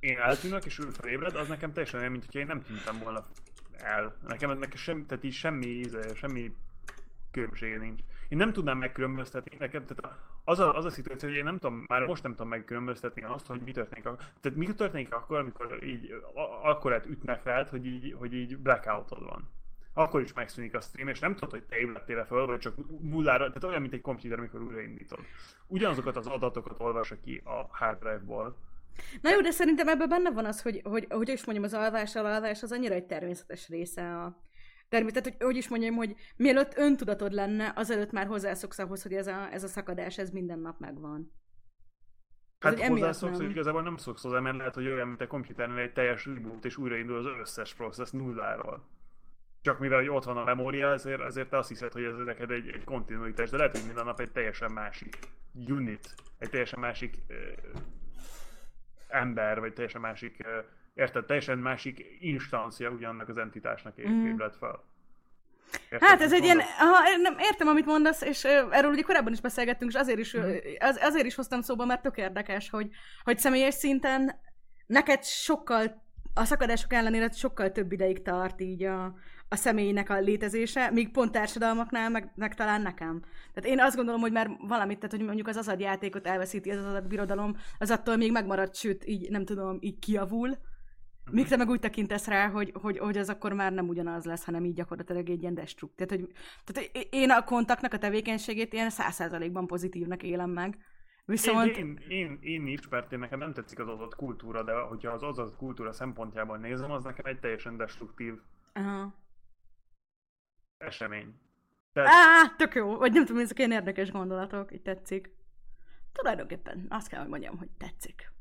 én 0.00 0.18
eltűnök, 0.18 0.64
és 0.64 0.78
ő 0.78 0.90
felébred, 0.90 1.36
az 1.36 1.48
nekem 1.48 1.72
teljesen 1.72 2.00
olyan, 2.00 2.12
mint 2.12 2.24
hogyha 2.24 2.38
én 2.38 2.46
nem 2.46 2.62
tűntem 2.62 2.98
volna 2.98 3.24
el. 3.76 4.16
Nekem, 4.26 4.58
nekem 4.58 4.76
semmi, 4.76 5.04
tehát 5.04 5.24
így 5.24 5.32
semmi, 5.32 5.82
semmi 6.14 6.54
különbsége 7.30 7.78
nincs. 7.78 8.00
Én 8.28 8.38
nem 8.38 8.52
tudnám 8.52 8.78
megkülönböztetni 8.78 9.56
nekem, 9.58 9.84
tehát 9.84 10.18
az 10.44 10.58
a, 10.58 10.76
az 10.76 10.84
a 10.84 10.90
szituáció, 10.90 11.28
hogy 11.28 11.38
én 11.38 11.44
nem 11.44 11.58
tudom, 11.58 11.84
már 11.88 12.02
most 12.02 12.22
nem 12.22 12.32
tudom 12.32 12.48
megkülönböztetni 12.48 13.22
azt, 13.22 13.46
hogy 13.46 13.60
mi 13.60 13.72
történik, 13.72 14.02
tehát 14.40 14.58
mi 14.58 14.66
történik 14.66 15.14
akkor, 15.14 15.38
amikor 15.38 15.84
így 15.84 16.14
akkorát 16.62 17.06
ütnek 17.06 17.40
fel, 17.40 17.66
hogy 17.70 17.86
így, 17.86 18.14
hogy 18.18 18.34
így 18.34 18.58
blackoutod 18.58 19.24
van. 19.24 19.50
Akkor 19.96 20.20
is 20.20 20.32
megszűnik 20.32 20.74
a 20.74 20.80
stream, 20.80 21.08
és 21.08 21.18
nem 21.18 21.34
tudod, 21.34 21.50
hogy 21.50 21.64
te 21.64 21.76
ébredtél 21.76 22.24
föl, 22.24 22.46
vagy 22.46 22.58
csak 22.58 22.74
nullára, 23.00 23.46
tehát 23.46 23.64
olyan, 23.64 23.80
mint 23.80 23.92
egy 23.92 24.00
komputer, 24.00 24.38
amikor 24.38 24.62
újraindítod. 24.62 25.18
Ugyanazokat 25.66 26.16
az 26.16 26.26
adatokat 26.26 26.80
olvassa 26.80 27.20
ki 27.20 27.42
a 27.44 27.66
hard 27.70 27.98
drive-ból, 27.98 28.56
Na 29.20 29.30
jó, 29.30 29.40
de 29.40 29.50
szerintem 29.50 29.88
ebben 29.88 30.08
benne 30.08 30.30
van 30.30 30.44
az, 30.44 30.62
hogy, 30.62 30.80
hogy, 30.84 31.06
hogy 31.10 31.28
is 31.28 31.44
mondjam, 31.44 31.66
az 31.66 31.74
alvás, 31.74 32.16
alvás 32.16 32.62
az 32.62 32.72
annyira 32.72 32.94
egy 32.94 33.06
természetes 33.06 33.68
része 33.68 34.16
a, 34.16 34.36
Természetesen, 34.88 35.36
hogy, 35.38 35.46
hogy 35.46 35.56
is 35.56 35.68
mondjam, 35.68 35.94
hogy 35.94 36.14
mielőtt 36.36 36.76
öntudatod 36.76 37.32
lenne, 37.32 37.72
azelőtt 37.76 38.12
már 38.12 38.26
hozzászoksz 38.26 38.78
ahhoz, 38.78 39.02
hogy 39.02 39.12
ez 39.12 39.26
a, 39.26 39.52
ez 39.52 39.64
a 39.64 39.68
szakadás, 39.68 40.18
ez 40.18 40.30
minden 40.30 40.58
nap 40.58 40.78
megvan. 40.78 41.32
Hát 42.58 42.80
ez, 42.80 42.88
hozzászoksz, 42.88 43.36
hogy 43.36 43.50
igazából 43.50 43.82
nem 43.82 43.96
szoksz 43.96 44.22
hozzá, 44.22 44.38
mert 44.38 44.56
lehet, 44.56 44.74
hogy 44.74 44.86
olyan, 44.86 45.08
mint 45.08 45.20
a 45.20 45.26
komputernél 45.26 45.78
egy 45.78 45.92
teljes 45.92 46.26
reboot, 46.26 46.64
és 46.64 46.76
újraindul 46.76 47.16
az 47.16 47.26
összes 47.40 47.74
process 47.74 48.10
nulláról. 48.10 48.88
Csak 49.62 49.78
mivel 49.78 49.98
hogy 49.98 50.08
ott 50.08 50.24
van 50.24 50.36
a 50.36 50.44
memória, 50.44 50.92
ezért, 50.92 51.20
ezért 51.20 51.48
te 51.48 51.56
azt 51.56 51.68
hiszed, 51.68 51.92
hogy 51.92 52.04
ez 52.04 52.14
neked 52.24 52.50
egy, 52.50 52.68
egy 52.68 52.84
kontinuitás, 52.84 53.50
de 53.50 53.56
lehet, 53.56 53.76
hogy 53.76 53.86
minden 53.86 54.04
nap 54.04 54.20
egy 54.20 54.32
teljesen 54.32 54.72
másik 54.72 55.18
unit, 55.68 56.14
egy 56.38 56.50
teljesen 56.50 56.80
másik 56.80 57.16
uh, 57.28 57.36
ember, 59.08 59.60
vagy 59.60 59.72
teljesen 59.72 60.00
másik 60.00 60.36
uh, 60.40 60.64
Érted? 60.94 61.24
Teljesen 61.24 61.58
másik 61.58 62.06
instancia 62.20 62.90
ugyanannak 62.90 63.28
az 63.28 63.38
entitásnak 63.38 64.08
mm. 64.08 64.26
ébredt 64.26 64.56
fel. 64.56 64.84
Érted, 65.90 66.08
hát 66.08 66.20
ez 66.20 66.32
egy 66.32 66.44
ilyen, 66.44 66.58
aha, 66.58 67.16
nem, 67.16 67.36
értem, 67.38 67.68
amit 67.68 67.86
mondasz, 67.86 68.22
és 68.22 68.44
erről 68.44 68.90
ugye 68.90 69.02
korábban 69.02 69.32
is 69.32 69.40
beszélgettünk, 69.40 69.90
és 69.90 69.96
azért 69.96 70.18
is, 70.18 70.36
mm. 70.36 70.50
az, 70.78 70.98
azért 71.02 71.26
is 71.26 71.34
hoztam 71.34 71.60
szóba, 71.60 71.84
mert 71.84 72.02
tök 72.02 72.16
érdekes, 72.16 72.70
hogy, 72.70 72.90
hogy 73.24 73.38
személyes 73.38 73.74
szinten 73.74 74.40
neked 74.86 75.24
sokkal 75.24 76.02
a 76.34 76.44
szakadások 76.44 76.92
ellenére 76.92 77.30
sokkal 77.30 77.72
több 77.72 77.92
ideig 77.92 78.22
tart 78.22 78.60
így 78.60 78.82
a, 78.82 79.04
a 79.48 79.56
személynek 79.56 80.10
a 80.10 80.20
létezése, 80.20 80.90
míg 80.90 81.10
pont 81.10 81.32
társadalmaknál 81.32 82.10
meg, 82.10 82.32
meg 82.34 82.54
talán 82.54 82.82
nekem. 82.82 83.22
Tehát 83.54 83.70
én 83.70 83.80
azt 83.80 83.96
gondolom, 83.96 84.20
hogy 84.20 84.32
már 84.32 84.50
valamit, 84.60 84.98
tehát 84.98 85.16
hogy 85.16 85.24
mondjuk 85.24 85.48
az 85.48 85.56
azad 85.56 85.80
játékot 85.80 86.26
elveszíti 86.26 86.70
az 86.70 86.84
azad 86.84 87.06
birodalom, 87.06 87.56
az 87.78 87.90
attól 87.90 88.16
még 88.16 88.32
megmarad, 88.32 88.74
sőt, 88.74 89.04
így 89.06 89.30
nem 89.30 89.44
tudom, 89.44 89.78
így 89.80 89.98
kiavul, 89.98 90.58
Míg 91.30 91.48
te 91.48 91.56
meg 91.56 91.68
úgy 91.68 91.80
tekintesz 91.80 92.26
rá, 92.26 92.48
hogy, 92.48 92.72
hogy, 92.80 92.98
hogy 92.98 93.16
az 93.16 93.28
akkor 93.28 93.52
már 93.52 93.72
nem 93.72 93.88
ugyanaz 93.88 94.24
lesz, 94.24 94.44
hanem 94.44 94.64
így 94.64 94.74
gyakorlatilag 94.74 95.28
egy 95.28 95.40
ilyen 95.40 95.54
destrukt. 95.54 95.96
Tehát, 95.96 96.10
hogy, 96.10 96.32
tehát 96.64 96.90
én 97.10 97.30
a 97.30 97.44
kontaktnak 97.44 97.92
a 97.92 97.98
tevékenységét 97.98 98.72
ilyen 98.72 98.90
száz 98.90 99.14
százalékban 99.14 99.66
pozitívnak 99.66 100.22
élem 100.22 100.50
meg. 100.50 100.78
Viszont... 101.24 101.76
Én, 101.76 101.98
én, 102.08 102.18
én, 102.18 102.38
én 102.40 102.66
is, 102.66 102.88
mert 102.88 103.12
én 103.12 103.18
nekem 103.18 103.38
nem 103.38 103.52
tetszik 103.52 103.78
az 103.78 103.88
adott 103.88 104.14
kultúra, 104.14 104.62
de 104.62 104.72
hogyha 104.72 105.12
az 105.12 105.22
adott 105.22 105.56
kultúra 105.56 105.92
szempontjából 105.92 106.58
nézem, 106.58 106.90
az 106.90 107.04
nekem 107.04 107.24
egy 107.24 107.40
teljesen 107.40 107.76
destruktív 107.76 108.34
Aha. 108.72 109.14
esemény. 110.78 111.34
Tehát... 111.92 112.10
Á, 112.12 112.54
tök 112.56 112.74
jó. 112.74 112.96
Vagy 112.96 113.12
nem 113.12 113.24
tudom, 113.24 113.42
ezek 113.42 113.58
ilyen 113.58 113.70
érdekes 113.70 114.10
gondolatok, 114.10 114.72
így 114.72 114.82
tetszik. 114.82 115.30
Tulajdonképpen 116.12 116.86
azt 116.88 117.08
kell, 117.08 117.20
hogy 117.20 117.28
mondjam, 117.28 117.58
hogy 117.58 117.70
tetszik. 117.78 118.32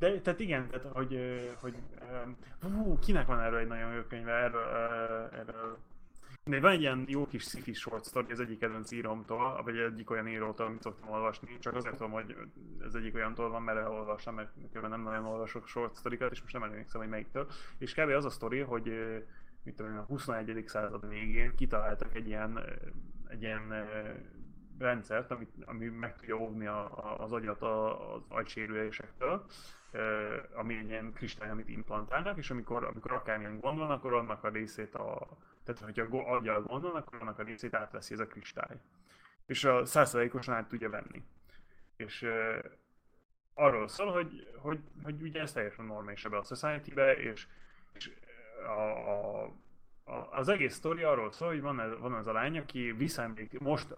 De, 0.00 0.20
tehát 0.20 0.40
igen, 0.40 0.68
tehát, 0.68 0.86
hogy, 0.92 1.18
hogy 1.60 1.74
hú, 2.60 2.98
kinek 2.98 3.26
van 3.26 3.40
erről 3.40 3.58
egy 3.58 3.66
nagyon 3.66 3.92
jó 3.92 4.02
könyve, 4.02 4.32
erről, 4.32 4.66
erről 5.32 5.78
de 6.44 6.60
van 6.60 6.70
egy 6.70 6.80
ilyen 6.80 7.04
jó 7.08 7.26
kis 7.26 7.42
sci 7.42 7.72
short 7.72 8.06
story 8.06 8.32
az 8.32 8.40
egyik 8.40 8.58
kedvenc 8.58 8.90
íromtól, 8.90 9.62
vagy 9.62 9.76
egyik 9.76 10.10
olyan 10.10 10.28
írótól, 10.28 10.66
amit 10.66 10.82
szoktam 10.82 11.10
olvasni, 11.10 11.58
csak 11.58 11.74
azért 11.74 11.96
tudom, 11.96 12.12
hogy 12.12 12.36
ez 12.84 12.94
egyik 12.94 13.14
olyantól 13.14 13.50
van, 13.50 13.62
mert 13.62 13.78
elolvastam, 13.78 14.34
mert 14.34 14.50
különben 14.72 14.90
nem 14.90 15.02
nagyon 15.02 15.26
olvasok 15.26 15.68
short 15.68 15.96
story 15.96 16.18
és 16.30 16.40
most 16.40 16.52
nem 16.52 16.62
emlékszem, 16.62 17.00
hogy 17.00 17.10
melyiktől. 17.10 17.46
És 17.78 17.94
kb. 17.94 18.08
az 18.08 18.24
a 18.24 18.30
sztori, 18.30 18.58
hogy 18.58 18.92
mit 19.62 19.74
tudom, 19.76 19.98
a 19.98 20.02
21. 20.02 20.62
század 20.66 21.08
végén 21.08 21.54
kitaláltak 21.54 22.14
egy 22.14 22.26
ilyen, 22.26 22.60
egy 23.28 23.42
ilyen 23.42 23.88
rendszert, 24.78 25.30
ami, 25.30 25.48
ami 25.64 25.86
meg 25.86 26.16
tudja 26.16 26.36
óvni 26.36 26.66
a, 26.66 26.84
a, 27.04 27.22
az 27.22 27.32
agyat 27.32 27.62
az 27.62 28.22
agysérülésektől, 28.28 29.44
ami 30.52 30.76
egy 30.76 31.12
kristály, 31.14 31.50
amit 31.50 31.68
implantálnak, 31.68 32.38
és 32.38 32.50
amikor, 32.50 32.84
amikor 32.84 33.12
akármilyen 33.12 33.60
gond 33.60 33.78
van, 33.78 33.90
akkor 33.90 34.12
annak 34.12 34.44
a 34.44 34.48
részét 34.48 34.94
a, 34.94 35.28
tehát 35.64 35.80
hogyha 35.80 36.32
aggyal 36.32 36.62
gond 36.62 36.82
van, 36.82 36.94
akkor 36.94 37.20
annak 37.20 37.38
a 37.38 37.42
részét 37.42 37.74
átveszi 37.74 38.14
ez 38.14 38.20
a 38.20 38.26
kristály. 38.26 38.76
És 39.46 39.64
a 39.64 39.84
százszerzalékosan 39.84 40.54
át 40.54 40.68
tudja 40.68 40.90
venni. 40.90 41.22
És 41.96 42.22
uh, 42.22 42.64
arról 43.54 43.88
szól, 43.88 44.12
hogy, 44.12 44.48
hogy, 44.56 44.80
hogy 45.02 45.22
ugye 45.22 45.40
ez 45.40 45.52
teljesen 45.52 45.84
normális 45.84 46.24
ebbe 46.24 46.36
a 46.36 46.42
society-be, 46.42 47.16
és, 47.16 47.46
és 47.92 48.10
a, 48.66 49.42
a 49.42 49.52
az 50.30 50.48
egész 50.48 50.74
sztori 50.74 51.02
arról 51.02 51.32
szól, 51.32 51.48
hogy 51.48 51.60
van 51.60 51.80
ez, 51.80 51.98
van 51.98 52.16
ez 52.16 52.26
a 52.26 52.32
lány, 52.32 52.58
aki 52.58 52.92
visszaemlék, 52.92 53.58
most 53.58 53.90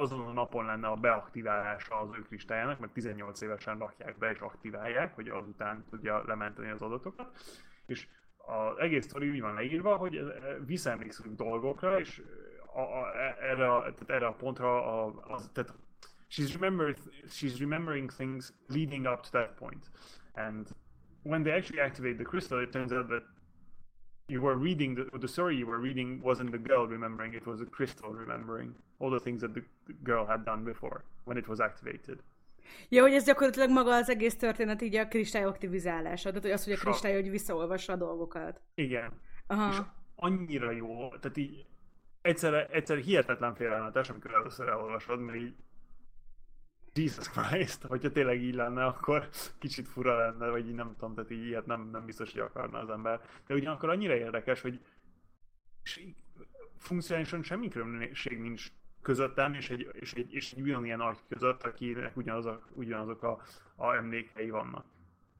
azon 0.00 0.20
a 0.20 0.32
napon 0.32 0.64
lenne 0.64 0.86
a 0.86 0.96
beaktiválása 0.96 2.00
az 2.00 2.08
ő 2.18 2.22
kristályának, 2.22 2.78
mert 2.78 2.92
18 2.92 3.40
évesen 3.40 3.78
rakják 3.78 4.18
be 4.18 4.30
és 4.30 4.38
aktiválják, 4.38 5.14
hogy 5.14 5.28
azután 5.28 5.84
tudja 5.90 6.22
lementeni 6.26 6.70
az 6.70 6.82
adatokat. 6.82 7.30
És 7.86 8.06
az 8.36 8.78
egész 8.78 9.04
sztori 9.04 9.30
úgy 9.30 9.40
van 9.40 9.54
leírva, 9.54 9.96
hogy 9.96 10.20
visszaemlékszünk 10.66 11.36
dolgokra, 11.36 12.00
és 12.00 12.22
a, 12.74 12.80
a, 12.80 13.06
erre, 13.40 13.72
a, 13.72 13.80
tehát 13.80 14.10
erre 14.10 14.26
a 14.26 14.32
pontra 14.32 15.02
a, 15.04 15.14
az, 15.26 15.50
tehát 15.52 15.74
she's, 16.30 16.52
remember, 16.52 16.96
she's 17.26 17.58
remembering 17.58 18.10
things 18.10 18.52
leading 18.66 19.06
up 19.06 19.20
to 19.20 19.28
that 19.30 19.54
point. 19.54 19.90
And 20.34 20.68
when 21.22 21.42
they 21.42 21.52
actually 21.52 21.80
activate 21.80 22.16
the 22.16 22.24
crystal, 22.24 22.62
it 22.62 22.70
turns 22.70 22.92
out 22.92 23.08
that 23.08 23.33
you 24.28 24.40
were 24.40 24.56
reading 24.56 24.96
the, 24.96 25.18
the 25.18 25.28
story 25.28 25.56
you 25.56 25.66
were 25.66 25.80
reading 25.80 26.20
wasn't 26.22 26.50
the 26.50 26.58
girl 26.58 26.86
remembering 26.86 27.34
it 27.34 27.46
was 27.46 27.58
the 27.58 27.70
crystal 27.70 28.10
remembering 28.10 28.74
all 28.98 29.10
the 29.10 29.20
things 29.20 29.40
that 29.40 29.52
the, 29.52 29.62
the 29.86 29.94
girl 30.02 30.24
had 30.26 30.44
done 30.44 30.62
before 30.64 31.04
when 31.24 31.36
it 31.36 31.48
was 31.48 31.60
activated 31.60 32.18
Ja, 32.88 33.02
hogy 33.02 33.12
ez 33.12 33.24
gyakorlatilag 33.24 33.70
maga 33.70 33.94
az 33.94 34.08
egész 34.08 34.36
történet 34.36 34.82
így 34.82 34.96
a 34.96 35.08
kristály 35.08 35.44
aktivizálása, 35.44 36.28
tehát 36.28 36.42
hogy 36.42 36.52
az, 36.52 36.64
hogy 36.64 36.72
a 36.72 36.76
kristály 36.76 37.14
hogy 37.14 37.30
visszaolvassa 37.30 37.92
a 37.92 37.96
dolgokat. 37.96 38.60
Igen. 38.74 39.12
Aha. 39.46 39.70
És 39.70 39.76
annyira 40.16 40.70
jó, 40.70 41.08
tehát 41.08 41.36
így 41.36 41.66
egyszerre, 42.22 42.66
egyszerre 42.66 43.00
hihetetlen 43.00 43.54
félelmetes, 43.54 44.10
amikor 44.10 44.34
először 44.34 44.68
elolvasod, 44.68 45.20
mert 45.20 45.38
így 45.38 45.54
Jesus 46.94 47.28
Christ, 47.30 47.82
hogyha 47.82 48.10
tényleg 48.10 48.42
így 48.42 48.54
lenne, 48.54 48.84
akkor 48.84 49.28
kicsit 49.58 49.88
fura 49.88 50.18
lenne, 50.18 50.48
vagy 50.48 50.68
így 50.68 50.74
nem 50.74 50.94
tudom, 50.98 51.14
tehát 51.14 51.30
így 51.30 51.46
ilyet 51.46 51.66
nem, 51.66 51.88
nem 51.92 52.04
biztos, 52.04 52.32
hogy 52.32 52.40
akarna 52.40 52.78
az 52.78 52.90
ember. 52.90 53.20
De 53.46 53.54
ugyanakkor 53.54 53.88
annyira 53.88 54.16
érdekes, 54.16 54.60
hogy 54.60 54.80
funkcionálisan 56.78 57.42
semmi 57.42 57.68
különbség 57.68 58.38
nincs 58.38 58.72
közöttem, 59.02 59.54
és 59.54 59.70
egy, 59.70 59.88
és 59.92 60.12
egy, 60.12 60.34
és 60.34 60.52
egy 60.52 60.60
ugyanilyen 60.60 61.00
agy 61.00 61.18
között, 61.28 61.62
akinek 61.62 62.16
ugyanazok, 62.16 62.68
ugyanazok 62.72 63.22
a, 63.22 63.42
a 63.76 63.94
emlékei 63.94 64.50
vannak. 64.50 64.84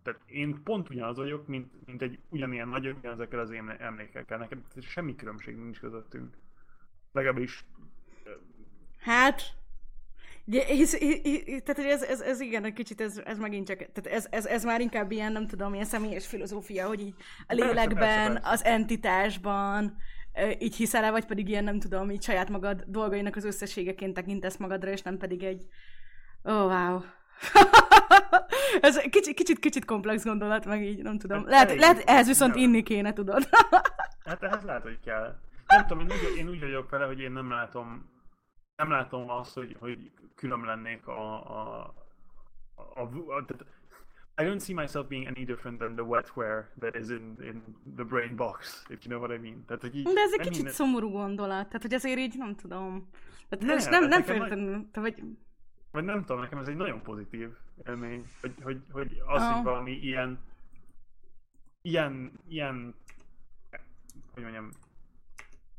Tehát 0.02 0.20
én 0.26 0.62
pont 0.62 0.90
ugyanaz 0.90 1.16
vagyok, 1.16 1.46
mint, 1.46 1.86
mint 1.86 2.02
egy 2.02 2.18
ugyanilyen 2.28 2.68
nagy, 2.68 2.86
ugyanezekkel 2.86 3.38
az 3.38 3.50
én 3.50 3.68
emlékekkel. 3.68 4.38
Nekem 4.38 4.64
semmi 4.80 5.14
különbség 5.14 5.56
nincs 5.56 5.80
közöttünk. 5.80 6.36
Legalábbis... 7.12 7.64
Hát, 8.98 9.42
Hisz, 10.46 10.98
hisz, 10.98 11.44
tehát 11.46 11.76
hogy 11.76 11.84
ez, 11.84 12.02
ez, 12.02 12.20
ez, 12.20 12.40
igen, 12.40 12.64
egy 12.64 12.72
kicsit 12.72 13.00
ez, 13.00 13.20
ez 13.24 13.38
megint 13.38 13.66
csak, 13.66 13.76
tehát 13.76 14.18
ez, 14.18 14.26
ez, 14.30 14.46
ez 14.46 14.64
már 14.64 14.80
inkább 14.80 15.10
ilyen, 15.10 15.32
nem 15.32 15.46
tudom, 15.46 15.74
ilyen 15.74 15.84
személyes 15.84 16.26
filozófia, 16.26 16.86
hogy 16.86 17.00
így 17.00 17.14
a 17.46 17.54
lélekben, 17.54 17.98
persze, 17.98 18.32
persze, 18.32 18.50
az 18.50 18.64
entitásban, 18.64 19.96
így 20.58 20.76
hiszel 20.76 21.10
vagy 21.10 21.24
pedig 21.24 21.48
ilyen, 21.48 21.64
nem 21.64 21.78
tudom, 21.78 22.10
így 22.10 22.22
saját 22.22 22.48
magad 22.48 22.84
dolgainak 22.86 23.36
az 23.36 23.44
összességeként 23.44 24.14
tekintesz 24.14 24.56
magadra, 24.56 24.90
és 24.90 25.02
nem 25.02 25.18
pedig 25.18 25.42
egy, 25.42 25.66
ó, 26.48 26.52
oh, 26.52 26.66
wow. 26.66 27.00
Ez 28.80 28.96
kicsit, 28.96 29.34
kicsit, 29.34 29.58
kicsit 29.58 29.84
komplex 29.84 30.24
gondolat, 30.24 30.66
meg 30.66 30.82
így, 30.82 31.02
nem 31.02 31.18
tudom. 31.18 31.38
Hát 31.38 31.48
lehet, 31.48 31.80
lehet 31.80 32.02
ehhez 32.08 32.26
viszont 32.26 32.56
inni 32.56 32.82
kéne, 32.82 33.12
tudod. 33.12 33.48
hát 34.24 34.42
ehhez 34.42 34.62
lehet, 34.62 34.82
hogy 34.82 34.98
kell. 35.04 35.38
Nem 35.66 35.86
tudom, 35.86 36.08
én 36.08 36.10
úgy, 36.10 36.38
én 36.38 36.48
úgy 36.48 36.60
vagyok 36.60 36.90
vele, 36.90 37.04
hogy 37.04 37.20
én 37.20 37.32
nem 37.32 37.50
látom 37.50 38.12
nem 38.76 38.90
látom 38.90 39.30
azt, 39.30 39.54
hogy, 39.54 39.76
hogy 39.78 40.10
külön 40.34 40.60
lennék 40.60 41.06
a, 41.06 41.50
a, 41.50 41.94
a, 42.74 43.00
a, 43.00 43.34
a 43.36 43.44
I 44.36 44.42
don't 44.42 44.60
see 44.60 44.74
myself 44.74 45.06
being 45.08 45.26
any 45.26 45.44
different 45.44 45.78
than 45.78 45.94
the 45.94 46.02
wetware 46.02 46.72
that 46.80 46.96
is 46.96 47.08
in, 47.08 47.36
in 47.40 47.62
the 47.96 48.04
brain 48.04 48.36
box, 48.36 48.84
if 48.88 49.04
you 49.04 49.10
know 49.10 49.20
what 49.20 49.30
I 49.30 49.38
mean. 49.38 49.64
Tehát, 49.66 49.82
hogy 49.82 49.96
így, 49.96 50.04
De 50.04 50.20
ez 50.20 50.32
egy 50.32 50.38
kicsit 50.38 50.54
minden... 50.54 50.72
szomorú 50.72 51.10
gondolat, 51.10 51.66
tehát 51.66 51.82
hogy 51.82 51.94
azért 51.94 52.18
így 52.18 52.34
nem 52.36 52.54
tudom. 52.54 53.08
Tehát 53.48 53.64
nem, 53.64 53.76
ez 53.76 53.86
nem, 53.86 54.08
nem 54.08 54.22
feltétlenül, 54.22 54.90
te 54.90 55.00
vagy... 55.00 55.22
Vagy 55.90 56.04
nem 56.04 56.20
tudom, 56.24 56.40
nekem 56.40 56.58
ez 56.58 56.68
egy 56.68 56.76
nagyon 56.76 57.02
pozitív 57.02 57.50
élmény, 57.86 58.24
hogy, 58.40 58.54
hogy, 58.62 58.80
hogy 58.90 59.22
az, 59.26 59.42
oh. 59.42 59.54
hogy 59.54 59.64
valami 59.64 59.92
ilyen, 59.92 60.38
ilyen, 61.82 62.32
ilyen, 62.48 62.94
hogy 64.32 64.42
mondjam, 64.42 64.68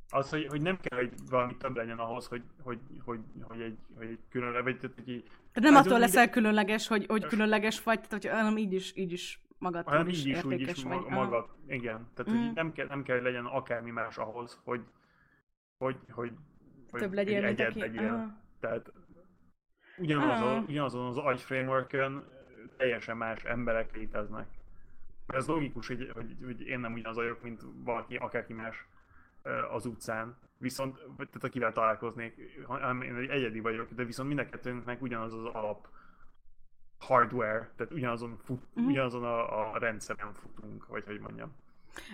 az, 0.10 0.30
hogy, 0.30 0.48
hogy 0.48 0.61
nem 0.61 0.77
kell, 0.82 0.99
hogy 0.99 1.11
valami 1.30 1.57
több 1.57 1.76
legyen 1.76 1.99
ahhoz, 1.99 2.27
hogy, 2.27 2.44
hogy, 2.64 2.80
hogy, 3.03 3.19
hogy 3.41 3.61
egy, 3.61 3.77
hogy 3.98 4.07
egy 4.07 4.19
különleges, 4.30 4.64
vagy 4.64 5.23
hogy 5.53 5.64
nem 5.64 5.76
attól 5.76 5.99
leszel 5.99 6.30
különleges, 6.30 6.88
hogy, 6.88 7.06
hogy 7.07 7.26
különleges 7.26 7.84
vagy, 7.84 8.02
tehát 8.02 8.11
hogy, 8.11 8.27
hanem 8.27 8.57
így 8.57 8.73
is, 8.73 8.95
így 8.95 9.11
is 9.11 9.45
magad 9.57 9.86
hanem 9.86 10.07
is, 10.07 10.19
így 10.19 10.27
is, 10.27 10.44
úgy 10.44 10.61
is 10.61 10.84
vagy. 10.84 11.06
magad, 11.10 11.49
igen. 11.68 12.07
Tehát, 12.14 12.32
mm. 12.32 12.45
hogy 12.45 12.53
nem 12.53 12.72
kell, 12.72 12.88
nem 12.88 13.03
kell, 13.03 13.15
hogy 13.15 13.26
legyen 13.26 13.45
akármi 13.45 13.91
más 13.91 14.18
ahhoz, 14.18 14.61
hogy, 14.64 14.82
hogy, 15.77 15.98
hogy, 16.11 16.32
hogy 16.91 17.02
több 17.02 17.14
legyél, 17.14 17.41
mint 17.41 17.60
egyet 17.60 17.76
legyél. 17.76 18.38
Tehát 18.60 18.94
ugyanazon, 19.98 20.65
ugyanazon 20.68 21.06
az 21.06 21.18
agy 21.18 21.41
frameworkön 21.41 22.23
teljesen 22.77 23.18
más 23.18 23.44
emberek 23.44 23.95
léteznek. 23.95 24.48
Ez 25.27 25.48
logikus, 25.48 25.88
hogy, 25.88 26.11
hogy, 26.14 26.36
hogy 26.44 26.61
én 26.61 26.80
nem 26.80 26.94
ugyanaz 26.94 27.15
vagyok, 27.15 27.41
mint 27.41 27.61
valaki, 27.84 28.15
akárki 28.15 28.53
más 28.53 28.86
az 29.72 29.85
utcán, 29.85 30.38
viszont, 30.57 30.97
tehát 31.17 31.43
akivel 31.43 31.72
találkoznék, 31.72 32.35
én 33.03 33.15
egy 33.15 33.30
egyedi 33.30 33.59
vagyok, 33.59 33.91
de 33.91 34.03
viszont 34.03 34.27
mind 34.27 34.39
a 34.39 34.49
kettőnknek 34.49 35.01
ugyanaz 35.01 35.34
az 35.34 35.43
alap 35.43 35.88
hardware, 36.99 37.72
tehát 37.76 37.93
ugyanazon, 37.93 38.38
fut, 38.43 38.61
mm. 38.80 38.85
ugyanazon 38.85 39.23
a, 39.23 39.72
a 39.73 39.77
rendszeren 39.77 40.34
futunk, 40.34 40.88
vagy 40.88 41.03
hogy 41.05 41.19
mondjam. 41.19 41.55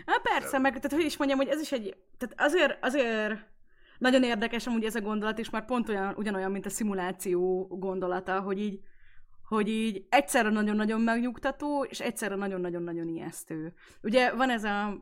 Há, 0.05 0.17
persze, 0.23 0.51
de... 0.51 0.57
meg 0.57 0.71
tehát 0.71 0.91
hogy 0.91 1.05
is 1.05 1.17
mondjam, 1.17 1.39
hogy 1.39 1.47
ez 1.47 1.61
is 1.61 1.71
egy, 1.71 1.97
tehát 2.17 2.35
azért, 2.37 2.83
azért 2.83 3.49
nagyon 3.97 4.23
érdekes 4.23 4.67
amúgy 4.67 4.83
ez 4.83 4.95
a 4.95 5.01
gondolat, 5.01 5.39
és 5.39 5.49
már 5.49 5.65
pont 5.65 5.89
olyan, 5.89 6.13
ugyanolyan, 6.17 6.51
mint 6.51 6.65
a 6.65 6.69
szimuláció 6.69 7.67
gondolata, 7.67 8.39
hogy 8.39 8.59
így, 8.59 8.81
hogy 9.43 9.67
így 9.67 10.05
egyszerre 10.09 10.49
nagyon-nagyon 10.49 11.01
megnyugtató, 11.01 11.83
és 11.83 11.99
egyszerre 11.99 12.35
nagyon-nagyon-nagyon 12.35 13.07
ijesztő. 13.07 13.73
Ugye 14.01 14.33
van 14.33 14.49
ez 14.49 14.63
a 14.63 15.01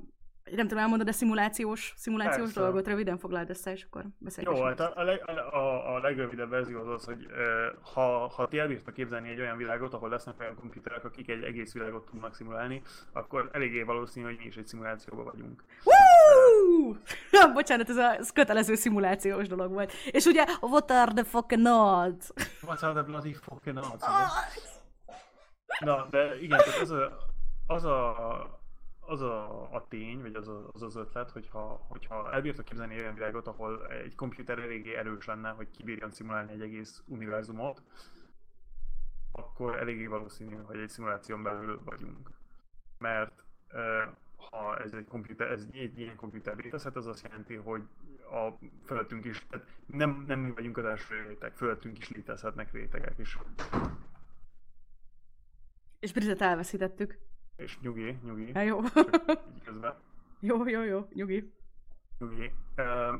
nem 0.55 0.67
tudom, 0.67 0.83
elmondod 0.83 1.07
a 1.07 1.11
szimulációs, 1.11 1.93
szimulációs 1.97 2.37
Persze. 2.37 2.59
dolgot, 2.59 2.87
röviden 2.87 3.17
foglald 3.17 3.49
össze, 3.49 3.71
és 3.71 3.83
akkor 3.83 4.05
beszéljünk. 4.17 4.57
Jó, 4.57 4.63
hát 4.63 4.79
a, 4.79 4.93
a, 4.95 5.55
a, 5.55 5.95
a 5.95 5.99
legrövidebb 5.99 6.49
verzió 6.49 6.79
az 6.79 6.87
az, 6.87 7.05
hogy 7.05 7.27
ha, 7.93 8.27
ha 8.27 8.47
ti 8.47 8.59
elbírtak 8.59 8.93
képzelni 8.93 9.29
egy 9.29 9.39
olyan 9.39 9.57
világot, 9.57 9.93
ahol 9.93 10.09
lesznek 10.09 10.39
olyan 10.39 10.55
komputerek, 10.55 11.03
akik 11.03 11.29
egy 11.29 11.43
egész 11.43 11.73
világot 11.73 12.05
tudnak 12.05 12.35
szimulálni, 12.35 12.81
akkor 13.13 13.49
eléggé 13.53 13.81
valószínű, 13.83 14.25
hogy 14.25 14.37
mi 14.37 14.45
is 14.45 14.55
egy 14.55 14.67
szimulációban 14.67 15.25
vagyunk. 15.25 15.63
Woo! 15.83 16.95
Ja, 17.31 17.51
bocsánat, 17.53 17.89
ez 17.89 17.97
a 17.97 18.15
ez 18.15 18.31
kötelező 18.31 18.75
szimulációs 18.75 19.47
dolog 19.47 19.71
volt. 19.71 19.91
És 20.11 20.25
ugye, 20.25 20.45
what 20.61 20.91
are 20.91 21.11
the 21.13 21.23
fucking 21.23 21.65
odds? 21.65 22.31
What 22.61 22.83
are 22.83 22.93
the 22.93 23.03
bloody 23.03 23.33
fucking 23.33 23.77
odds? 23.77 24.05
Na, 25.79 26.07
de 26.09 26.39
igen, 26.41 26.57
tehát 26.57 26.79
az 26.79 26.91
a, 26.91 27.17
az 27.67 27.85
a 27.85 28.58
az 29.09 29.21
a, 29.21 29.61
a 29.73 29.87
tény, 29.87 30.21
vagy 30.21 30.35
az 30.35 30.47
a, 30.47 30.69
az, 30.73 30.81
az 30.81 30.95
ötlet, 30.95 31.31
hogyha, 31.31 31.85
hogyha 31.87 32.31
elbírtak 32.33 32.65
képzelni 32.65 32.99
olyan 32.99 33.13
világot, 33.13 33.47
ahol 33.47 33.87
egy 33.87 34.15
komputer 34.15 34.59
eléggé 34.59 34.95
erős 34.95 35.25
lenne, 35.25 35.49
hogy 35.49 35.71
kibírjon 35.71 36.11
szimulálni 36.11 36.51
egy 36.51 36.61
egész 36.61 37.03
univerzumot, 37.07 37.81
akkor 39.31 39.77
eléggé 39.77 40.05
valószínű, 40.05 40.55
hogy 40.55 40.79
egy 40.79 40.89
szimuláción 40.89 41.43
belül 41.43 41.81
vagyunk. 41.83 42.29
Mert 42.97 43.43
ha 44.51 44.77
ez 44.77 44.93
egy 44.93 45.07
komputer, 45.07 45.51
ez 45.51 45.67
egy 45.71 45.99
ilyen 45.99 46.15
komputer 46.15 46.55
létezhet, 46.55 46.95
az 46.95 47.07
azt 47.07 47.23
jelenti, 47.23 47.55
hogy 47.55 47.81
a 48.31 48.65
fölöttünk 48.85 49.25
is, 49.25 49.45
tehát 49.49 49.67
nem, 49.85 50.23
nem 50.27 50.39
mi 50.39 50.51
vagyunk 50.51 50.77
az 50.77 50.85
első 50.85 51.25
réteg, 51.27 51.55
fölöttünk 51.55 51.97
is 51.97 52.09
létezhetnek 52.09 52.71
rétegek 52.71 53.17
is. 53.17 53.37
És 55.99 56.13
Britet 56.13 56.41
elveszítettük. 56.41 57.28
És 57.59 57.77
nyugi, 57.81 58.17
nyugi. 58.25 58.51
Ja, 58.53 58.61
jó. 58.61 58.79
közben. 59.63 59.93
Jó, 60.39 60.67
jó, 60.67 60.83
jó, 60.83 61.07
nyugi. 61.13 61.51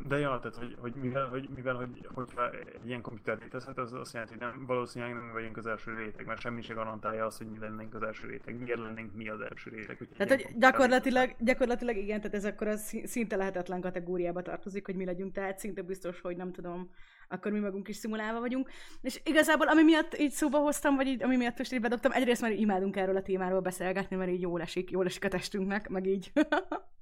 De 0.07 0.17
ja, 0.17 0.39
tehát, 0.39 0.55
hogy, 0.55 0.75
hogy 0.79 0.93
mivel, 0.93 1.27
hogy, 1.27 1.49
mivel 1.55 1.75
hogy, 1.75 2.07
hogyha 2.13 2.49
egy 2.51 2.87
ilyen 2.87 3.01
komputer 3.01 3.37
létezhet, 3.41 3.77
az 3.77 3.93
azt 3.93 4.13
jelenti, 4.13 4.33
hogy 4.37 4.47
nem, 4.47 4.65
valószínűleg 4.65 5.13
nem 5.13 5.31
vagyunk 5.31 5.57
az 5.57 5.65
első 5.65 5.93
réteg, 5.93 6.25
mert 6.25 6.39
semmi 6.39 6.61
se 6.61 6.73
garantálja 6.73 7.25
azt, 7.25 7.37
hogy 7.37 7.47
mi 7.47 7.59
lennénk 7.59 7.95
az 7.95 8.03
első 8.03 8.27
réteg. 8.27 8.59
Miért 8.59 8.79
lennénk 8.79 9.13
mi 9.13 9.29
az 9.29 9.41
első 9.41 9.69
réteg? 9.69 9.97
Hogy 9.97 10.07
tehát, 10.17 10.33
hogy 10.33 10.57
gyakorlatilag, 10.57 11.35
gyakorlatilag 11.39 11.95
igen, 11.95 12.21
tehát 12.21 12.35
ez 12.35 12.45
akkor 12.45 12.67
az 12.67 12.95
szinte 13.03 13.35
lehetetlen 13.35 13.81
kategóriába 13.81 14.41
tartozik, 14.41 14.85
hogy 14.85 14.95
mi 14.95 15.05
legyünk, 15.05 15.33
tehát 15.33 15.59
szinte 15.59 15.81
biztos, 15.81 16.21
hogy 16.21 16.35
nem 16.35 16.51
tudom, 16.51 16.89
akkor 17.29 17.51
mi 17.51 17.59
magunk 17.59 17.87
is 17.87 17.95
szimulálva 17.95 18.39
vagyunk. 18.39 18.69
És 19.01 19.21
igazából, 19.23 19.67
ami 19.67 19.83
miatt 19.83 20.17
így 20.17 20.31
szóba 20.31 20.57
hoztam, 20.57 20.95
vagy 20.95 21.07
így, 21.07 21.23
ami 21.23 21.35
miatt 21.35 21.57
most 21.57 21.73
így 21.73 21.81
bedobtam, 21.81 22.11
egyrészt 22.11 22.41
már 22.41 22.51
imádunk 22.51 22.95
erről 22.95 23.15
a 23.15 23.21
témáról 23.21 23.61
beszélgetni, 23.61 24.15
mert 24.15 24.31
így 24.31 24.41
jól 24.41 24.61
esik, 24.61 24.91
jól 24.91 25.05
esik 25.05 25.25
a 25.25 25.27
testünknek, 25.27 25.89
meg 25.89 26.05
így. 26.05 26.31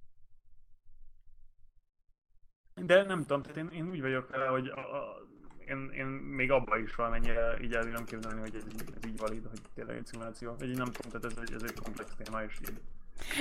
De 2.88 3.03
nem 3.03 3.19
tudom, 3.19 3.41
tehát 3.41 3.57
én, 3.57 3.69
én 3.72 3.89
úgy 3.89 4.01
vagyok 4.01 4.30
vele, 4.30 4.45
hogy 4.45 4.68
a, 4.68 4.80
a, 4.80 5.27
én, 5.68 5.89
én 5.93 6.05
még 6.05 6.51
abba 6.51 6.77
is 6.77 6.95
valamennyire 6.95 7.57
így 7.61 7.73
el 7.73 7.84
nem 7.84 8.03
képzelni, 8.05 8.39
hogy 8.39 8.55
ez, 8.55 8.64
ez 9.01 9.09
így 9.09 9.18
valid, 9.18 9.47
hogy 9.49 9.59
tényleg 9.76 9.97
egy 9.97 10.05
szimuláció. 10.05 10.55
Vagy 10.59 10.69
így 10.69 10.77
nem 10.77 10.91
tudom, 10.91 11.11
tehát 11.11 11.38
ez, 11.38 11.53
ez 11.53 11.64
egy 11.64 11.80
komplex 11.84 12.11
téma, 12.23 12.43
és 12.43 12.57
így 12.61 12.80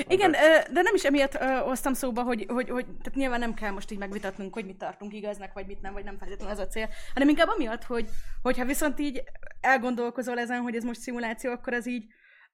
igen, 0.09 0.31
de 0.73 0.83
nem 0.83 0.95
is 0.95 1.05
emiatt 1.05 1.37
hoztam 1.43 1.93
szóba, 1.93 2.23
hogy, 2.23 2.47
hogy, 2.49 2.69
hogy 2.69 2.87
tehát 2.87 3.15
nyilván 3.15 3.39
nem 3.39 3.55
kell 3.55 3.71
most 3.71 3.91
így 3.91 3.99
megvitatnunk, 3.99 4.55
hogy 4.55 4.65
mit 4.65 4.79
tartunk 4.79 5.13
igaznak, 5.13 5.53
vagy 5.53 5.67
mit 5.67 5.81
nem, 5.81 5.93
vagy 5.93 6.05
nem 6.05 6.19
feltétlenül 6.19 6.53
ez 6.53 6.59
a 6.59 6.67
cél, 6.67 6.89
hanem 7.13 7.29
inkább 7.29 7.49
amiatt, 7.49 7.85
hogy 7.85 8.09
hogyha 8.43 8.65
viszont 8.65 8.99
így 8.99 9.23
elgondolkozol 9.61 10.39
ezen, 10.39 10.61
hogy 10.61 10.77
ez 10.77 10.85
most 10.85 11.01
szimuláció, 11.01 11.51
akkor 11.51 11.73
az 11.73 11.89
így, 11.89 12.05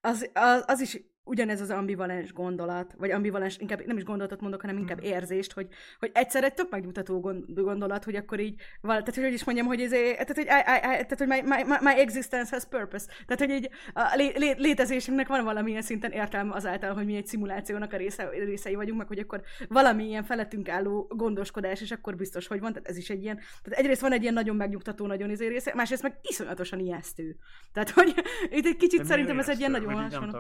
az, 0.01 0.31
az, 0.33 0.65
az 0.67 0.81
is 0.81 0.99
ugyanez 1.25 1.61
az 1.61 1.71
ambivalens 1.71 2.33
gondolat, 2.33 2.95
vagy 2.99 3.11
ambivalens, 3.11 3.59
inkább 3.59 3.87
nem 3.87 3.97
is 3.97 4.05
gondolatot 4.05 4.41
mondok, 4.41 4.61
hanem 4.61 4.77
inkább 4.77 5.01
hmm. 5.01 5.11
érzést, 5.11 5.53
hogy, 5.53 5.67
hogy 5.99 6.11
egyszer 6.15 6.45
egy 6.45 6.55
tök 6.55 6.71
megnyugtató 6.71 7.21
gondolat, 7.47 8.05
hogy 8.05 8.17
akkor 8.17 8.41
így, 8.41 8.55
tehát 8.81 9.15
hogy, 9.15 9.25
hogy 9.25 9.33
is 9.33 9.45
mondjam, 9.45 9.67
hogy, 9.67 9.81
ez, 9.81 9.91
tehát, 9.91 10.35
hogy, 10.35 10.45
I, 10.45 10.49
I, 10.49 10.77
I, 10.77 11.07
tehát, 11.07 11.19
hogy 11.19 11.27
my, 11.27 11.41
my, 11.41 11.77
my, 11.81 12.01
existence 12.01 12.55
has 12.55 12.65
purpose. 12.65 13.07
Tehát, 13.27 13.39
hogy 13.39 13.51
így 13.51 13.71
a 13.93 14.13
lé, 14.15 14.33
lé, 14.37 14.55
létezésünknek 14.59 15.29
van 15.29 15.45
valamilyen 15.45 15.83
szinten 15.83 16.11
értelme 16.11 16.55
azáltal, 16.55 16.95
hogy 16.95 17.07
mi 17.07 17.17
egy 17.17 17.27
szimulációnak 17.27 17.93
a 17.93 17.97
része, 17.97 18.29
részei 18.29 18.75
vagyunk, 18.75 18.99
meg 18.99 19.07
hogy 19.07 19.19
akkor 19.19 19.43
valamilyen 19.69 20.25
felettünk 20.25 20.69
álló 20.69 21.07
gondoskodás, 21.11 21.81
és 21.81 21.91
akkor 21.91 22.17
biztos, 22.17 22.47
hogy 22.47 22.61
van. 22.61 22.73
Tehát 22.73 22.89
ez 22.89 22.97
is 22.97 23.11
egy 23.11 23.23
ilyen, 23.23 23.37
tehát 23.63 23.79
egyrészt 23.79 24.01
van 24.01 24.13
egy 24.13 24.23
ilyen 24.23 24.35
nagyon 24.35 24.57
megnyugtató, 24.57 25.07
nagyon 25.07 25.31
izé 25.31 25.47
része, 25.47 25.73
másrészt 25.75 26.03
meg 26.03 26.19
iszonyatosan 26.23 26.79
ijesztő. 26.79 27.37
Tehát, 27.73 27.91
hogy 27.91 28.15
itt 28.51 28.67
egy 28.67 28.77
kicsit 28.77 29.01
De 29.01 29.07
szerintem 29.07 29.39
ez 29.39 29.49
egy 29.49 29.59
ilyen 29.59 29.71
nagyon 29.71 29.93
hasonló 29.93 30.39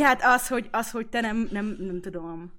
hát 0.00 0.22
az, 0.22 0.48
hogy, 0.48 0.68
az, 0.72 0.90
hogy 0.90 1.06
te 1.06 1.20
nem, 1.20 1.48
nem, 1.50 1.76
nem 1.78 2.00
tudom. 2.00 2.52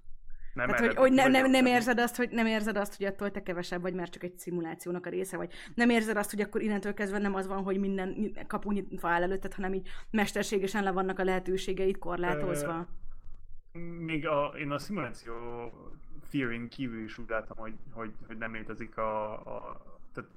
Nem, 0.53 0.69
hát, 0.69 0.79
hogy, 0.79 0.95
hogy 0.95 1.11
nem, 1.11 1.31
nem, 1.31 1.49
nem, 1.49 1.65
érzed 1.65 1.99
azt, 1.99 2.15
hogy 2.15 2.29
nem 2.29 2.45
érzed 2.45 2.77
azt, 2.77 2.97
hogy 2.97 3.05
attól 3.05 3.31
te 3.31 3.43
kevesebb 3.43 3.81
vagy, 3.81 3.93
mert 3.93 4.11
csak 4.11 4.23
egy 4.23 4.37
szimulációnak 4.37 5.05
a 5.05 5.09
része 5.09 5.37
vagy. 5.37 5.53
Nem 5.75 5.89
érzed 5.89 6.17
azt, 6.17 6.29
hogy 6.29 6.41
akkor 6.41 6.61
innentől 6.61 6.93
kezdve 6.93 7.17
nem 7.17 7.35
az 7.35 7.47
van, 7.47 7.63
hogy 7.63 7.79
minden 7.79 8.37
kapu 8.47 8.71
nyitva 8.71 9.09
áll 9.09 9.21
előtted, 9.21 9.53
hanem 9.53 9.73
így 9.73 9.87
mesterségesen 10.11 10.83
le 10.83 10.91
vannak 10.91 11.19
a 11.19 11.23
lehetőségeid 11.23 11.97
korlátozva. 11.97 12.87
még 13.99 14.27
a, 14.27 14.53
én 14.59 14.71
a 14.71 14.79
szimuláció 14.79 15.33
theory 16.29 16.67
kívül 16.67 17.03
is 17.03 17.17
úgy 17.17 17.29
látom, 17.29 17.57
hogy, 17.57 17.73
hogy, 17.91 18.11
hogy 18.27 18.37
nem 18.37 18.53
létezik 18.53 18.97
a, 18.97 19.31
a, 19.33 19.81
tehát 20.13 20.29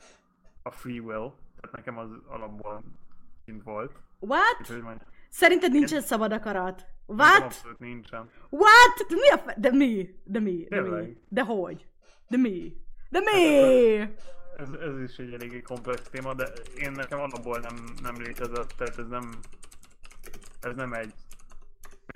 a 0.62 0.70
free 0.70 1.00
will, 1.00 1.32
tehát 1.60 1.76
nekem 1.76 1.98
az 1.98 2.10
alapból 2.26 2.82
kint 3.44 3.62
volt. 3.62 3.92
What? 4.18 4.60
Úgy, 4.60 4.66
hogy 4.66 4.82
Szerinted 5.30 5.72
nincsen 5.72 6.00
szabad 6.00 6.32
akarat? 6.32 6.86
What? 7.06 7.42
Abszolút 7.42 7.78
nincsen. 7.78 8.30
What? 8.50 9.06
De 9.08 9.14
mi 9.14 9.28
a 9.28 9.38
fe... 9.38 9.54
De 9.58 9.70
mi? 9.70 10.20
De 10.24 10.38
mi? 10.38 10.66
De 10.68 10.80
mi? 10.80 11.16
De 11.28 11.42
hogy? 11.42 11.86
De 12.28 12.36
mi? 12.36 12.76
De 13.10 13.20
mi? 13.20 13.56
Ez, 14.56 14.72
ez 14.80 15.00
is 15.02 15.16
egy 15.16 15.32
eléggé 15.32 15.60
komplex 15.60 16.02
téma, 16.08 16.34
de 16.34 16.48
én 16.78 16.92
nekem 16.92 17.18
alapból 17.18 17.58
nem, 17.58 17.76
nem 18.02 18.22
létezett, 18.22 18.72
tehát 18.76 18.98
ez 18.98 19.06
nem... 19.06 19.38
Ez 20.60 20.74
nem 20.74 20.92
egy... 20.92 21.14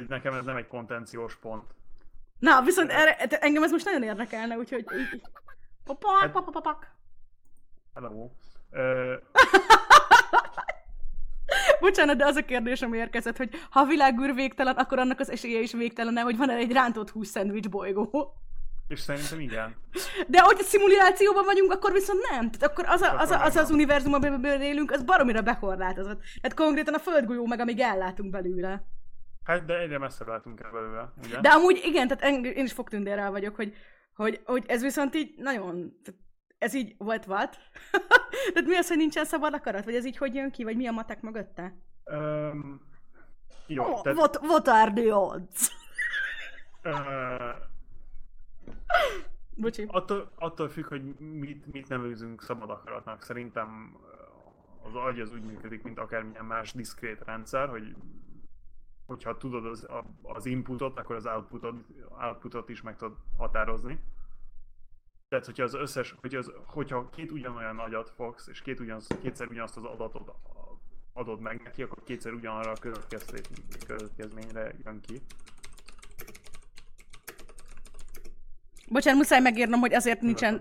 Nekem 0.08 0.34
ez 0.34 0.44
nem 0.44 0.56
egy 0.56 0.66
kontenciós 0.66 1.36
pont. 1.36 1.74
Na, 2.38 2.62
viszont 2.62 2.90
erre, 2.90 3.16
engem 3.16 3.62
ez 3.62 3.70
most 3.70 3.84
nagyon 3.84 4.02
érdekelne, 4.02 4.56
úgyhogy... 4.56 4.84
Papak, 5.84 6.20
hát... 6.20 6.32
papak, 6.32 6.92
Hello. 7.94 8.30
Bocsánat, 11.80 12.16
de 12.16 12.26
az 12.26 12.36
a 12.36 12.44
kérdés, 12.44 12.82
ami 12.82 12.96
érkezett, 12.96 13.36
hogy 13.36 13.50
ha 13.70 13.80
a 13.80 13.84
világűr 13.84 14.34
végtelen, 14.34 14.74
akkor 14.74 14.98
annak 14.98 15.20
az 15.20 15.30
esélye 15.30 15.60
is 15.60 15.72
végtelen, 15.72 16.16
hogy 16.16 16.36
van 16.36 16.50
egy 16.50 16.72
rántott 16.72 17.10
hús 17.10 17.26
szendvics 17.26 17.68
bolygó. 17.68 18.34
És 18.88 19.00
szerintem 19.00 19.40
igen. 19.40 19.76
De 20.26 20.40
hogy 20.40 20.56
a 20.60 20.62
szimulációban 20.62 21.44
vagyunk, 21.44 21.72
akkor 21.72 21.92
viszont 21.92 22.20
nem. 22.30 22.50
Tehát 22.50 22.62
akkor 22.62 22.84
az 22.88 23.00
a, 23.00 23.18
az, 23.18 23.30
a, 23.30 23.44
az, 23.44 23.56
az 23.56 23.70
univerzum, 23.70 24.12
amiben 24.12 24.62
élünk, 24.62 24.90
az 24.90 25.02
baromira 25.02 25.42
bekorlátozott. 25.42 26.22
Hát 26.42 26.54
konkrétan 26.54 26.94
a 26.94 26.98
földgolyó 26.98 27.46
meg, 27.46 27.60
amíg 27.60 27.80
ellátunk 27.80 28.30
belőle. 28.30 28.84
Hát 29.44 29.64
de 29.64 29.78
egyre 29.78 29.98
messzebb 29.98 30.28
látunk 30.28 30.60
el 30.60 30.70
belőle, 30.70 31.12
ugye? 31.24 31.40
De 31.40 31.48
amúgy 31.48 31.80
igen, 31.84 32.08
tehát 32.08 32.44
én 32.44 32.64
is 32.64 32.72
fogtündérrel 32.72 33.30
vagyok, 33.30 33.56
hogy, 33.56 33.74
hogy, 34.14 34.40
hogy 34.44 34.64
ez 34.66 34.82
viszont 34.82 35.14
így 35.14 35.34
nagyon, 35.36 35.98
tehát 36.04 36.20
ez 36.64 36.74
így 36.74 36.94
volt 36.98 37.26
what? 37.26 37.56
Tehát 38.52 38.68
mi 38.68 38.76
az, 38.76 38.88
hogy 38.88 38.96
nincsen 38.96 39.24
szabad 39.24 39.54
akarat? 39.54 39.84
Vagy 39.84 39.94
ez 39.94 40.04
így 40.04 40.16
hogy 40.16 40.34
jön 40.34 40.50
ki? 40.50 40.64
Vagy 40.64 40.76
mi 40.76 40.86
a 40.86 40.92
matek 40.92 41.20
mögötte? 41.20 41.74
Um, 42.04 42.80
jó, 43.66 43.84
oh, 43.84 44.02
tehát... 44.02 44.18
what, 44.18 44.40
what 44.42 44.68
are 44.68 44.92
the 44.92 45.14
odds? 45.14 45.70
uh, 46.84 46.92
Bocsi. 49.56 49.86
Attól, 49.88 50.30
attól 50.34 50.68
függ, 50.68 50.86
hogy 50.86 51.02
mit, 51.18 51.72
mit 51.72 51.88
nevezünk 51.88 52.42
szabad 52.42 52.70
akaratnak. 52.70 53.22
Szerintem 53.22 53.96
az 54.82 54.94
agy 54.94 55.20
az 55.20 55.32
úgy 55.32 55.44
működik, 55.44 55.82
mint 55.82 55.98
akármilyen 55.98 56.44
más 56.44 56.72
diszkrét 56.72 57.24
rendszer, 57.24 57.68
hogy 57.68 57.94
hogyha 59.06 59.36
tudod 59.36 59.66
az, 59.66 59.86
az 60.22 60.46
inputot, 60.46 60.98
akkor 60.98 61.16
az 61.16 61.26
outputot, 61.26 61.74
outputot 62.10 62.68
is 62.68 62.82
meg 62.82 62.96
tudod 62.96 63.16
határozni. 63.38 63.98
Tehát, 65.28 65.46
hogyha 65.46 65.62
az 65.62 65.74
összes, 65.74 66.14
hogyha, 66.20 66.38
az, 66.38 66.52
hogyha 66.66 67.08
két 67.08 67.30
ugyanolyan 67.30 67.78
agyat 67.78 68.10
fogsz, 68.16 68.46
és 68.46 68.60
két 68.60 68.80
ugyanaz, 68.80 69.06
kétszer 69.22 69.46
ugyanazt 69.46 69.76
az 69.76 69.84
adatot 69.84 70.34
adod 71.12 71.40
meg 71.40 71.60
neki, 71.62 71.82
akkor 71.82 72.02
kétszer 72.04 72.32
ugyanarra 72.32 72.70
a 72.70 72.80
következményre 73.86 74.74
jön 74.84 75.00
ki. 75.00 75.22
Bocsánat, 78.88 79.18
muszáj 79.18 79.40
megírnom, 79.40 79.80
hogy 79.80 79.94
azért 79.94 80.20
nincsen 80.20 80.60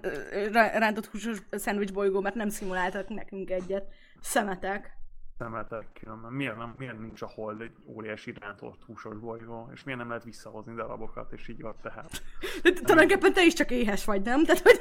rántott 0.51 1.05
húsos 1.05 1.37
szendvics 1.51 1.93
bolygó, 1.93 2.21
mert 2.21 2.35
nem 2.35 2.49
szimuláltak 2.49 3.09
nekünk 3.09 3.49
egyet. 3.49 3.93
Szemetek 4.21 4.97
szemetek 5.43 5.87
különben. 5.93 6.31
Miért, 6.31 6.57
nem, 6.57 6.75
miért 6.77 6.99
nincs 6.99 7.21
a 7.21 7.27
hold 7.27 7.61
egy 7.61 7.75
óriási 7.85 8.33
rántott 8.39 8.83
húsos 8.83 9.17
bolygó, 9.17 9.69
és 9.73 9.83
miért 9.83 9.99
nem 9.99 10.07
lehet 10.07 10.23
visszahozni 10.23 10.73
darabokat, 10.73 11.31
és 11.31 11.47
így 11.47 11.61
van 11.61 11.75
tehát. 11.81 12.23
De 12.63 12.71
tulajdonképpen 12.73 13.33
te 13.33 13.45
is 13.45 13.53
csak 13.53 13.71
éhes 13.71 14.05
vagy, 14.05 14.21
nem? 14.21 14.43
Tehát, 14.43 14.61
hogy... 14.61 14.79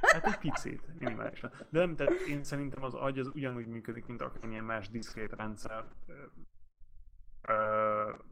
Hát 0.00 0.26
egy 0.26 0.38
picit, 0.38 0.82
minimálisan. 0.98 1.50
De 1.68 1.78
nem, 1.78 1.96
tehát 1.96 2.12
én 2.12 2.44
szerintem 2.44 2.84
az 2.84 2.94
agy 2.94 3.18
az 3.18 3.30
ugyanúgy 3.34 3.66
működik, 3.66 4.06
mint 4.06 4.22
akármilyen 4.22 4.64
más 4.64 4.90
diszkrét 4.90 5.32
rendszer. 5.32 5.84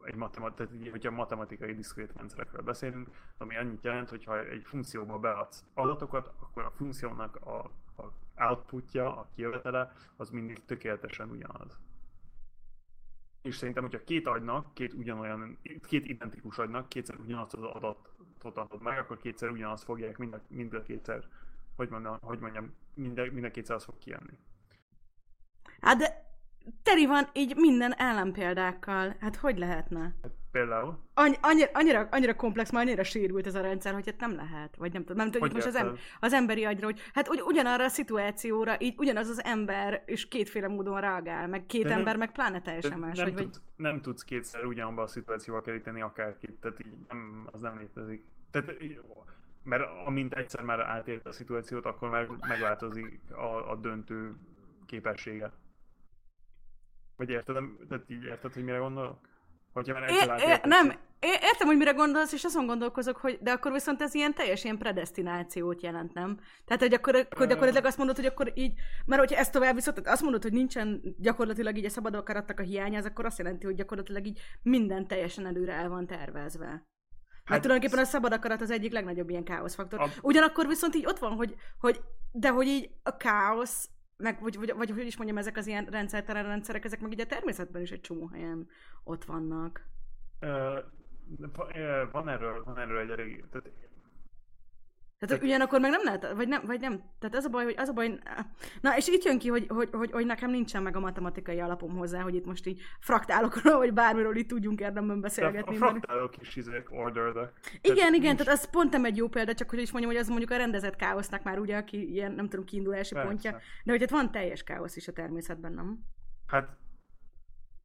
egy 0.03 0.15
matematik, 0.15 0.57
tehát 0.57 0.89
hogyha 0.91 1.11
matematikai 1.11 1.73
diszkrét 1.73 2.13
rendszerekről 2.15 2.61
beszélünk, 2.61 3.09
ami 3.37 3.57
annyit 3.57 3.83
jelent, 3.83 4.09
hogy 4.09 4.23
ha 4.23 4.39
egy 4.39 4.63
funkcióba 4.65 5.19
beadsz 5.19 5.63
adatokat, 5.73 6.31
akkor 6.39 6.63
a 6.63 6.71
funkciónak 6.71 7.35
a, 7.35 7.59
a 7.97 8.22
outputja, 8.35 9.17
a 9.17 9.29
kijövetele, 9.35 9.91
az 10.15 10.29
mindig 10.29 10.65
tökéletesen 10.65 11.29
ugyanaz. 11.29 11.79
És 13.41 13.55
szerintem, 13.55 13.83
hogyha 13.83 14.03
két 14.03 14.27
agynak, 14.27 14.73
két 14.73 14.93
ugyanolyan, 14.93 15.57
két 15.87 16.05
identikus 16.05 16.57
agynak 16.57 16.89
kétszer 16.89 17.15
ugyanazt 17.19 17.53
az 17.53 17.63
adatot 17.63 18.57
adod 18.57 18.81
meg, 18.81 18.97
akkor 18.97 19.17
kétszer 19.17 19.49
ugyanazt 19.49 19.83
fogják 19.83 20.17
mind 20.17 20.33
a, 20.33 20.41
mind 20.47 20.73
a 20.73 20.81
kétszer, 20.81 21.27
hogy 21.75 21.89
mondjam, 21.89 22.17
hogy 22.21 22.39
mondjam 22.39 22.73
mind, 22.93 23.31
mind 23.31 23.43
a 23.45 23.51
kétszer 23.51 23.75
az 23.75 23.83
fog 23.83 23.97
kijönni. 23.97 24.37
Hát 25.81 25.97
de 25.97 26.31
teri 26.83 27.05
van 27.05 27.29
így 27.33 27.55
minden 27.55 27.93
ellenpéldákkal. 27.93 29.15
Hát 29.19 29.35
hogy 29.35 29.57
lehetne? 29.57 30.15
Hát 30.21 30.31
például? 30.53 30.99
Annyi, 31.13 31.35
annyira, 31.41 31.69
annyira, 31.73 32.07
annyira 32.11 32.35
komplex, 32.35 32.71
már 32.71 32.85
annyira 32.85 33.03
sérült 33.03 33.47
ez 33.47 33.55
a 33.55 33.61
rendszer, 33.61 33.93
hogy 33.93 34.05
hát 34.05 34.19
nem 34.19 34.35
lehet. 34.35 34.75
Vagy 34.75 34.93
nem 34.93 35.01
tudom, 35.01 35.17
nem 35.17 35.31
tudom, 35.31 35.49
most 35.53 35.65
az, 35.65 35.75
em, 35.75 35.97
az 36.19 36.33
emberi 36.33 36.65
agyra, 36.65 36.85
hogy 36.85 36.99
hát 37.13 37.29
ugy, 37.29 37.41
ugyanarra 37.41 37.83
a 37.83 37.87
szituációra, 37.87 38.75
így 38.79 38.95
ugyanaz 38.97 39.29
az 39.29 39.43
ember, 39.43 40.03
és 40.05 40.27
kétféle 40.27 40.67
módon 40.67 41.01
reagál, 41.01 41.47
meg 41.47 41.65
két 41.65 41.83
de 41.83 41.89
ember, 41.89 42.05
nem, 42.05 42.17
meg 42.17 42.31
pláne 42.31 42.61
teljesen 42.61 42.99
más. 42.99 43.17
Nem, 43.17 43.25
vagy, 43.25 43.35
tud, 43.35 43.51
vagy... 43.53 43.61
nem 43.75 44.01
tudsz 44.01 44.23
kétszer 44.23 44.65
ugyanabba 44.65 45.01
a 45.01 45.07
szituációval 45.07 45.61
keríteni 45.61 46.01
akárkit, 46.01 46.59
tehát 46.59 46.79
így 46.79 46.93
nem, 47.07 47.47
az 47.51 47.61
nem 47.61 47.77
létezik. 47.77 48.25
Tehát 48.51 48.73
mert 49.63 49.83
amint 50.05 50.33
egyszer 50.33 50.63
már 50.63 50.79
átért 50.79 51.25
a 51.25 51.31
szituációt, 51.31 51.85
akkor 51.85 52.09
már 52.09 52.27
megváltozik 52.47 53.21
a, 53.31 53.71
a 53.71 53.75
döntő 53.75 54.35
képessége. 54.85 55.51
Vagy 57.15 57.29
érted, 57.29 57.55
tehát 57.89 58.09
így 58.09 58.23
érted, 58.23 58.53
hogy 58.53 58.63
mire 58.63 58.77
gondolok? 58.77 59.31
Hogyha 59.73 59.93
már 59.93 60.09
é, 60.09 60.13
é, 60.51 60.59
nem, 60.63 60.89
é, 61.19 61.27
értem, 61.41 61.67
hogy 61.67 61.77
mire 61.77 61.91
gondolsz, 61.91 62.31
és 62.31 62.43
azon 62.43 62.65
gondolkozok, 62.65 63.17
hogy 63.17 63.37
de 63.41 63.51
akkor 63.51 63.71
viszont 63.71 64.01
ez 64.01 64.13
ilyen 64.13 64.33
teljes 64.33 64.63
ilyen 64.63 64.77
predestinációt 64.77 65.81
jelent, 65.81 66.13
nem? 66.13 66.39
Tehát, 66.65 66.81
hogy 66.81 66.93
akkor, 66.93 67.15
akkor 67.15 67.47
gyakorlatilag 67.47 67.85
azt 67.85 67.97
mondod, 67.97 68.15
hogy 68.15 68.25
akkor 68.25 68.51
így, 68.55 68.73
mert 69.05 69.21
hogyha 69.21 69.39
ezt 69.39 69.51
tovább 69.51 69.75
viszont, 69.75 70.07
azt 70.07 70.21
mondod, 70.21 70.43
hogy 70.43 70.53
nincsen 70.53 71.01
gyakorlatilag 71.17 71.77
így 71.77 71.85
a 71.85 71.89
szabad 71.89 72.15
akarattak 72.15 72.59
a 72.59 72.63
hiánya, 72.63 72.97
az 72.97 73.05
akkor 73.05 73.25
azt 73.25 73.37
jelenti, 73.37 73.65
hogy 73.65 73.75
gyakorlatilag 73.75 74.25
így 74.25 74.39
minden 74.61 75.07
teljesen 75.07 75.45
előre 75.45 75.73
el 75.73 75.89
van 75.89 76.07
tervezve. 76.07 76.65
Hát, 76.65 77.49
Mert 77.49 77.61
tulajdonképpen 77.61 78.05
a 78.05 78.07
szabad 78.07 78.33
akarat 78.33 78.61
az 78.61 78.71
egyik 78.71 78.91
legnagyobb 78.91 79.29
ilyen 79.29 79.43
káoszfaktor. 79.43 80.01
A... 80.01 80.07
Ugyanakkor 80.21 80.67
viszont 80.67 80.95
így 80.95 81.05
ott 81.05 81.19
van, 81.19 81.31
hogy, 81.31 81.55
hogy 81.79 82.01
de 82.31 82.49
hogy 82.49 82.67
így 82.67 82.89
a 83.03 83.17
káosz 83.17 83.89
meg, 84.17 84.41
vagy, 84.41 84.57
vagy, 84.57 84.73
vagy 84.75 84.89
hogy 84.89 85.05
is 85.05 85.17
mondjam, 85.17 85.37
ezek 85.37 85.57
az 85.57 85.67
ilyen 85.67 85.85
rendszertelen 85.85 86.43
rendszerek, 86.43 86.85
ezek 86.85 86.99
meg 86.99 87.11
ugye 87.11 87.23
a 87.23 87.27
természetben 87.27 87.81
is 87.81 87.91
egy 87.91 88.01
csomó 88.01 88.27
helyen 88.27 88.67
ott 89.03 89.25
vannak. 89.25 89.85
Uh, 90.41 90.79
van 92.11 92.29
erről, 92.29 92.63
van 92.63 92.77
erről 92.77 92.97
egy 92.97 93.09
elég, 93.09 93.45
tehát 93.51 93.69
tehát, 95.27 95.41
hogy 95.41 95.49
ugyanakkor 95.49 95.79
meg 95.79 95.91
nem 95.91 96.03
lehet, 96.03 96.33
vagy 96.35 96.47
nem, 96.47 96.61
vagy 96.65 96.79
nem. 96.79 97.01
Tehát 97.19 97.35
az 97.35 97.45
a 97.45 97.49
baj, 97.49 97.63
hogy 97.63 97.75
az 97.77 97.89
a 97.89 97.93
baj, 97.93 98.19
na 98.81 98.97
és 98.97 99.07
itt 99.07 99.23
jön 99.23 99.39
ki, 99.39 99.49
hogy, 99.49 99.65
hogy, 99.67 99.89
hogy, 99.91 100.11
hogy 100.11 100.25
nekem 100.25 100.49
nincsen 100.49 100.83
meg 100.83 100.95
a 100.95 100.99
matematikai 100.99 101.59
alapom 101.59 101.97
hozzá, 101.97 102.21
hogy 102.21 102.35
itt 102.35 102.45
most 102.45 102.65
így 102.65 102.81
fraktálokról, 102.99 103.77
vagy 103.77 103.93
bármiről 103.93 104.35
itt 104.35 104.47
tudjunk 104.47 104.79
érdemben 104.79 105.21
beszélgetni. 105.21 105.77
De 105.77 105.85
a 105.85 105.89
fraktálok 105.89 106.41
is 106.41 106.55
izék 106.55 106.91
order 106.91 107.27
Igen, 107.27 107.51
tehát 107.81 107.97
igen, 107.97 108.11
nincs... 108.11 108.37
tehát 108.37 108.53
az 108.53 108.69
pont 108.69 108.91
nem 108.91 109.05
egy 109.05 109.17
jó 109.17 109.27
példa, 109.27 109.53
csak 109.53 109.69
hogy 109.69 109.79
is 109.79 109.91
mondjam, 109.91 110.13
hogy 110.13 110.21
az 110.21 110.27
mondjuk 110.27 110.51
a 110.51 110.57
rendezett 110.57 110.95
káosznak 110.95 111.43
már 111.43 111.59
ugye, 111.59 111.77
aki 111.77 112.11
ilyen, 112.11 112.31
nem 112.31 112.49
tudom, 112.49 112.65
kiindulási 112.65 113.13
Persze. 113.13 113.29
pontja. 113.29 113.51
De 113.83 113.91
hogy 113.91 114.01
itt 114.01 114.09
van 114.09 114.31
teljes 114.31 114.63
káosz 114.63 114.95
is 114.95 115.07
a 115.07 115.11
természetben, 115.11 115.73
nem? 115.73 115.99
Hát 116.47 116.81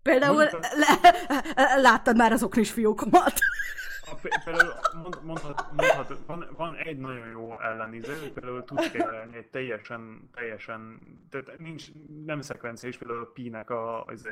Például 0.02 0.48
le, 0.77 1.81
láttad 1.81 2.16
már 2.16 2.32
az 2.32 2.43
oknis 2.43 2.70
fiókomat. 2.70 3.32
Például 4.44 4.72
mond, 5.02 5.18
mondhat, 5.22 5.64
mondhat, 5.76 6.18
van, 6.26 6.48
van 6.56 6.76
egy 6.76 6.98
nagyon 6.98 7.28
jó 7.28 7.60
elleniző, 7.60 8.32
például 8.32 8.64
tudsz 8.64 8.90
kezelni 8.90 9.36
egy 9.36 9.47
teljesen, 9.47 10.30
teljesen, 10.35 11.01
tehát 11.30 11.59
nincs, 11.59 11.86
nem 12.24 12.40
szekvenciás, 12.40 12.98
például 12.98 13.20
a 13.20 13.30
Pi-nek 13.35 13.70
a, 13.70 14.05
az 14.05 14.28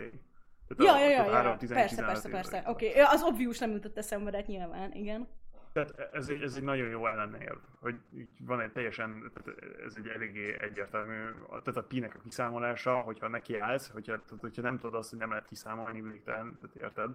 ja, 0.79 0.93
a, 0.93 0.99
ja, 0.99 1.09
ja, 1.09 1.25
ja, 1.25 1.43
ja. 1.43 1.57
persze, 1.69 2.05
persze, 2.05 2.29
persze. 2.29 2.63
Oké, 2.67 2.89
okay. 2.89 3.01
az 3.01 3.23
obvious 3.23 3.59
nem 3.59 3.71
jutott 3.71 3.99
eszembe, 3.99 4.31
de 4.31 4.37
hát 4.37 4.47
nyilván, 4.47 4.93
igen. 4.93 5.29
Tehát 5.73 6.09
ez 6.13 6.29
egy, 6.29 6.43
ez 6.43 6.57
egy 6.57 6.63
nagyon 6.63 6.89
jó 6.89 7.07
ellenérv, 7.07 7.59
hogy 7.81 7.95
van 8.41 8.61
egy 8.61 8.73
teljesen, 8.73 9.33
tehát 9.35 9.61
ez 9.87 9.95
egy 9.97 10.07
eléggé 10.07 10.57
egyértelmű, 10.61 11.15
tehát 11.49 11.77
a 11.77 11.83
pi-nek 11.83 12.15
a 12.15 12.19
kiszámolása, 12.23 12.95
hogyha 12.95 13.29
neki 13.29 13.59
állsz, 13.59 13.91
hogyha, 13.91 14.13
tehát, 14.13 14.41
hogyha 14.41 14.63
nem 14.63 14.79
tudod 14.79 14.95
azt, 14.95 15.11
hogy 15.11 15.19
nem 15.19 15.29
lehet 15.29 15.47
kiszámolni 15.47 16.01
végtelen, 16.01 16.59
tehát 16.61 16.77
érted? 16.77 17.11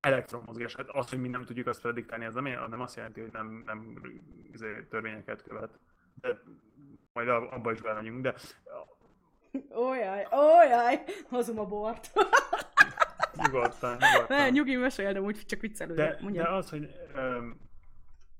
Elektromozgás, 0.00 0.74
hát 0.76 0.88
az, 0.88 1.08
hogy 1.08 1.20
mi 1.20 1.28
nem 1.28 1.44
tudjuk 1.44 1.66
azt 1.66 1.80
prediktálni, 1.80 2.24
ez 2.24 2.34
nem, 2.34 2.44
nem 2.44 2.80
azt 2.80 2.96
jelenti, 2.96 3.20
hogy 3.20 3.32
nem, 3.32 3.62
nem 3.66 4.02
izé, 4.52 4.86
törvényeket 4.90 5.42
követ. 5.42 5.78
De 6.20 6.42
majd 7.12 7.28
abba 7.28 7.72
is 7.72 7.80
belemegyünk, 7.80 8.22
de... 8.22 8.34
Ójaj, 9.76 10.26
ójaj, 10.34 11.02
hozom 11.28 11.58
a 11.58 11.64
bort. 11.64 12.12
nyugodtan, 13.42 13.96
nyugodtan. 13.96 14.36
Ne, 14.36 14.50
nyugi, 14.50 14.76
mesélj, 14.76 15.12
de 15.12 15.20
úgy 15.20 15.46
csak 15.46 15.60
viccelődök. 15.60 16.20
De, 16.20 16.30
de 16.30 16.48
az, 16.48 16.70
hogy 16.70 16.90
um, 17.16 17.60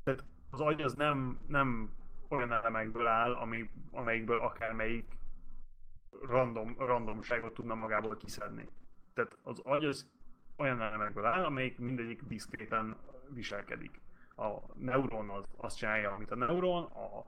tehát 0.04 0.24
az 0.50 0.60
agy 0.60 0.82
az 0.82 0.94
nem, 0.94 1.40
nem 1.46 1.92
olyan 2.28 2.52
elemekből 2.52 3.06
áll, 3.06 3.32
ami, 3.32 3.70
amelyikből 3.90 4.38
akármelyik 4.38 5.18
random, 6.22 6.74
randomságot 6.78 7.54
tudna 7.54 7.74
magából 7.74 8.16
kiszedni. 8.16 8.68
Tehát 9.14 9.38
az 9.42 9.60
agy 9.64 9.84
az 9.84 10.10
olyan 10.60 10.82
elemekből 10.82 11.24
áll, 11.24 11.44
amelyik 11.44 11.78
mindegyik 11.78 12.22
diszkréten 12.22 12.96
viselkedik. 13.28 14.00
A 14.36 14.58
neuron 14.74 15.28
az 15.30 15.44
azt 15.56 15.76
csinálja, 15.76 16.10
amit 16.10 16.30
a 16.30 16.36
neuron, 16.36 16.82
a 16.82 17.24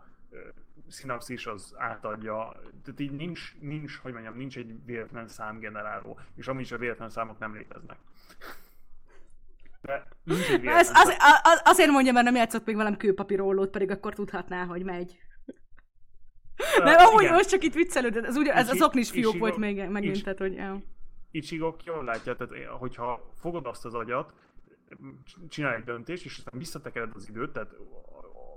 szinapszis 0.89 1.47
az 1.47 1.75
átadja, 1.77 2.53
tehát 2.85 3.01
így 3.01 3.13
nincs, 3.13 3.55
nincs, 3.61 3.97
hogy 3.97 4.13
mondjam, 4.13 4.37
nincs 4.37 4.57
egy 4.57 4.85
véletlen 4.85 5.29
számgeneráló, 5.29 6.19
és 6.35 6.49
amúgy 6.49 6.63
is 6.63 6.73
a 6.73 6.79
véletlen 6.79 7.11
számok 7.11 7.39
nem 7.39 7.55
léteznek. 7.55 7.99
De 9.81 10.07
nincs 10.25 10.51
egy 10.51 10.61
véletlen 10.61 10.95
az, 10.95 11.09
az, 11.09 11.41
az, 11.43 11.61
azért 11.65 11.91
mondja, 11.91 12.13
mert 12.13 12.25
nem 12.25 12.35
játszott 12.35 12.67
még 12.67 12.77
velem 12.77 12.97
kőpapírólót, 12.97 13.71
pedig 13.71 13.91
akkor 13.91 14.15
tudhatná, 14.15 14.65
hogy 14.65 14.85
megy. 14.85 15.21
Uh, 16.79 16.85
Mert 16.85 17.01
amúgy 17.01 17.23
igen. 17.23 17.35
most 17.35 17.49
csak 17.49 17.65
itt 17.65 17.75
viccelődött, 17.75 18.25
ez, 18.25 18.37
ugye, 18.37 18.53
ez 18.53 18.69
az 18.69 18.83
oknis 18.83 19.11
fiók 19.11 19.39
volt 19.39 19.57
még 19.57 19.89
megint, 19.89 20.23
tehát 20.23 20.39
hogy... 20.39 20.55
Ja. 20.55 20.83
Ichigok 21.33 21.85
jól 21.85 22.05
látja, 22.05 22.37
tehát 22.37 22.53
eh, 22.53 22.67
hogyha 22.67 23.31
fogod 23.35 23.67
azt 23.67 23.85
az 23.85 23.95
agyat, 23.95 24.35
csinálj 25.49 25.77
egy 25.77 25.85
döntést, 25.85 26.25
és 26.25 26.37
aztán 26.39 26.59
visszatekered 26.59 27.11
az 27.15 27.29
időt, 27.29 27.53
tehát 27.53 27.75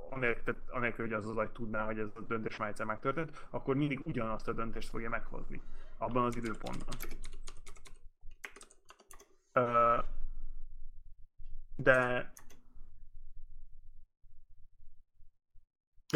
anélkül, 0.09 0.55
anélkül, 0.67 1.05
hogy 1.05 1.13
az 1.13 1.29
az 1.29 1.37
agy 1.37 1.51
tudná, 1.51 1.85
hogy 1.85 1.99
ez 1.99 2.07
a 2.15 2.21
döntés 2.21 2.57
már 2.57 2.69
egyszer 2.69 2.85
megtörtént, 2.85 3.47
akkor 3.49 3.75
mindig 3.75 4.01
ugyanazt 4.03 4.47
a 4.47 4.53
döntést 4.53 4.89
fogja 4.89 5.09
meghozni 5.09 5.61
abban 5.97 6.25
az 6.25 6.35
időpontban. 6.35 6.95
De 11.75 12.31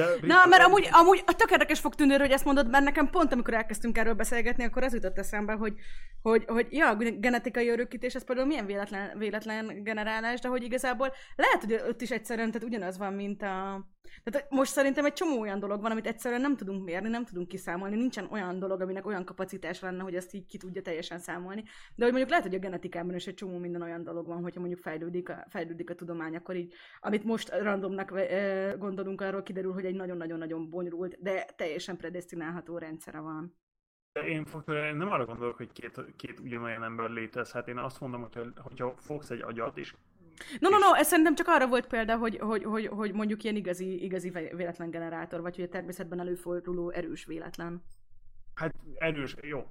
De, 0.05 0.27
Na, 0.27 0.45
mert 0.45 0.63
amúgy, 0.63 0.87
amúgy 0.91 1.23
a 1.25 1.35
tök 1.35 1.51
érdekes 1.51 1.79
fog 1.79 1.95
tűnni, 1.95 2.15
hogy 2.15 2.31
ezt 2.31 2.45
mondod, 2.45 2.69
mert 2.69 2.83
nekem 2.83 3.09
pont 3.09 3.33
amikor 3.33 3.53
elkezdtünk 3.53 3.97
erről 3.97 4.13
beszélgetni, 4.13 4.63
akkor 4.63 4.83
az 4.83 4.93
jutott 4.93 5.17
eszembe, 5.17 5.53
hogy, 5.53 5.73
hogy, 6.21 6.43
hogy 6.47 6.67
ja, 6.69 6.89
a 6.89 6.95
genetikai 6.95 7.69
örökítés, 7.69 8.15
ez 8.15 8.23
például 8.23 8.47
milyen 8.47 8.65
véletlen, 8.65 9.17
véletlen 9.17 9.83
generálás, 9.83 10.39
de 10.39 10.47
hogy 10.47 10.63
igazából 10.63 11.13
lehet, 11.35 11.63
hogy 11.63 11.89
ott 11.89 12.01
is 12.01 12.11
egyszerűen, 12.11 12.51
tehát 12.51 12.67
ugyanaz 12.67 12.97
van, 12.97 13.13
mint 13.13 13.41
a... 13.41 13.87
Tehát 14.23 14.49
most 14.49 14.71
szerintem 14.71 15.05
egy 15.05 15.13
csomó 15.13 15.39
olyan 15.39 15.59
dolog 15.59 15.81
van, 15.81 15.91
amit 15.91 16.07
egyszerűen 16.07 16.41
nem 16.41 16.55
tudunk 16.55 16.83
mérni, 16.83 17.09
nem 17.09 17.25
tudunk 17.25 17.47
kiszámolni, 17.47 17.95
nincsen 17.95 18.27
olyan 18.31 18.59
dolog, 18.59 18.81
aminek 18.81 19.05
olyan 19.05 19.25
kapacitás 19.25 19.79
lenne, 19.79 20.03
hogy 20.03 20.15
ezt 20.15 20.33
így 20.33 20.45
ki 20.45 20.57
tudja 20.57 20.81
teljesen 20.81 21.19
számolni. 21.19 21.63
De 21.95 22.03
hogy 22.03 22.11
mondjuk 22.11 22.29
lehet, 22.29 22.45
hogy 22.45 22.55
a 22.55 22.59
genetikában 22.59 23.15
is 23.15 23.27
egy 23.27 23.33
csomó 23.33 23.57
minden 23.57 23.81
olyan 23.81 24.03
dolog 24.03 24.27
van, 24.27 24.41
hogyha 24.41 24.59
mondjuk 24.59 24.81
fejlődik 24.81 25.29
a, 25.29 25.45
fejlődik 25.49 25.89
a 25.89 25.95
tudomány, 25.95 26.35
akkor 26.35 26.55
így, 26.55 26.73
amit 26.99 27.23
most 27.23 27.49
randomnak 27.49 28.09
gondolunk, 28.77 29.21
arról 29.21 29.43
kiderül, 29.43 29.73
hogy 29.73 29.85
egy 29.85 29.95
nagyon-nagyon-nagyon 29.95 30.69
bonyolult, 30.69 31.21
de 31.21 31.45
teljesen 31.55 31.97
predestinálható 31.97 32.77
rendszere 32.77 33.19
van. 33.19 33.57
Én, 34.25 34.45
én 34.67 34.95
nem 34.95 35.11
arra 35.11 35.25
gondolok, 35.25 35.57
hogy 35.57 35.71
két, 35.71 36.01
két 36.15 36.39
ugyanolyan 36.39 36.83
ember 36.83 37.09
létezhet. 37.09 37.67
Én 37.67 37.77
azt 37.77 37.99
mondom, 37.99 38.21
hogy 38.21 38.51
hogyha 38.55 38.93
fogsz 38.97 39.29
egy 39.29 39.41
agyat, 39.41 39.77
és 39.77 39.93
No, 40.59 40.69
no, 40.69 40.77
no, 40.77 40.93
ez 40.93 41.07
szerintem 41.07 41.35
csak 41.35 41.47
arra 41.47 41.67
volt 41.67 41.87
példa, 41.87 42.17
hogy, 42.17 42.37
hogy, 42.37 42.63
hogy, 42.63 42.87
hogy 42.87 43.13
mondjuk 43.13 43.43
ilyen 43.43 43.55
igazi, 43.55 44.03
igazi 44.03 44.29
véletlen 44.29 44.89
generátor, 44.89 45.41
vagy 45.41 45.55
hogy 45.55 45.63
a 45.63 45.69
természetben 45.69 46.19
előforduló 46.19 46.89
erős 46.89 47.25
véletlen. 47.25 47.83
Hát 48.55 48.75
erős, 48.97 49.35
jó. 49.41 49.69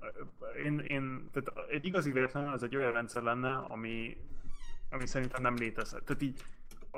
Én, 0.65 0.79
én, 0.79 1.29
tehát 1.33 1.71
egy 1.71 1.87
igazi 1.87 2.11
véletlen 2.11 2.49
az 2.49 2.63
egy 2.63 2.77
olyan 2.77 2.93
rendszer 2.93 3.23
lenne, 3.23 3.55
ami, 3.55 4.17
ami 4.91 5.07
szerintem 5.07 5.43
nem 5.43 5.57
létezhet. 5.57 6.05
Tehát 6.05 6.23
így 6.23 6.43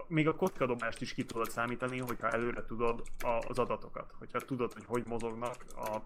még 0.06 0.28
a 0.28 0.34
kockadobást 0.34 1.00
is 1.00 1.14
ki 1.14 1.24
tudod 1.24 1.50
számítani, 1.50 1.98
hogyha 1.98 2.30
előre 2.30 2.64
tudod 2.64 3.02
az 3.48 3.58
adatokat. 3.58 4.14
Hogyha 4.18 4.38
tudod, 4.38 4.72
hogy 4.72 4.84
hogy 4.86 5.02
mozognak 5.06 5.64
a 5.76 6.02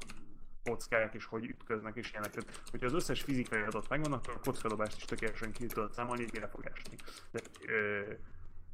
kockák, 0.65 1.15
és 1.15 1.24
hogy 1.24 1.45
ütköznek, 1.45 1.97
és 1.97 2.11
ilyenek. 2.11 2.31
Tehát, 2.31 2.61
hogyha 2.70 2.86
az 2.86 2.93
összes 2.93 3.23
fizikai 3.23 3.62
adat 3.62 3.89
megvan, 3.89 4.12
akkor 4.12 4.35
a 4.35 4.41
kockadobást 4.41 4.97
is 4.97 5.05
tökéletesen 5.05 5.53
ki 5.53 5.66
tudod 5.66 5.93
számolni, 5.93 6.23
így 6.23 6.41
fog 6.51 6.70
esni. 6.74 6.97
De, 7.31 7.41
ö, 7.66 8.01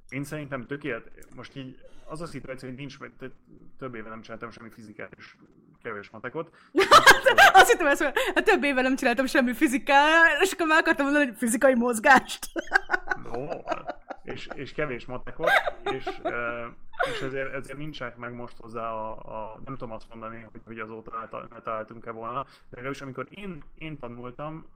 én 0.08 0.24
szerintem 0.24 0.66
tökélet, 0.66 1.10
most 1.34 1.56
így 1.56 1.78
az 2.04 2.20
a 2.20 2.26
szituáció, 2.26 2.68
hogy 2.68 2.78
nincs, 2.78 2.98
mert 2.98 3.24
több 3.78 3.94
éve 3.94 4.08
nem 4.08 4.22
csináltam 4.22 4.50
semmi 4.50 4.70
fizikát 4.70 5.14
és 5.16 5.34
kevés 5.82 6.10
matekot. 6.10 6.50
Azt 7.52 7.70
hittem 7.70 7.86
ezt, 7.86 8.02
hogy 8.02 8.42
több 8.44 8.64
éve 8.64 8.82
nem 8.82 8.96
csináltam 8.96 9.26
semmi 9.26 9.52
fizikát, 9.52 10.42
és 10.42 10.52
akkor 10.52 10.66
már 10.66 10.78
akartam 10.78 11.04
mondani, 11.04 11.26
hogy 11.26 11.36
fizikai 11.36 11.74
mozgást. 11.74 12.46
no, 13.22 13.46
és, 14.22 14.48
és 14.54 14.72
kevés 14.72 15.06
matekot, 15.06 15.50
és, 15.92 16.20
és 17.12 17.20
ezért, 17.22 17.52
ezért 17.52 17.78
nincsenek 17.78 18.16
meg 18.16 18.34
most 18.34 18.56
hozzá 18.56 18.90
a, 18.92 19.10
a, 19.12 19.60
nem 19.64 19.76
tudom 19.76 19.92
azt 19.92 20.08
mondani, 20.08 20.46
hogy, 20.52 20.60
hogy 20.64 20.78
azóta 20.78 21.28
ne 21.50 21.60
találtunk-e 21.60 22.10
volna, 22.10 22.42
de 22.42 22.50
legalábbis 22.70 23.00
amikor 23.00 23.26
én, 23.30 23.62
én 23.74 23.98
tanultam 23.98 24.66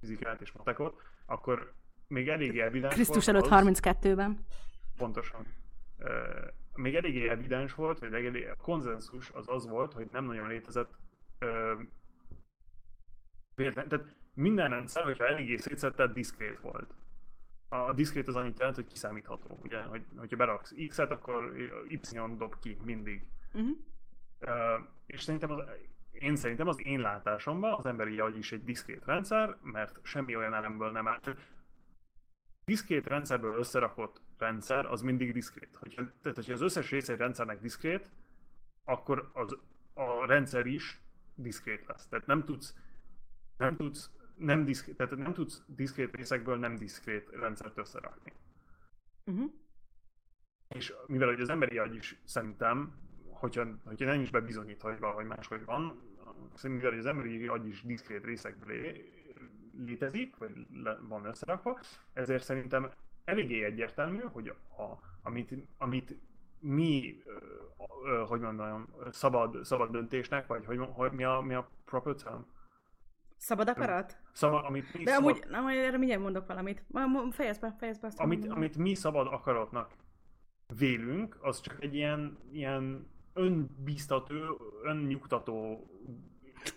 fizikát 0.00 0.40
és 0.40 0.52
matekot, 0.52 1.02
akkor 1.26 1.72
még 2.06 2.28
eléggé 2.28 2.60
evidens 2.60 2.94
Krisztus 2.94 3.28
előtt 3.28 3.46
32-ben. 3.50 4.46
Pontosan. 4.96 5.46
Még 6.74 6.94
eléggé 6.94 7.28
evidens 7.28 7.74
volt, 7.74 7.98
vagy 7.98 8.12
eléggé 8.12 8.48
a 8.48 8.56
konzenzus 8.56 9.30
az 9.30 9.48
az 9.48 9.66
volt, 9.66 9.92
hogy 9.92 10.08
nem 10.12 10.24
nagyon 10.24 10.48
létezett 10.48 10.94
uh, 11.40 11.80
tehát 13.56 14.04
minden 14.34 14.68
rendszer, 14.70 15.04
hogyha 15.04 15.26
eléggé 15.26 15.56
szétszett, 15.56 16.02
diszkrét 16.02 16.60
volt. 16.60 16.94
A 17.74 17.92
diszkrét 17.92 18.28
az 18.28 18.36
annyit 18.36 18.58
jelent, 18.58 18.76
hogy 18.76 18.86
kiszámítható. 18.86 19.58
Ugye, 19.62 19.82
hogy, 19.82 20.04
hogyha 20.16 20.36
beraksz 20.36 20.74
X-et, 20.88 21.10
akkor 21.10 21.56
Y 21.88 21.98
dob 22.36 22.58
ki 22.60 22.76
mindig. 22.84 23.26
Uh-huh. 23.52 23.76
Uh, 24.40 24.86
és 25.06 25.22
szerintem 25.22 25.50
az, 25.50 25.62
én 26.12 26.36
szerintem 26.36 26.68
az 26.68 26.86
én 26.86 27.00
látásomban 27.00 27.72
az 27.72 27.86
emberi 27.86 28.20
agy 28.20 28.36
is 28.38 28.52
egy 28.52 28.64
diszkrét 28.64 29.04
rendszer, 29.04 29.56
mert 29.62 29.98
semmi 30.02 30.36
olyan 30.36 30.54
elemből 30.54 30.90
nem 30.90 31.08
áll 31.08 31.20
diszkrét 32.64 33.06
rendszerből 33.06 33.58
összerakott 33.58 34.20
rendszer 34.38 34.86
az 34.86 35.02
mindig 35.02 35.32
diszkrét. 35.32 35.76
Hogyha, 35.80 36.02
tehát, 36.22 36.36
hogyha 36.36 36.52
az 36.52 36.60
összes 36.60 36.90
része 36.90 37.12
egy 37.12 37.18
rendszernek 37.18 37.60
diszkrét, 37.60 38.10
akkor 38.84 39.30
az, 39.32 39.58
a 39.94 40.26
rendszer 40.26 40.66
is 40.66 41.00
diszkrét 41.34 41.86
lesz. 41.86 42.06
Tehát 42.06 42.26
nem 42.26 42.44
tudsz, 42.44 42.74
nem 43.56 43.76
tudsz 43.76 44.10
nem 44.36 44.64
diszkrét, 44.64 44.96
tehát 44.96 45.16
nem 45.16 45.32
tudsz 45.32 45.62
diszkrét 45.66 46.16
részekből 46.16 46.56
nem 46.56 46.76
diszkrét 46.76 47.28
rendszert 47.30 47.78
összerakni. 47.78 48.32
Uh-huh. 49.24 49.50
És 50.68 50.94
mivel 51.06 51.28
hogy 51.28 51.40
az 51.40 51.48
emberi 51.48 51.78
agy 51.78 51.94
is 51.94 52.20
szerintem, 52.24 52.94
hogyha, 53.30 53.66
hogyha 53.84 54.06
nem 54.06 54.20
is 54.20 54.30
bebizonyítva, 54.30 54.90
hogy 54.90 54.98
valahogy 54.98 55.26
máshogy 55.26 55.64
van, 55.64 56.00
mivel 56.62 56.98
az 56.98 57.06
emberi 57.06 57.46
agy 57.46 57.66
is 57.66 57.82
diszkrét 57.82 58.24
részekből 58.24 58.96
létezik, 59.78 60.36
vagy 60.36 60.66
le, 60.72 60.98
van 61.08 61.24
összerakva, 61.24 61.80
ezért 62.12 62.42
szerintem 62.42 62.90
eléggé 63.24 63.64
egyértelmű, 63.64 64.20
hogy 64.20 64.48
a, 64.48 64.82
amit, 65.22 65.54
amit 65.78 66.16
mi, 66.58 67.22
hogy 68.26 68.40
mondjam, 68.40 68.94
szabad, 69.10 69.64
szabad 69.64 69.90
döntésnek, 69.90 70.46
vagy 70.46 70.64
hogy, 70.64 70.78
hogy 70.78 71.12
mi, 71.12 71.24
a, 71.24 71.40
mi 71.40 71.54
a 71.54 71.70
proper 71.84 72.14
term? 72.14 72.40
Szabad 73.44 73.68
akarat? 73.68 74.16
Szabad, 74.32 74.64
amit 74.64 74.94
mi 74.94 75.04
De 75.04 75.12
szabad... 75.12 75.30
amúgy, 75.30 75.54
amúgy 75.54 75.76
erre 75.76 75.96
mindjárt 75.96 76.22
mondok 76.22 76.46
valamit. 76.46 76.84
Fejezd 77.30 77.60
be, 77.60 77.74
fejezd 77.78 78.00
be 78.00 78.06
azt. 78.06 78.18
Amit, 78.20 78.48
amit 78.48 78.76
mi 78.76 78.94
szabad 78.94 79.26
akaratnak 79.26 79.90
vélünk, 80.78 81.38
az 81.40 81.60
csak 81.60 81.76
egy 81.80 81.94
ilyen, 81.94 82.38
ilyen 82.52 83.10
önbíztató, 83.32 84.34
önnyugtató 84.82 85.86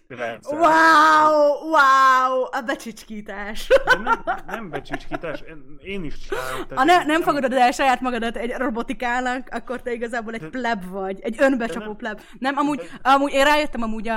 rendszer. 0.07 0.57
Wow, 0.57 1.69
wow, 1.69 2.41
a 2.51 2.61
becsicskítás. 2.65 3.67
De 3.67 3.97
nem, 3.97 4.23
nem 4.47 4.69
becsicskítás, 4.69 5.43
én 5.83 6.03
is 6.03 6.17
csinálom. 6.17 6.65
Ha 6.75 6.83
ne, 6.83 6.95
nem, 6.95 7.05
nem 7.05 7.21
fogadod 7.21 7.53
el 7.53 7.71
saját 7.71 8.01
magadat 8.01 8.37
egy 8.37 8.51
robotikának, 8.51 9.47
akkor 9.51 9.81
te 9.81 9.93
igazából 9.93 10.33
egy 10.33 10.41
de, 10.41 10.49
pleb 10.49 10.89
vagy, 10.89 11.19
egy 11.21 11.35
önbecsapó 11.39 11.85
nem, 11.85 11.95
pleb. 11.95 12.21
Nem, 12.39 12.57
amúgy, 12.57 12.77
de, 12.77 13.09
amúgy 13.09 13.33
én 13.33 13.43
rájöttem 13.43 13.81
amúgy 13.81 14.07
a, 14.07 14.13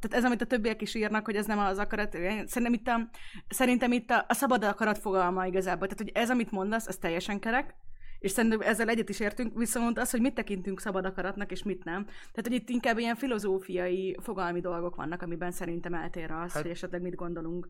tehát 0.00 0.10
ez, 0.10 0.24
amit 0.24 0.42
a 0.42 0.46
többiek 0.46 0.82
is 0.82 0.94
írnak, 0.94 1.24
hogy 1.24 1.36
ez 1.36 1.46
nem 1.46 1.58
az 1.58 1.78
akarat, 1.78 2.12
szerintem 2.46 2.72
itt 2.72 2.88
a, 2.88 3.08
szerintem 3.48 3.92
itt 3.92 4.10
a, 4.10 4.24
a 4.28 4.34
szabad 4.34 4.64
akarat 4.64 4.98
fogalma 4.98 5.46
igazából, 5.46 5.86
tehát 5.86 6.02
hogy 6.02 6.22
ez, 6.22 6.30
amit 6.30 6.50
mondasz, 6.50 6.86
az 6.86 6.96
teljesen 6.96 7.38
kerek, 7.38 7.74
és 8.20 8.30
szerintem 8.30 8.60
ezzel 8.60 8.88
egyet 8.88 9.08
is 9.08 9.20
értünk, 9.20 9.58
viszont 9.58 9.98
az, 9.98 10.10
hogy 10.10 10.20
mit 10.20 10.34
tekintünk 10.34 10.80
szabad 10.80 11.04
akaratnak, 11.04 11.50
és 11.50 11.62
mit 11.62 11.84
nem. 11.84 12.04
Tehát, 12.04 12.42
hogy 12.42 12.52
itt 12.52 12.68
inkább 12.68 12.98
ilyen 12.98 13.16
filozófiai, 13.16 14.16
fogalmi 14.22 14.60
dolgok 14.60 14.96
vannak, 14.96 15.22
amiben 15.22 15.50
szerintem 15.50 15.94
eltér 15.94 16.30
az, 16.30 16.52
hát, 16.52 16.62
hogy 16.62 16.70
esetleg 16.70 17.02
mit 17.02 17.14
gondolunk. 17.14 17.68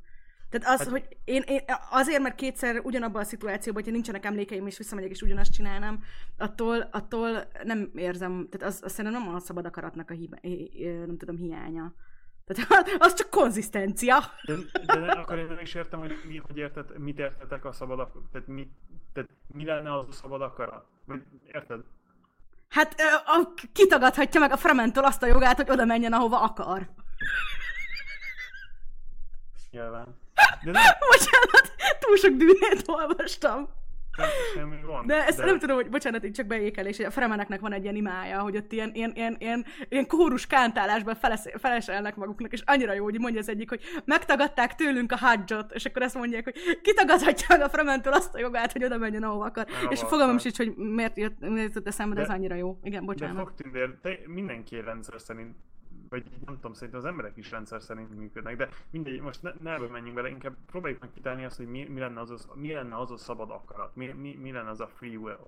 Tehát 0.51 0.81
az, 0.81 0.85
hát, 0.85 0.89
hogy 0.89 1.17
én, 1.25 1.43
én, 1.47 1.61
azért, 1.91 2.23
mert 2.23 2.35
kétszer 2.35 2.81
ugyanabban 2.83 3.21
a 3.21 3.25
szituációban, 3.25 3.83
hogyha 3.83 3.97
nincsenek 3.97 4.25
emlékeim, 4.25 4.67
és 4.67 4.79
visszamegyek, 4.79 5.11
és 5.11 5.23
ugyanazt 5.23 5.53
csinálnám, 5.53 6.03
attól, 6.39 6.89
attól 6.91 7.45
nem 7.65 7.91
érzem, 7.95 8.49
tehát 8.51 8.75
az, 8.75 8.81
az 8.83 8.93
szerintem 8.93 9.23
nem 9.23 9.35
a 9.35 9.39
szabad 9.39 9.67
akaratnak 9.67 10.11
a 10.11 10.15
hiba, 10.15 10.37
nem 11.07 11.17
tudom, 11.17 11.37
hiánya. 11.37 11.95
Tehát 12.55 12.97
az 12.99 13.15
csak 13.15 13.31
konzisztencia. 13.31 14.19
De, 14.45 14.55
de 14.87 15.11
akkor 15.11 15.39
én 15.39 15.47
nem 15.47 15.59
is 15.59 15.75
értem, 15.75 15.99
hogy 15.99 16.21
mi, 16.29 16.37
hogy 16.47 16.57
érted, 16.57 16.99
mit 16.99 17.19
értetek 17.19 17.65
a 17.65 17.73
szabad 17.73 18.01
akarat, 18.01 18.23
tehát 18.33 18.47
mi, 18.47 18.71
tehát 19.13 19.31
mi 19.47 19.65
lenne 19.65 19.99
az 19.99 20.07
a 20.09 20.13
szabad 20.13 20.43
akarat? 20.43 20.87
Érted? 21.53 21.81
Hát 22.69 23.01
a, 23.27 23.53
kitagadhatja 23.73 24.41
meg 24.41 24.53
a 24.53 24.57
Frementől 24.57 25.05
azt 25.05 25.23
a 25.23 25.27
jogát, 25.27 25.57
hogy 25.57 25.71
oda 25.71 25.85
menjen, 25.85 26.13
ahova 26.13 26.41
akar. 26.41 26.89
Nyilván. 29.71 30.19
De 30.65 30.71
nem... 30.71 30.83
Bocsánat, 30.99 31.75
túl 32.01 32.17
sok 32.17 32.31
dűnét 32.31 32.83
olvastam. 32.87 33.69
Semmi 34.55 34.77
van. 34.87 35.07
De 35.07 35.27
ezt 35.27 35.39
de... 35.39 35.45
nem 35.45 35.59
tudom, 35.59 35.77
hogy 35.77 35.89
bocsánat, 35.89 36.25
így 36.25 36.33
csak 36.33 36.47
beékelés, 36.47 36.99
a 36.99 37.11
Fremeneknek 37.11 37.61
van 37.61 37.73
egy 37.73 37.83
ilyen 37.83 37.95
imája, 37.97 38.41
hogy 38.41 38.57
ott 38.57 38.73
ilyen, 38.73 38.91
ilyen, 38.95 39.13
ilyen, 39.15 39.37
ilyen, 39.39 39.65
ilyen 39.89 40.07
kórus 40.07 40.47
kántálásban 40.47 41.15
feles, 41.15 41.41
feleselnek 41.59 42.17
maguknak, 42.17 42.53
és 42.53 42.63
annyira 42.67 42.93
jó, 42.93 43.05
hogy 43.05 43.19
mondja 43.19 43.41
az 43.41 43.49
egyik, 43.49 43.69
hogy 43.69 43.83
megtagadták 44.05 44.75
tőlünk 44.75 45.13
a 45.13 45.17
hadzsot, 45.17 45.73
és 45.73 45.85
akkor 45.85 46.03
azt 46.03 46.15
mondják, 46.15 46.45
hogy 46.45 46.81
kitagadhatja 46.83 47.47
meg 47.49 47.61
a 47.61 47.69
Frementől 47.69 48.13
azt 48.13 48.35
a 48.35 48.39
jogát, 48.39 48.73
hogy 48.73 48.85
oda 48.85 48.99
menjen, 48.99 49.23
ahova 49.23 49.45
akar. 49.45 49.67
Ne, 49.83 49.89
és 49.89 50.01
fogalmam 50.01 50.39
sincs, 50.39 50.57
hogy 50.57 50.77
miért 50.77 51.17
jött, 51.17 51.41
miért 51.41 51.75
jött 51.75 51.87
eszembe, 51.87 52.15
de, 52.15 52.21
de 52.21 52.27
ez 52.27 52.35
annyira 52.35 52.55
jó. 52.55 52.79
Igen, 52.83 53.05
bocsánat. 53.05 53.37
De 53.37 53.43
Fogtündér, 53.43 53.99
te 54.03 54.19
mindenki 54.27 54.81
rendszer 54.81 55.21
szerint 55.21 55.57
vagy 56.11 56.31
nem 56.45 56.55
tudom, 56.55 56.73
szerintem 56.73 56.99
az 56.99 57.07
emberek 57.07 57.37
is 57.37 57.51
rendszer 57.51 57.83
szerint 57.83 58.17
működnek, 58.17 58.57
de 58.57 58.69
mindegy, 58.91 59.21
most 59.21 59.43
ne, 59.43 59.53
ne 59.61 59.79
menjünk 59.79 60.15
bele, 60.15 60.29
inkább 60.29 60.57
próbáljuk 60.67 61.01
meg 61.01 61.11
kitálni 61.13 61.45
azt, 61.45 61.57
hogy 61.57 61.67
mi, 61.67 61.85
mi, 61.85 62.01
lenne 62.01 62.21
az, 62.21 62.31
az, 62.31 62.49
mi 62.55 62.73
lenne 62.73 62.99
az 62.99 63.11
a 63.11 63.17
szabad 63.17 63.51
akarat, 63.51 63.97
mi, 63.97 64.07
mi, 64.07 64.35
mi 64.35 64.53
lenne 64.53 64.71
az 64.71 64.81
a 64.81 64.87
free 64.87 65.17
will. 65.17 65.47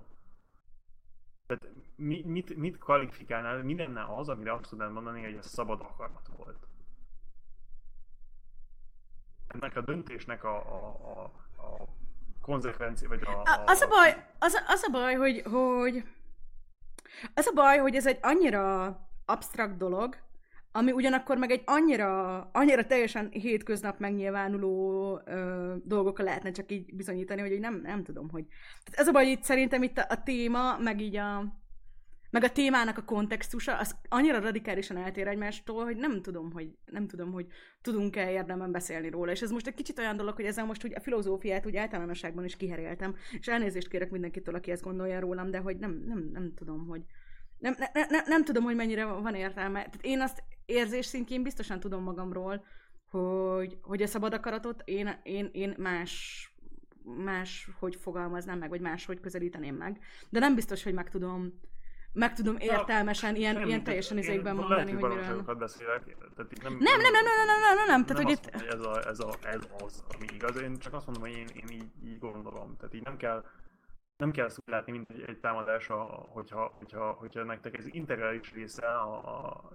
Tehát 1.45 1.75
mi, 1.95 2.23
mit, 2.25 2.55
mit 2.55 2.77
kvalifikálnál, 2.77 3.63
mi 3.63 3.75
lenne 3.75 4.05
az, 4.15 4.29
amire 4.29 4.53
azt 4.53 4.69
tudnád 4.69 4.91
mondani, 4.91 5.23
hogy 5.23 5.35
ez 5.35 5.47
szabad 5.47 5.81
akarat 5.81 6.29
volt? 6.37 6.67
Ennek 9.47 9.75
a 9.75 9.81
döntésnek 9.81 10.43
a, 10.43 10.55
a, 10.55 10.87
a, 10.87 11.23
a 11.61 11.87
konzekvencia, 12.41 13.07
vagy 13.07 13.21
a, 13.23 13.41
a... 13.41 13.63
Az 13.65 13.81
a 13.81 13.87
baj, 13.87 14.25
az 14.39 14.53
a, 14.53 14.63
az 14.67 14.83
a 14.83 14.91
baj, 14.91 15.13
hogy, 15.13 15.41
hogy... 15.41 16.03
Az 17.33 17.47
a 17.47 17.53
baj, 17.53 17.77
hogy 17.77 17.95
ez 17.95 18.07
egy 18.07 18.19
annyira 18.21 18.85
absztrakt 19.25 19.77
dolog, 19.77 20.17
ami 20.75 20.91
ugyanakkor 20.91 21.37
meg 21.37 21.51
egy 21.51 21.61
annyira, 21.65 22.39
annyira 22.51 22.85
teljesen 22.85 23.29
hétköznap 23.31 23.99
megnyilvánuló 23.99 25.19
ö, 25.25 25.73
dolgokkal 25.83 26.25
lehetne 26.25 26.51
csak 26.51 26.71
így 26.71 26.95
bizonyítani, 26.95 27.41
hogy 27.41 27.59
nem, 27.59 27.81
nem 27.83 28.03
tudom, 28.03 28.29
hogy... 28.29 28.45
Tehát 28.83 28.99
ez 28.99 29.07
a 29.07 29.11
baj, 29.11 29.25
itt 29.25 29.43
szerintem 29.43 29.83
itt 29.83 29.97
a, 29.97 30.05
a 30.09 30.23
téma, 30.23 30.77
meg 30.77 31.01
így 31.01 31.15
a, 31.15 31.53
meg 32.29 32.43
a 32.43 32.51
témának 32.51 32.97
a 32.97 33.03
kontextusa, 33.03 33.77
az 33.77 33.95
annyira 34.09 34.39
radikálisan 34.39 34.97
eltér 34.97 35.27
egymástól, 35.27 35.83
hogy 35.83 35.97
nem 35.97 36.21
tudom, 36.21 36.51
hogy, 36.51 36.69
nem 36.85 37.07
tudom, 37.07 37.31
hogy 37.31 37.47
tudunk-e 37.81 38.31
érdemben 38.31 38.71
beszélni 38.71 39.09
róla. 39.09 39.31
És 39.31 39.41
ez 39.41 39.51
most 39.51 39.67
egy 39.67 39.73
kicsit 39.73 39.99
olyan 39.99 40.17
dolog, 40.17 40.35
hogy 40.35 40.45
ezzel 40.45 40.65
most 40.65 40.85
úgy 40.85 40.93
a 40.95 40.99
filozófiát 40.99 41.65
úgy 41.65 41.75
általánosságban 41.75 42.45
is 42.45 42.55
kiheréltem, 42.55 43.15
és 43.39 43.47
elnézést 43.47 43.87
kérek 43.87 44.11
mindenkitől, 44.11 44.55
aki 44.55 44.71
ezt 44.71 44.83
gondolja 44.83 45.19
rólam, 45.19 45.51
de 45.51 45.57
hogy 45.57 45.77
nem, 45.77 46.03
nem, 46.07 46.29
nem 46.33 46.53
tudom, 46.55 46.87
hogy 46.87 47.01
nem, 47.63 47.75
ne, 47.93 48.05
ne, 48.09 48.21
nem 48.25 48.43
tudom, 48.43 48.63
hogy 48.63 48.75
mennyire 48.75 49.05
van 49.05 49.35
értelme. 49.35 49.79
Tehát 49.79 49.99
én 50.01 50.21
azt 50.21 50.43
érzés 50.65 51.05
szintjén 51.05 51.43
biztosan 51.43 51.79
tudom 51.79 52.03
magamról, 52.03 52.63
hogy, 53.09 53.77
hogy 53.81 54.01
a 54.01 54.07
szabad 54.07 54.33
akaratot 54.33 54.81
én, 54.85 55.19
én, 55.23 55.49
én 55.51 55.73
más 55.77 56.47
más, 57.23 57.69
hogy 57.79 57.95
fogalmaznám 57.95 58.57
meg, 58.57 58.69
vagy 58.69 58.81
máshogy 58.81 59.19
közelíteném 59.19 59.75
meg. 59.75 59.99
De 60.29 60.39
nem 60.39 60.55
biztos, 60.55 60.83
hogy 60.83 60.93
meg 60.93 61.09
tudom, 61.09 61.59
meg 62.13 62.33
tudom 62.33 62.55
értelmesen, 62.59 63.35
ilyen, 63.35 63.67
ilyen 63.67 63.83
teljesen 63.83 64.17
izékben 64.17 64.55
mondani, 64.55 64.91
hogy 64.91 65.01
miről... 65.01 65.55
beszélek, 65.55 66.03
tehát 66.35 66.61
nem, 66.63 66.77
nem, 66.79 67.01
nem, 67.01 67.11
nem, 67.11 67.23
nem, 67.23 67.45
nem, 67.45 67.59
nem, 67.61 67.75
nem, 67.75 67.85
nem, 67.87 68.05
tehát 68.05 68.23
hogy 68.23 68.31
itt... 68.31 68.45
Ez, 68.45 68.85
a, 68.85 69.07
ez, 69.07 69.19
a, 69.19 69.33
ez 69.43 69.61
az, 69.83 70.03
ami 70.15 70.25
igaz, 70.33 70.61
én 70.61 70.79
csak 70.79 70.93
azt 70.93 71.05
mondom, 71.05 71.23
hogy 71.23 71.37
én, 71.37 71.47
én 71.47 71.69
így, 71.69 71.91
így 72.05 72.19
gondolom, 72.19 72.75
tehát 72.77 72.93
így 72.93 73.03
nem 73.03 73.17
kell 73.17 73.43
nem 74.17 74.31
kell 74.31 74.45
ezt 74.45 74.59
úgy 74.65 74.73
látni, 74.73 74.91
mint 74.91 75.09
egy, 75.09 75.23
egy 75.27 75.39
támadás, 75.39 75.87
hogyha, 76.27 76.75
hogyha, 76.77 77.11
hogyha 77.11 77.43
nektek 77.43 77.77
ez 77.77 77.85
integrális 77.91 78.53
része 78.53 78.85
a, 78.85 79.13
a 79.13 79.71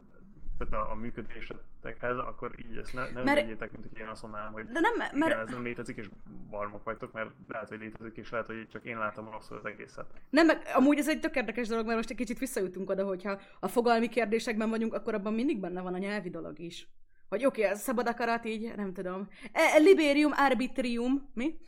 tehát 0.59 0.87
a, 0.87 0.91
a 0.91 0.95
működésetekhez, 0.95 2.17
akkor 2.19 2.55
így 2.59 2.77
ezt 2.77 2.95
ne, 2.95 3.11
ne 3.11 3.23
mert... 3.23 3.41
vegyétek, 3.41 3.73
mint 3.73 3.85
hogy 3.89 3.99
én 3.99 4.07
azt 4.07 4.23
mondanám, 4.23 4.53
hogy 4.53 4.67
de 4.67 4.81
nem, 4.81 4.97
mert... 4.97 5.33
igen, 5.33 5.47
ez 5.47 5.51
nem 5.51 5.63
létezik, 5.63 5.97
és 5.97 6.09
barmok 6.51 6.85
vagytok, 6.85 7.13
mert 7.13 7.31
lehet, 7.49 7.69
hogy 7.69 7.79
létezik, 7.79 8.17
és 8.17 8.31
lehet, 8.31 8.47
hogy 8.47 8.69
csak 8.69 8.85
én 8.85 8.99
látom 8.99 9.31
rosszul 9.31 9.57
az 9.57 9.65
egészet. 9.65 10.07
Nem, 10.31 10.47
meg 10.47 10.63
amúgy 10.75 10.99
ez 10.99 11.09
egy 11.09 11.21
tök 11.21 11.37
érdekes 11.37 11.69
dolog, 11.69 11.85
mert 11.85 11.97
most 11.97 12.11
egy 12.11 12.17
kicsit 12.17 12.39
visszajutunk 12.39 12.91
oda, 12.91 13.05
hogyha 13.05 13.41
a 13.61 13.69
fogalmi 13.69 14.09
kérdésekben 14.09 14.71
vagyunk, 14.71 14.95
akkor 14.95 15.15
abban 15.15 15.35
mindig 15.35 15.61
benne 15.61 15.81
van 15.81 15.95
a 15.95 15.99
nyelvi 15.99 16.31
dolog 16.31 16.59
is. 16.59 16.89
Hogy 17.29 17.45
oké, 17.45 17.61
okay, 17.61 17.73
a 17.73 17.77
szabad 17.77 18.09
akarat 18.09 18.45
így, 18.45 18.73
nem 18.77 18.93
tudom. 18.93 19.29
E, 19.53 19.79
liberium 19.79 20.33
arbitrium, 20.37 21.31
mi? 21.35 21.59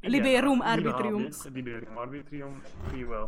Igen, 0.00 0.22
Liberium 0.22 0.60
arbitrium. 0.60 1.28
Liberium 1.52 1.96
arbitrium, 1.96 2.62
free 2.88 3.04
will. 3.04 3.26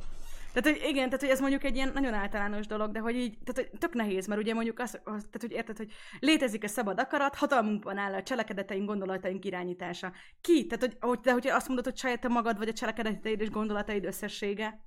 Tehát, 0.53 0.78
hogy 0.78 0.89
igen, 0.89 1.05
tehát, 1.05 1.20
hogy 1.20 1.28
ez 1.28 1.40
mondjuk 1.40 1.65
egy 1.65 1.74
ilyen 1.74 1.90
nagyon 1.94 2.15
általános 2.15 2.66
dolog, 2.66 2.90
de 2.90 2.99
hogy 2.99 3.16
így, 3.16 3.39
tehát, 3.44 3.70
hogy 3.70 3.78
tök 3.78 3.94
nehéz, 3.94 4.27
mert 4.27 4.40
ugye 4.40 4.55
mondjuk 4.55 4.78
az, 4.78 4.94
az 4.94 5.03
tehát, 5.03 5.40
hogy 5.40 5.53
érted, 5.53 5.77
hogy 5.77 5.93
létezik 6.20 6.65
a 6.65 6.69
szabad 6.69 7.01
akarat, 7.01 7.35
hatalmunkban 7.35 7.99
áll 7.99 8.15
a 8.15 8.23
cselekedeteink, 8.23 8.86
gondolataink 8.86 9.44
irányítása. 9.44 10.12
Ki? 10.40 10.66
Tehát, 10.66 10.85
hogy, 10.85 10.97
hogy, 11.01 11.19
de 11.20 11.32
hogy 11.32 11.49
azt 11.49 11.66
mondod, 11.66 11.85
hogy 11.85 11.97
saját 11.97 12.20
te 12.20 12.28
magad 12.28 12.59
vagy 12.59 12.69
a 12.69 12.73
cselekedeteid 12.73 13.40
és 13.40 13.51
gondolataid 13.51 14.05
összessége, 14.05 14.81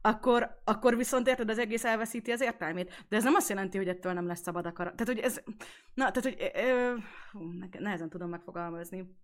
akkor, 0.00 0.60
akkor 0.64 0.96
viszont 0.96 1.28
érted, 1.28 1.50
az 1.50 1.58
egész 1.58 1.84
elveszíti 1.84 2.30
az 2.30 2.40
értelmét. 2.40 3.04
De 3.08 3.16
ez 3.16 3.24
nem 3.24 3.34
azt 3.34 3.48
jelenti, 3.48 3.76
hogy 3.76 3.88
ettől 3.88 4.12
nem 4.12 4.26
lesz 4.26 4.42
szabad 4.42 4.66
akarat. 4.66 4.96
Tehát, 4.96 5.14
hogy 5.14 5.24
ez, 5.24 5.42
na, 5.94 6.10
tehát, 6.10 6.22
hogy 6.22 6.50
ö, 6.54 6.94
hú, 7.32 7.50
nehezen 7.78 8.08
tudom 8.08 8.28
megfogalmazni. 8.28 9.14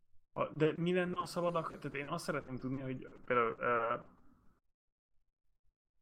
De 0.55 0.73
mi 0.77 0.93
lenne 0.93 1.21
a 1.21 1.27
szabad 1.27 1.57
akarat? 1.57 1.81
Tehát 1.81 1.97
én 1.97 2.09
azt 2.09 2.25
szeretném 2.25 2.57
tudni, 2.57 2.81
hogy 2.81 3.09
például 3.25 3.57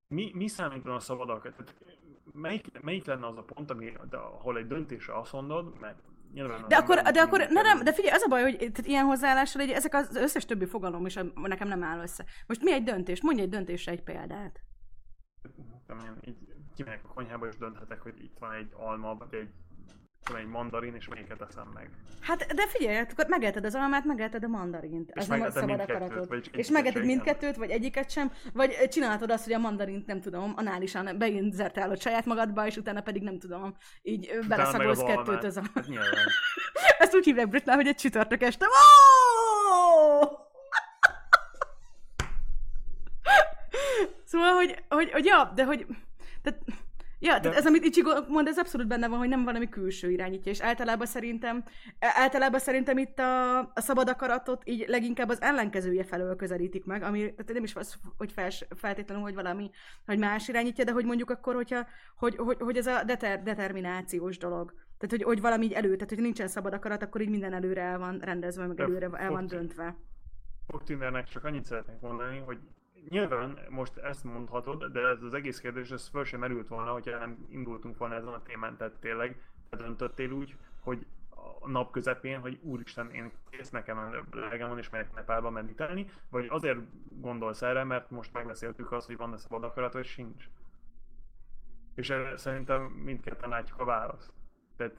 mi, 0.09 0.31
mi 0.35 0.49
számít 0.49 0.87
a 0.87 0.99
szabad 0.99 1.31
akarat? 1.31 1.75
Melyik, 2.33 2.83
melyik 2.83 3.05
lenne 3.05 3.27
az 3.27 3.37
a 3.37 3.43
pont, 3.43 3.71
ami, 3.71 3.93
de, 4.11 4.17
ahol 4.17 4.57
egy 4.57 4.67
döntésre 4.67 5.19
azt 5.19 5.33
mondod, 5.33 5.79
mert 5.81 5.99
Nyilván 6.35 6.65
de 6.69 6.77
akkor, 6.77 7.01
de 7.01 7.21
akkor, 7.21 7.47
na 7.51 7.63
nem, 7.63 7.85
de 7.85 7.93
figyelj, 7.93 8.15
az 8.15 8.23
a 8.23 8.29
baj, 8.29 8.43
hogy 8.43 8.57
tehát 8.57 8.87
ilyen 8.87 9.05
hozzáállással, 9.05 9.63
hogy 9.63 9.71
ezek 9.71 9.95
az 9.95 10.17
összes 10.17 10.45
többi 10.45 10.67
fogalom 10.67 11.07
is 11.07 11.19
nekem 11.35 11.69
nem 11.69 11.83
áll 11.83 12.01
össze. 12.01 12.25
Most 12.47 12.63
mi 12.63 12.73
egy 12.73 12.83
döntés? 12.83 13.23
Mondj 13.23 13.41
egy 13.41 13.49
döntésre 13.49 13.93
egy 13.93 14.03
példát. 14.03 14.61
Nem, 15.87 16.19
így 16.25 16.37
kimegyek 16.75 17.05
a 17.05 17.09
konyhába 17.09 17.47
és 17.47 17.57
dönthetek, 17.57 18.01
hogy 18.01 18.23
itt 18.23 18.39
van 18.39 18.53
egy 18.53 18.73
alma, 18.73 19.15
vagy 19.15 19.35
egy 19.35 19.51
van 20.31 20.41
egy 20.41 20.47
mandarin, 20.47 20.95
és 20.95 21.09
melyiket 21.09 21.41
eszem 21.49 21.71
meg. 21.75 21.91
Hát, 22.21 22.47
de 22.55 22.67
figyelj, 22.67 22.97
akkor 22.97 23.27
megelted 23.29 23.65
az 23.65 23.75
almát, 23.75 24.05
megelted 24.05 24.45
a 24.45 24.49
mandarint. 24.49 25.11
Ez 25.15 25.27
nem 25.27 25.41
a 25.41 25.51
szabad 25.51 25.81
akaratod. 25.81 26.51
És 26.53 26.71
megeted 26.71 27.05
mindkettőt, 27.05 27.57
vagy 27.57 27.71
egyiket 27.71 28.11
sem, 28.11 28.33
vagy 28.53 28.89
csinálhatod 28.89 29.31
azt, 29.31 29.45
hogy 29.45 29.53
a 29.53 29.59
mandarint, 29.59 30.07
nem 30.07 30.21
tudom, 30.21 30.53
análisan 30.57 31.19
beinzertálod 31.19 32.01
saját 32.01 32.25
magadba, 32.25 32.67
és 32.67 32.77
utána 32.77 33.01
pedig 33.01 33.23
nem 33.23 33.39
tudom, 33.39 33.75
így 34.03 34.39
beleszagolsz 34.49 35.03
kettőt 35.03 35.45
az 35.45 35.57
a... 35.57 35.63
Hát 35.75 35.89
Ezt 36.99 37.15
úgy 37.15 37.25
hívják 37.25 37.49
Britnál, 37.49 37.77
hogy 37.77 37.87
egy 37.87 37.97
csütörtök 37.97 38.43
este. 38.43 38.67
szóval, 44.25 44.53
hogy, 44.53 44.85
hogy, 44.89 45.11
hogy, 45.11 45.25
ja, 45.25 45.53
de 45.55 45.65
hogy... 45.65 45.87
Tehát, 46.43 46.61
Ja, 47.25 47.41
tehát 47.41 47.57
ez, 47.57 47.67
amit 47.67 47.85
Ichigo 47.85 48.11
mond, 48.29 48.49
ez 48.49 48.59
abszolút 48.59 48.87
benne 48.87 49.09
van, 49.09 49.19
hogy 49.19 49.29
nem 49.29 49.45
valami 49.45 49.69
külső 49.69 50.11
irányítja, 50.11 50.53
és 50.53 50.61
általában 50.61 51.07
szerintem, 51.07 51.65
e, 51.99 52.13
általában 52.15 52.61
szerintem 52.61 52.99
itt 52.99 53.19
a, 53.19 53.59
a 53.59 53.81
szabad 53.81 54.09
akaratot 54.09 54.63
így 54.65 54.85
leginkább 54.89 55.29
az 55.29 55.43
ellenkezője 55.43 56.05
felől 56.05 56.37
közelítik 56.37 56.85
meg, 56.85 57.03
ami 57.03 57.19
tehát 57.19 57.53
nem 57.53 57.65
is 57.65 57.75
az, 57.75 57.97
hogy 58.17 58.33
fels, 58.33 58.65
feltétlenül, 58.77 59.23
hogy 59.23 59.35
valami, 59.35 59.71
hogy 60.07 60.19
más 60.19 60.49
irányítja, 60.49 60.85
de 60.85 60.93
hogy 60.93 61.05
mondjuk 61.05 61.31
akkor, 61.31 61.55
hogyha, 61.55 61.87
hogy, 62.17 62.37
hogy, 62.37 62.57
hogy 62.61 62.77
ez 62.77 62.87
a 62.87 63.05
deter, 63.05 63.43
determinációs 63.43 64.39
dolog. 64.39 64.73
Tehát, 64.73 65.11
hogy, 65.11 65.23
hogy 65.23 65.41
valami 65.41 65.65
így 65.65 65.73
elő, 65.73 65.95
tehát 65.95 66.09
hogy 66.09 66.23
nincsen 66.23 66.49
szabad 66.49 66.73
akarat, 66.73 67.03
akkor 67.03 67.21
így 67.21 67.31
minden 67.31 67.53
előre 67.53 67.83
el 67.83 67.99
van 67.99 68.19
rendezve, 68.19 68.67
meg 68.67 68.81
előre 68.81 69.11
el 69.13 69.31
van 69.31 69.47
döntve. 69.47 69.97
Fogtűndernek 70.67 71.29
csak 71.29 71.45
annyit 71.45 71.65
szeretnék 71.65 72.01
mondani, 72.01 72.39
hogy 72.39 72.59
nyilván 73.09 73.59
most 73.69 73.97
ezt 73.97 74.25
mondhatod, 74.25 74.85
de 74.85 75.01
ez 75.01 75.23
az 75.23 75.35
egész 75.35 75.61
kérdés, 75.61 75.91
ez 75.91 76.09
föl 76.09 76.25
sem 76.25 76.41
merült 76.41 76.69
volna, 76.69 76.93
hogyha 76.93 77.19
nem 77.19 77.47
indultunk 77.49 77.99
volna 77.99 78.15
ezen 78.15 78.33
a 78.33 78.43
témán, 78.43 78.77
tehát 78.77 78.95
tényleg 79.01 79.43
te 79.71 79.77
döntöttél 79.77 80.31
úgy, 80.31 80.57
hogy 80.81 81.07
a 81.61 81.69
nap 81.69 81.91
közepén, 81.91 82.41
hogy 82.41 82.59
úristen, 82.63 83.11
én 83.11 83.33
kész 83.51 83.71
nekem 83.71 84.27
legem 84.31 84.69
van, 84.69 84.79
és 84.79 84.91
megyek 84.91 85.15
Nepálba 85.15 85.51
meditálni, 85.51 86.11
vagy 86.31 86.47
azért 86.49 86.79
gondolsz 87.21 87.63
erre, 87.63 87.85
mert 87.85 88.11
most 88.11 88.33
megbeszéltük 88.33 88.93
azt, 88.93 89.07
hogy 89.07 89.17
van-e 89.17 89.37
szabad 89.37 89.65
akarat, 89.65 89.93
vagy 89.93 90.05
sincs. 90.05 90.49
És 91.95 92.11
erre 92.11 92.37
szerintem 92.37 92.83
mindketten 92.83 93.49
látjuk 93.49 93.81
a 93.81 93.85
választ. 93.85 94.33
Tehát 94.77 94.95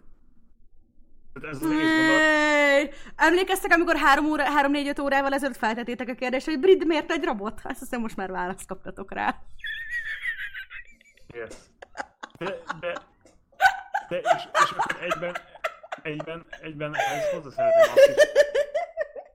ez 1.43 1.61
az 1.61 1.71
egész 1.71 1.95
gondolat... 1.95 2.93
Emlékeztek, 3.15 3.71
amikor 3.71 3.95
3 3.95 4.25
óra, 4.25 4.43
3-4-5 4.61 5.01
órával 5.01 5.33
ezelőtt 5.33 5.57
feltetétek 5.57 6.09
a 6.09 6.13
kérdést, 6.13 6.45
hogy 6.45 6.59
Brid 6.59 6.85
miért 6.85 7.11
egy 7.11 7.23
robot? 7.23 7.61
Azt 7.63 7.79
hiszem 7.79 8.01
most 8.01 8.15
már 8.15 8.31
választ 8.31 8.67
kaptatok 8.67 9.13
rá. 9.13 9.41
Yes. 11.33 11.53
De, 12.37 12.57
de, 12.79 12.93
de 14.09 14.17
és, 14.17 14.47
és 14.63 14.71
akkor 14.71 15.01
egyben, 15.01 15.35
egyben, 16.01 16.45
egyben 16.61 16.95
ezt 16.95 17.29
hozzá 17.29 17.49
szeretném 17.49 17.91
azt 17.95 18.09
is, 18.09 18.23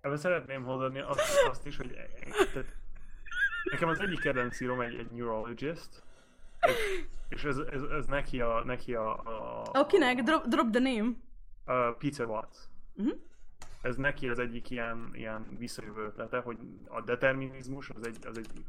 ebben 0.00 0.16
szeretném 0.16 0.64
hozni 0.64 1.00
azt, 1.00 1.46
azt 1.50 1.66
is, 1.66 1.76
hogy 1.76 1.90
tehát, 2.52 2.66
nekem 3.64 3.88
az 3.88 4.00
egyik 4.00 4.20
kedvenc 4.20 4.60
írom 4.60 4.80
egy, 4.80 4.94
egy 4.94 5.10
neurologist, 5.10 6.02
és, 6.60 7.06
és 7.28 7.44
ez, 7.44 7.56
ez, 7.56 7.82
ez 7.82 8.06
neki 8.06 8.40
a... 8.40 8.62
Neki 8.64 8.94
a, 8.94 9.10
a, 9.10 9.62
a 9.72 9.86
kinek? 9.86 10.22
Drop, 10.22 10.46
drop 10.46 10.70
the 10.70 10.80
name 10.80 11.10
uh, 11.70 11.96
Peter 11.98 12.26
Watts. 12.26 12.58
Uh-huh. 12.94 13.18
Ez 13.82 13.96
neki 13.96 14.28
az 14.28 14.38
egyik 14.38 14.70
ilyen, 14.70 15.10
ilyen 15.12 15.56
visszajövő 15.58 16.04
ötlete, 16.04 16.38
hogy 16.38 16.58
a 16.88 17.00
determinizmus 17.00 17.90
az 17.90 18.06
egy, 18.06 18.26
az 18.26 18.38
egy 18.38 18.64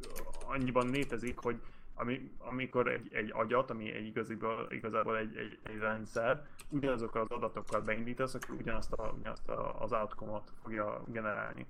annyiban 0.45 0.89
létezik, 0.89 1.37
hogy 1.37 1.61
ami, 1.93 2.31
amikor 2.37 2.87
egy, 2.87 3.13
egy 3.13 3.31
agyat, 3.33 3.69
ami 3.69 3.91
egy 3.91 4.05
igazából, 4.05 4.67
igazából 4.69 5.17
egy, 5.17 5.37
egy, 5.37 5.59
egy 5.63 5.77
rendszer, 5.77 6.47
ugyanazokkal 6.69 7.21
az 7.21 7.31
adatokkal 7.31 7.81
beindítasz, 7.81 8.33
akkor 8.33 8.55
ugyanazt, 8.55 8.93
a, 8.93 9.15
ugyanazt 9.19 9.49
a, 9.49 9.81
az 9.81 9.91
outcome-ot 9.93 10.51
fogja 10.61 11.03
generálni. 11.07 11.65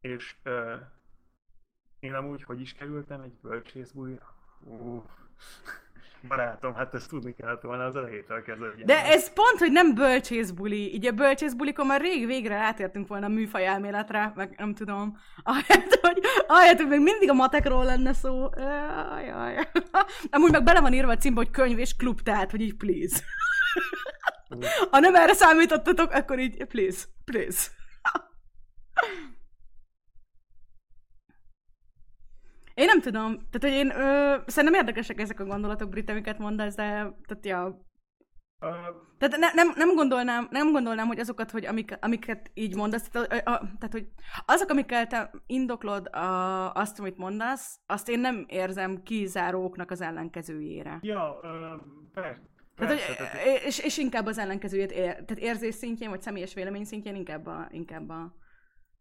És 0.00 0.36
uh, 0.44 0.80
én 1.98 2.14
amúgy 2.14 2.42
hogy 2.42 2.60
is 2.60 2.72
kerültem 2.72 3.20
egy 3.20 3.34
bölcsészbújra? 3.42 4.34
Uh. 4.60 5.04
Barátom, 6.28 6.74
hát 6.74 6.94
ezt 6.94 7.08
tudni 7.08 7.34
kellett 7.34 7.62
volna 7.62 7.84
az 7.84 7.96
elejétől 7.96 8.42
kezdve. 8.42 8.66
De 8.84 9.04
ez 9.04 9.32
pont, 9.32 9.58
hogy 9.58 9.72
nem 9.72 9.94
bölcsészbuli. 9.94 10.94
Így 10.94 11.06
a 11.06 11.12
bölcsészbulikon 11.12 11.86
már 11.86 12.00
rég 12.00 12.26
végre 12.26 12.54
átértünk 12.54 13.08
volna 13.08 13.26
a 13.26 13.28
műfaj 13.28 13.66
elméletre, 13.66 14.32
meg 14.34 14.54
nem 14.56 14.74
tudom. 14.74 15.18
Ahelyett, 15.42 15.98
hogy, 16.00 16.22
ahelyett, 16.46 16.76
hogy 16.76 16.88
még 16.88 17.00
mindig 17.00 17.30
a 17.30 17.34
matekról 17.34 17.84
lenne 17.84 18.12
szó. 18.12 18.50
Ajaj. 19.10 19.68
Amúgy 20.30 20.50
meg 20.50 20.62
bele 20.62 20.80
van 20.80 20.92
írva 20.92 21.12
a 21.12 21.16
címbe, 21.16 21.40
hogy 21.40 21.50
könyv 21.50 21.78
és 21.78 21.96
klub, 21.96 22.20
tehát, 22.20 22.50
hogy 22.50 22.60
így 22.60 22.76
please. 22.76 23.20
Ha 24.90 24.98
nem 24.98 25.14
erre 25.14 25.34
számítottatok, 25.34 26.12
akkor 26.12 26.38
így 26.38 26.64
please, 26.64 27.04
please. 27.24 27.68
Én 32.74 32.86
nem 32.86 33.00
tudom, 33.00 33.36
tehát 33.50 33.60
hogy 33.60 33.70
én 33.70 33.90
ö, 33.90 34.36
szerintem 34.46 34.80
érdekesek 34.80 35.20
ezek 35.20 35.40
a 35.40 35.44
gondolatok, 35.44 35.88
Brit, 35.88 36.10
amiket 36.10 36.38
mondasz, 36.38 36.74
de 36.74 36.82
tehát 37.26 37.46
ja, 37.46 37.84
tehát 39.18 39.36
ne, 39.38 39.52
nem, 39.52 39.72
nem, 39.76 39.94
gondolnám, 39.94 40.48
nem 40.50 40.72
gondolnám, 40.72 41.06
hogy 41.06 41.18
azokat, 41.18 41.50
hogy 41.50 41.66
amik, 41.66 41.96
amiket 42.00 42.50
így 42.54 42.76
mondasz, 42.76 43.08
tehát, 43.08 43.32
a, 43.32 43.36
a, 43.36 43.58
tehát 43.58 43.92
hogy 43.92 44.08
azok, 44.46 44.68
amikkel 44.70 45.06
te 45.06 45.30
indoklod 45.46 46.06
a, 46.14 46.72
azt, 46.72 46.98
amit 46.98 47.16
mondasz, 47.16 47.80
azt 47.86 48.08
én 48.08 48.20
nem 48.20 48.44
érzem 48.48 49.02
kizáróknak 49.02 49.90
az 49.90 50.00
ellenkezőjére. 50.00 50.98
Ja, 51.02 51.40
persze. 52.12 52.40
Tehát, 52.76 52.92
hogy, 52.92 53.16
tehát... 53.16 53.64
És, 53.64 53.78
és 53.78 53.98
inkább 53.98 54.26
az 54.26 54.38
ellenkezőjét, 54.38 54.92
ér, 54.92 55.12
tehát 55.12 55.38
érzés 55.38 55.74
szintjén, 55.74 56.10
vagy 56.10 56.22
személyes 56.22 56.54
vélemény 56.54 56.84
szintjén 56.84 57.14
inkább 57.14 57.46
a, 57.46 57.68
inkább 57.70 58.08
a, 58.08 58.34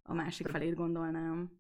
a 0.04 0.14
másik 0.14 0.48
felét 0.48 0.76
gondolnám. 0.76 1.52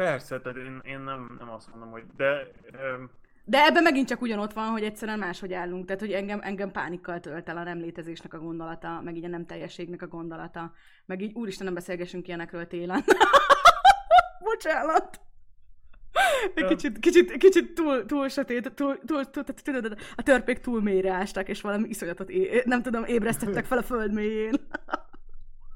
Persze, 0.00 0.40
tehát 0.40 0.58
én, 0.58 0.80
én 0.84 1.00
nem, 1.00 1.36
nem 1.38 1.50
azt 1.50 1.70
mondom, 1.70 1.90
hogy 1.90 2.02
de... 2.16 2.50
Um... 2.72 3.10
De 3.44 3.64
ebben 3.64 3.82
megint 3.82 4.08
csak 4.08 4.20
ugyanott 4.20 4.52
van, 4.52 4.68
hogy 4.68 4.82
egyszerűen 4.82 5.18
máshogy 5.18 5.52
állunk. 5.52 5.86
Tehát, 5.86 6.00
hogy 6.00 6.12
engem, 6.12 6.40
engem 6.42 6.70
pánikkal 6.70 7.20
tölt 7.20 7.48
el 7.48 7.56
a 7.56 7.62
nem 7.62 7.78
létezésnek 7.78 8.34
a 8.34 8.38
gondolata, 8.38 9.00
meg 9.04 9.16
így 9.16 9.24
a 9.24 9.28
nem 9.28 9.46
teljességnek 9.46 10.02
a 10.02 10.06
gondolata. 10.06 10.72
Meg 11.06 11.20
így, 11.22 11.34
úristen, 11.34 11.64
nem 11.64 11.74
beszélgessünk 11.74 12.28
ilyenekről 12.28 12.66
télen. 12.66 13.04
Bocsánat! 14.44 15.20
Egy 16.54 16.64
kicsit, 16.64 16.98
kicsit, 16.98 17.36
kicsit 17.36 17.74
túl, 17.74 18.06
túl 18.06 18.28
sötét, 18.28 18.72
túl, 18.74 18.98
túl, 19.06 19.30
túl, 19.30 19.44
túl, 19.44 19.94
a 20.16 20.22
törpék 20.22 20.58
túl 20.58 20.82
mélyre 20.82 21.12
ástak, 21.12 21.48
és 21.48 21.60
valami 21.60 21.88
iszonyatot, 21.88 22.30
é, 22.30 22.62
nem 22.66 22.82
tudom, 22.82 23.04
ébresztettek 23.04 23.64
fel 23.64 23.78
a 23.78 23.82
föld 23.82 24.12
mélyén. 24.12 24.54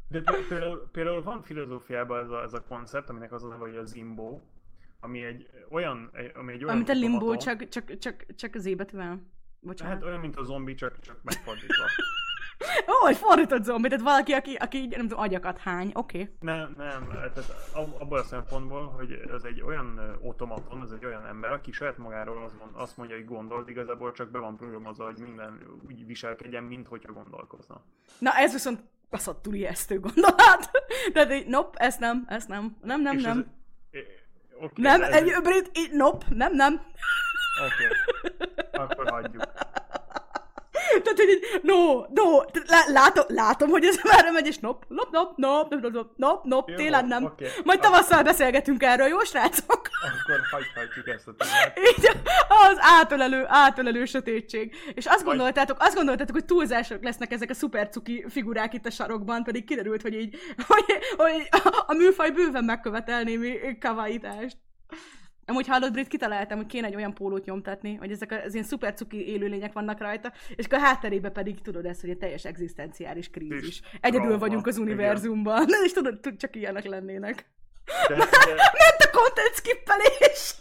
De 0.08 0.20
például, 0.48 0.88
például 0.92 1.22
van 1.22 1.42
filozófiában 1.42 2.24
ez 2.24 2.30
a, 2.30 2.42
ez 2.42 2.52
a 2.52 2.62
koncept, 2.62 3.08
aminek 3.08 3.32
az 3.32 3.44
a 3.44 3.48
neve, 3.48 3.60
hogy 3.60 3.76
a 3.76 3.84
zimbo, 3.84 4.40
ami 5.00 5.24
egy 5.24 5.50
olyan, 5.70 6.10
ami 6.34 6.52
egy 6.52 6.64
olyan... 6.64 6.74
Amit 6.74 6.88
a 6.88 6.92
limbo, 6.92 7.36
csak, 7.36 7.68
csak, 7.68 7.98
csak, 7.98 8.26
csak 8.36 8.54
az 8.54 8.66
ébetűvel. 8.66 9.20
Bocsánat. 9.60 9.94
Hát 9.94 10.04
olyan, 10.04 10.20
mint 10.20 10.36
a 10.36 10.42
zombi, 10.42 10.74
csak, 10.74 11.00
csak 11.00 11.20
megfordítva. 11.22 11.84
Ó, 13.02 13.06
egy 13.06 13.16
fordított 13.16 13.62
zombi, 13.62 13.88
tehát 13.88 14.04
valaki, 14.04 14.32
aki, 14.32 14.54
aki 14.54 14.86
nem 14.86 15.00
tudom, 15.00 15.18
agyakat 15.18 15.58
hány, 15.58 15.90
oké. 15.94 16.20
Okay. 16.20 16.34
Nem, 16.40 16.74
nem, 16.76 17.08
tehát 17.08 17.54
abban 17.72 18.18
a 18.18 18.22
szempontból, 18.22 18.86
hogy 18.86 19.12
ez 19.32 19.44
egy 19.44 19.60
olyan 19.60 20.18
automaton, 20.22 20.82
ez 20.82 20.90
egy 20.90 21.04
olyan 21.04 21.26
ember, 21.26 21.52
aki 21.52 21.72
saját 21.72 21.98
magáról 21.98 22.44
azt, 22.44 22.58
mond, 22.58 22.70
azt 22.74 22.96
mondja, 22.96 23.16
hogy 23.16 23.24
gondol, 23.24 23.64
igazából 23.68 24.12
csak 24.12 24.30
be 24.30 24.38
van 24.38 24.56
programozva, 24.56 25.04
hogy 25.04 25.18
minden 25.18 25.80
úgy 25.86 26.06
viselkedjen, 26.06 26.64
mint 26.64 26.86
hogyha 26.86 27.12
gondolkozna. 27.12 27.82
Na 28.18 28.32
ez 28.32 28.52
viszont 28.52 28.82
baszottul 29.14 29.54
ijesztő 29.54 30.00
gondolat. 30.00 30.70
Tehát 31.12 31.32
így, 31.32 31.46
nope, 31.46 31.78
ezt 31.78 32.00
nem, 32.00 32.24
ezt 32.28 32.48
nem, 32.48 32.76
nem, 32.82 33.02
nem, 33.02 33.16
nem. 33.16 33.46
Ez, 33.90 34.00
okay, 34.56 34.68
nem, 34.74 35.02
ez 35.02 35.14
egy 35.14 35.36
brit, 35.42 35.70
így, 35.78 35.90
nope, 35.92 36.26
nem, 36.28 36.54
nem. 36.54 36.80
Oké, 37.64 37.86
okay. 38.70 38.86
akkor 38.86 39.10
hagyjuk. 39.10 39.52
Tehát, 41.04 41.18
hogy 41.18 41.60
no, 41.62 41.94
no, 41.94 42.40
látom, 42.92 43.24
látom, 43.28 43.68
hogy 43.68 43.84
ez 43.84 43.98
már 44.02 44.32
megy, 44.32 44.46
és 44.46 44.58
nop, 44.58 44.84
nop, 44.88 45.10
nop, 45.10 45.36
nop, 45.36 45.70
nop, 45.70 45.92
nop, 45.92 46.12
nop, 46.16 46.44
nop 46.44 46.74
télen 46.74 47.06
nem. 47.06 47.24
Okay. 47.24 47.48
Majd 47.64 47.80
tavasszal 47.80 48.12
Akkor... 48.12 48.24
beszélgetünk 48.24 48.82
erről, 48.82 49.06
jó 49.06 49.18
srácok? 49.18 49.66
Akkor 50.08 50.40
hagyhatjuk 50.50 51.08
ezt 51.08 51.28
a 51.28 51.34
témát. 51.36 51.78
Így, 51.96 52.10
az 52.48 52.76
átölelő, 52.80 53.44
átölelő 53.48 54.04
sötétség. 54.04 54.74
És 54.94 55.06
azt 55.06 55.22
Vagy... 55.22 55.24
gondoltátok, 55.24 55.76
azt 55.80 55.94
gondoltátok, 55.94 56.34
hogy 56.34 56.44
túlzások 56.44 57.02
lesznek 57.02 57.32
ezek 57.32 57.50
a 57.50 57.54
szupercuki 57.54 58.24
figurák 58.28 58.74
itt 58.74 58.86
a 58.86 58.90
sarokban, 58.90 59.42
pedig 59.42 59.64
kiderült, 59.64 60.02
hogy 60.02 60.14
így, 60.14 60.38
hogy, 60.66 60.84
hogy 61.16 61.48
a 61.86 61.94
műfaj 61.94 62.30
bőven 62.30 62.64
megkövetel 62.64 63.24
mi 63.24 63.78
kavaitást. 63.80 64.56
Amúgy 65.46 65.66
hallod, 65.66 65.92
Brit, 65.92 66.08
kitaláltam, 66.08 66.56
hogy 66.56 66.66
kéne 66.66 66.86
egy 66.86 66.94
olyan 66.94 67.14
pólót 67.14 67.44
nyomtatni, 67.44 67.94
hogy 67.94 68.10
ezek 68.10 68.42
az 68.46 68.54
ilyen 68.54 68.66
szuper 68.66 68.94
cuki 68.94 69.28
élőlények 69.28 69.72
vannak 69.72 70.00
rajta, 70.00 70.32
és 70.56 70.66
a 70.70 70.78
hátterébe 70.78 71.30
pedig 71.30 71.60
tudod 71.60 71.84
ezt, 71.84 72.00
hogy 72.00 72.10
egy 72.10 72.18
teljes 72.18 72.44
egzisztenciális 72.44 73.30
krízis. 73.30 73.80
Egyedül 74.00 74.26
trauma, 74.26 74.38
vagyunk 74.38 74.66
az 74.66 74.78
univerzumban, 74.78 75.62
igen. 75.68 75.80
és 75.84 75.92
tudod, 75.92 76.36
csak 76.36 76.56
ilyenek 76.56 76.84
lennének. 76.84 77.46
De, 78.08 78.14
de... 78.14 78.24
Ment 78.80 79.00
a 79.06 79.10
content 79.10 79.54
skippelés! 79.54 80.54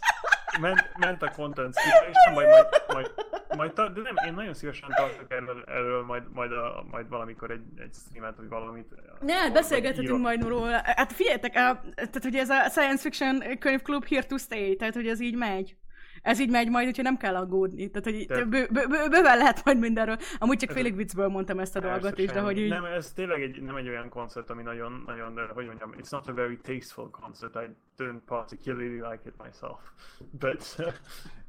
Ment, 0.60 0.90
ment 0.98 1.22
a 1.22 1.30
content 1.30 1.74
és 1.74 2.32
majd, 2.34 2.48
majd, 2.48 2.66
majd, 2.88 3.12
majd, 3.56 3.72
de 3.72 4.00
nem, 4.00 4.14
én 4.26 4.34
nagyon 4.34 4.54
szívesen 4.54 4.88
tartok 4.96 5.32
erről, 5.32 5.64
erről 5.66 6.04
majd, 6.04 6.22
majd, 6.32 6.52
a, 6.52 6.84
majd 6.90 7.08
valamikor 7.08 7.50
egy, 7.50 7.64
egy 7.76 7.92
streamet, 7.92 8.36
vagy 8.36 8.48
valamit. 8.48 8.86
Ne, 9.20 9.50
beszélgethetünk 9.50 10.20
majd 10.20 10.48
róla. 10.48 10.80
Hát 10.84 11.12
figyeljetek, 11.12 11.52
tehát 11.52 12.22
hogy 12.22 12.36
ez 12.36 12.50
a 12.50 12.68
science 12.68 13.02
fiction 13.02 13.58
könyvklub 13.58 14.06
here 14.06 14.26
to 14.26 14.38
stay, 14.38 14.76
tehát 14.76 14.94
hogy 14.94 15.08
ez 15.08 15.20
így 15.20 15.36
megy 15.36 15.76
ez 16.24 16.40
így 16.40 16.50
megy 16.50 16.70
majd, 16.70 16.84
hogyha 16.84 17.02
nem 17.02 17.16
kell 17.16 17.36
aggódni. 17.36 17.90
Tehát, 17.90 18.04
hogy 18.04 18.26
Te... 18.26 18.44
bő, 18.44 18.66
bő, 18.72 18.86
bő, 18.86 19.08
bőven 19.08 19.38
lehet 19.38 19.64
majd 19.64 19.78
mindenről. 19.78 20.16
Amúgy 20.38 20.58
csak 20.58 20.70
félig 20.70 20.96
viccből 20.96 21.28
mondtam 21.28 21.58
ezt 21.58 21.76
a 21.76 21.80
dolgot 21.80 22.18
is, 22.18 22.30
de 22.30 22.40
hogy 22.40 22.58
így... 22.58 22.68
Nem, 22.68 22.84
ez 22.84 23.12
tényleg 23.12 23.42
egy, 23.42 23.62
nem 23.62 23.76
egy 23.76 23.88
olyan 23.88 24.08
koncert, 24.08 24.50
ami 24.50 24.62
nagyon, 24.62 25.02
nagyon, 25.06 25.50
hogy 25.54 25.66
mondjam, 25.66 25.94
it's 25.98 26.10
not 26.10 26.28
a 26.28 26.32
very 26.32 26.56
tasteful 26.56 27.10
concert. 27.10 27.54
I 27.54 27.76
don't 27.96 28.24
particularly 28.24 29.00
like 29.10 29.20
it 29.26 29.34
myself. 29.44 29.80
But, 30.42 30.76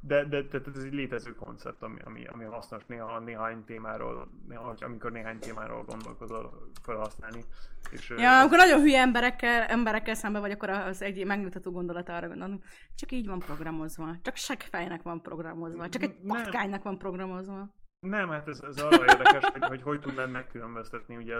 de, 0.00 0.24
de, 0.24 0.42
de, 0.42 0.58
de 0.58 0.70
ez 0.74 0.82
egy 0.82 0.92
létező 0.92 1.34
koncert, 1.34 1.82
ami, 1.82 1.98
ami, 2.04 2.26
ami 2.26 2.44
hasznos 2.44 2.82
néha 2.86 3.18
néhány 3.18 3.64
témáról, 3.64 4.28
néha, 4.48 4.74
amikor 4.80 5.12
néhány 5.12 5.38
témáról 5.38 5.84
gondolkozol 5.84 6.70
felhasználni. 6.82 7.44
És, 7.90 8.14
ja, 8.16 8.40
amikor 8.40 8.56
nagyon 8.56 8.80
hülye 8.80 9.00
emberekkel, 9.00 9.62
emberekkel 9.62 10.14
szemben 10.14 10.40
vagy, 10.40 10.50
akkor 10.50 10.70
az 10.70 11.02
egy 11.02 11.26
megmutató 11.26 11.70
gondolat 11.70 12.08
arra 12.08 12.28
gondolom. 12.28 12.62
Csak 12.94 13.12
így 13.12 13.26
van 13.26 13.38
programozva. 13.38 14.16
Csak 14.22 14.36
seggfejnek 14.36 15.02
van 15.02 15.22
programozva. 15.22 15.88
Csak 15.88 16.02
egy 16.02 16.16
patkánynak 16.26 16.82
van 16.82 16.98
programozva. 16.98 17.74
Nem, 18.00 18.28
hát 18.28 18.48
ez, 18.48 18.60
ez 18.60 18.78
arra 18.78 19.04
érdekes, 19.04 19.44
hogy, 19.44 19.64
hogy 19.64 19.82
hogy 19.82 20.00
tudnád 20.00 20.30
megkülönböztetni 20.30 21.16
ugye 21.16 21.34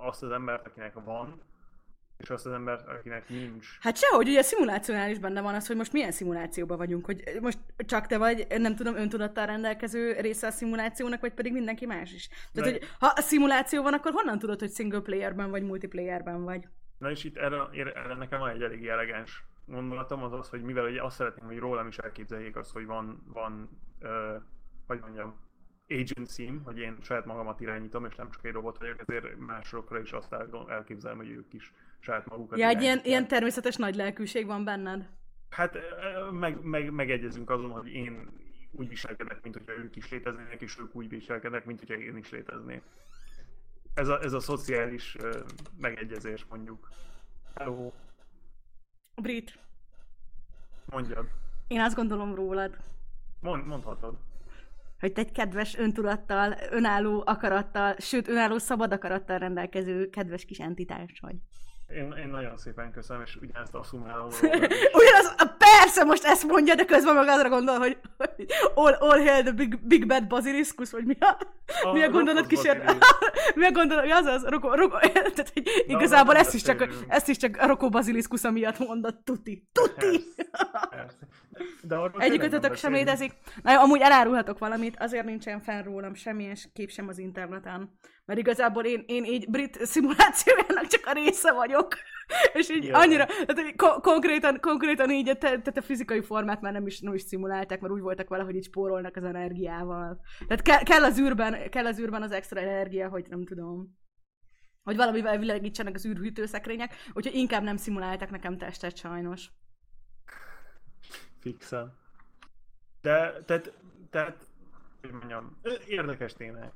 azt 0.00 0.22
az 0.22 0.30
embert, 0.30 0.66
akinek 0.66 0.94
van, 1.04 1.42
és 2.18 2.30
azt 2.30 2.46
az 2.46 2.52
ember, 2.52 2.84
akinek 2.86 3.28
nincs. 3.28 3.66
Hát 3.80 3.96
sehogy, 3.96 4.28
ugye 4.28 4.38
a 4.38 4.42
szimulációnál 4.42 5.10
is 5.10 5.18
benne 5.18 5.40
van 5.40 5.54
az, 5.54 5.66
hogy 5.66 5.76
most 5.76 5.92
milyen 5.92 6.12
szimulációban 6.12 6.76
vagyunk, 6.76 7.04
hogy 7.04 7.22
most 7.40 7.58
csak 7.76 8.06
te 8.06 8.18
vagy, 8.18 8.46
nem 8.58 8.76
tudom, 8.76 8.94
öntudattal 8.94 9.46
rendelkező 9.46 10.12
része 10.20 10.46
a 10.46 10.50
szimulációnak, 10.50 11.20
vagy 11.20 11.32
pedig 11.34 11.52
mindenki 11.52 11.86
más 11.86 12.12
is. 12.12 12.28
Tehát, 12.52 12.70
hogy 12.70 12.88
ha 12.98 13.12
a 13.16 13.20
szimuláció 13.20 13.82
van, 13.82 13.92
akkor 13.92 14.12
honnan 14.12 14.38
tudod, 14.38 14.58
hogy 14.58 14.72
single 14.72 15.00
playerben 15.00 15.50
vagy 15.50 15.62
multiplayerben 15.62 16.44
vagy? 16.44 16.68
Na 16.98 17.10
és 17.10 17.24
itt 17.24 17.36
erre, 17.36 17.68
erre 17.72 18.14
nekem 18.14 18.38
van 18.38 18.50
egy 18.50 18.62
elég 18.62 18.86
elegáns 18.86 19.44
gondolatom, 19.66 20.22
az 20.22 20.32
az, 20.32 20.48
hogy 20.48 20.62
mivel 20.62 20.84
ugye 20.84 21.02
azt 21.02 21.16
szeretném, 21.16 21.46
hogy 21.46 21.58
rólam 21.58 21.86
is 21.86 21.98
elképzeljék 21.98 22.56
azt, 22.56 22.72
hogy 22.72 22.86
van, 22.86 23.22
van 23.32 23.68
ö, 24.00 24.36
hogy 24.86 25.00
mondjam, 25.00 25.34
agency 25.88 26.60
hogy 26.64 26.78
én 26.78 26.96
saját 27.02 27.24
magamat 27.24 27.60
irányítom, 27.60 28.04
és 28.04 28.14
nem 28.14 28.30
csak 28.30 28.44
egy 28.44 28.52
robot 28.52 28.78
vagyok, 28.78 29.00
ezért 29.06 29.38
másokra 29.38 30.00
is 30.00 30.12
azt 30.12 30.36
elképzelem, 30.68 31.16
hogy 31.16 31.30
ők 31.30 31.52
is 31.52 31.72
saját 32.00 32.26
magukat. 32.28 32.58
Ja, 32.58 32.68
egy 32.68 32.82
ilyen, 32.82 33.00
ilyen 33.04 33.28
természetes 33.28 33.76
nagy 33.76 33.94
lelkűség 33.94 34.46
van 34.46 34.64
benned? 34.64 35.08
Hát 35.50 35.78
meg, 36.30 36.62
meg, 36.62 36.90
megegyezünk 36.90 37.50
azon, 37.50 37.70
hogy 37.70 37.88
én 37.88 38.30
úgy 38.70 38.88
viselkedek, 38.88 39.42
mint 39.42 39.56
hogyha 39.56 39.72
ők 39.72 39.96
is 39.96 40.10
léteznének, 40.10 40.60
és 40.60 40.78
ők 40.78 40.94
úgy 40.94 41.08
viselkednek, 41.08 41.64
mint 41.64 41.78
hogyha 41.78 41.94
én 41.94 42.16
is 42.16 42.30
léteznék. 42.30 42.82
Ez 43.94 44.08
a, 44.08 44.22
ez 44.22 44.32
a 44.32 44.40
szociális 44.40 45.14
uh, 45.14 45.34
megegyezés, 45.76 46.46
mondjuk. 46.50 46.88
Hello. 47.54 47.92
Brit. 49.22 49.58
Mondjad. 50.84 51.26
Én 51.66 51.80
azt 51.80 51.96
gondolom 51.96 52.34
rólad. 52.34 52.76
Mond, 53.40 53.66
mondhatod. 53.66 54.18
Hogy 55.00 55.12
te 55.12 55.20
egy 55.20 55.32
kedves 55.32 55.76
öntudattal, 55.76 56.54
önálló 56.70 57.22
akarattal, 57.26 57.94
sőt 57.98 58.28
önálló 58.28 58.58
szabad 58.58 58.92
akarattal 58.92 59.38
rendelkező 59.38 60.08
kedves 60.08 60.44
kis 60.44 60.58
entitás 60.58 61.20
vagy. 61.20 61.36
Én, 61.94 62.12
én 62.12 62.28
nagyon 62.28 62.56
szépen 62.56 62.92
köszönöm, 62.92 63.22
és 63.22 63.36
ugyanezt 63.36 63.74
a 63.74 63.82
szumálom. 63.82 64.28
Ugyanaz, 65.00 65.34
persze 65.58 66.04
most 66.04 66.24
ezt 66.24 66.46
mondja, 66.46 66.74
de 66.74 66.84
közben 66.84 67.14
meg 67.14 67.28
azra 67.28 67.48
gondol, 67.48 67.78
hogy, 67.78 67.98
hogy 68.16 68.46
all, 68.74 68.92
all 68.92 69.18
hail 69.18 69.42
the 69.42 69.52
big, 69.52 69.86
big 69.86 70.06
bad 70.06 70.26
basiliscus, 70.26 70.90
vagy 70.90 71.04
mi 71.04 71.16
a, 71.20 71.38
a 71.82 71.92
mi 71.92 72.02
a 72.02 72.10
gondolat 72.10 72.46
kísér... 72.46 72.82
mi 73.54 73.64
a 73.64 73.72
gondolat, 73.72 74.04
mi 74.04 74.10
az 74.10 74.26
az? 74.26 74.44
Roko, 74.44 74.74
roko, 74.74 74.98
tehát, 75.34 75.50
hogy 75.54 75.84
igazából 75.86 76.36
ezt 76.36 76.54
is, 76.54 76.62
csak, 76.62 76.88
ezt 77.08 77.28
is 77.28 77.36
csak 77.36 77.56
a 77.56 77.66
Roko 77.66 77.88
Basiliszkusz 77.88 78.50
miatt 78.50 78.78
mondott, 78.78 79.24
tuti, 79.24 79.68
tuti! 79.72 80.20
Egyikőtötök 82.16 82.76
sem 82.76 82.92
létezik. 82.92 83.32
Na 83.62 83.72
jó, 83.72 83.80
amúgy 83.80 84.00
elárulhatok 84.00 84.58
valamit, 84.58 84.96
azért 84.98 85.24
nincsen 85.24 85.60
fenn 85.60 85.82
rólam 85.82 86.14
semmilyen 86.14 86.56
kép 86.72 86.90
sem 86.90 87.08
az 87.08 87.18
interneten. 87.18 87.98
Mert 88.28 88.40
igazából 88.40 88.84
én, 88.84 89.04
én 89.06 89.24
így 89.24 89.50
brit 89.50 89.86
szimulációjának 89.86 90.86
csak 90.86 91.06
a 91.06 91.12
része 91.12 91.52
vagyok. 91.52 91.94
És 92.52 92.70
így 92.70 92.84
yeah. 92.84 93.00
annyira, 93.00 93.26
tehát 93.26 93.76
ko- 93.76 94.00
konkrétan, 94.00 94.60
konkrétan 94.60 95.10
így 95.10 95.28
a, 95.28 95.36
te, 95.36 95.60
a 95.74 95.80
fizikai 95.80 96.20
formát 96.20 96.60
már 96.60 96.72
nem 96.72 96.86
is, 96.86 97.00
nem 97.00 97.14
is 97.14 97.22
szimulálták, 97.22 97.80
mert 97.80 97.92
úgy 97.92 98.00
voltak 98.00 98.28
vele, 98.28 98.42
hogy 98.42 98.54
így 98.54 98.64
spórolnak 98.64 99.16
az 99.16 99.24
energiával. 99.24 100.20
Tehát 100.46 100.62
ke- 100.62 100.82
kell, 100.82 101.04
az 101.04 101.18
űrben, 101.18 101.70
kell 101.70 101.86
az 101.86 101.98
űrben 101.98 102.22
az 102.22 102.32
extra 102.32 102.60
energia, 102.60 103.08
hogy 103.08 103.26
nem 103.28 103.44
tudom 103.44 103.96
hogy 104.82 104.96
valamivel 104.96 105.38
világítsanak 105.38 105.94
az 105.94 106.06
űrhűtőszekrények, 106.06 106.94
úgyhogy 107.12 107.34
inkább 107.34 107.62
nem 107.62 107.76
szimuláltak 107.76 108.30
nekem 108.30 108.58
testet 108.58 108.96
sajnos. 108.96 109.50
Fixen. 111.40 111.96
De, 113.00 113.42
tehát, 113.46 113.72
tehát, 114.10 114.46
hogy 115.00 115.10
mondjam, 115.10 115.60
érdekes 115.86 116.32
témák. 116.32 116.72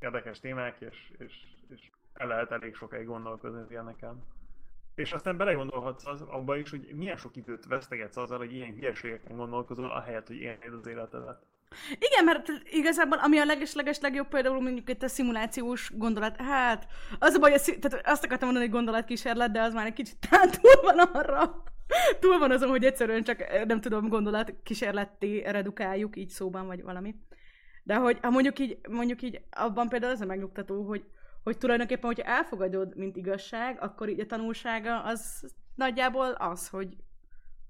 Érdekes 0.00 0.40
témák, 0.40 0.80
és, 0.80 1.12
és, 1.18 1.34
és 1.68 1.90
el 2.14 2.26
lehet 2.26 2.50
elég 2.50 2.74
sokáig 2.74 3.06
gondolkozni 3.06 3.60
ilyeneken. 3.70 4.22
És 4.94 5.12
aztán 5.12 5.36
belegondolhatsz 5.36 6.06
az, 6.06 6.20
abba 6.20 6.56
is, 6.56 6.70
hogy 6.70 6.88
milyen 6.94 7.16
sok 7.16 7.36
időt 7.36 7.66
vesztegetsz 7.66 8.16
azzal, 8.16 8.38
hogy 8.38 8.52
ilyen 8.52 8.74
hülyeségeken 8.74 9.36
gondolkozol, 9.36 9.90
ahelyett, 9.90 10.26
hogy 10.26 10.36
élnéd 10.36 10.72
az 10.72 10.86
életedet. 10.86 11.46
Igen, 11.98 12.24
mert 12.24 12.48
igazából 12.64 13.18
ami 13.18 13.38
a 13.38 13.44
leges-leges 13.44 14.00
legjobb 14.00 14.28
például 14.28 14.60
mondjuk 14.60 14.90
itt 14.90 15.02
a 15.02 15.08
szimulációs 15.08 15.92
gondolat, 15.94 16.36
hát 16.36 16.86
az 17.18 17.34
a 17.34 17.38
baj, 17.38 17.50
hogy 17.50 17.78
tehát 17.78 18.06
azt 18.06 18.24
akartam 18.24 18.48
mondani, 18.48 18.68
hogy 18.68 18.76
gondolatkísérlet, 18.76 19.50
de 19.50 19.60
az 19.60 19.74
már 19.74 19.86
egy 19.86 19.92
kicsit 19.92 20.28
túl 20.60 20.82
van 20.82 20.98
arra. 20.98 21.62
Túl 22.20 22.38
van 22.38 22.50
azon, 22.50 22.68
hogy 22.68 22.84
egyszerűen 22.84 23.22
csak 23.22 23.64
nem 23.66 23.80
tudom, 23.80 24.08
gondolatkísérletté 24.08 25.42
redukáljuk 25.42 26.16
így 26.16 26.28
szóban, 26.28 26.66
vagy 26.66 26.82
valami. 26.82 27.14
De 27.88 27.96
hogy 27.96 28.18
ha 28.22 28.30
mondjuk 28.30 28.58
így, 28.58 28.78
mondjuk 28.88 29.22
így 29.22 29.40
abban 29.50 29.88
például 29.88 30.12
az 30.12 30.20
a 30.20 30.26
megnyugtató, 30.26 30.86
hogy, 30.86 31.04
hogy 31.42 31.58
tulajdonképpen, 31.58 32.04
hogyha 32.04 32.30
elfogadod, 32.30 32.96
mint 32.96 33.16
igazság, 33.16 33.82
akkor 33.82 34.08
így 34.08 34.20
a 34.20 34.26
tanulsága 34.26 35.02
az 35.02 35.52
nagyjából 35.74 36.30
az, 36.30 36.68
hogy 36.68 36.96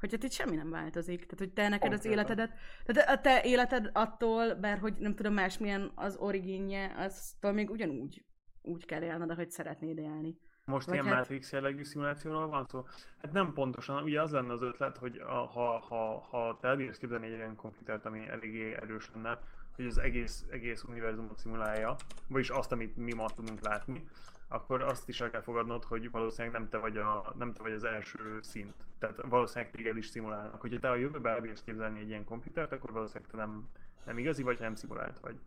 hogy 0.00 0.10
hát 0.10 0.22
itt 0.22 0.32
semmi 0.32 0.56
nem 0.56 0.70
változik. 0.70 1.18
Tehát, 1.18 1.38
hogy 1.38 1.52
te 1.52 1.68
neked 1.68 1.92
az 1.92 2.04
életedet, 2.04 2.50
tehát 2.84 3.18
a 3.18 3.20
te 3.20 3.42
életed 3.42 3.90
attól, 3.92 4.54
bár 4.54 4.78
hogy 4.78 4.94
nem 4.98 5.14
tudom 5.14 5.32
másmilyen 5.34 5.92
az 5.94 6.16
originje, 6.16 6.94
aztól 6.96 7.52
még 7.52 7.70
ugyanúgy 7.70 8.24
úgy 8.62 8.84
kell 8.84 9.02
élned, 9.02 9.30
ahogy 9.30 9.50
szeretnéd 9.50 9.98
élni. 9.98 10.38
Most 10.64 10.86
Vagy 10.86 10.94
ilyen 10.94 11.06
hát... 11.06 11.16
Matrix 11.16 11.52
jellegű 11.52 11.84
szimulációról 11.84 12.48
van 12.48 12.64
szó? 12.64 12.86
Hát 13.22 13.32
nem 13.32 13.52
pontosan, 13.52 14.02
ugye 14.02 14.22
az 14.22 14.30
lenne 14.30 14.52
az 14.52 14.62
ötlet, 14.62 14.96
hogy 14.96 15.16
a, 15.16 15.32
ha, 15.32 15.78
ha, 15.78 16.26
ha 16.30 16.58
te 16.60 16.68
elbírsz 16.68 16.98
képzelni 16.98 17.26
egy 17.26 17.32
ilyen 17.32 17.56
komputert, 17.56 18.06
ami 18.06 18.28
eléggé 18.28 18.74
erős 18.74 19.10
lenne, 19.14 19.38
hogy 19.78 19.86
az 19.86 19.98
egész, 19.98 20.44
egész 20.50 20.82
univerzumot 20.82 21.38
szimulálja, 21.38 21.96
vagyis 22.26 22.50
azt, 22.50 22.72
amit 22.72 22.96
mi 22.96 23.12
ma 23.12 23.26
tudunk 23.26 23.60
látni, 23.60 24.08
akkor 24.48 24.82
azt 24.82 25.08
is 25.08 25.20
el 25.20 25.30
kell 25.30 25.40
fogadnod, 25.40 25.84
hogy 25.84 26.10
valószínűleg 26.10 26.60
nem 26.60 26.68
te 26.68 26.78
vagy, 26.78 26.96
a, 26.96 27.34
nem 27.38 27.52
te 27.52 27.62
vagy 27.62 27.72
az 27.72 27.84
első 27.84 28.38
szint. 28.42 28.74
Tehát 28.98 29.20
valószínűleg 29.28 29.70
téged 29.72 29.96
is 29.96 30.06
szimulálnak. 30.06 30.60
Hogyha 30.60 30.78
te 30.78 30.90
a 30.90 30.94
jövőben 30.94 31.34
elbírsz 31.34 31.62
képzelni 31.62 32.00
egy 32.00 32.08
ilyen 32.08 32.24
komputert, 32.24 32.72
akkor 32.72 32.92
valószínűleg 32.92 33.30
te 33.30 33.36
nem, 33.36 33.68
nem 34.04 34.18
igazi 34.18 34.42
vagy, 34.42 34.58
nem 34.60 34.74
szimulált 34.74 35.18
vagy. 35.18 35.38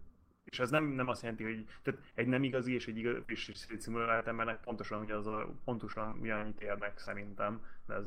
És 0.43 0.59
ez 0.59 0.69
nem, 0.69 0.85
nem 0.85 1.07
azt 1.07 1.21
jelenti, 1.21 1.43
hogy 1.43 1.65
tehát 1.81 1.99
egy 2.13 2.27
nem 2.27 2.43
igazi 2.43 2.73
és 2.73 2.87
egy, 2.87 2.97
igaz, 2.97 3.15
és 3.25 3.51
szimulált 3.77 4.27
embernek 4.27 4.59
pontosan 4.63 5.01
ugyanaz 5.01 5.27
a, 5.27 5.49
pontosan 5.65 6.17
ugyanannyit 6.19 6.61
érnek 6.61 6.97
szerintem, 6.97 7.65
de 7.87 7.93
ez 7.93 8.05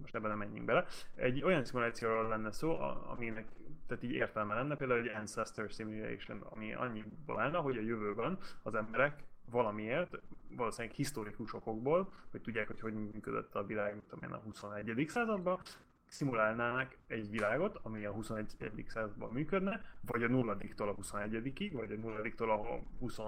most 0.00 0.14
ebben 0.14 0.28
nem 0.28 0.38
menjünk 0.38 0.64
bele. 0.64 0.84
Egy 1.14 1.42
olyan 1.42 1.64
szimulációról 1.64 2.28
lenne 2.28 2.52
szó, 2.52 2.78
aminek 3.06 3.46
tehát 3.86 4.02
így 4.02 4.12
értelme 4.12 4.54
lenne, 4.54 4.76
például 4.76 5.00
egy 5.00 5.14
Ancestor 5.14 5.70
Simulation, 5.70 6.40
ami 6.40 6.74
annyiból 6.74 7.40
állna, 7.40 7.60
hogy 7.60 7.76
a 7.76 7.80
jövőben 7.80 8.38
az 8.62 8.74
emberek 8.74 9.22
valamiért, 9.50 10.18
valószínűleg 10.48 10.96
historikus 10.96 11.54
okokból, 11.54 12.12
hogy 12.30 12.40
tudják, 12.40 12.66
hogy 12.66 12.80
hogy 12.80 12.94
működött 12.94 13.54
a 13.54 13.66
világ, 13.66 14.02
tudom 14.08 14.30
én, 14.30 14.36
a 14.36 14.40
21. 14.44 15.06
században, 15.08 15.60
szimulálnának 16.06 16.96
egy 17.06 17.30
világot, 17.30 17.78
ami 17.82 18.04
a 18.04 18.12
21. 18.12 18.84
században 18.86 19.32
működne, 19.32 19.84
vagy 20.00 20.22
a 20.22 20.28
nulladiktól 20.28 20.88
a 20.88 20.94
21-ig, 20.94 21.70
vagy 21.72 21.92
a 21.92 21.96
nulladiktól 21.96 22.50
a 22.50 22.82
20 22.98 23.18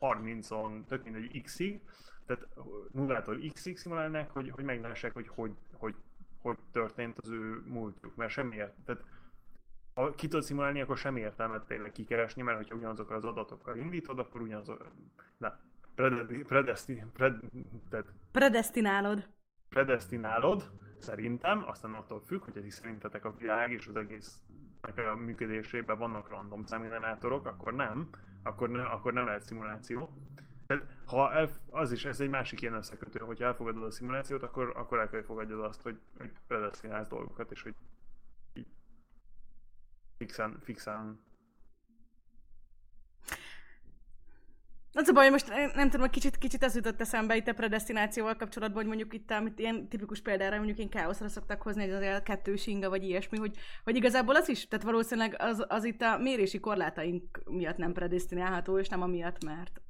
30-on, 0.00 0.84
tök 0.84 1.04
mindegy 1.04 1.42
x-ig, 1.42 1.80
tehát 2.26 2.46
nullától 2.92 3.38
x-ig 3.52 3.76
szimulálnák, 3.76 4.30
hogy, 4.30 4.50
hogy 4.50 4.64
meglássák, 4.64 5.12
hogy 5.12 5.28
hogy, 5.28 5.52
hogy 5.72 5.94
hogy 6.42 6.58
történt 6.72 7.18
az 7.18 7.28
ő 7.28 7.62
múltjuk, 7.66 8.16
mert 8.16 8.30
semmiért, 8.30 8.72
tehát 8.84 9.04
ha 9.94 10.10
ki 10.10 10.28
tudod 10.28 10.44
szimulálni, 10.44 10.80
akkor 10.80 10.96
semmi 10.96 11.20
értelmet 11.20 11.66
tényleg 11.66 11.92
kikeresni, 11.92 12.42
mert 12.42 12.56
hogyha 12.56 12.74
ugyanazokkal 12.74 13.16
az 13.16 13.24
adatokkal 13.24 13.76
indítod, 13.76 14.18
akkor 14.18 14.40
ugyanazok... 14.40 14.86
Na, 15.38 15.58
predesti, 16.46 17.04
pred, 17.12 17.40
pred, 17.88 18.04
predestinálod. 18.32 19.28
Predestinálod, 19.68 20.70
szerintem, 20.98 21.64
aztán 21.66 21.94
attól 21.94 22.20
függ, 22.20 22.44
hogy 22.44 22.56
ez 22.56 22.74
szerintetek 22.74 23.24
a 23.24 23.34
világ 23.38 23.70
és 23.72 23.86
az 23.86 23.96
egész 23.96 24.40
a 24.96 25.14
működésében 25.14 25.98
vannak 25.98 26.28
random 26.28 26.64
számgenerátorok, 26.64 27.46
akkor 27.46 27.74
nem, 27.74 28.08
akkor, 28.42 28.68
ne, 28.68 28.82
akkor 28.82 29.12
nem 29.12 29.24
lehet 29.24 29.42
szimuláció. 29.42 30.10
Ha 31.06 31.32
el, 31.32 31.48
az 31.70 31.92
is, 31.92 32.04
ez 32.04 32.20
egy 32.20 32.30
másik 32.30 32.60
ilyen 32.60 32.74
összekötő, 32.74 33.18
hogy 33.18 33.42
elfogadod 33.42 33.82
a 33.82 33.90
szimulációt, 33.90 34.42
akkor, 34.42 34.72
akkor 34.76 34.98
el 34.98 35.08
kell 35.08 35.22
fogadjad 35.22 35.60
azt, 35.60 35.82
hogy, 35.82 36.00
hogy 36.18 36.30
predestinálsz 36.46 37.08
dolgokat, 37.08 37.50
és 37.50 37.62
hogy 37.62 37.74
fixen, 40.22 40.58
fixen 40.64 41.20
Az 44.94 45.08
a 45.08 45.12
baj, 45.12 45.30
most 45.30 45.48
nem 45.74 45.90
tudom, 45.90 46.10
kicsit, 46.10 46.38
kicsit 46.38 46.62
ez 46.62 46.74
jutott 46.74 47.00
eszembe 47.00 47.36
itt 47.36 47.48
a 47.48 47.54
predestinációval 47.54 48.36
kapcsolatban, 48.36 48.78
hogy 48.78 48.86
mondjuk 48.86 49.14
itt, 49.14 49.30
amit 49.30 49.58
ilyen 49.58 49.88
tipikus 49.88 50.20
példára 50.20 50.56
mondjuk 50.56 50.78
én 50.78 50.88
káoszra 50.88 51.28
szoktak 51.28 51.62
hozni, 51.62 51.90
hogy 51.90 52.04
az 52.04 52.22
kettős 52.24 52.66
inga, 52.66 52.88
vagy 52.88 53.02
ilyesmi, 53.04 53.38
hogy, 53.38 53.56
hogy 53.84 53.96
igazából 53.96 54.36
az 54.36 54.48
is, 54.48 54.68
tehát 54.68 54.84
valószínűleg 54.84 55.34
az, 55.38 55.64
az 55.68 55.84
itt 55.84 56.02
a 56.02 56.18
mérési 56.18 56.60
korlátaink 56.60 57.42
miatt 57.44 57.76
nem 57.76 57.92
predestinálható, 57.92 58.78
és 58.78 58.88
nem 58.88 59.02
amiatt, 59.02 59.44
mert 59.44 59.80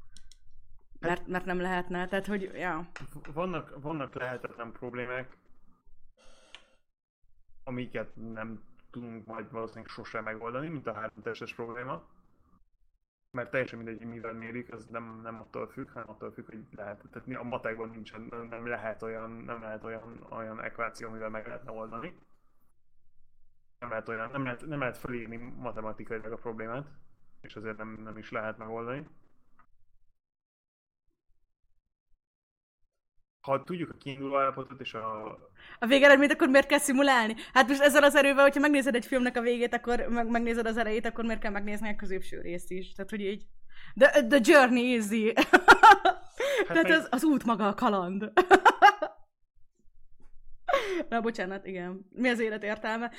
mert, 1.00 1.26
mert 1.26 1.44
nem 1.44 1.60
lehetne, 1.60 2.08
tehát 2.08 2.26
hogy, 2.26 2.50
ja. 2.54 2.88
Vannak, 3.34 3.82
vannak 3.82 4.14
lehetetlen 4.14 4.72
problémák, 4.72 5.36
amiket 7.64 8.16
nem 8.16 8.71
tudunk 8.92 9.26
majd 9.26 9.50
valószínűleg 9.50 9.88
sosem 9.88 10.24
megoldani, 10.24 10.68
mint 10.68 10.86
a 10.86 10.92
háromtestes 10.92 11.54
probléma. 11.54 12.02
Mert 13.30 13.50
teljesen 13.50 13.78
mindegy, 13.78 13.98
hogy 13.98 14.06
mivel 14.06 14.32
mérik, 14.32 14.70
ez 14.70 14.86
nem, 14.86 15.20
nem 15.22 15.40
attól 15.40 15.68
függ, 15.68 15.88
hanem 15.90 16.10
attól 16.10 16.32
függ, 16.32 16.46
hogy 16.46 16.64
lehet. 16.70 17.04
Tehát 17.10 17.40
a 17.40 17.42
matekban 17.42 17.88
nincsen, 17.88 18.32
nem 18.50 18.66
lehet 18.66 19.02
olyan, 19.02 19.30
nem 19.30 19.60
lehet 19.60 19.84
olyan, 19.84 20.26
olyan 20.30 20.62
ekváció, 20.62 21.08
amivel 21.08 21.28
meg 21.28 21.46
lehetne 21.46 21.70
oldani. 21.70 22.18
Nem 23.78 23.88
lehet, 23.88 24.08
olyan, 24.08 24.30
nem 24.30 24.44
lehet, 24.44 24.66
nem 24.66 24.78
lehet 24.78 24.98
felírni 24.98 25.36
matematikailag 25.36 26.32
a 26.32 26.36
problémát, 26.36 26.86
és 27.40 27.56
azért 27.56 27.76
nem, 27.76 27.88
nem 27.88 28.18
is 28.18 28.30
lehet 28.30 28.58
megoldani. 28.58 29.06
Ha 33.42 33.62
tudjuk 33.62 33.90
a 33.90 33.96
kiinduló 33.98 34.38
állapotot 34.38 34.80
és 34.80 34.94
a... 34.94 35.38
A 35.78 35.86
végeredményt, 35.86 36.32
akkor 36.32 36.48
miért 36.48 36.66
kell 36.66 36.78
szimulálni? 36.78 37.34
Hát 37.52 37.68
most 37.68 37.80
ezzel 37.80 38.02
az 38.02 38.14
erővel, 38.14 38.42
hogyha 38.42 38.60
megnézed 38.60 38.94
egy 38.94 39.06
filmnek 39.06 39.36
a 39.36 39.40
végét, 39.40 39.74
akkor 39.74 40.06
meg, 40.08 40.30
megnézed 40.30 40.66
az 40.66 40.76
elejét, 40.76 41.06
akkor 41.06 41.24
miért 41.24 41.40
kell 41.40 41.50
megnézni 41.50 41.88
a 41.88 41.96
középső 41.96 42.40
részt 42.40 42.70
is? 42.70 42.92
Tehát, 42.92 43.10
hogy 43.10 43.20
így... 43.20 43.42
The, 43.98 44.26
the 44.26 44.38
journey 44.42 44.92
is 44.92 45.06
the... 45.06 45.32
Hát 46.66 46.66
Tehát 46.66 46.88
meg... 46.88 46.98
az, 46.98 47.06
az 47.10 47.24
út 47.24 47.44
maga 47.44 47.68
a 47.68 47.74
kaland. 47.74 48.32
Na, 51.08 51.20
bocsánat, 51.20 51.66
igen. 51.66 52.06
Mi 52.10 52.28
az 52.28 52.40
élet 52.40 52.64
értelme? 52.64 53.10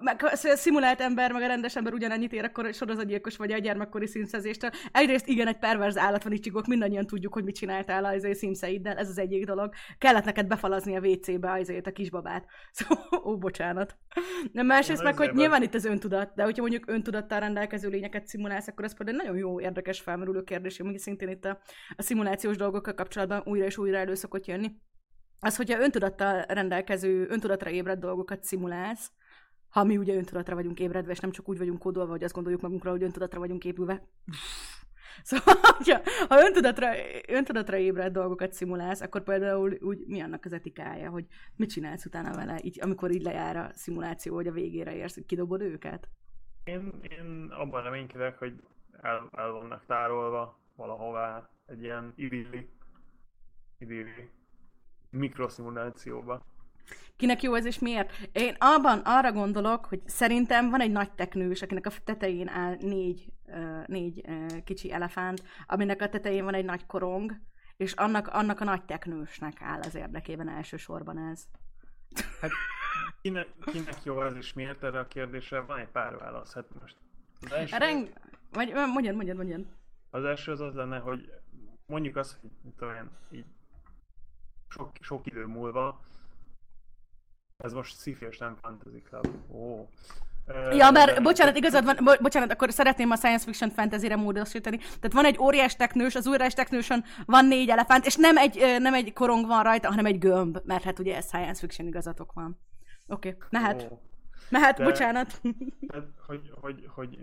Meg, 0.00 0.20
ha 0.20 0.36
szimulált 0.36 1.00
ember, 1.00 1.32
meg 1.32 1.42
a 1.42 1.46
rendes 1.46 1.76
ember 1.76 1.92
ugyanannyit 1.92 2.32
ér, 2.32 2.44
akkor 2.44 2.74
sorozatgyilkos 2.74 3.36
vagy 3.36 3.52
a 3.52 3.58
gyermekkori 3.58 4.06
színszezéstől. 4.06 4.70
Egyrészt 4.92 5.26
igen, 5.26 5.46
egy 5.46 5.58
perverz 5.58 5.96
állat 5.96 6.22
van 6.22 6.32
itt 6.32 6.66
mindannyian 6.66 7.06
tudjuk, 7.06 7.32
hogy 7.32 7.44
mit 7.44 7.54
csináltál 7.54 8.04
az 8.04 8.28
szímszeiddel, 8.32 8.96
ez 8.96 9.08
az 9.08 9.18
egyik 9.18 9.44
dolog. 9.44 9.72
Kellett 9.98 10.24
neked 10.24 10.46
befalazni 10.46 10.96
a 10.96 11.00
WC-be 11.00 11.52
azért 11.52 11.86
a 11.86 11.92
kisbabát. 11.92 12.46
Szóval, 12.72 13.22
ó, 13.24 13.38
bocsánat. 13.38 13.96
Nem, 14.52 14.66
másrészt 14.66 15.02
meg, 15.02 15.16
hogy 15.16 15.32
nyilván 15.32 15.62
itt 15.62 15.74
az 15.74 15.84
öntudat, 15.84 16.34
de 16.34 16.42
hogyha 16.42 16.60
mondjuk 16.60 16.90
öntudattal 16.90 17.40
rendelkező 17.40 17.88
lényeket 17.88 18.26
szimulálsz, 18.26 18.68
akkor 18.68 18.84
ez 18.84 18.96
például 18.96 19.16
nagyon 19.16 19.36
jó, 19.36 19.60
érdekes 19.60 20.00
felmerülő 20.00 20.42
kérdés, 20.42 20.80
ami 20.80 20.98
szintén 20.98 21.28
itt 21.28 21.44
a, 21.44 21.58
a 21.96 22.02
szimulációs 22.02 22.56
dolgokkal 22.56 22.94
kapcsolatban 22.94 23.42
újra 23.44 23.64
és 23.64 23.78
újra 23.78 23.98
elő 23.98 24.14
szokott 24.14 24.46
jönni 24.46 24.72
az, 25.44 25.56
hogyha 25.56 25.80
öntudattal 25.80 26.44
rendelkező, 26.48 27.26
öntudatra 27.28 27.70
ébredt 27.70 28.00
dolgokat 28.00 28.44
szimulálsz, 28.44 29.12
ha 29.68 29.84
mi 29.84 29.96
ugye 29.96 30.14
öntudatra 30.14 30.54
vagyunk 30.54 30.80
ébredve, 30.80 31.12
és 31.12 31.18
nem 31.18 31.30
csak 31.30 31.48
úgy 31.48 31.58
vagyunk 31.58 31.78
kódolva, 31.78 32.10
hogy 32.10 32.24
azt 32.24 32.34
gondoljuk 32.34 32.60
magunkra, 32.60 32.90
hogy 32.90 33.02
öntudatra 33.02 33.38
vagyunk 33.38 33.64
épülve. 33.64 34.02
Szóval, 35.22 35.54
ha, 35.60 36.00
ha 36.28 36.44
öntudatra, 36.44 36.86
öntudatra 37.28 37.76
ébredt 37.76 38.12
dolgokat 38.12 38.52
szimulálsz, 38.52 39.00
akkor 39.00 39.22
például 39.22 39.76
úgy 39.80 40.04
mi 40.06 40.20
annak 40.20 40.44
az 40.44 40.52
etikája, 40.52 41.10
hogy 41.10 41.26
mit 41.56 41.70
csinálsz 41.70 42.04
utána 42.04 42.34
vele, 42.34 42.58
így, 42.62 42.78
amikor 42.82 43.10
így 43.10 43.22
lejár 43.22 43.56
a 43.56 43.70
szimuláció, 43.72 44.34
hogy 44.34 44.46
a 44.46 44.52
végére 44.52 44.94
érsz, 44.94 45.18
kidobod 45.26 45.60
őket? 45.60 46.08
Én, 46.64 46.92
én 47.08 47.48
abban 47.50 47.82
reménykedek, 47.82 48.38
hogy 48.38 48.62
el, 49.00 49.28
el 49.32 49.50
vannak 49.50 49.86
tárolva 49.86 50.58
valahová 50.76 51.50
egy 51.66 51.82
ilyen 51.82 52.12
idilli, 52.16 52.68
idilli 53.78 54.30
mikroszimulációba. 55.12 56.44
Kinek 57.16 57.42
jó 57.42 57.54
ez 57.54 57.64
és 57.64 57.78
miért? 57.78 58.12
Én 58.32 58.56
abban 58.58 58.98
arra 59.04 59.32
gondolok, 59.32 59.84
hogy 59.84 60.00
szerintem 60.06 60.70
van 60.70 60.80
egy 60.80 60.90
nagy 60.90 61.12
teknős, 61.12 61.62
akinek 61.62 61.86
a 61.86 61.90
tetején 62.04 62.48
áll 62.48 62.76
négy, 62.80 63.32
négy 63.86 64.24
kicsi 64.64 64.92
elefánt, 64.92 65.42
aminek 65.66 66.02
a 66.02 66.08
tetején 66.08 66.44
van 66.44 66.54
egy 66.54 66.64
nagy 66.64 66.86
korong, 66.86 67.32
és 67.76 67.92
annak, 67.92 68.28
annak 68.28 68.60
a 68.60 68.64
nagy 68.64 68.84
teknősnek 68.84 69.62
áll 69.62 69.80
az 69.80 69.94
érdekében 69.94 70.48
elsősorban 70.48 71.18
ez. 71.18 71.44
Hát 72.40 72.50
kinek, 73.20 73.48
kinek 73.64 74.04
jó 74.04 74.22
ez 74.22 74.36
és 74.36 74.52
miért 74.52 74.82
erre 74.82 74.98
a 74.98 75.06
kérdésre? 75.06 75.60
Van 75.60 75.78
egy 75.78 75.88
pár 75.88 76.16
válasz. 76.16 76.54
Hát 76.54 76.80
most 76.80 76.96
az 77.40 77.52
első... 77.52 77.76
Reng... 77.76 78.12
Vagy, 78.52 78.72
mondjad, 78.72 79.14
mondjad, 79.14 79.36
mondjad. 79.36 79.66
Az 80.10 80.24
első 80.24 80.52
az 80.52 80.60
az 80.60 80.74
lenne, 80.74 80.98
hogy 80.98 81.30
mondjuk 81.86 82.16
azt, 82.16 82.38
hogy 82.40 82.72
tudom 82.76 82.94
én, 82.94 83.10
így 83.30 83.44
sok, 84.72 84.90
sok 85.00 85.26
idő 85.26 85.44
múlva, 85.44 86.00
ez 87.56 87.72
most 87.72 87.98
sci 87.98 88.16
és 88.20 88.38
nem 88.38 88.56
fantasy 88.62 89.02
club. 89.02 89.26
Ó. 89.50 89.88
Ja, 90.70 90.90
mert 90.90 91.22
bocsánat, 91.22 91.56
igazad 91.56 91.84
van, 91.84 91.96
bo- 92.04 92.20
bocsánat, 92.20 92.52
akkor 92.52 92.72
szeretném 92.72 93.10
a 93.10 93.16
science 93.16 93.44
fiction 93.44 93.70
fantasy-re 93.70 94.16
módosítani. 94.16 94.76
Tehát 94.76 95.12
van 95.12 95.24
egy 95.24 95.38
óriás 95.38 95.76
teknős, 95.76 96.14
az 96.14 96.26
óriás 96.26 96.54
teknősön 96.54 97.04
van 97.24 97.46
négy 97.46 97.68
elefánt, 97.68 98.06
és 98.06 98.16
nem 98.16 98.36
egy, 98.36 98.76
nem 98.78 98.94
egy 98.94 99.12
korong 99.12 99.46
van 99.46 99.62
rajta, 99.62 99.88
hanem 99.88 100.06
egy 100.06 100.18
gömb, 100.18 100.58
mert 100.64 100.82
hát 100.82 100.98
ugye 100.98 101.16
ez 101.16 101.26
science 101.26 101.60
fiction 101.60 101.86
igazatok 101.86 102.32
van. 102.32 102.58
Oké, 103.06 103.28
okay, 103.28 103.48
mehet. 103.50 103.82
Oh. 103.90 103.98
Mehet, 104.50 104.76
De, 104.76 104.84
bocsánat. 104.84 105.40
Tehát, 105.86 106.08
hogy, 106.26 106.50
hogy, 106.60 106.86
hogy, 106.88 107.18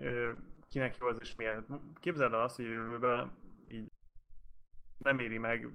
kinek 0.68 0.96
jó 1.00 1.06
az 1.06 1.16
és 1.20 1.34
miért. 1.36 1.62
Képzeld 2.00 2.32
el 2.32 2.42
azt, 2.42 2.56
hogy 2.56 2.64
jövőben 2.64 3.32
így 3.68 3.90
nem 4.98 5.18
éri 5.18 5.38
meg 5.38 5.68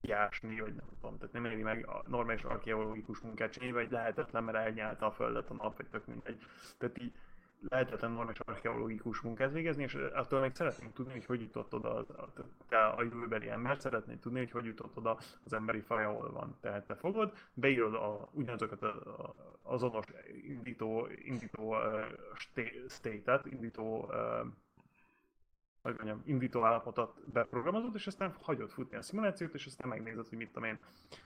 kiásni, 0.00 0.60
vagy 0.60 0.74
nem 0.74 0.86
tudom, 1.00 1.18
tehát 1.18 1.32
nem 1.34 1.44
éri 1.44 1.62
meg 1.62 1.86
a 1.86 2.02
normális 2.06 2.42
archeológikus 2.42 3.20
munkát 3.20 3.52
csinálni, 3.52 3.74
vagy 3.74 3.90
lehetetlen, 3.90 4.44
mert 4.44 4.58
elnyálta 4.58 5.06
a 5.06 5.10
földet 5.10 5.50
a 5.50 5.54
nap, 5.54 5.76
vagy 5.76 5.86
tök 5.86 6.06
mindegy. 6.06 6.38
Tehát 6.78 7.02
így 7.02 7.12
lehetetlen 7.68 8.10
normális 8.10 8.38
archeológikus 8.38 9.20
munkát 9.20 9.52
végezni, 9.52 9.82
és 9.82 9.94
attól 9.94 10.40
még 10.40 10.54
szeretnénk 10.54 10.92
tudni, 10.92 11.12
hogy 11.12 11.24
hogy 11.24 11.40
jutott 11.40 11.74
oda 11.74 11.94
az, 11.94 12.06
te 12.68 12.84
a 12.84 13.02
jövőbeli 13.02 13.48
ember, 13.48 13.78
szeretnénk 13.78 14.20
tudni, 14.20 14.38
hogy 14.38 14.50
hogy 14.50 14.64
jutott 14.64 14.96
oda 14.96 15.18
az 15.44 15.52
emberi 15.52 15.80
faj, 15.80 16.04
ahol 16.04 16.32
van. 16.32 16.56
Tehát 16.60 16.86
te 16.86 16.94
fogod, 16.94 17.32
beírod 17.54 17.94
a, 17.94 18.28
ugyanazokat 18.32 18.82
a, 18.82 18.88
a, 18.88 19.34
azonos 19.62 20.04
indító, 20.48 21.08
indító 21.24 21.76
uh, 21.76 22.04
state-et, 22.88 23.46
indító 23.46 24.04
uh, 24.04 24.46
hogy 25.82 25.94
mondjam, 25.94 26.22
indító 26.24 26.64
állapotot 26.64 27.32
beprogramozod, 27.32 27.94
és 27.94 28.06
aztán 28.06 28.34
hagyod 28.42 28.70
futni 28.70 28.96
a 28.96 29.02
szimulációt, 29.02 29.54
és 29.54 29.66
aztán 29.66 29.88
megnézed, 29.88 30.28
hogy 30.28 30.38
mit 30.38 30.52
tudom 30.52 30.68
én. 30.68 30.78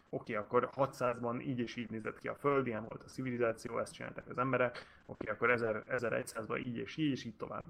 Oké, 0.08 0.34
akkor 0.34 0.70
600-ban 0.74 1.42
így 1.42 1.58
és 1.58 1.76
így 1.76 1.90
nézett 1.90 2.18
ki 2.18 2.28
a 2.28 2.34
Föld, 2.34 2.66
ilyen 2.66 2.86
volt 2.88 3.02
a 3.02 3.08
civilizáció, 3.08 3.78
ezt 3.78 3.92
csinálták 3.92 4.28
az 4.28 4.38
emberek. 4.38 4.86
Oké, 5.06 5.30
akkor 5.30 5.54
1100-ban 5.56 6.66
így 6.66 6.76
és 6.76 6.96
így, 6.96 7.10
és 7.10 7.24
így 7.24 7.36
tovább. 7.36 7.64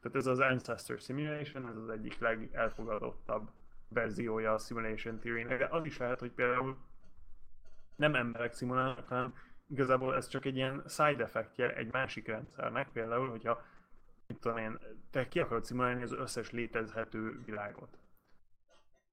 Tehát 0.00 0.16
ez 0.16 0.26
az 0.26 0.40
Ancestor 0.40 1.00
Simulation, 1.00 1.68
ez 1.68 1.76
az 1.76 1.88
egyik 1.88 2.18
legelfogadottabb 2.18 3.50
verziója 3.88 4.52
a 4.52 4.58
Simulation 4.58 5.18
theory 5.18 5.44
de 5.44 5.68
az 5.70 5.84
is 5.84 5.96
lehet, 5.96 6.20
hogy 6.20 6.32
például 6.32 6.76
nem 7.96 8.14
emberek 8.14 8.52
szimulálnak, 8.52 9.08
hanem 9.08 9.34
igazából 9.68 10.16
ez 10.16 10.28
csak 10.28 10.44
egy 10.44 10.56
ilyen 10.56 10.82
side 10.88 11.22
effektje 11.22 11.74
egy 11.74 11.92
másik 11.92 12.26
rendszernek, 12.26 12.88
például, 12.92 13.28
hogyha 13.28 13.62
tudom 14.40 14.58
én, 14.58 14.78
te 15.10 15.28
ki 15.28 15.40
akarod 15.40 15.64
szimulálni 15.64 16.02
az 16.02 16.12
összes 16.12 16.50
létezhető 16.50 17.42
világot, 17.44 17.98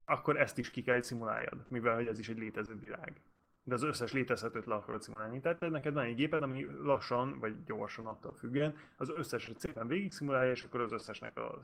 akkor 0.06 0.40
ezt 0.40 0.58
is 0.58 0.72
ki 0.72 0.82
kell 0.82 1.02
szimuláljad, 1.02 1.66
mivel 1.68 1.96
hogy 1.96 2.08
ez 2.08 2.20
is 2.20 2.30
egy 2.30 2.38
létező 2.38 2.76
világ. 2.76 3.22
De 3.64 3.74
az 3.74 3.84
összes 3.84 4.14
létezhetőt 4.14 4.66
le 4.66 4.76
akarod 4.76 5.02
szimulálni. 5.02 5.40
Tehát 5.40 5.60
neked 5.60 5.94
van 5.94 6.04
egy 6.04 6.16
géped, 6.16 6.44
ami 6.44 6.66
lassan, 6.82 7.40
vagy 7.40 7.64
gyorsan 7.64 8.06
attól 8.06 8.34
függően, 8.34 8.78
az 8.98 9.10
összeset 9.10 9.60
szépen 9.60 9.88
végig 9.88 10.12
szimulálja, 10.12 10.52
és 10.52 10.64
akkor 10.64 10.82
az 10.82 10.92
összesnek 10.92 11.38
a 11.38 11.60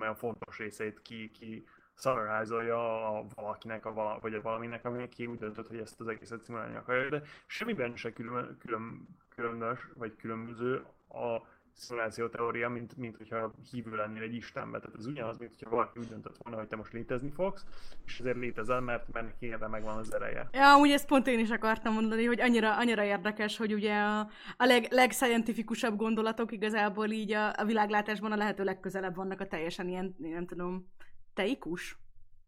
olyan 0.00 0.14
fontos 0.14 0.58
részeit 0.58 1.02
ki, 1.02 1.30
ki 1.30 1.66
szarrázolja 1.94 3.06
a 3.18 3.26
valakinek, 3.34 3.86
a 3.86 3.92
vala, 3.92 4.18
vagy 4.20 4.34
a 4.34 4.42
valaminek, 4.42 4.84
ami 4.84 5.08
ki 5.08 5.26
úgy 5.26 5.38
döntött, 5.38 5.68
hogy 5.68 5.78
ezt 5.78 6.00
az 6.00 6.08
egészet 6.08 6.42
szimulálni 6.42 6.76
akarja, 6.76 7.08
de 7.08 7.22
semmiben 7.46 7.96
se 7.96 8.12
külön, 8.12 8.56
külön, 8.58 9.08
különös, 9.28 9.88
vagy 9.94 10.16
különböző 10.16 10.84
a 11.08 11.42
szimuláció 11.74 12.28
teória, 12.28 12.68
mint, 12.68 12.96
mint 12.96 13.16
hogyha 13.16 13.52
hívő 13.70 13.96
lennél 13.96 14.22
egy 14.22 14.34
istenbe. 14.34 14.78
Tehát 14.78 14.96
ez 14.98 15.06
ugyanaz, 15.06 15.38
mint 15.38 15.50
hogyha 15.50 15.70
valaki 15.70 15.98
úgy 15.98 16.08
döntött 16.08 16.36
volna, 16.42 16.58
hogy 16.58 16.68
te 16.68 16.76
most 16.76 16.92
létezni 16.92 17.30
fogsz, 17.30 17.64
és 18.06 18.20
ezért 18.20 18.36
létezel, 18.36 18.80
mert, 18.80 19.12
mert 19.12 19.26
neki 19.26 19.54
megvan 19.70 19.96
az 19.96 20.14
ereje. 20.14 20.48
Ja, 20.52 20.76
úgy 20.78 20.90
ezt 20.90 21.06
pont 21.06 21.26
én 21.26 21.38
is 21.38 21.50
akartam 21.50 21.92
mondani, 21.92 22.24
hogy 22.24 22.40
annyira, 22.40 22.76
annyira 22.76 23.04
érdekes, 23.04 23.56
hogy 23.56 23.72
ugye 23.74 23.94
a, 23.94 24.20
a 24.56 24.64
leg, 24.64 24.86
legscientifikusabb 24.90 25.96
gondolatok 25.96 26.52
igazából 26.52 27.10
így 27.10 27.32
a, 27.32 27.52
a 27.56 27.64
világlátásban 27.64 28.32
a 28.32 28.36
lehető 28.36 28.64
legközelebb 28.64 29.14
vannak 29.14 29.40
a 29.40 29.46
teljesen 29.46 29.88
ilyen, 29.88 30.14
nem 30.18 30.46
tudom, 30.46 30.92
teikus? 31.34 31.98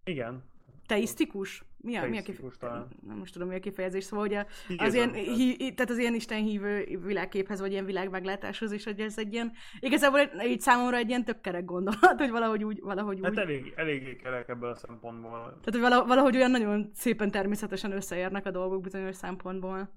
Igen, 0.05 0.51
Teisztikus? 0.87 1.65
Mi 1.77 1.97
a, 1.97 2.09
mi 2.09 2.19
a 2.19 2.23
kifejezés? 2.23 2.59
Nem 3.07 3.17
most 3.17 3.33
tudom, 3.33 3.49
mi 3.49 3.55
a 3.55 3.61
kifejezés. 3.61 4.05
Szóval, 4.05 4.33
a, 4.33 4.47
az, 4.77 4.95
ilyen, 4.95 5.13
hi, 5.13 5.57
tehát 5.57 5.91
az 5.91 5.99
ilyen 5.99 6.15
istenhívő 6.15 6.99
világképhez, 7.05 7.61
vagy 7.61 7.73
ilyen 7.73 7.85
világmeglátáshoz 7.85 8.73
is, 8.73 8.85
hogy 8.85 9.01
ez 9.01 9.19
egy 9.19 9.33
ilyen, 9.33 9.53
igazából 9.81 10.21
így 10.47 10.61
számomra 10.61 10.97
egy 10.97 11.09
ilyen 11.09 11.25
tök 11.25 11.41
kerek 11.41 11.65
gondolat, 11.65 12.19
hogy 12.19 12.31
valahogy 12.31 12.65
úgy, 12.65 12.81
valahogy 12.81 13.19
hát 13.23 13.31
úgy. 13.31 13.37
Hát 13.37 13.47
elég, 13.47 13.73
eléggé 13.77 14.17
kerek 14.17 14.49
ebből 14.49 14.71
a 14.71 14.75
szempontból. 14.75 15.41
Tehát, 15.41 15.71
hogy 15.71 15.81
valahogy, 15.81 16.09
valahogy 16.09 16.37
olyan 16.37 16.51
nagyon 16.51 16.91
szépen 16.95 17.31
természetesen 17.31 17.93
összeérnek 17.93 18.47
a 18.47 18.51
dolgok 18.51 18.81
bizonyos 18.81 19.17
szempontból. 19.17 19.91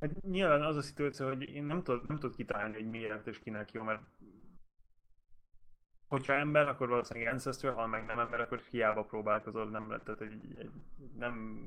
Hát 0.00 0.22
nyilván 0.22 0.62
az 0.62 0.76
a 0.76 0.82
szituáció, 0.82 1.26
hogy 1.26 1.42
én 1.42 1.64
nem 1.64 1.82
tudod, 1.82 2.08
nem 2.08 2.18
tudod 2.18 2.36
kitalálni, 2.36 2.74
hogy 2.74 2.90
miért 2.90 3.26
és 3.26 3.38
kinek 3.38 3.72
jó, 3.72 3.82
mert 3.82 4.00
hogyha 6.08 6.32
ember, 6.32 6.68
akkor 6.68 6.88
valószínűleg 6.88 7.32
Ancestor, 7.32 7.74
ha 7.74 7.86
meg 7.86 8.06
nem 8.06 8.18
ember, 8.18 8.40
akkor 8.40 8.60
hiába 8.70 9.02
próbálkozol, 9.02 9.64
nem 9.70 9.88
lehet, 9.88 10.04
tehát 10.04 10.20
egy, 10.20 10.40
egy, 10.58 10.70
nem, 11.18 11.66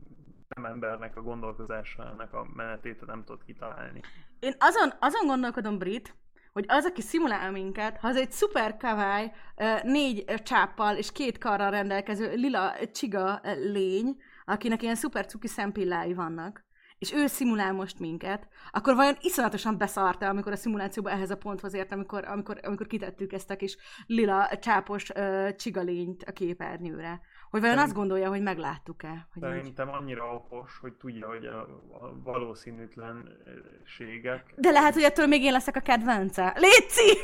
nem 0.56 0.66
embernek 0.66 1.18
a 1.18 1.22
gondolkozásának 1.22 2.34
a 2.34 2.48
menetét 2.53 3.06
nem 3.06 3.24
tudod 3.24 3.44
kitalálni. 3.45 4.02
Én 4.40 4.53
azon, 4.60 4.94
azon 4.99 5.28
gondolkodom, 5.28 5.78
Brit, 5.78 6.16
hogy 6.53 6.66
az, 6.68 6.86
aki 6.86 7.02
szimulál 7.02 7.52
minket, 7.52 7.98
ha 7.98 8.07
az 8.07 8.16
egy 8.16 8.32
szuper 8.32 8.78
kavály, 8.78 9.32
négy 9.84 10.24
csáppal 10.44 10.95
és 10.95 11.11
két 11.11 11.38
karral 11.38 11.70
rendelkező 11.70 12.34
lila 12.36 12.74
csiga 12.91 13.41
lény, 13.56 14.18
akinek 14.45 14.82
ilyen 14.82 14.95
szuper 14.95 15.26
cuki 15.26 15.48
szempillái 15.48 16.14
vannak, 16.14 16.66
és 17.00 17.14
ő 17.14 17.28
szimulál 17.28 17.74
most 17.74 18.00
minket, 18.00 18.48
akkor 18.72 18.96
vajon 18.96 19.18
iszonyatosan 19.22 19.78
beszarta, 19.78 20.28
amikor 20.28 20.52
a 20.52 20.56
szimulációba 20.56 21.10
ehhez 21.10 21.32
a 21.32 21.38
ponthoz 21.38 21.74
ért, 21.74 21.92
amikor, 21.92 22.26
amikor, 22.26 22.60
amikor 22.64 22.88
kitettük 22.88 23.34
ezt 23.34 23.50
a 23.50 23.56
kis 23.56 23.78
lila 24.06 24.50
csápos 24.62 25.10
uh, 25.10 25.56
csigalényt 25.56 26.24
a 26.24 26.32
képernyőre. 26.32 27.22
Hogy 27.50 27.62
vajon 27.62 27.78
azt 27.78 27.94
gondolja, 27.94 28.30
hogy 28.30 28.42
megláttuk-e? 28.42 29.28
Hogy 29.34 29.42
Szerintem 29.42 29.88
így... 29.88 29.94
annyira 29.94 30.34
okos, 30.34 30.78
hogy 30.82 30.94
tudja, 30.94 31.28
hogy 31.28 31.46
a, 31.46 31.60
a 32.06 32.22
valószínűtlenségek... 32.24 34.54
De 34.56 34.72
lehet, 34.72 34.94
hogy 34.94 35.04
ettől 35.04 35.28
még 35.28 35.44
én 35.44 35.52
leszek 35.52 35.76
a 35.76 35.80
kedvence. 35.80 36.56
Léci! 36.58 37.18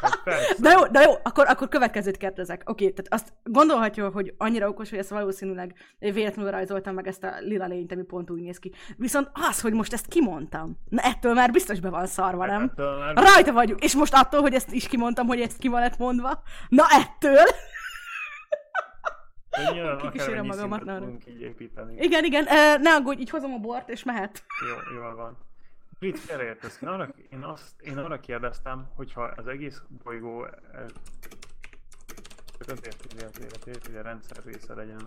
Hát 0.00 0.22
de 0.58 0.70
jó, 0.70 0.86
de 0.86 1.00
jó, 1.00 1.12
akkor, 1.22 1.48
akkor 1.48 1.68
következőt 1.68 2.16
kérdezek. 2.16 2.62
Oké, 2.64 2.90
tehát 2.90 3.12
azt 3.12 3.32
gondolhatja, 3.42 4.08
hogy 4.08 4.34
annyira 4.38 4.68
okos, 4.68 4.90
hogy 4.90 4.98
ezt 4.98 5.10
valószínűleg 5.10 5.74
véletlenül 5.98 6.50
rajzoltam 6.50 6.94
meg 6.94 7.06
ezt 7.06 7.24
a 7.24 7.34
lila 7.40 7.66
lényt, 7.66 7.92
ami 7.92 8.02
pont 8.02 8.30
úgy 8.30 8.40
néz 8.40 8.58
ki. 8.58 8.72
Viszont 8.96 9.30
az, 9.32 9.60
hogy 9.60 9.72
most 9.72 9.92
ezt 9.92 10.06
kimondtam, 10.06 10.78
na 10.88 11.02
ettől 11.02 11.34
már 11.34 11.50
biztos 11.50 11.80
be 11.80 11.88
van 11.88 12.06
szarva, 12.06 12.46
nem? 12.46 12.72
Már... 12.76 13.16
Rajta 13.16 13.52
vagyunk. 13.52 13.84
És 13.84 13.94
most 13.94 14.14
attól, 14.14 14.40
hogy 14.40 14.54
ezt 14.54 14.72
is 14.72 14.88
kimondtam, 14.88 15.26
hogy 15.26 15.40
ezt 15.40 15.58
ki 15.58 15.68
van 15.68 15.80
lett 15.80 15.98
mondva, 15.98 16.42
na 16.68 16.84
ettől... 16.90 17.44
Kikísérem 20.02 20.46
magamat. 20.46 20.82
Építeni. 21.40 21.96
Igen, 21.96 22.24
igen, 22.24 22.44
uh, 22.44 22.82
ne 22.82 22.94
aggódj, 22.94 23.20
így 23.20 23.30
hozom 23.30 23.52
a 23.52 23.58
bort, 23.58 23.88
és 23.88 24.02
mehet. 24.04 24.44
Jó, 24.68 24.96
jól 24.96 25.14
van. 25.14 25.36
Brit, 25.98 26.30
erre 26.30 26.44
értesz. 26.44 26.78
Én 26.82 26.88
arra, 26.88 27.08
én, 27.30 27.42
azt, 27.42 27.80
én 27.80 27.98
arra 27.98 28.20
kérdeztem, 28.20 28.86
hogyha 28.94 29.22
az 29.22 29.46
egész 29.46 29.82
bolygó 30.04 30.46
azért 32.58 32.96
tudja 33.08 33.26
az 33.26 33.40
életét, 33.40 33.86
hogy 33.86 33.96
a 33.96 34.02
rendszer 34.02 34.36
része 34.44 34.74
legyen. 34.74 35.00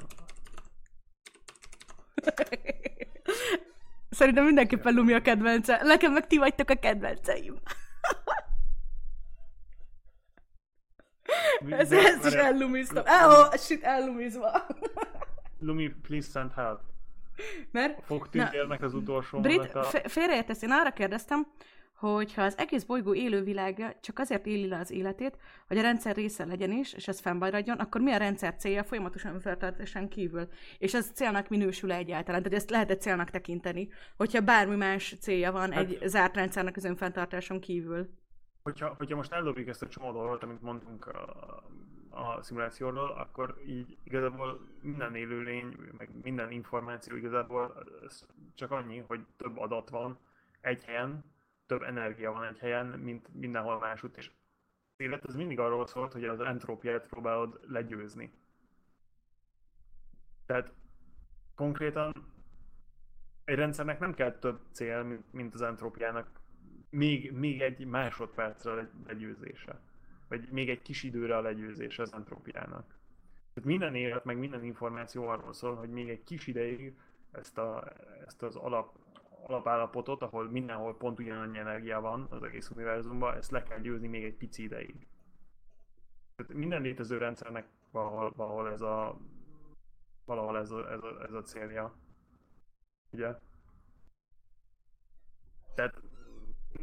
Szerintem 4.09 4.45
mindenképpen 4.45 4.93
Lumi 4.93 5.13
a 5.13 5.21
kedvence. 5.21 5.81
Nekem 5.83 6.13
meg 6.13 6.27
ti 6.27 6.37
vagytok 6.37 6.69
a 6.69 6.75
kedvenceim. 6.75 7.55
Ez, 11.69 11.91
ezt 11.91 12.25
is 12.25 12.33
ellumiztam. 12.33 13.03
Oh, 13.05 13.55
shit, 13.55 13.83
ellumizva. 13.83 14.65
Lumi, 15.59 15.89
please 16.01 16.29
send 16.29 16.51
help. 16.53 16.79
Mert... 17.71 18.03
Fogtűnérnek 18.03 18.81
az 18.81 18.93
utolsó 18.93 19.39
Brit, 19.39 19.77
félreértesz, 20.05 20.61
én 20.61 20.71
arra 20.71 20.91
kérdeztem, 20.91 21.47
hogy 22.01 22.33
ha 22.33 22.41
az 22.41 22.57
egész 22.57 22.83
bolygó 22.83 23.13
élővilága 23.13 23.93
csak 24.01 24.19
azért 24.19 24.45
éli 24.45 24.67
le 24.67 24.77
az 24.77 24.91
életét, 24.91 25.37
hogy 25.67 25.77
a 25.77 25.81
rendszer 25.81 26.15
része 26.15 26.45
legyen 26.45 26.71
is, 26.71 26.93
és 26.93 27.07
ez 27.07 27.19
fennmaradjon, 27.19 27.77
akkor 27.77 28.01
mi 28.01 28.11
a 28.11 28.17
rendszer 28.17 28.55
célja 28.55 28.83
folyamatosan 28.83 29.39
feltartáson 29.39 30.07
kívül? 30.07 30.47
És 30.77 30.93
ez 30.93 31.11
célnak 31.13 31.49
minősül 31.49 31.91
egyáltalán, 31.91 32.43
tehát 32.43 32.57
ezt 32.57 32.69
lehet 32.69 32.89
egy 32.89 33.01
célnak 33.01 33.29
tekinteni, 33.29 33.89
hogyha 34.17 34.41
bármi 34.41 34.75
más 34.75 35.15
célja 35.19 35.51
van 35.51 35.71
hát, 35.71 35.83
egy 35.83 35.99
zárt 36.05 36.35
rendszernek 36.35 36.75
az 36.75 36.83
önfenntartáson 36.83 37.59
kívül 37.59 38.09
hogyha, 38.61 38.93
hogyha 38.97 39.15
most 39.15 39.31
eldobjuk 39.31 39.67
ezt 39.67 39.81
a 39.81 39.87
csomó 39.87 40.11
dolgot, 40.11 40.43
amit 40.43 40.61
mondtunk 40.61 41.05
a, 41.07 41.63
a 42.09 42.41
szimulációról, 42.41 43.09
akkor 43.09 43.61
így 43.65 43.97
igazából 44.03 44.67
minden 44.81 45.15
élőlény, 45.15 45.77
meg 45.97 46.09
minden 46.23 46.51
információ 46.51 47.15
igazából 47.15 47.83
csak 48.55 48.71
annyi, 48.71 49.03
hogy 49.07 49.25
több 49.37 49.57
adat 49.57 49.89
van 49.89 50.19
egy 50.61 50.83
helyen, 50.83 51.23
több 51.65 51.81
energia 51.81 52.31
van 52.31 52.43
egy 52.43 52.59
helyen, 52.59 52.85
mint 52.85 53.33
mindenhol 53.33 53.79
másút, 53.79 54.17
és 54.17 54.31
az 54.97 55.05
élet 55.05 55.25
ez 55.25 55.35
mindig 55.35 55.59
arról 55.59 55.87
szólt, 55.87 56.13
hogy 56.13 56.23
az 56.23 56.39
entrópiát 56.39 57.07
próbálod 57.07 57.59
legyőzni. 57.67 58.31
Tehát 60.45 60.73
konkrétan 61.55 62.13
egy 63.43 63.55
rendszernek 63.55 63.99
nem 63.99 64.13
kell 64.13 64.31
több 64.31 64.59
cél, 64.71 65.23
mint 65.31 65.53
az 65.53 65.61
entrópiának 65.61 66.40
még, 66.91 67.31
még 67.31 67.61
egy 67.61 67.85
másodpercre 67.85 68.71
a 68.71 68.87
legyőzése. 69.07 69.79
Vagy 70.27 70.47
még 70.51 70.69
egy 70.69 70.81
kis 70.81 71.03
időre 71.03 71.37
a 71.37 71.41
legyőzése 71.41 72.01
az 72.01 72.13
entrópiának. 72.13 72.99
Tehát 73.53 73.69
minden 73.69 73.95
élet, 73.95 74.25
meg 74.25 74.37
minden 74.37 74.63
információ 74.63 75.27
arról 75.27 75.53
szól, 75.53 75.75
hogy 75.75 75.89
még 75.89 76.09
egy 76.09 76.23
kis 76.23 76.47
ideig 76.47 76.97
ezt, 77.31 77.57
a, 77.57 77.93
ezt 78.25 78.43
az 78.43 78.55
alap, 78.55 78.97
alapállapotot, 79.47 80.21
ahol 80.21 80.49
mindenhol 80.49 80.97
pont 80.97 81.19
ugyanannyi 81.19 81.57
energia 81.57 82.01
van 82.01 82.27
az 82.29 82.43
egész 82.43 82.69
univerzumban, 82.69 83.35
ezt 83.35 83.51
le 83.51 83.63
kell 83.63 83.79
győzni 83.79 84.07
még 84.07 84.23
egy 84.23 84.35
pici 84.35 84.63
ideig. 84.63 85.07
Tehát 86.35 86.53
minden 86.53 86.81
létező 86.81 87.17
rendszernek 87.17 87.67
valahol, 87.91 88.33
valahol 88.35 88.71
ez 88.71 88.81
a 88.81 89.17
valahol 90.25 90.57
ez 90.57 90.71
a, 90.71 90.91
ez 90.91 91.03
a, 91.03 91.23
ez 91.23 91.33
a 91.33 91.41
célja. 91.41 91.95
Ugye? 93.11 93.35
Tehát 95.75 96.01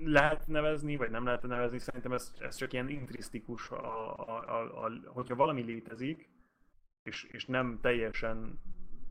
lehet 0.04 0.46
nevezni, 0.46 0.96
vagy 0.96 1.10
nem 1.10 1.24
lehet 1.24 1.42
nevezni, 1.42 1.78
szerintem 1.78 2.12
ez, 2.12 2.34
ez 2.38 2.56
csak 2.56 2.72
ilyen 2.72 2.88
intrisztikus, 2.88 3.70
a, 3.70 4.18
a, 4.18 4.44
a, 4.48 4.84
a, 4.84 4.90
hogyha 5.06 5.34
valami 5.34 5.62
létezik, 5.62 6.28
és, 7.02 7.22
és 7.24 7.46
nem 7.46 7.78
teljesen 7.80 8.60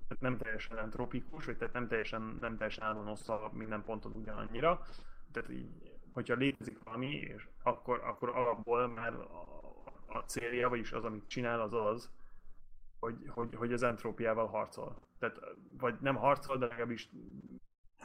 tehát 0.07 0.23
nem 0.23 0.37
teljesen 0.37 0.77
entropikus, 0.77 1.45
vagy 1.45 1.57
tehát 1.57 1.73
nem 1.73 1.87
teljesen, 1.87 2.37
nem 2.41 2.57
teljesen 2.57 2.83
állon 2.83 3.07
osztva 3.07 3.51
minden 3.53 3.83
ponton 3.83 4.11
ugyanannyira. 4.15 4.85
Tehát 5.31 5.49
így, 5.49 5.97
hogyha 6.13 6.35
létezik 6.35 6.83
valami, 6.83 7.15
és 7.15 7.47
akkor, 7.63 8.01
akkor 8.03 8.29
alapból 8.29 8.87
már 8.87 9.13
a, 9.13 9.63
a 10.05 10.19
célja, 10.19 10.69
vagyis 10.69 10.91
az, 10.91 11.03
amit 11.03 11.27
csinál, 11.27 11.61
az 11.61 11.73
az, 11.73 12.11
hogy, 12.99 13.15
hogy, 13.27 13.55
hogy 13.55 13.73
az 13.73 13.83
entrópiával 13.83 14.47
harcol. 14.47 15.01
Tehát, 15.19 15.39
vagy 15.77 15.95
nem 15.99 16.15
harcol, 16.15 16.57
de 16.57 16.65
legalábbis 16.65 17.09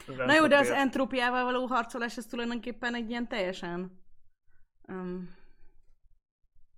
Na 0.07 0.33
jó, 0.33 0.47
de 0.47 0.57
az 0.57 0.69
entrópiával 0.69 1.43
való 1.43 1.65
harcolás, 1.65 2.17
ez 2.17 2.25
tulajdonképpen 2.25 2.95
egy 2.95 3.09
ilyen 3.09 3.27
teljesen... 3.27 4.01
Um... 4.87 5.29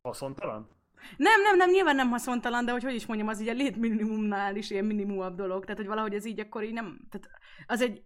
Haszontalan? 0.02 0.70
Nem, 1.18 1.42
nem, 1.42 1.58
nem, 1.58 1.70
nyilván 1.70 1.96
nem 1.96 2.10
haszontalan, 2.10 2.66
de 2.66 2.72
hogy 2.72 2.84
hogy 2.84 2.96
is 2.96 3.06
mondjam, 3.06 3.28
az 3.28 3.42
így 3.42 3.48
a 3.48 3.54
létminimumnál 3.54 4.56
is 4.56 4.70
ilyen 4.70 4.86
minimumabb 4.86 5.36
dolog. 5.36 5.64
Tehát, 5.64 5.78
hogy 5.78 5.88
valahogy 5.88 6.14
ez 6.14 6.26
így 6.26 6.40
akkor 6.40 6.64
így 6.64 6.74
nem... 6.74 7.00
Tehát 7.10 7.30
az 7.66 7.82
egy... 7.82 8.04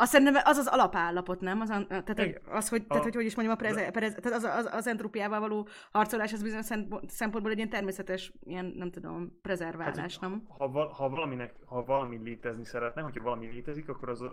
Azt 0.00 0.10
szerintem 0.10 0.42
az 0.44 0.56
az 0.56 0.66
alapállapot, 0.66 1.40
nem? 1.40 1.60
Az, 1.60 1.68
tehát, 1.68 2.18
hogy, 2.18 2.40
az, 2.50 2.68
hogy, 2.68 2.86
tehát, 2.86 3.02
hogy, 3.02 3.14
hogy 3.14 3.24
is 3.24 3.34
mondjam, 3.34 3.56
a 3.56 3.60
preze, 3.60 3.90
preze, 3.90 4.14
tehát 4.14 4.38
az, 4.38 4.44
az, 4.44 4.68
az 4.72 4.86
entrópiával 4.86 5.40
való 5.40 5.68
harcolás, 5.92 6.32
az 6.32 6.42
bizonyos 6.42 6.66
szempontból 7.06 7.50
egy 7.50 7.56
ilyen 7.56 7.68
természetes, 7.68 8.32
ilyen, 8.44 8.72
nem 8.76 8.90
tudom, 8.90 9.38
prezerválás, 9.42 10.18
hát, 10.18 10.20
nem? 10.20 10.42
Ha, 10.58 10.88
ha, 10.92 11.08
valaminek, 11.08 11.54
ha 11.64 11.84
valami 11.84 12.16
létezni 12.16 12.64
szeretne, 12.64 13.02
hogyha 13.02 13.22
valami 13.22 13.46
létezik, 13.46 13.88
akkor 13.88 14.08
az 14.08 14.24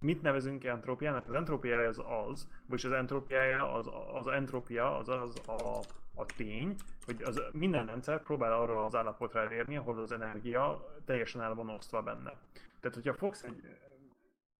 mit 0.00 0.22
nevezünk 0.22 0.64
entrópiának? 0.64 1.28
Az 1.28 1.34
entrópiája 1.34 1.88
az 1.88 2.02
az, 2.28 2.48
vagyis 2.66 2.84
az 2.84 2.92
entrópiája 2.92 3.72
az, 3.72 3.90
az 4.14 4.26
entrópia 4.26 4.96
az 4.96 5.08
az 5.08 5.40
a, 5.46 5.80
a 6.14 6.24
tény, 6.36 6.74
hogy 7.04 7.22
az 7.24 7.42
minden 7.52 7.86
rendszer 7.86 8.22
próbál 8.22 8.52
arra 8.52 8.84
az 8.84 8.94
állapotra 8.94 9.40
elérni, 9.40 9.76
ahol 9.76 9.98
az 9.98 10.12
energia 10.12 10.84
teljesen 11.04 11.42
el 11.42 11.54
van 11.54 11.68
osztva 11.68 12.02
benne. 12.02 12.32
Tehát, 12.80 12.94
hogyha 12.94 13.14
fogsz 13.14 13.42
egy, 13.42 13.62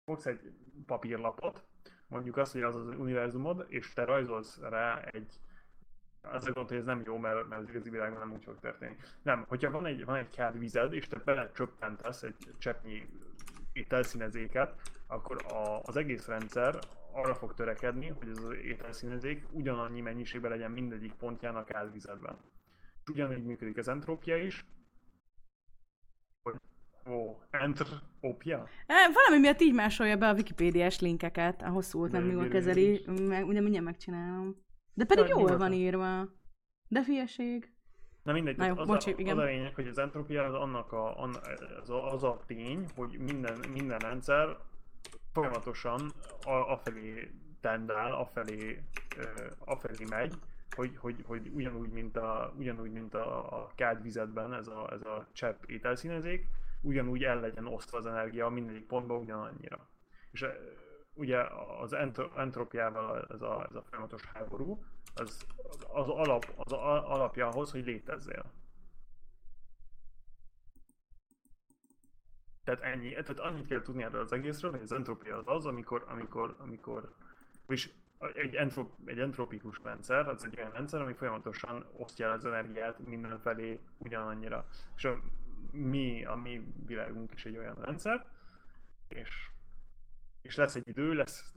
fogsz 0.06 0.26
egy 0.26 0.52
papírlapot, 0.86 1.64
mondjuk 2.08 2.36
azt, 2.36 2.52
hogy 2.52 2.62
az 2.62 2.76
az 2.76 2.88
univerzumod, 2.88 3.66
és 3.68 3.92
te 3.92 4.04
rajzolsz 4.04 4.58
rá 4.60 5.00
egy 5.00 5.40
azért 6.22 6.54
gondolom, 6.54 6.68
hogy 6.68 6.76
ez 6.76 6.84
nem 6.84 7.02
jó, 7.04 7.18
mert, 7.18 7.48
mert 7.48 7.62
az 7.62 7.68
igazi 7.68 7.90
világban 7.90 8.18
nem 8.18 8.32
úgy 8.32 8.44
fog 8.44 8.58
történni. 8.60 8.96
Nem, 9.22 9.44
hogyha 9.48 9.70
van 9.70 9.86
egy, 9.86 10.04
van 10.04 10.16
egy 10.16 10.30
kár 10.30 10.58
vized, 10.58 10.92
és 10.92 11.08
te 11.08 11.16
bele 11.24 11.50
csöppentesz 11.52 12.22
egy 12.22 12.36
cseppnyi 12.58 13.08
ételszínezéket, 13.72 14.74
akkor 15.06 15.44
a, 15.52 15.80
az 15.82 15.96
egész 15.96 16.26
rendszer 16.26 16.78
arra 17.12 17.34
fog 17.34 17.54
törekedni, 17.54 18.08
hogy 18.08 18.28
ez 18.28 18.38
az 18.38 18.50
ételszínezék 18.50 19.46
ugyanannyi 19.50 20.00
mennyiségben 20.00 20.50
legyen 20.50 20.70
mindegyik 20.70 21.12
pontján 21.12 21.56
a 21.56 21.64
kázvizedben. 21.64 22.36
És 23.02 23.08
ugyanígy 23.08 23.44
működik 23.44 23.76
az 23.76 23.88
entrópia 23.88 24.36
is, 24.36 24.64
Ó, 27.08 27.38
entrópia? 27.50 28.68
E, 28.86 28.94
valami 29.12 29.40
miatt 29.40 29.60
így 29.60 29.74
másolja 29.74 30.16
be 30.16 30.28
a 30.28 30.34
Wikipédiás 30.34 31.00
linkeket, 31.00 31.62
a 31.62 31.68
hosszú 31.68 32.06
nem 32.06 32.30
jól 32.30 32.48
kezeli, 32.48 33.04
meg, 33.28 33.46
ugye 33.46 33.60
mindjárt 33.60 33.84
megcsinálom. 33.84 34.56
De 34.94 35.04
pedig 35.04 35.26
jól 35.28 35.56
van 35.56 35.72
írva. 35.72 36.28
De 36.88 37.02
fieség. 37.02 37.70
Na 38.22 38.32
mindegy, 38.32 38.56
Na 38.56 38.66
jó, 38.66 38.76
az, 38.76 38.86
bocsi, 38.86 39.10
a, 39.10 39.14
igen. 39.16 39.38
az 39.38 39.42
a 39.42 39.46
lényeg, 39.46 39.74
hogy 39.74 39.86
az 39.88 39.98
entrópia 39.98 40.44
az 40.44 40.54
annak 40.54 40.92
a, 40.92 41.22
an, 41.22 41.34
az, 41.80 41.90
a, 41.90 42.12
az 42.12 42.22
a 42.22 42.40
tény, 42.46 42.86
hogy 42.94 43.18
minden, 43.18 43.58
minden 43.72 43.98
rendszer 43.98 44.56
folyamatosan 45.32 46.12
a, 46.44 46.50
afelé 46.50 47.30
tendál, 47.60 48.12
afelé, 48.12 48.82
uh, 49.16 49.50
afelé 49.64 50.04
megy, 50.08 50.34
hogy, 50.76 50.96
hogy, 50.96 51.24
hogy 51.26 51.50
ugyanúgy, 51.54 51.90
mint 51.90 52.16
a, 52.16 52.54
ugyanúgy, 52.58 52.92
mint 52.92 53.14
a, 53.14 53.58
a 53.58 53.70
kádvizetben 53.74 54.54
ez 54.54 54.66
a, 54.68 54.92
ez 54.92 55.00
a 55.00 55.26
csepp 55.32 55.62
ételszínezék, 55.66 56.48
ugyanúgy 56.86 57.24
el 57.24 57.40
legyen 57.40 57.66
osztva 57.66 57.98
az 57.98 58.06
energia 58.06 58.48
mindegyik 58.48 58.86
pontban 58.86 59.20
ugyanannyira. 59.20 59.88
És 60.30 60.42
uh, 60.42 60.48
ugye 61.14 61.38
az 61.80 61.92
entropiával 62.36 63.26
ez 63.30 63.42
a, 63.42 63.66
ez 63.68 63.74
a 63.74 63.82
folyamatos 63.82 64.24
háború, 64.24 64.84
az, 65.14 65.46
az, 65.92 66.08
alap, 66.08 66.52
az 66.56 66.72
alapja 66.72 67.48
ahhoz, 67.48 67.70
hogy 67.70 67.84
létezzél. 67.84 68.52
Tehát 72.64 72.80
ennyi, 72.80 73.10
tehát 73.10 73.38
annyit 73.38 73.66
kell 73.66 73.82
tudni 73.82 74.02
erről 74.02 74.20
az 74.20 74.32
egészről, 74.32 74.70
hogy 74.70 74.80
az 74.80 74.92
entropia 74.92 75.36
az 75.36 75.44
az, 75.46 75.66
amikor, 75.66 76.04
amikor, 76.08 76.56
amikor, 76.58 77.14
és 77.66 77.90
egy, 78.34 78.54
entrop, 78.54 78.92
egy 79.04 79.18
entropikus 79.18 79.80
rendszer, 79.82 80.28
az 80.28 80.44
egy 80.44 80.58
olyan 80.58 80.72
rendszer, 80.72 81.00
ami 81.00 81.12
folyamatosan 81.12 81.86
osztja 81.96 82.30
az 82.30 82.44
energiát 82.44 82.98
mindenfelé 82.98 83.80
ugyanannyira. 83.98 84.66
És 84.96 85.04
a 85.04 85.18
mi, 85.70 86.24
a 86.24 86.34
mi 86.34 86.74
világunk 86.86 87.32
is 87.32 87.44
egy 87.44 87.56
olyan 87.56 87.74
rendszer, 87.74 88.26
és, 89.08 89.50
és 90.42 90.56
lesz 90.56 90.74
egy 90.74 90.88
idő, 90.88 91.12
lesz 91.12 91.54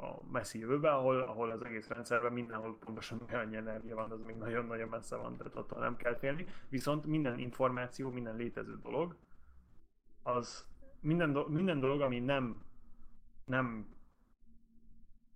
a 0.00 0.30
messzi 0.32 0.58
jövőben, 0.58 0.92
ahol, 0.92 1.20
ahol 1.20 1.50
az 1.50 1.62
egész 1.62 1.88
rendszerben 1.88 2.32
mindenhol 2.32 2.78
pontosan 2.78 3.18
annyi 3.18 3.56
energia 3.56 3.94
van, 3.94 4.10
az 4.10 4.22
még 4.22 4.36
nagyon-nagyon 4.36 4.88
messze 4.88 5.16
van, 5.16 5.36
tehát 5.36 5.56
attól 5.56 5.80
nem 5.80 5.96
kell 5.96 6.16
félni. 6.16 6.46
Viszont 6.68 7.06
minden 7.06 7.38
információ, 7.38 8.10
minden 8.10 8.36
létező 8.36 8.78
dolog, 8.82 9.16
az 10.22 10.66
minden, 11.00 11.32
do- 11.32 11.48
minden 11.48 11.80
dolog, 11.80 12.00
ami 12.00 12.18
nem, 12.18 12.62
nem 13.44 13.96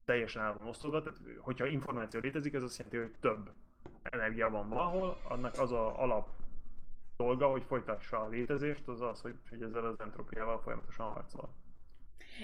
teljesen 0.05 0.43
el 0.43 0.57
van 0.59 0.69
osztva, 0.69 1.03
tehát 1.03 1.21
hogyha 1.39 1.67
információ 1.67 2.21
létezik, 2.21 2.55
ez 2.55 2.63
azt 2.63 2.79
jelenti, 2.79 2.99
hogy 2.99 3.21
több 3.21 3.53
energia 4.03 4.51
van 4.51 4.69
valahol, 4.69 5.17
annak 5.29 5.59
az 5.59 5.73
a 5.73 6.03
alap 6.03 6.29
dolga, 7.23 7.47
hogy 7.47 7.63
folytassa 7.69 8.21
a 8.21 8.29
létezést, 8.29 8.89
az 8.89 9.01
az, 9.01 9.21
hogy, 9.21 9.35
hogy 9.51 9.63
ezzel 9.63 9.85
az 9.85 10.01
entropiával 10.01 10.61
folyamatosan 10.61 11.07
harcol. 11.07 11.55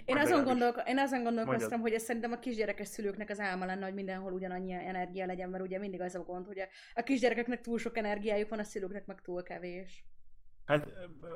Én 0.04 0.16
azon, 0.16 0.44
gondolk, 0.44 0.82
én 0.86 0.98
azon 0.98 1.22
gondolkoztam, 1.22 1.60
Mondjad. 1.60 1.80
hogy 1.80 1.92
ez 1.92 2.02
szerintem 2.02 2.32
a 2.32 2.38
kisgyerekes 2.38 2.88
szülőknek 2.88 3.30
az 3.30 3.40
álma 3.40 3.64
lenne, 3.64 3.84
hogy 3.84 3.94
mindenhol 3.94 4.32
ugyanannyi 4.32 4.72
energia 4.72 5.26
legyen, 5.26 5.48
mert 5.48 5.64
ugye 5.64 5.78
mindig 5.78 6.00
az 6.00 6.14
a 6.14 6.22
gond, 6.22 6.46
hogy 6.46 6.58
a, 6.58 6.64
a 6.94 7.02
kisgyerekeknek 7.02 7.60
túl 7.60 7.78
sok 7.78 7.96
energiájuk 7.96 8.48
van, 8.48 8.58
a 8.58 8.64
szülőknek 8.64 9.06
meg 9.06 9.20
túl 9.20 9.42
kevés. 9.42 10.04
Hát, 10.66 10.86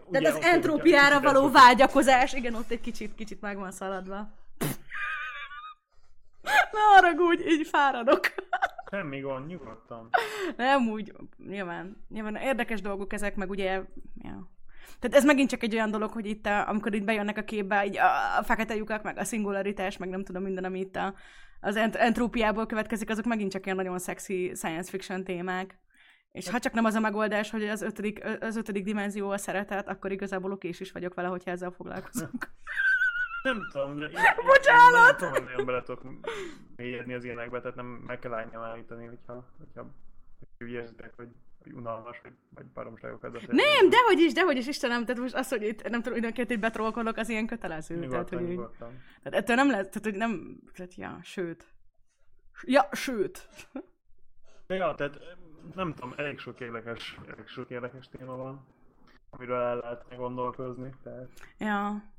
ugye, 0.07 0.21
Tehát 0.21 0.39
az 0.39 0.45
entrópiára 0.45 1.21
való 1.21 1.51
vágyakozás, 1.51 2.33
igen, 2.33 2.55
ott 2.55 2.71
egy 2.71 2.81
kicsit, 2.81 3.15
kicsit 3.15 3.41
meg 3.41 3.57
van 3.57 3.71
szaladva. 3.71 4.17
Ne 6.73 6.81
haragudj, 6.95 7.43
így 7.43 7.67
fáradok. 7.67 8.35
Semmi 8.93 9.21
gond, 9.21 9.47
nyugodtan. 9.47 10.09
Nem 10.57 10.89
úgy, 10.89 11.13
nyilván, 11.47 12.05
nyilván 12.09 12.37
érdekes 12.37 12.81
dolgok 12.81 13.13
ezek, 13.13 13.37
meg 13.37 13.51
ugye, 13.51 13.83
ja. 14.23 14.51
Tehát 14.99 15.17
ez 15.17 15.25
megint 15.25 15.49
csak 15.49 15.63
egy 15.63 15.75
olyan 15.75 15.91
dolog, 15.91 16.11
hogy 16.11 16.27
itt, 16.27 16.47
a, 16.47 16.69
amikor 16.69 16.95
itt 16.95 17.05
bejönnek 17.05 17.37
a 17.37 17.43
képbe, 17.43 17.87
így 17.87 17.97
a, 17.97 18.39
a 18.39 18.43
fekete 18.43 18.75
lyukak, 18.75 19.03
meg 19.03 19.19
a 19.19 19.25
szingularitás, 19.25 19.97
meg 19.97 20.09
nem 20.09 20.25
tudom 20.25 20.43
minden, 20.43 20.65
ami 20.65 20.81
itt 20.81 20.97
a, 20.97 21.15
az 21.61 21.77
ent- 21.77 21.97
entrópiából 21.97 22.67
következik, 22.67 23.11
azok 23.11 23.25
megint 23.25 23.51
csak 23.51 23.65
ilyen 23.65 23.77
nagyon 23.77 23.99
szexi 23.99 24.53
science 24.55 24.91
fiction 24.91 25.25
témák. 25.25 25.79
És 26.33 26.51
ha 26.51 26.59
csak 26.59 26.73
nem 26.73 26.85
az 26.85 26.95
a 26.95 27.01
megoldás, 27.01 27.51
hogy 27.51 27.65
az 27.65 27.83
ötödik, 27.83 28.25
az 28.41 28.57
ötödik 28.57 28.85
dimenzió 28.85 29.31
a 29.31 29.39
szeretet, 29.39 29.89
akkor 29.89 30.13
igazából 30.13 30.53
okés 30.53 30.81
is 30.81 30.93
vagyok 30.93 31.15
vele, 31.15 31.29
hogyha 31.29 31.51
ezzel 31.51 31.71
foglalkozunk. 31.71 32.51
Nem 33.43 33.69
tudom, 33.73 33.99
de 33.99 34.07
én, 34.07 34.19
Bocsánat! 34.47 35.21
Én 35.21 35.31
nem 35.31 35.47
tudom, 35.47 35.67
bele 35.67 35.83
tudok 35.83 36.03
mélyedni 36.77 37.15
az 37.15 37.25
ilyenekbe, 37.25 37.61
tehát 37.61 37.77
nem 37.77 37.87
meg 37.87 38.19
kell 38.19 38.35
állítani, 38.53 39.07
hogyha, 39.07 39.49
hogyha 39.59 39.87
hogy 40.59 40.71
érzitek, 40.71 41.13
hogy 41.17 41.29
unalmas, 41.75 42.21
vagy, 42.23 42.33
vagy 42.55 42.67
baromságokat 42.67 43.33
beszélni. 43.33 43.55
Nem, 43.55 43.91
dehogy 43.91 44.19
is, 44.19 44.33
dehogy 44.33 44.57
is, 44.57 44.67
Istenem, 44.67 45.05
tehát 45.05 45.21
most 45.21 45.35
az, 45.35 45.49
hogy 45.49 45.63
itt, 45.63 45.89
nem 45.89 46.03
tudom, 46.03 46.19
időnként 46.19 46.51
itt 46.51 46.59
betrolkodok, 46.59 47.17
az 47.17 47.29
ilyen 47.29 47.47
kötelező. 47.47 47.95
Nyugodtan, 47.95 48.25
tehát, 48.25 48.45
hogy 48.45 48.55
nyugodtan. 48.55 48.93
Így, 48.93 48.99
tehát 49.23 49.39
ettől 49.39 49.57
nem 49.57 49.71
lesz, 49.71 49.89
tehát 49.89 50.05
hogy 50.05 50.15
nem, 50.15 50.61
tehát 50.75 50.95
ja, 50.95 51.19
sőt. 51.23 51.67
Ja, 52.63 52.89
sőt. 52.93 53.49
Ja, 54.67 54.95
tehát 54.95 55.19
nem 55.75 55.95
tudom, 55.95 56.15
elég 56.17 56.39
sok 56.39 56.61
érdekes, 56.61 57.19
elég 57.29 57.47
sok 57.47 57.71
érdekes 57.71 58.09
téma 58.09 58.37
van, 58.37 58.67
amiről 59.31 59.61
el 59.61 59.77
lehetne 59.77 60.17
gondolkozni. 60.17 60.95
Tehát... 61.03 61.29
Ja. 61.59 62.12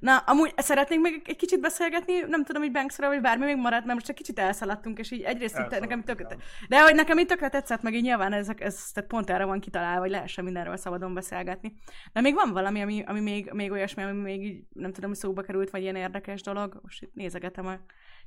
Na, 0.00 0.16
amúgy 0.16 0.52
szeretnénk 0.56 1.02
még 1.02 1.22
egy 1.24 1.36
kicsit 1.36 1.60
beszélgetni, 1.60 2.18
nem 2.20 2.44
tudom, 2.44 2.62
hogy 2.62 2.72
Banksra, 2.72 3.08
vagy 3.08 3.20
bármi 3.20 3.44
még 3.44 3.56
maradt, 3.56 3.84
mert 3.84 3.94
most 3.94 4.06
csak 4.06 4.16
kicsit 4.16 4.38
elszaladtunk, 4.38 4.98
és 4.98 5.10
így 5.10 5.22
egyrészt 5.22 5.58
itt 5.58 5.80
nekem 5.80 6.02
tökre, 6.02 6.36
de 6.68 6.82
hogy 6.82 6.94
nekem 6.94 7.18
itt 7.18 7.28
tökre 7.28 7.48
tetszett, 7.48 7.82
meg 7.82 7.94
így 7.94 8.02
nyilván 8.02 8.32
ezek, 8.32 8.60
ez 8.60 8.90
tehát 8.92 9.10
pont 9.10 9.30
erre 9.30 9.44
van 9.44 9.60
kitalálva, 9.60 10.00
hogy 10.00 10.10
lehessen 10.10 10.44
mindenről 10.44 10.76
szabadon 10.76 11.14
beszélgetni. 11.14 11.74
De 12.12 12.20
még 12.20 12.34
van 12.34 12.52
valami, 12.52 12.80
ami, 12.80 13.02
ami 13.06 13.20
még, 13.20 13.50
még 13.52 13.70
olyasmi, 13.70 14.02
ami 14.02 14.20
még 14.20 14.44
így, 14.44 14.64
nem 14.72 14.92
tudom, 14.92 15.10
hogy 15.10 15.18
szóba 15.18 15.42
került, 15.42 15.70
vagy 15.70 15.82
ilyen 15.82 15.96
érdekes 15.96 16.42
dolog. 16.42 16.80
Most 16.82 17.02
itt 17.02 17.14
nézegetem 17.14 17.66
a 17.66 17.74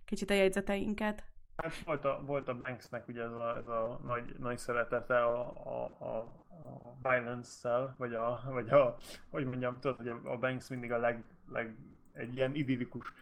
kicsit 0.06 0.30
a 0.30 0.34
jegyzeteinket. 0.34 1.24
Hát 1.58 1.78
volt 1.86 2.06
a, 2.06 2.24
volt 2.26 2.48
a 2.48 2.56
Banksnek 2.56 3.08
ugye 3.08 3.22
ez 3.22 3.32
a, 3.32 3.58
ez 3.58 3.68
a 3.68 4.00
nagy, 4.06 4.36
nagy 4.40 4.58
szeretete 4.58 5.24
a, 5.24 5.54
a, 5.66 6.06
a, 6.06 6.18
a 6.50 6.98
Binance-szel, 7.02 7.96
vagy 7.98 8.14
a, 8.14 8.42
vagy 8.46 8.70
a, 8.70 8.98
hogy 9.30 9.46
mondjam, 9.46 9.80
tudod, 9.80 9.98
hogy 9.98 10.08
a 10.08 10.38
Banks 10.38 10.70
mindig 10.70 10.92
a 10.92 10.98
leg, 10.98 11.24
leg 11.52 11.76
egy 12.14 12.36
ilyen 12.36 12.56
idillikus 12.56 13.14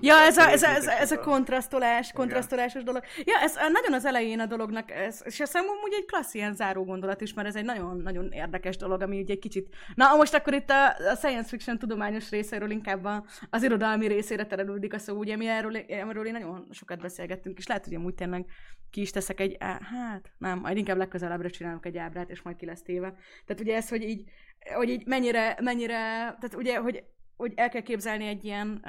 Ja, 0.00 0.14
ez 0.14 0.36
a, 0.36 0.48
ez, 0.48 0.62
a, 0.62 0.68
ez, 0.68 0.86
a, 0.86 1.00
ez 1.00 1.12
a 1.12 1.18
kontrasztolás, 1.18 2.12
kontrasztolásos 2.12 2.82
dolog. 2.82 3.02
Ja, 3.24 3.38
ez 3.40 3.54
nagyon 3.54 3.92
az 3.92 4.04
elején 4.04 4.40
a 4.40 4.46
dolognak, 4.46 4.90
ez, 4.90 5.22
és 5.24 5.40
azt 5.40 5.58
úgy 5.84 5.92
egy 5.92 6.04
klassz 6.04 6.34
ilyen 6.34 6.54
záró 6.54 6.84
gondolat 6.84 7.20
is, 7.20 7.34
mert 7.34 7.48
ez 7.48 7.56
egy 7.56 7.64
nagyon-nagyon 7.64 8.32
érdekes 8.32 8.76
dolog, 8.76 9.02
ami 9.02 9.20
ugye 9.20 9.32
egy 9.32 9.38
kicsit... 9.38 9.74
Na, 9.94 10.16
most 10.16 10.34
akkor 10.34 10.54
itt 10.54 10.70
a, 10.70 10.86
a 10.88 11.14
science 11.14 11.48
fiction 11.48 11.78
tudományos 11.78 12.30
részéről 12.30 12.70
inkább 12.70 13.04
a, 13.04 13.24
az 13.50 13.62
irodalmi 13.62 14.06
részére 14.06 14.46
terelődik 14.46 14.94
a 14.94 14.98
szó, 14.98 15.16
ugye 15.16 15.36
mi 15.36 15.48
erről, 15.48 15.76
erről 15.76 16.26
én 16.26 16.32
nagyon 16.32 16.66
sokat 16.70 17.00
beszélgettünk, 17.00 17.58
és 17.58 17.66
lehet, 17.66 17.84
hogy 17.84 17.94
amúgy 17.94 18.14
tényleg 18.14 18.44
ki 18.90 19.00
is 19.00 19.10
teszek 19.10 19.40
egy, 19.40 19.56
hát 19.60 20.32
nem, 20.38 20.58
majd 20.58 20.76
inkább 20.76 20.96
legközelebbre 20.96 21.48
csinálok 21.48 21.86
egy 21.86 21.98
ábrát, 21.98 22.30
és 22.30 22.42
majd 22.42 22.56
ki 22.56 22.66
lesz 22.66 22.82
téve. 22.82 23.14
Tehát 23.46 23.62
ugye 23.62 23.76
ez, 23.76 23.88
hogy 23.88 24.02
így, 24.02 24.30
hogy 24.74 24.88
így 24.88 25.06
mennyire, 25.06 25.56
mennyire, 25.60 25.94
tehát 26.40 26.54
ugye, 26.54 26.76
hogy 26.76 27.04
hogy 27.42 27.52
el 27.56 27.68
kell 27.68 27.80
képzelni 27.80 28.26
egy 28.26 28.44
ilyen, 28.44 28.80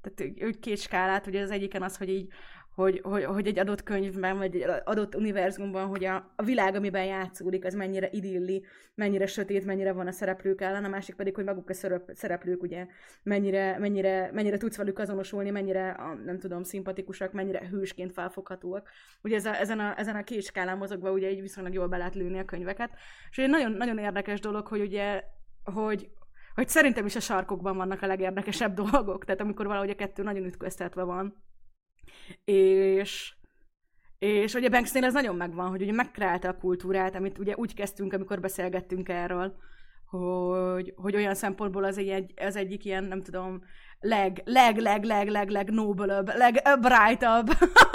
tehát 0.00 0.34
két 0.60 0.78
skálát, 0.78 1.26
ugye 1.26 1.42
az 1.42 1.50
egyiken 1.50 1.82
az, 1.82 1.96
hogy 1.96 2.08
így, 2.08 2.28
hogy, 2.74 3.00
hogy, 3.02 3.24
hogy 3.24 3.46
egy 3.46 3.58
adott 3.58 3.82
könyvben, 3.82 4.38
vagy 4.38 4.54
egy 4.56 4.70
adott 4.84 5.14
univerzumban, 5.14 5.86
hogy 5.86 6.04
a, 6.04 6.32
a 6.36 6.42
világ, 6.42 6.74
amiben 6.74 7.04
játszódik, 7.04 7.64
az 7.64 7.74
mennyire 7.74 8.08
idilli, 8.12 8.64
mennyire 8.94 9.26
sötét, 9.26 9.64
mennyire 9.64 9.92
van 9.92 10.06
a 10.06 10.12
szereplők 10.12 10.60
ellen, 10.60 10.84
a 10.84 10.88
másik 10.88 11.14
pedig, 11.14 11.34
hogy 11.34 11.44
maguk 11.44 11.70
a 11.70 11.74
szereplők, 12.14 12.62
ugye, 12.62 12.86
mennyire, 13.22 13.78
mennyire, 13.78 14.30
mennyire 14.32 14.56
tudsz 14.56 14.76
velük 14.76 14.98
azonosulni, 14.98 15.50
mennyire, 15.50 15.90
a, 15.90 16.14
nem 16.14 16.38
tudom, 16.38 16.62
szimpatikusak, 16.62 17.32
mennyire 17.32 17.68
hősként 17.68 18.12
felfoghatóak. 18.12 18.88
Ugye 19.22 19.36
ez 19.36 19.46
a, 19.46 19.60
ezen, 19.60 19.80
a, 19.80 19.98
ezen 19.98 20.16
a 20.16 20.24
két 20.24 20.42
skálán 20.42 20.78
mozogva 20.78 21.12
ugye 21.12 21.30
így 21.30 21.40
viszonylag 21.40 21.72
jól 21.72 21.88
be 21.88 21.96
lehet 21.96 22.14
lőni 22.14 22.38
a 22.38 22.44
könyveket. 22.44 22.90
És 23.30 23.38
egy 23.38 23.48
nagyon, 23.48 23.72
nagyon 23.72 23.98
érdekes 23.98 24.40
dolog, 24.40 24.66
hogy 24.66 24.80
ugye, 24.80 25.22
hogy, 25.64 26.08
hogy 26.58 26.68
szerintem 26.68 27.06
is 27.06 27.16
a 27.16 27.20
sarkokban 27.20 27.76
vannak 27.76 28.02
a 28.02 28.06
legérdekesebb 28.06 28.74
dolgok, 28.74 29.24
tehát 29.24 29.40
amikor 29.40 29.66
valahogy 29.66 29.90
a 29.90 29.94
kettő 29.94 30.22
nagyon 30.22 30.44
ütköztetve 30.44 31.02
van. 31.02 31.42
És, 32.44 33.34
és 34.18 34.54
ugye 34.54 34.68
Banksnél 34.68 35.04
ez 35.04 35.12
nagyon 35.12 35.36
megvan, 35.36 35.68
hogy 35.68 35.82
ugye 35.82 35.92
megkreálta 35.92 36.48
a 36.48 36.56
kultúrát, 36.56 37.14
amit 37.14 37.38
ugye 37.38 37.54
úgy 37.56 37.74
kezdtünk, 37.74 38.12
amikor 38.12 38.40
beszélgettünk 38.40 39.08
erről, 39.08 39.56
hogy, 40.04 40.92
hogy 40.96 41.14
olyan 41.14 41.34
szempontból 41.34 41.84
az 41.84 41.98
egy, 41.98 42.32
az 42.36 42.56
egyik 42.56 42.84
ilyen, 42.84 43.04
nem 43.04 43.22
tudom, 43.22 43.62
leg, 44.00 44.42
leg, 44.44 44.76
leg, 44.76 45.04
leg, 45.04 45.28
leg, 45.28 45.48
leg 45.48 45.70
noblebb, 45.70 46.28
leg 46.36 46.62
brightabb. 46.80 47.46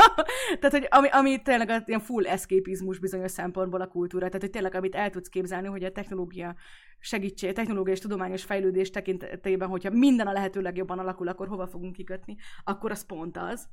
tehát, 0.59 0.71
hogy 0.71 0.88
ami, 0.89 1.07
ami 1.07 1.41
tényleg 1.41 1.69
a, 1.69 1.84
ilyen 1.85 1.99
full 1.99 2.25
eszképizmus 2.25 2.99
bizonyos 2.99 3.31
szempontból 3.31 3.81
a 3.81 3.88
kultúra. 3.88 4.25
Tehát, 4.25 4.41
hogy 4.41 4.49
tényleg, 4.49 4.75
amit 4.75 4.95
el 4.95 5.09
tudsz 5.09 5.30
képzelni, 5.30 5.67
hogy 5.67 5.84
a 5.84 5.91
technológia 5.91 6.55
segítség, 6.99 7.53
technológiai 7.53 7.95
és 7.95 8.01
tudományos 8.01 8.43
fejlődés 8.43 8.89
tekintetében, 8.89 9.69
hogyha 9.69 9.89
minden 9.89 10.27
a 10.27 10.31
lehető 10.31 10.61
legjobban 10.61 10.99
alakul, 10.99 11.27
akkor 11.27 11.47
hova 11.47 11.67
fogunk 11.67 11.93
kikötni, 11.93 12.35
akkor 12.63 12.91
az 12.91 13.05
pont 13.05 13.38
az. 13.38 13.67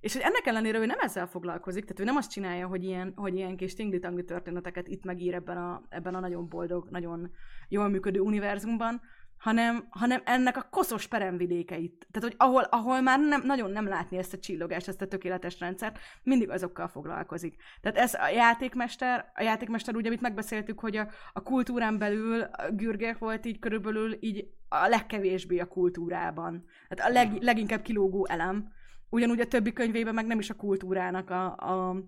És 0.00 0.12
hogy 0.12 0.22
ennek 0.22 0.46
ellenére 0.46 0.78
ő 0.78 0.86
nem 0.86 0.98
ezzel 1.00 1.26
foglalkozik, 1.26 1.82
tehát 1.82 2.00
ő 2.00 2.04
nem 2.04 2.16
azt 2.16 2.30
csinálja, 2.30 2.66
hogy 2.66 2.84
ilyen, 2.84 3.12
hogy 3.16 3.34
ilyen 3.34 3.56
kis 3.56 3.74
tingli 3.74 4.00
történeteket 4.24 4.88
itt 4.88 5.04
megír 5.04 5.34
ebben 5.34 5.56
a, 5.56 5.82
ebben 5.88 6.14
a 6.14 6.20
nagyon 6.20 6.48
boldog, 6.48 6.88
nagyon 6.90 7.30
jól 7.68 7.88
működő 7.88 8.20
univerzumban, 8.20 9.00
hanem, 9.38 9.86
hanem 9.90 10.22
ennek 10.24 10.56
a 10.56 10.68
koszos 10.70 11.06
peremvidékeit. 11.06 12.06
Tehát, 12.10 12.28
hogy 12.28 12.34
ahol, 12.38 12.62
ahol 12.62 13.00
már 13.00 13.20
nem, 13.20 13.42
nagyon 13.44 13.70
nem 13.70 13.88
látni 13.88 14.16
ezt 14.16 14.32
a 14.32 14.38
csillogást, 14.38 14.88
ezt 14.88 15.02
a 15.02 15.06
tökéletes 15.06 15.60
rendszert, 15.60 15.98
mindig 16.22 16.50
azokkal 16.50 16.88
foglalkozik. 16.88 17.56
Tehát 17.80 17.98
ez 17.98 18.14
a 18.14 18.28
játékmester, 18.28 19.32
a 19.34 19.42
játékmester 19.42 19.96
úgy, 19.96 20.06
amit 20.06 20.20
megbeszéltük, 20.20 20.80
hogy 20.80 20.96
a, 20.96 21.08
a 21.32 21.42
kultúrán 21.42 21.98
belül 21.98 22.40
a 22.40 22.70
Gürger 22.70 23.16
volt 23.18 23.46
így 23.46 23.58
körülbelül 23.58 24.16
így 24.20 24.50
a 24.68 24.88
legkevésbé 24.88 25.58
a 25.58 25.68
kultúrában. 25.68 26.64
Tehát 26.88 27.10
a 27.10 27.14
leg, 27.14 27.42
leginkább 27.42 27.82
kilógó 27.82 28.26
elem. 28.26 28.72
Ugyanúgy 29.08 29.40
a 29.40 29.46
többi 29.46 29.72
könyvében 29.72 30.14
meg 30.14 30.26
nem 30.26 30.38
is 30.38 30.50
a 30.50 30.54
kultúrának 30.54 31.30
a, 31.30 31.44
a, 31.44 32.02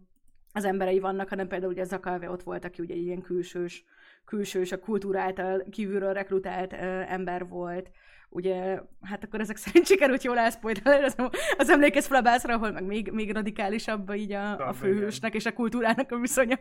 az 0.52 0.64
emberei 0.64 0.98
vannak, 0.98 1.28
hanem 1.28 1.48
például 1.48 1.72
ugye 1.72 1.84
Zakalve 1.84 2.30
ott 2.30 2.42
volt, 2.42 2.64
aki 2.64 2.82
ugye 2.82 2.94
ilyen 2.94 3.22
külsős 3.22 3.84
külsős, 4.28 4.72
a 4.72 4.78
kultúra 4.78 5.20
által 5.20 5.64
kívülről 5.70 6.12
rekrutált 6.12 6.72
uh, 6.72 7.12
ember 7.12 7.48
volt. 7.48 7.90
Ugye, 8.28 8.80
hát 9.02 9.24
akkor 9.24 9.40
ezek 9.40 9.56
szerint 9.56 9.86
sikerült 9.86 10.22
jól 10.22 10.38
elszpoilerni 10.38 11.04
az, 11.04 11.16
az 11.56 11.70
emlékez 11.70 12.06
Flabászra, 12.06 12.54
ahol 12.54 12.70
meg 12.70 12.84
még, 12.84 13.10
még 13.10 13.32
radikálisabb 13.32 14.14
így 14.14 14.32
a, 14.32 14.68
a 14.68 14.72
főhősnek 14.72 15.34
és 15.34 15.46
a 15.46 15.52
kultúrának 15.52 16.12
a 16.12 16.18
viszonya. 16.18 16.58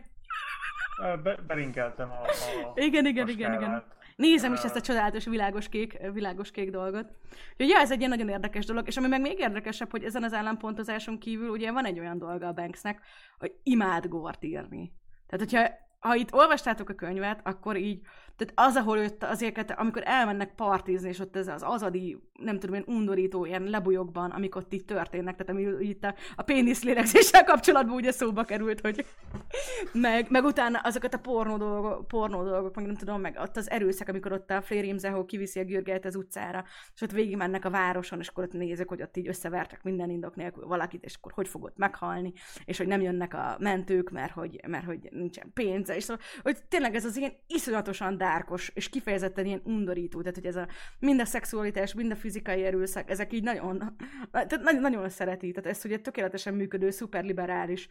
Be, 1.22 1.38
belinkeltem 1.46 2.10
a, 2.10 2.22
a 2.22 2.72
Igen, 2.74 3.06
igen, 3.06 3.26
a 3.26 3.30
igen, 3.30 3.52
igen. 3.52 3.82
Nézem 4.16 4.52
is 4.52 4.62
ezt 4.62 4.76
a 4.76 4.80
csodálatos 4.80 5.24
világos 5.24 5.68
kék, 5.68 5.98
világos 6.12 6.50
kék 6.50 6.70
dolgot. 6.70 7.10
Úgyhogy 7.50 7.68
ja, 7.68 7.78
ez 7.78 7.90
egy 7.90 7.98
ilyen 7.98 8.10
nagyon 8.10 8.28
érdekes 8.28 8.64
dolog, 8.64 8.86
és 8.86 8.96
ami 8.96 9.08
meg 9.08 9.20
még 9.20 9.38
érdekesebb, 9.38 9.90
hogy 9.90 10.04
ezen 10.04 10.22
az 10.22 10.32
ellenpontozáson 10.32 11.18
kívül 11.18 11.48
ugye 11.48 11.72
van 11.72 11.84
egy 11.84 11.98
olyan 11.98 12.18
dolga 12.18 12.46
a 12.46 12.52
Banksnek, 12.52 13.00
hogy 13.38 13.54
imád 13.62 14.06
gort 14.06 14.44
írni. 14.44 14.92
Tehát, 15.26 15.50
hogyha 15.50 15.87
ha 15.98 16.14
itt 16.14 16.32
olvastátok 16.32 16.88
a 16.88 16.94
könyvet, 16.94 17.40
akkor 17.46 17.76
így 17.76 18.00
tehát 18.38 18.70
az, 18.70 18.76
ahol 18.76 18.98
ott 18.98 19.24
azért, 19.24 19.70
amikor 19.70 20.02
elmennek 20.04 20.54
partizni, 20.54 21.08
és 21.08 21.18
ott 21.18 21.36
ez 21.36 21.48
az 21.48 21.62
azadi, 21.64 22.18
nem 22.32 22.58
tudom 22.58 22.76
én, 22.76 22.84
undorító 22.86 23.44
ilyen 23.44 23.62
lebujokban, 23.62 24.30
amik 24.30 24.56
ott 24.56 24.72
így 24.72 24.84
történnek, 24.84 25.36
tehát 25.36 25.52
ami 25.52 25.86
itt 25.86 26.04
a, 26.04 26.14
a 26.36 26.42
pénisz 26.42 26.82
lélegzéssel 26.82 27.44
kapcsolatban 27.44 27.94
ugye 27.94 28.10
szóba 28.12 28.44
került, 28.44 28.80
hogy 28.80 29.06
meg, 29.92 30.26
meg 30.30 30.44
utána 30.44 30.78
azokat 30.78 31.14
a 31.14 31.18
pornó 31.18 31.56
dolgok, 31.56 32.08
pornó 32.08 32.44
dolgok, 32.44 32.74
meg 32.74 32.86
nem 32.86 32.96
tudom, 32.96 33.20
meg 33.20 33.38
ott 33.40 33.56
az 33.56 33.70
erőszak, 33.70 34.08
amikor 34.08 34.32
ott 34.32 34.50
a 34.50 34.62
Flérim 34.62 34.98
Zehó 34.98 35.24
kiviszi 35.24 35.60
a 35.60 35.64
Gürgelt 35.64 36.04
az 36.04 36.16
utcára, 36.16 36.64
és 36.94 37.00
ott 37.00 37.10
végig 37.10 37.36
mennek 37.36 37.64
a 37.64 37.70
városon, 37.70 38.18
és 38.18 38.28
akkor 38.28 38.44
ott 38.44 38.52
nézek, 38.52 38.88
hogy 38.88 39.02
ott 39.02 39.16
így 39.16 39.28
összevertek 39.28 39.82
minden 39.82 40.10
indok 40.10 40.36
nélkül 40.36 40.66
valakit, 40.66 41.04
és 41.04 41.14
akkor 41.14 41.32
hogy 41.32 41.48
fogod 41.48 41.72
meghalni, 41.76 42.32
és 42.64 42.78
hogy 42.78 42.86
nem 42.86 43.00
jönnek 43.00 43.34
a 43.34 43.56
mentők, 43.58 44.10
mert 44.10 44.32
hogy, 44.32 44.60
mert 44.66 44.84
hogy 44.84 45.08
nincsen 45.10 45.50
pénze, 45.54 45.96
és 45.96 46.02
szóval, 46.02 46.22
hogy 46.42 46.58
tényleg 46.68 46.94
ez 46.94 47.04
az 47.04 47.16
ilyen 47.16 47.32
iszonyatosan 47.46 48.16
dárkos, 48.28 48.70
és 48.74 48.88
kifejezetten 48.88 49.46
ilyen 49.46 49.60
undorító, 49.64 50.20
tehát 50.20 50.34
hogy 50.34 50.46
ez 50.46 50.56
a 50.56 50.68
mind 50.98 51.20
a 51.20 51.24
szexualitás, 51.24 51.94
mind 51.94 52.10
a 52.10 52.16
fizikai 52.16 52.64
erőszak, 52.64 53.10
ezek 53.10 53.32
így 53.32 53.42
nagyon, 53.42 53.96
tehát 54.30 54.60
nagyon, 54.62 54.80
nagyon 54.80 55.08
szereti, 55.08 55.52
tehát 55.52 55.70
ezt 55.70 55.84
ugye 55.84 55.98
tökéletesen 55.98 56.54
működő, 56.54 56.90
szuperliberális, 56.90 57.88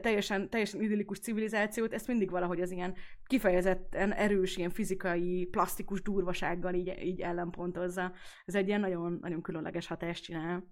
teljesen, 0.00 0.50
teljesen 0.50 0.82
idillikus 0.82 1.18
civilizációt, 1.18 1.92
ezt 1.92 2.06
mindig 2.06 2.30
valahogy 2.30 2.60
az 2.60 2.70
ilyen 2.70 2.94
kifejezetten 3.26 4.12
erős, 4.12 4.56
ilyen 4.56 4.70
fizikai, 4.70 5.48
plastikus 5.50 6.02
durvasággal 6.02 6.74
így, 6.74 6.94
így 7.02 7.20
ellenpontozza. 7.20 8.12
Ez 8.44 8.54
egy 8.54 8.68
ilyen 8.68 8.80
nagyon, 8.80 9.18
nagyon 9.20 9.42
különleges 9.42 9.86
hatást 9.86 10.24
csinál. 10.24 10.64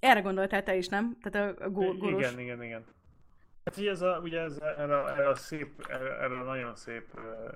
Erre 0.00 0.20
gondoltál 0.20 0.62
te 0.62 0.76
is, 0.76 0.88
nem? 0.88 1.16
Tehát 1.20 1.58
a, 1.58 1.64
a 1.64 1.70
gó- 1.70 2.08
Igen, 2.08 2.38
igen, 2.38 2.62
igen. 2.62 2.84
Hát 3.66 3.76
ugye 3.76 3.90
ez 3.90 4.00
a, 4.00 4.18
ugye 4.22 4.40
ez, 4.40 4.58
erre, 4.58 4.96
erre 4.96 5.28
a 5.28 5.34
szép, 5.34 5.86
erre, 5.88 6.18
erre 6.18 6.40
a 6.40 6.42
nagyon 6.42 6.76
szép, 6.76 7.14
uh, 7.14 7.52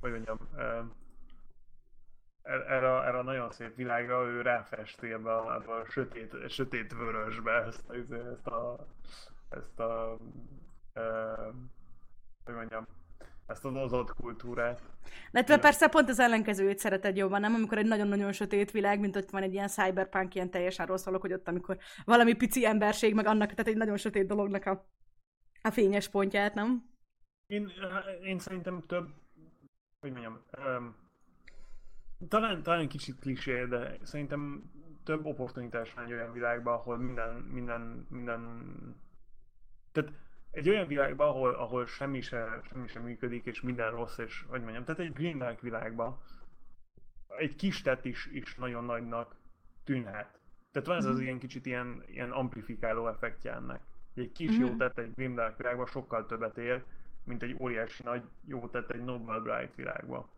hogy 0.00 0.10
mondjam, 0.10 0.38
uh, 0.54 0.84
erre, 2.42 3.02
erre 3.02 3.18
a 3.18 3.22
nagyon 3.22 3.50
szép 3.50 3.74
világra 3.76 4.26
ő 4.26 4.42
ráfesti 4.42 5.12
ebbe 5.12 5.34
a, 5.34 5.54
ebbe 5.54 5.72
a 5.72 5.84
sötét, 5.90 6.50
sötét 6.50 6.92
vörösbe 6.92 7.52
ezt, 7.52 7.90
ezt 7.90 8.46
a, 8.46 8.86
ezt 9.48 9.80
a, 9.80 10.16
uh, 10.94 11.54
hogy 12.44 12.54
mondjam, 12.54 12.86
ezt 13.48 13.64
az 13.64 13.74
adott 13.74 14.14
kultúrát. 14.14 14.82
De 15.30 15.44
te 15.44 15.58
persze 15.58 15.88
pont 15.88 16.08
az 16.08 16.18
ellenkezőjét 16.18 16.78
szereted 16.78 17.16
jobban, 17.16 17.40
nem? 17.40 17.54
Amikor 17.54 17.78
egy 17.78 17.86
nagyon-nagyon 17.86 18.32
sötét 18.32 18.70
világ, 18.70 19.00
mint 19.00 19.16
ott 19.16 19.30
van 19.30 19.42
egy 19.42 19.52
ilyen 19.52 19.68
cyberpunk, 19.68 20.34
ilyen 20.34 20.50
teljesen 20.50 20.86
rossz 20.86 21.04
dolog, 21.04 21.20
hogy 21.20 21.32
ott 21.32 21.48
amikor 21.48 21.78
valami 22.04 22.34
pici 22.34 22.66
emberség, 22.66 23.14
meg 23.14 23.26
annak, 23.26 23.50
tehát 23.50 23.66
egy 23.66 23.76
nagyon 23.76 23.96
sötét 23.96 24.26
dolognak 24.26 24.64
a, 24.64 24.86
a 25.62 25.70
fényes 25.70 26.08
pontját, 26.08 26.54
nem? 26.54 26.90
Én, 27.46 27.72
én 28.24 28.38
szerintem 28.38 28.82
több, 28.86 29.08
hogy 30.00 30.10
mondjam, 30.10 30.40
um, 30.58 30.96
talán, 32.28 32.62
talán 32.62 32.88
kicsit 32.88 33.18
klisé, 33.18 33.64
de 33.64 33.98
szerintem 34.02 34.70
több 35.04 35.26
opportunitás 35.26 35.94
van 35.94 36.04
egy 36.04 36.12
olyan 36.12 36.32
világban, 36.32 36.74
ahol 36.74 36.98
minden, 36.98 37.34
minden, 37.34 38.06
minden, 38.10 38.72
tehát 39.92 40.12
egy 40.50 40.68
olyan 40.68 40.86
világban, 40.86 41.28
ahol, 41.28 41.54
ahol 41.54 41.86
semmi, 41.86 42.20
se, 42.20 42.60
semmi 42.68 42.88
sem 42.88 43.02
működik, 43.02 43.44
és 43.44 43.60
minden 43.60 43.90
rossz, 43.90 44.18
és 44.18 44.44
hogy 44.48 44.62
mondjam, 44.62 44.84
tehát 44.84 45.00
egy 45.00 45.12
Greenlight 45.12 45.60
világban 45.60 46.18
egy 47.36 47.56
kis 47.56 47.82
tett 47.82 48.04
is, 48.04 48.26
is 48.26 48.54
nagyon 48.54 48.84
nagynak 48.84 49.36
tűnhet. 49.84 50.38
Tehát 50.72 50.88
van 50.88 50.96
ez 50.96 51.04
az 51.04 51.14
mhm. 51.14 51.22
ilyen 51.22 51.38
kicsit 51.38 51.66
ilyen, 51.66 52.02
ilyen 52.06 52.30
amplifikáló 52.30 53.08
effektje 53.08 53.52
ennek. 53.52 53.80
Egy 54.14 54.32
kis 54.32 54.50
mm-hmm. 54.50 54.60
jó 54.60 54.76
tett 54.76 54.98
egy 54.98 55.14
Grimdark 55.14 55.56
világban 55.56 55.86
sokkal 55.86 56.26
többet 56.26 56.58
ér, 56.58 56.84
mint 57.24 57.42
egy 57.42 57.56
óriási 57.60 58.02
nagy 58.02 58.22
jó 58.46 58.68
tett 58.68 58.90
egy 58.90 59.04
Nobel 59.04 59.40
Bright 59.40 59.74
világban. 59.74 60.28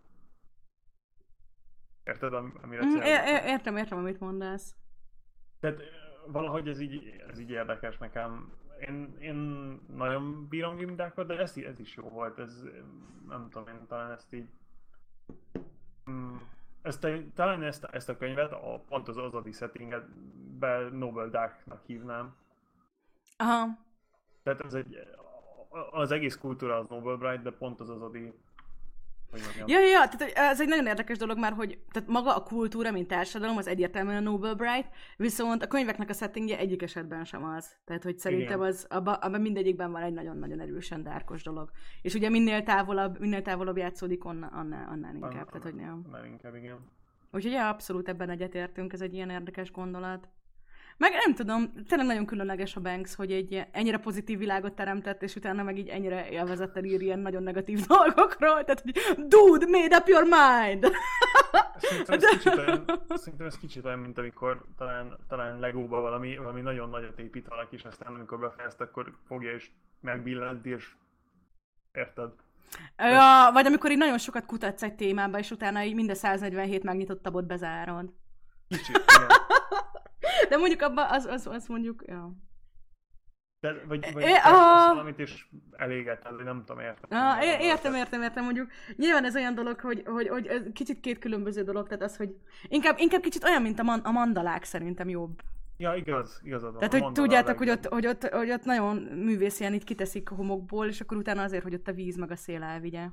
Érted, 2.05 2.33
amire 2.35 2.85
mm, 2.85 3.01
Értem, 3.47 3.77
értem, 3.77 3.99
amit 3.99 4.21
mondasz. 4.21 4.77
Tehát 5.61 5.81
valahogy 6.27 6.69
ez 6.69 6.81
így, 6.81 7.23
ez 7.29 7.39
így 7.39 7.51
érdekes 7.51 7.99
nekem 7.99 8.53
én, 8.81 9.17
én 9.21 9.37
nagyon 9.97 10.49
bírom 10.49 10.77
gimdákat, 10.77 11.27
de 11.27 11.39
ez, 11.39 11.57
ez 11.57 11.79
is 11.79 11.97
jó 11.97 12.09
volt, 12.09 12.39
ez 12.39 12.63
nem 13.29 13.49
tudom, 13.51 13.69
én 13.69 13.87
talán 13.87 14.11
ezt 14.11 14.35
így 14.35 14.49
mm, 16.11 16.37
ezt, 16.83 17.07
talán 17.35 17.63
ezt, 17.63 17.85
ezt 17.85 18.09
a 18.09 18.17
könyvet, 18.17 18.53
a, 18.53 18.83
pont 18.89 19.09
az 19.09 19.17
azadi 19.17 19.53
settinget 19.53 20.09
be 20.59 20.89
Noble 20.93 21.29
Darknak 21.29 21.83
hívnám. 21.87 22.37
Aha. 23.37 23.67
Tehát 24.43 24.65
ez 24.65 24.75
egy, 24.75 24.99
az 25.91 26.11
egész 26.11 26.37
kultúra 26.37 26.79
az 26.79 26.87
Noble 26.89 27.17
Bright, 27.17 27.43
de 27.43 27.51
pont 27.51 27.81
az 27.81 27.91
azadi 27.91 28.33
Ja, 29.67 29.79
ja, 29.79 29.87
ja, 29.87 30.09
tehát 30.09 30.33
ez 30.35 30.61
egy 30.61 30.69
nagyon 30.69 30.87
érdekes 30.87 31.19
dolog 31.19 31.39
már, 31.39 31.53
hogy 31.53 31.79
tehát 31.93 32.09
maga 32.09 32.37
a 32.37 32.43
kultúra, 32.43 32.91
mint 32.91 33.09
társadalom, 33.09 33.57
az 33.57 33.67
egyértelműen 33.67 34.27
a 34.27 34.31
Noble 34.31 34.55
Bright, 34.55 34.89
viszont 35.17 35.63
a 35.63 35.67
könyveknek 35.67 36.09
a 36.09 36.13
settingje 36.13 36.59
egyik 36.59 36.83
esetben 36.83 37.25
sem 37.25 37.45
az. 37.45 37.77
Tehát, 37.85 38.03
hogy 38.03 38.19
szerintem 38.19 38.61
az, 38.61 38.87
abban 38.89 39.15
abba 39.15 39.39
mindegyikben 39.39 39.93
van 39.93 40.03
egy 40.03 40.13
nagyon-nagyon 40.13 40.61
erősen 40.61 41.03
dárkos 41.03 41.43
dolog. 41.43 41.71
És 42.03 42.15
ugye 42.15 42.29
minél 42.29 42.63
távolabb, 42.63 43.21
minél 43.21 43.43
távolabb 43.43 43.77
játszódik, 43.77 44.25
onnan, 44.25 44.53
annál, 44.53 44.89
annál 44.89 45.15
inkább. 45.15 45.33
An, 45.33 45.47
tehát, 45.47 45.63
hogy 45.63 45.75
nem. 45.75 46.03
Annál 46.07 46.27
inkább, 46.27 46.55
igen. 46.55 46.79
Úgyhogy 47.33 47.53
ja, 47.53 47.69
abszolút 47.69 48.09
ebben 48.09 48.31
egyetértünk, 48.31 48.93
ez 48.93 49.01
egy 49.01 49.15
ilyen 49.15 49.31
érdekes 49.31 49.71
gondolat. 49.71 50.29
Meg 51.01 51.13
nem 51.13 51.35
tudom, 51.35 51.73
tényleg 51.89 52.07
nagyon 52.07 52.27
különleges 52.27 52.77
a 52.77 52.81
Banks, 52.81 53.15
hogy 53.15 53.33
egy 53.33 53.67
ennyire 53.73 53.99
pozitív 53.99 54.39
világot 54.39 54.73
teremtett, 54.73 55.23
és 55.23 55.35
utána 55.35 55.63
meg 55.63 55.79
így 55.79 55.89
ennyire 55.89 56.31
élvezettel 56.31 56.85
ír 56.85 57.01
ilyen 57.01 57.19
nagyon 57.19 57.43
negatív 57.43 57.87
dolgokról. 57.87 58.65
Tehát, 58.65 58.81
hogy 58.81 58.97
dude, 59.27 59.67
made 59.67 59.97
up 59.97 60.09
your 60.09 60.23
mind! 60.23 60.87
Szerintem 61.79 62.15
ez, 62.15 62.29
kicsit 62.29 62.57
olyan, 62.57 62.85
szerintem 63.23 63.47
ez 63.47 63.59
kicsit 63.59 63.85
olyan, 63.85 63.99
mint 63.99 64.19
amikor 64.19 64.65
talán, 64.77 65.17
talán 65.29 65.59
Legóba 65.59 66.01
valami, 66.01 66.37
valami 66.37 66.61
nagyon 66.61 66.89
nagyot 66.89 67.19
épít 67.19 67.49
valaki, 67.49 67.75
és 67.75 67.85
aztán 67.85 68.15
amikor 68.15 68.39
befejezt, 68.39 68.81
akkor 68.81 69.17
fogja 69.27 69.53
és 69.53 69.71
megbillenti, 70.01 70.71
és 70.71 70.95
érted? 71.93 72.31
Ja, 72.97 73.51
vagy 73.53 73.67
amikor 73.67 73.91
így 73.91 73.99
nagyon 73.99 74.19
sokat 74.19 74.47
kutatsz 74.47 74.83
egy 74.83 74.95
témába, 74.95 75.39
és 75.39 75.51
utána 75.51 75.83
így 75.83 75.95
mind 75.95 76.11
a 76.11 76.15
147 76.15 76.83
megnyitott 76.83 77.23
tabot 77.23 77.47
bezárod. 77.47 78.13
Kicsit, 78.69 79.05
igen. 79.17 79.29
De 80.49 80.57
mondjuk 80.57 80.83
abban 80.83 81.07
az, 81.11 81.25
az, 81.25 81.47
az 81.47 81.67
mondjuk, 81.67 82.03
ja. 82.07 82.33
De, 83.61 83.75
vagy, 83.89 84.13
vagy 84.13 84.23
é, 84.23 84.33
a... 84.45 84.53
valamit 84.95 85.19
is 85.19 85.51
eléget, 85.77 86.27
hogy 86.27 86.45
nem 86.45 86.65
tudom, 86.67 86.83
értem. 86.83 87.19
Ah, 87.19 87.45
értem, 87.45 87.95
értem, 87.95 88.23
értem, 88.23 88.45
mondjuk. 88.45 88.71
Nyilván 88.97 89.25
ez 89.25 89.37
olyan 89.37 89.55
dolog, 89.55 89.81
hogy, 89.81 90.03
hogy, 90.07 90.29
hogy 90.29 90.47
ez 90.47 90.63
kicsit 90.73 91.01
két 91.01 91.19
különböző 91.19 91.63
dolog, 91.63 91.87
tehát 91.87 92.03
az, 92.03 92.17
hogy 92.17 92.37
inkább, 92.69 92.99
inkább 92.99 93.21
kicsit 93.21 93.45
olyan, 93.45 93.63
mint 93.63 93.79
a, 93.79 93.83
man, 93.83 93.99
a 93.99 94.11
mandalák 94.11 94.65
szerintem 94.65 95.09
jobb. 95.09 95.41
Ja, 95.77 95.95
igaz, 95.95 96.41
igazad 96.45 96.77
Tehát, 96.77 96.93
hogy 96.93 97.13
tudjátok, 97.13 97.59
hogy 97.59 97.71
ott, 97.71 97.87
hogy, 97.87 98.07
ott, 98.07 98.29
hogy 98.29 98.51
ott 98.51 98.65
nagyon 98.65 98.97
művész 98.97 99.61
ilyen, 99.61 99.73
itt 99.73 99.85
kiteszik 99.85 100.31
a 100.31 100.35
homokból, 100.35 100.87
és 100.87 101.01
akkor 101.01 101.17
utána 101.17 101.43
azért, 101.43 101.63
hogy 101.63 101.75
ott 101.75 101.89
a 101.89 101.93
víz 101.93 102.17
meg 102.17 102.31
a 102.31 102.37
szél 102.37 102.63
elvigye. 102.63 103.07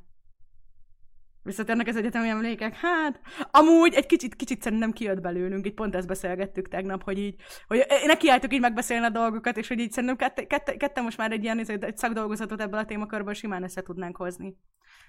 Visszatérnek 1.44 1.88
az 1.88 1.96
egyetemi 1.96 2.30
emlékek? 2.30 2.76
Hát, 2.76 3.20
amúgy 3.52 3.94
egy 3.94 4.06
kicsit, 4.06 4.36
kicsit 4.36 4.62
szerintem 4.62 4.92
kijött 4.92 5.22
belőlünk, 5.22 5.68
így 5.68 5.74
pont 5.74 5.96
ezt 5.96 6.08
beszélgettük 6.08 6.68
tegnap, 6.68 7.04
hogy 7.04 7.18
így, 7.20 7.36
hogy 7.68 7.86
nekiálltuk 8.06 8.54
így 8.54 8.60
megbeszélni 8.60 9.06
a 9.06 9.10
dolgokat, 9.10 9.58
és 9.58 9.68
hogy 9.68 9.80
így 9.80 9.92
szerintem 9.92 10.18
kette, 10.18 10.48
kette, 10.48 10.78
kette 10.78 11.02
most 11.02 11.18
már 11.18 11.32
egy 11.32 11.44
ilyen 11.44 11.60
egy 11.60 11.98
szakdolgozatot 11.98 12.62
ebből 12.62 12.80
a 12.80 12.86
témakörben 12.86 13.34
simán 13.34 13.64
össze 13.64 13.82
tudnánk 13.82 14.18
hozni. 14.18 14.58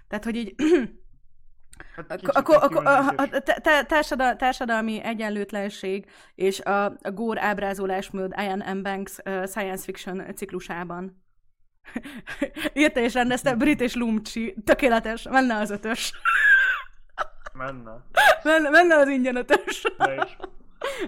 Tehát, 0.09 0.25
hogy 0.25 0.37
így 0.37 0.55
Hát 1.97 2.11
a, 2.11 2.57
a, 2.85 3.13
a, 3.17 3.29
a 4.19 4.37
társadalmi 4.37 5.03
egyenlőtlenség 5.03 6.07
és 6.35 6.61
a, 6.61 6.85
a 6.85 7.11
gór 7.15 7.39
ábrázolásmód 7.39 8.35
Ian 8.37 8.77
M. 8.77 8.83
Banks 8.83 9.19
uh, 9.25 9.47
science 9.47 9.85
fiction 9.85 10.35
ciklusában. 10.35 11.23
Írta 12.73 13.01
és 13.01 13.15
rendezte 13.15 13.55
Brit 13.55 13.81
és 13.81 13.95
Lumcsi. 13.95 14.55
Tökéletes. 14.65 15.23
Menne 15.23 15.57
az 15.57 15.71
ötös. 15.71 16.13
Menne. 17.53 18.05
Menne, 18.43 18.69
menne 18.71 18.97
az 18.97 19.09
ingyen 19.09 19.37
ötös. 19.37 19.83
De 19.97 20.15
is. 20.15 20.37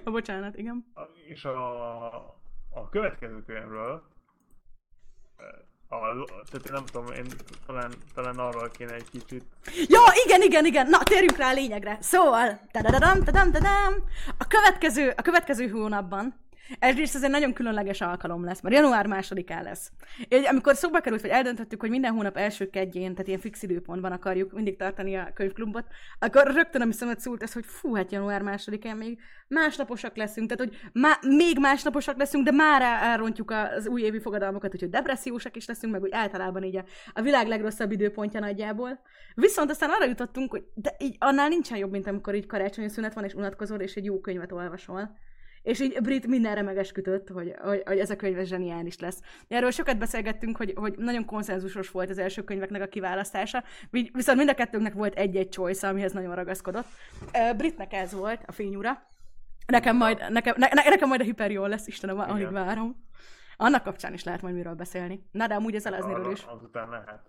A 0.04 0.10
bocsánat, 0.10 0.56
igen. 0.56 0.86
A, 0.94 1.00
és 1.28 1.44
a, 1.44 2.14
a 2.70 2.88
következő 2.90 3.42
könyvről 3.46 4.10
a, 5.92 6.24
tehát 6.50 6.70
nem 6.70 6.84
tudom, 6.84 7.12
én 7.12 7.26
talán, 7.66 7.92
talán 8.14 8.38
arról 8.38 8.68
kéne 8.68 8.94
egy 8.94 9.10
kicsit. 9.10 9.44
Ja, 9.86 10.00
igen, 10.24 10.42
igen, 10.42 10.64
igen, 10.64 10.88
na 10.88 10.98
térjünk 11.02 11.36
rá 11.36 11.48
a 11.48 11.52
lényegre. 11.52 11.98
Szóval, 12.00 12.60
tadadadam, 12.70 13.24
tadam, 13.24 13.52
tadam, 13.52 13.94
a 14.38 14.46
következő, 14.46 15.12
a 15.16 15.22
következő 15.22 15.68
hónapban 15.68 16.34
Egyrészt 16.78 17.14
ez 17.14 17.22
egy 17.22 17.30
nagyon 17.30 17.52
különleges 17.52 18.00
alkalom 18.00 18.44
lesz, 18.44 18.60
mert 18.60 18.74
január 18.74 19.06
másodikán 19.06 19.62
lesz. 19.62 19.90
Én, 20.28 20.44
amikor 20.44 20.74
szóba 20.74 21.00
került, 21.00 21.20
vagy 21.20 21.30
eldöntöttük, 21.30 21.80
hogy 21.80 21.90
minden 21.90 22.12
hónap 22.12 22.36
első 22.36 22.70
kedjén, 22.70 23.12
tehát 23.12 23.26
ilyen 23.26 23.40
fix 23.40 23.62
időpontban 23.62 24.12
akarjuk 24.12 24.52
mindig 24.52 24.76
tartani 24.76 25.16
a 25.16 25.30
könyvklubot, 25.34 25.84
akkor 26.18 26.54
rögtön 26.54 26.80
ami 26.80 26.92
szemet 26.92 27.20
szúrt 27.20 27.42
ez, 27.42 27.52
hogy 27.52 27.64
fú, 27.66 27.94
hát 27.94 28.12
január 28.12 28.42
másodikán 28.42 28.96
még 28.96 29.18
másnaposak 29.48 30.16
leszünk, 30.16 30.50
tehát 30.50 30.68
hogy 30.68 30.90
má- 30.92 31.22
még 31.22 31.58
másnaposak 31.58 32.16
leszünk, 32.16 32.44
de 32.44 32.50
már 32.50 32.82
elrontjuk 32.82 33.50
az 33.50 33.86
újévi 33.86 34.20
fogadalmakat, 34.20 34.74
úgyhogy 34.74 34.90
depressziósak 34.90 35.56
is 35.56 35.66
leszünk, 35.66 35.92
meg 35.92 36.02
úgy 36.02 36.12
általában 36.12 36.62
így 36.62 36.76
a, 36.76 36.84
a 37.12 37.22
világ 37.22 37.46
legrosszabb 37.46 37.92
időpontja 37.92 38.40
nagyjából. 38.40 39.00
Viszont 39.34 39.70
aztán 39.70 39.90
arra 39.90 40.04
jutottunk, 40.04 40.50
hogy 40.50 40.64
de 40.74 40.94
így 40.98 41.16
annál 41.18 41.48
nincsen 41.48 41.78
jobb, 41.78 41.90
mint 41.90 42.06
amikor 42.06 42.34
így 42.34 42.46
karácsonyi 42.46 42.88
szünet 42.88 43.14
van, 43.14 43.24
és 43.24 43.34
unatkozol, 43.34 43.80
és 43.80 43.94
egy 43.94 44.04
jó 44.04 44.20
könyvet 44.20 44.52
olvasol. 44.52 45.16
És 45.62 45.80
így 45.80 46.00
Brit 46.02 46.26
mindenre 46.26 46.62
megesküdött, 46.62 47.28
hogy, 47.28 47.54
hogy, 47.58 47.82
hogy 47.86 47.98
ez 47.98 48.10
a 48.10 48.16
könyv 48.16 48.42
zseniális 48.42 48.98
lesz. 48.98 49.20
Erről 49.48 49.70
sokat 49.70 49.98
beszélgettünk, 49.98 50.56
hogy, 50.56 50.72
hogy 50.76 50.94
nagyon 50.96 51.24
konszenzusos 51.24 51.90
volt 51.90 52.10
az 52.10 52.18
első 52.18 52.42
könyveknek 52.42 52.82
a 52.82 52.86
kiválasztása, 52.86 53.64
viszont 53.90 54.38
mind 54.38 54.48
a 54.50 54.54
kettőnknek 54.54 54.92
volt 54.92 55.14
egy-egy 55.14 55.48
choice, 55.48 55.88
amihez 55.88 56.12
nagyon 56.12 56.34
ragaszkodott. 56.34 56.86
Britnek 57.56 57.92
ez 57.92 58.12
volt, 58.12 58.42
a 58.46 58.52
fényúra. 58.52 59.08
Nekem 59.66 59.96
majd, 59.96 60.24
nekem, 60.28 60.54
ne, 60.56 60.68
nekem 60.72 61.08
majd 61.08 61.20
a 61.20 61.24
hiper 61.24 61.50
jól 61.50 61.68
lesz, 61.68 61.86
Istenem, 61.86 62.18
alig 62.18 62.50
várom. 62.50 63.08
Annak 63.56 63.82
kapcsán 63.82 64.12
is 64.12 64.24
lehet 64.24 64.42
majd 64.42 64.54
miről 64.54 64.74
beszélni. 64.74 65.26
Na, 65.30 65.46
de 65.46 65.54
amúgy 65.54 65.74
ez 65.74 65.86
eleznéről 65.86 66.32
is. 66.32 66.42
Azután 66.42 66.88
lehet. 66.88 67.20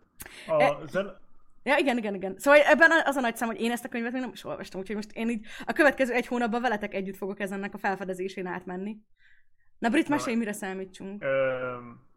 A 0.47 0.63
e... 0.63 0.77
zen... 0.87 1.17
Ja, 1.63 1.77
igen, 1.77 1.97
igen, 1.97 2.15
igen. 2.15 2.37
Szóval 2.37 2.59
ebben 2.59 2.91
az 3.05 3.15
a 3.15 3.21
nagy 3.21 3.35
szám, 3.35 3.47
hogy 3.47 3.61
én 3.61 3.71
ezt 3.71 3.85
a 3.85 3.89
könyvet 3.89 4.11
még 4.11 4.21
nem 4.21 4.31
is 4.33 4.43
olvastam, 4.43 4.79
úgyhogy 4.79 4.95
most 4.95 5.11
én 5.11 5.29
így 5.29 5.45
a 5.65 5.73
következő 5.73 6.13
egy 6.13 6.27
hónapban 6.27 6.61
veletek 6.61 6.93
együtt 6.93 7.15
fogok 7.15 7.39
ezennek 7.39 7.73
a 7.73 7.77
felfedezésén 7.77 8.45
átmenni. 8.45 8.97
Na, 9.79 9.89
Brit, 9.89 10.09
mesélj, 10.09 10.35
mire 10.35 10.53
számítsunk. 10.53 11.23
Um, 11.23 12.09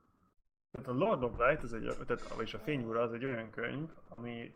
tehát 0.71 0.89
a 0.89 0.93
Lord 0.93 1.23
of 1.23 1.39
Light, 1.39 1.63
az 1.63 1.73
egy, 1.73 1.97
tehát, 2.07 2.35
vagyis 2.35 2.55
a 2.55 2.59
Fényúra 2.59 3.01
az 3.01 3.13
egy 3.13 3.25
olyan 3.25 3.51
könyv, 3.51 3.89
ami, 4.09 4.55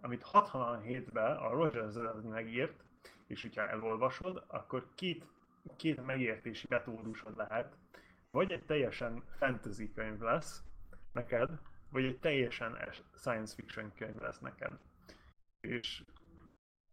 amit 0.00 0.26
67-ben 0.32 1.36
a 1.36 1.50
Roger 1.50 1.82
az 1.82 2.24
megírt, 2.24 2.84
és 3.26 3.42
hogyha 3.42 3.68
elolvasod, 3.68 4.44
akkor 4.46 4.86
két, 4.94 5.24
két 5.76 6.06
megértési 6.06 6.66
metódusod 6.68 7.36
lehet. 7.36 7.76
Vagy 8.30 8.52
egy 8.52 8.62
teljesen 8.62 9.22
fantasy 9.38 9.92
könyv 9.92 10.20
lesz 10.20 10.62
neked, 11.12 11.50
vagy 11.90 12.04
egy 12.04 12.18
teljesen 12.18 12.78
science 13.16 13.54
fiction 13.54 13.92
könyv 13.96 14.20
lesz 14.20 14.38
neked. 14.38 14.72
És 15.60 16.02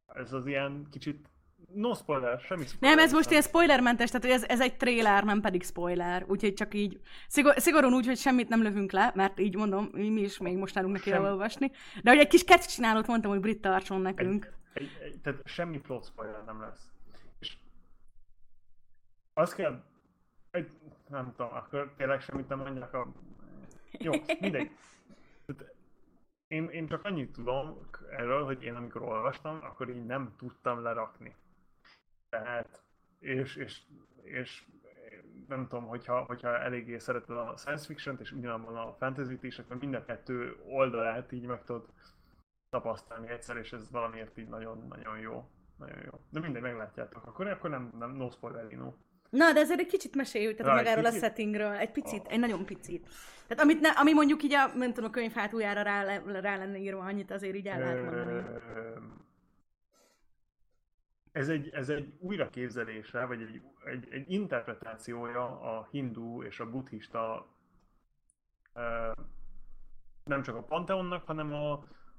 ez 0.08 0.34
az 0.34 0.46
ilyen 0.48 0.88
kicsit 0.92 1.30
No 1.74 1.94
spoiler, 1.94 2.40
semmi 2.40 2.66
spoiler. 2.66 2.96
Nem, 2.96 3.06
ez 3.06 3.14
most 3.14 3.30
ilyen 3.30 3.42
spoilermentes, 3.42 4.10
tehát 4.10 4.38
ez, 4.38 4.44
ez 4.44 4.62
egy 4.62 4.78
trailer, 4.78 5.24
nem 5.24 5.42
pedig 5.42 5.64
spoiler. 5.64 6.26
Úgyhogy 6.28 6.54
csak 6.54 6.74
így, 6.74 7.00
szigor, 7.28 7.54
szigorúan 7.58 7.94
úgy, 7.94 8.06
hogy 8.06 8.18
semmit 8.18 8.50
nem 8.50 8.62
lövünk 8.62 8.92
le, 8.92 9.12
mert 9.16 9.40
így 9.40 9.56
mondom, 9.56 9.90
mi 9.92 10.22
is 10.22 10.38
még 10.38 10.58
most 10.58 10.76
nálunk 10.76 10.94
neki 10.94 11.12
elolvasni. 11.12 11.72
De 12.04 12.10
hogy 12.10 12.20
egy 12.20 12.28
kis 12.28 12.44
csinálót 12.44 13.08
mondtam, 13.08 13.32
hogy 13.32 13.40
brit 13.40 13.62
tartson 13.62 14.02
nekünk. 14.02 14.54
Egy, 14.74 14.84
egy, 14.84 15.04
egy, 15.04 15.20
tehát 15.22 15.42
semmi 15.46 15.80
plot 15.80 16.06
spoiler 16.06 16.44
nem 16.46 16.62
lesz. 16.62 16.92
És 17.40 17.58
azt 19.34 19.56
kell, 19.56 19.84
egy, 20.52 20.70
nem 21.10 21.34
tudom, 21.36 21.54
akkor 21.54 21.94
tényleg 21.98 22.22
semmit 22.22 22.48
nem 22.48 22.60
mondjak 22.60 22.94
a 22.94 23.14
jó, 23.92 24.12
mindegy. 24.40 24.72
Én, 26.48 26.70
én 26.70 26.88
csak 26.88 27.04
annyit 27.04 27.32
tudom 27.32 27.90
erről, 28.10 28.46
hogy 28.46 28.64
én 28.64 28.76
amikor 28.76 29.02
olvastam, 29.02 29.60
akkor 29.62 29.90
így 29.90 30.06
nem 30.06 30.34
tudtam 30.38 30.82
lerakni. 30.82 31.36
Tehát, 32.30 32.84
és, 33.20 33.56
és, 33.56 33.82
és 34.22 34.66
nem 35.48 35.68
tudom, 35.68 35.88
hogyha, 35.88 36.24
hogyha 36.24 36.58
eléggé 36.58 36.98
szereted 36.98 37.38
a 37.38 37.54
science 37.58 37.86
fiction 37.86 38.18
és 38.20 38.32
ugyanabban 38.32 38.76
a 38.76 38.94
fantasy-t 38.94 39.44
is, 39.44 39.60
akkor 39.60 39.78
mind 39.78 39.94
a 39.94 40.06
kettő 40.06 40.58
oldalát 40.66 41.32
így 41.32 41.46
meg 41.46 41.64
tudod 41.64 41.90
tapasztalni 42.70 43.30
egyszer, 43.30 43.58
és 43.58 43.74
ez 43.74 43.92
valamiért 43.92 44.38
így 44.38 44.48
nagyon-nagyon 44.48 45.20
jó. 45.20 45.50
Nagyon 45.78 46.04
jó. 46.04 46.20
De 46.30 46.40
mindegy, 46.40 46.62
meglátjátok. 46.62 47.26
Akkor, 47.26 47.48
akkor 47.48 47.70
nem, 47.70 47.92
nem 47.98 48.12
no 48.12 48.30
spoiler, 48.30 48.66
no. 48.66 48.94
Na, 49.30 49.54
de 49.54 49.60
ezért 49.60 49.80
egy 49.80 49.88
kicsit 49.88 50.16
mesélj, 50.16 50.54
tehát 50.54 50.76
magáról 50.76 51.06
a 51.06 51.12
settingről, 51.12 51.72
egy 51.72 51.92
picit, 51.92 52.26
oh. 52.26 52.34
egy 52.34 52.40
nagyon 52.40 52.66
picit. 52.66 53.08
Tehát 53.48 53.64
amit 53.64 53.82
ne, 53.82 53.90
ami 53.90 54.14
mondjuk 54.14 54.44
így 54.44 54.54
a, 54.54 54.68
nem 54.76 54.94
tudom, 54.94 55.10
a 55.10 55.14
könyv 55.14 55.34
hátuljára 55.34 55.82
rá, 55.82 56.22
rá 56.26 56.58
lenne 56.58 56.78
írva, 56.78 57.00
annyit 57.00 57.32
azért 57.32 57.56
így 57.56 57.68
el 57.68 57.80
lehet 57.80 58.04
mondani. 58.04 58.44
Ez 61.32 61.50
egy, 61.50 61.70
ez 61.70 61.90
egy 61.90 62.14
újraképzelése, 62.20 63.26
vagy 63.26 63.42
egy, 63.42 63.62
egy, 63.86 64.08
egy 64.12 64.32
interpretációja 64.32 65.62
a 65.62 65.88
hindu 65.92 66.44
és 66.44 66.60
a 66.60 66.70
buddhista 66.70 67.48
nem 70.24 70.42
csak 70.42 70.56
a 70.56 70.64
Pantheonnak, 70.64 71.26
hanem 71.26 71.54
a, 71.54 71.72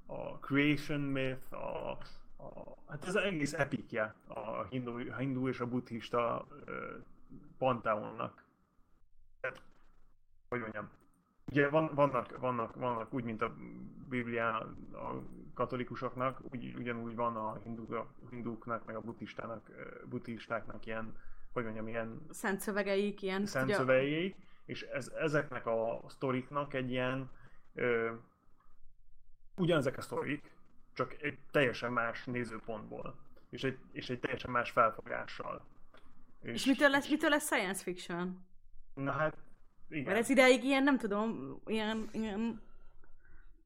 a 0.07 0.39
creation 0.41 1.01
myth, 1.01 1.53
a, 1.53 1.99
a, 2.39 2.75
hát 2.89 3.03
ez 3.03 3.15
az 3.15 3.23
egész 3.23 3.53
epikje 3.53 4.15
a 4.27 4.63
hindu, 4.65 5.11
a 5.11 5.17
hindu 5.17 5.49
és 5.49 5.61
a 5.61 5.67
buddhista 5.67 6.47
panteonnak. 7.59 8.45
Tehát, 9.41 9.63
hogy 10.49 10.61
mondjam, 10.61 10.91
ugye 11.51 11.69
van, 11.69 11.91
vannak, 11.95 12.39
vannak, 12.39 12.75
vannak 12.75 13.13
úgy, 13.15 13.25
mint 13.25 13.43
a 13.43 13.55
Biblián 14.09 14.77
a 14.93 15.23
katolikusoknak, 15.55 16.41
úgy, 16.53 16.75
ugyanúgy 16.79 17.15
van 17.15 17.37
a 17.37 17.59
hinduk, 17.63 18.07
hinduknak, 18.31 18.85
meg 18.85 18.97
a 18.97 19.01
buddhistának, 19.01 19.71
buddhistáknak 20.09 20.87
ilyen, 20.87 21.17
hogy 21.53 21.65
mondjam, 21.65 21.89
ilyen... 21.89 22.27
Szent 22.31 22.61
szövegeik, 22.61 23.23
ilyen... 23.23 23.47
Szent 23.47 23.73
szövegeik, 23.73 24.37
és 24.65 24.83
ez, 24.83 25.09
ezeknek 25.09 25.67
a 25.67 26.01
sztoriknak 26.09 26.75
egy 26.75 26.91
ilyen... 26.91 27.31
Ö, 27.75 28.13
ugyanezek 29.57 29.97
a 29.97 30.01
sztorik, 30.01 30.58
csak 30.99 31.23
egy 31.23 31.39
teljesen 31.51 31.93
más 31.93 32.25
nézőpontból, 32.25 33.15
és 33.51 33.65
egy, 33.65 33.79
és 33.93 34.11
egy 34.11 34.21
teljesen 34.21 34.51
más 34.51 34.71
felfogással. 34.71 35.67
És, 36.43 36.53
és 36.53 36.65
mitől, 36.65 36.89
lesz, 36.91 37.09
mitől 37.09 37.31
lesz 37.31 37.45
science 37.45 37.83
fiction? 37.83 38.47
Na 38.95 39.11
hát, 39.13 39.37
igen. 39.89 40.05
Mert 40.05 40.19
ez 40.19 40.29
ideig 40.29 40.65
ilyen, 40.65 40.83
nem 40.83 40.99
tudom, 40.99 41.61
ilyen, 41.67 42.09
ilyen 42.13 42.67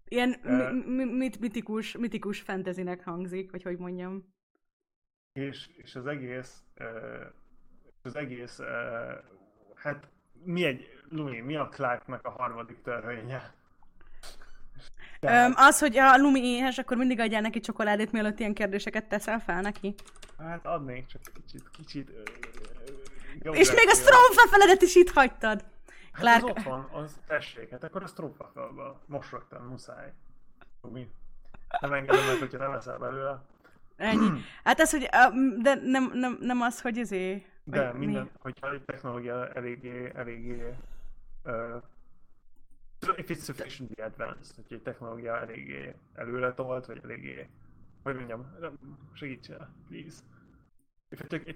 Ilyen 0.09 0.41
uh, 0.45 0.85
mit, 1.07 1.41
mitikus, 1.41 1.97
mitikus 1.97 2.41
fantasynek 2.41 3.05
hangzik, 3.05 3.51
vagy 3.51 3.63
hogy 3.63 3.79
mondjam. 3.79 4.35
És, 5.33 5.69
és 5.77 5.95
az 5.95 6.07
egész, 6.07 6.63
uh, 6.79 7.27
az 8.03 8.17
egész, 8.17 8.59
uh, 8.59 8.67
hát 9.75 10.09
mi 10.45 10.65
egy, 10.65 11.03
Lumi, 11.09 11.41
mi 11.41 11.57
a 11.57 11.69
Clarknak 11.69 12.27
a 12.27 12.31
harmadik 12.31 12.83
törvénye? 12.83 13.55
Tehát... 15.23 15.49
Um, 15.49 15.55
az, 15.57 15.79
hogy 15.79 15.99
a 15.99 16.17
Lumi 16.17 16.41
éhes, 16.41 16.79
akkor 16.79 16.97
mindig 16.97 17.21
adjál 17.21 17.41
neki 17.41 17.61
csokoládét, 17.61 18.13
mielőtt 18.13 18.39
ilyen 18.39 18.55
kérdéseket 18.55 19.05
teszel 19.05 19.41
fel 19.41 19.61
neki. 19.61 19.95
Hát 20.39 20.67
adnék, 20.67 21.07
csak 21.07 21.21
kicsit, 21.35 21.71
kicsit... 21.71 22.11
Uh, 23.45 23.59
és 23.59 23.73
még 23.73 23.89
a 23.89 23.95
strófa 23.95 24.49
feledet 24.49 24.83
is 24.83 24.95
itt 24.95 25.11
hagytad. 25.11 25.65
Hát 26.13 26.21
Clark... 26.21 26.45
az 26.45 26.51
ott 26.51 26.63
van, 26.63 26.89
az 26.93 27.19
tessék, 27.27 27.71
hát 27.71 27.85
akkor 27.85 28.03
a 28.03 28.07
strófa 28.07 28.51
felbe. 28.55 28.83
Most 29.07 29.31
rögtön, 29.31 29.63
muszáj. 29.63 30.13
Mi? 30.93 31.11
Nem 31.81 31.93
engedem 31.93 32.27
meg, 32.27 32.39
hogyha 32.39 32.59
nem 32.59 32.73
eszel 32.73 32.99
belőle. 32.99 33.43
Ennyi. 33.97 34.31
Hát 34.65 34.81
ez, 34.81 34.91
hogy, 34.91 35.09
de 35.63 35.75
nem, 35.75 36.11
nem, 36.15 36.39
nem 36.41 36.61
az, 36.61 36.81
hogy 36.81 36.99
ezé... 36.99 37.47
De 37.65 37.93
minden, 37.93 38.23
mi? 38.23 38.31
hogyha 38.39 38.73
egy 38.73 38.83
technológia 38.83 39.49
eléggé, 39.49 40.13
eléggé 40.15 40.75
if 43.17 43.31
it's 43.31 43.45
sufficiently 43.45 44.03
advanced, 44.03 44.55
hogy 44.55 44.65
egy 44.69 44.83
technológia 44.83 45.41
eléggé 45.41 45.95
előre 46.15 46.55
tolt, 46.55 46.87
vagy 46.87 47.01
eléggé, 47.05 47.49
hogy 48.03 48.15
mondjam, 48.15 48.57
segítsen, 49.13 49.75
please. 49.89 50.17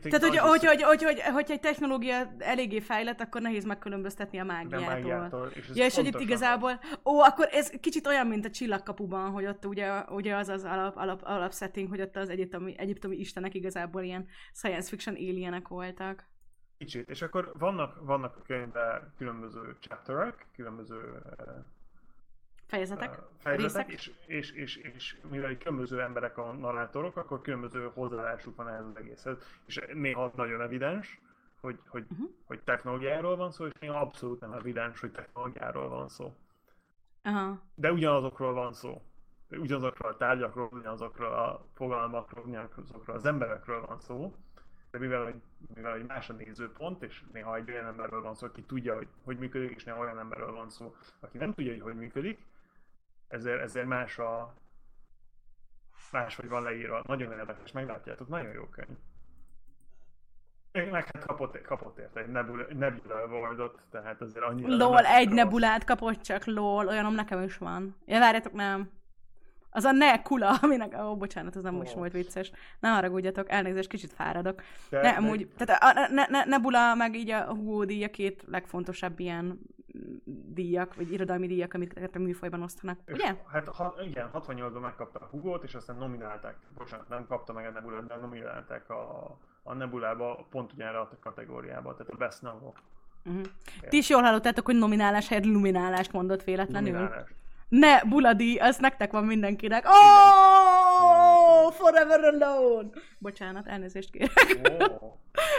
Tehát, 0.03 0.23
hogy, 0.23 0.39
hogy, 0.39 0.65
hogy, 0.65 0.83
hogy, 0.83 1.03
hogy, 1.03 1.21
hogy 1.21 1.51
egy 1.51 1.61
technológia 1.61 2.35
eléggé 2.39 2.81
fejlett, 2.81 3.21
akkor 3.21 3.41
nehéz 3.41 3.65
megkülönböztetni 3.65 4.39
a 4.39 4.45
mágiától. 4.45 4.87
mágiától 4.87 5.51
és 5.55 5.71
ja, 5.75 5.85
és 5.85 5.95
hogy 5.95 6.07
itt 6.07 6.21
igazából, 6.21 6.81
ó, 7.05 7.21
akkor 7.21 7.49
ez 7.53 7.71
kicsit 7.81 8.07
olyan, 8.07 8.27
mint 8.27 8.45
a 8.45 8.51
csillagkapuban, 8.51 9.31
hogy 9.31 9.47
ott 9.47 9.65
ugye, 9.65 10.05
ugye 10.09 10.37
az 10.37 10.49
az 10.49 10.65
alap, 10.65 10.97
alap, 10.97 11.23
alap 11.25 11.55
setting, 11.55 11.89
hogy 11.89 12.01
ott 12.01 12.17
az 12.17 12.29
egyiptomi, 12.29 12.75
egyiptomi 12.79 13.17
istenek 13.17 13.55
igazából 13.55 14.03
ilyen 14.03 14.27
science 14.53 14.89
fiction 14.89 15.15
alienek 15.15 15.69
voltak. 15.69 16.29
Kicsit, 16.79 17.11
és 17.11 17.23
akkor 17.23 17.53
vannak, 17.59 18.05
vannak 18.05 18.37
a 18.37 18.43
könyvben 18.43 19.13
különböző 19.19 19.77
chapterek, 19.81 20.47
különböző 20.55 21.23
fejezetek, 22.67 23.19
fejezetek 23.39 23.93
és, 23.93 24.13
és, 24.27 24.51
és, 24.51 24.77
és, 24.77 25.17
mivel 25.31 25.57
különböző 25.57 26.01
emberek 26.01 26.39
a 26.39 26.53
narrátorok, 26.53 27.17
akkor 27.17 27.41
különböző 27.41 27.91
hozzáállásuk 27.95 28.57
van 28.57 28.69
ehhez 28.69 28.87
az 28.87 28.97
egészhez, 28.97 29.37
és 29.67 29.81
néha 29.93 30.33
nagyon 30.35 30.61
evidens, 30.61 31.21
hogy, 31.61 31.79
hogy, 31.89 32.05
uh-huh. 32.11 32.31
hogy 32.45 32.61
technológiáról 32.61 33.37
van 33.37 33.51
szó, 33.51 33.67
és 33.67 33.73
néha 33.81 34.01
abszolút 34.01 34.41
nem 34.41 34.53
evidens, 34.53 35.01
hogy 35.01 35.13
technológiáról 35.13 35.89
van 35.89 36.09
szó. 36.09 36.35
Uh-huh. 37.25 37.59
De 37.75 37.93
ugyanazokról 37.93 38.53
van 38.53 38.73
szó. 38.73 39.03
Ugyanazokról 39.51 40.11
a 40.11 40.17
tárgyakról, 40.17 40.69
ugyanazokról 40.73 41.33
a 41.33 41.67
fogalmakról, 41.75 42.45
ugyanazokról 42.45 43.17
az 43.17 43.27
emberekről 43.27 43.87
van 43.87 44.01
szó, 44.01 44.35
de 44.99 45.03
mivel, 45.03 45.25
hogy, 45.25 45.41
mivel 45.75 45.93
hogy 45.93 46.07
más 46.07 46.29
a 46.29 46.33
nézőpont, 46.33 47.03
és 47.03 47.23
néha 47.33 47.57
egy 47.57 47.71
olyan 47.71 47.87
emberről 47.87 48.23
van 48.23 48.35
szó, 48.35 48.47
aki 48.47 48.63
tudja, 48.63 48.95
hogy, 48.95 49.09
hogy 49.25 49.39
működik, 49.39 49.75
és 49.77 49.85
néha 49.85 49.99
olyan 49.99 50.19
emberről 50.19 50.53
van 50.53 50.69
szó, 50.69 50.95
aki 51.21 51.39
nem 51.39 51.55
tudja, 51.55 51.73
hogy 51.73 51.81
hogy 51.81 51.95
működik, 51.95 52.47
ezért, 53.29 53.61
ezért 53.61 53.87
más 53.87 54.19
a 54.19 54.55
máshogy 56.13 56.49
van 56.49 56.63
leírva. 56.63 57.03
Nagyon 57.07 57.33
érdekes, 57.33 57.73
meglátjátok, 57.73 58.29
nagyon 58.29 58.53
jó 58.53 58.65
könyv. 58.65 58.97
Meg 60.73 61.05
hát 61.05 61.27
kapott, 61.27 61.63
kapott 61.63 61.99
érte 61.99 62.21
egy 62.21 62.29
nebula, 62.29 62.65
nebula 62.73 63.27
worldot, 63.27 63.81
tehát 63.91 64.21
azért 64.21 64.45
annyira... 64.45 64.77
LOL, 64.77 65.05
egy 65.05 65.29
nebulát 65.29 65.85
kapott 65.85 66.21
csak, 66.21 66.45
LOL, 66.45 66.89
olyanom 66.89 67.15
nekem 67.15 67.43
is 67.43 67.59
van. 67.59 67.97
Ja, 68.07 68.19
várjátok, 68.19 68.53
nem. 68.53 68.91
Az 69.77 69.85
a 69.85 69.93
ne 69.93 70.23
kula, 70.23 70.55
aminek, 70.63 70.95
ó, 70.99 71.11
oh, 71.11 71.17
bocsánat, 71.17 71.57
az 71.57 71.63
nem 71.63 71.75
oh. 71.75 71.79
most 71.79 71.93
volt 71.93 72.13
vicces. 72.13 72.53
Ne 72.81 72.89
haragudjatok, 72.89 73.51
elnézést, 73.51 73.89
kicsit 73.89 74.13
fáradok. 74.13 74.63
De, 74.91 75.01
ne, 75.01 75.09
amúgy, 75.09 75.49
tehát 75.57 75.83
a, 75.83 76.09
ne, 76.13 76.27
ne, 76.29 76.45
Nebula 76.45 76.95
meg 76.95 77.15
így 77.17 77.31
a 77.31 77.45
Hugo 77.45 77.85
díja 77.85 78.11
két 78.11 78.45
legfontosabb 78.47 79.19
ilyen 79.21 79.61
díjak, 80.55 80.95
vagy 80.95 81.13
irodalmi 81.13 81.47
díjak, 81.47 81.75
amiket 81.75 82.15
a 82.15 82.19
műfajban 82.19 82.63
osztanak, 82.63 82.99
és 83.07 83.15
ugye? 83.15 83.35
Hát 83.47 83.69
ha, 83.69 83.95
igen, 84.05 84.31
68-ban 84.35 84.81
megkapta 84.81 85.19
a 85.19 85.29
Hugo-t, 85.31 85.63
és 85.63 85.75
aztán 85.75 85.97
nominálták, 85.97 86.57
bocsánat, 86.77 87.09
nem 87.09 87.27
kapta 87.27 87.53
meg 87.53 87.67
a 87.67 87.71
nebula 87.71 88.01
de 88.01 88.17
nominálták 88.17 88.91
a, 88.91 89.37
a 89.63 89.75
Nebulába 89.75 90.47
pont 90.51 90.73
ugyanre 90.73 90.99
a 90.99 91.11
kategóriába, 91.21 91.95
tehát 91.95 92.13
a 92.13 92.17
Best 92.17 92.43
Novel. 92.43 92.73
Uh-huh. 93.25 93.45
Ti 93.89 93.97
is 93.97 94.09
jól 94.09 94.23
hallottátok, 94.23 94.67
hogy 94.67 94.79
nominálás 94.79 95.29
helyett 95.29 95.45
luminálást 95.45 96.13
mondott 96.13 96.45
véletlenül. 96.45 96.93
Luminálás. 96.93 97.31
Ne, 97.69 98.05
buladi, 98.05 98.57
az 98.57 98.77
nektek 98.77 99.13
van 99.13 99.25
mindenkinek. 99.25 99.85
Oh, 99.87 101.73
forever 101.73 102.21
alone! 102.25 102.89
Bocsánat, 103.19 103.67
elnézést 103.67 104.11
kérek. 104.11 104.31
Oh. 105.01 105.13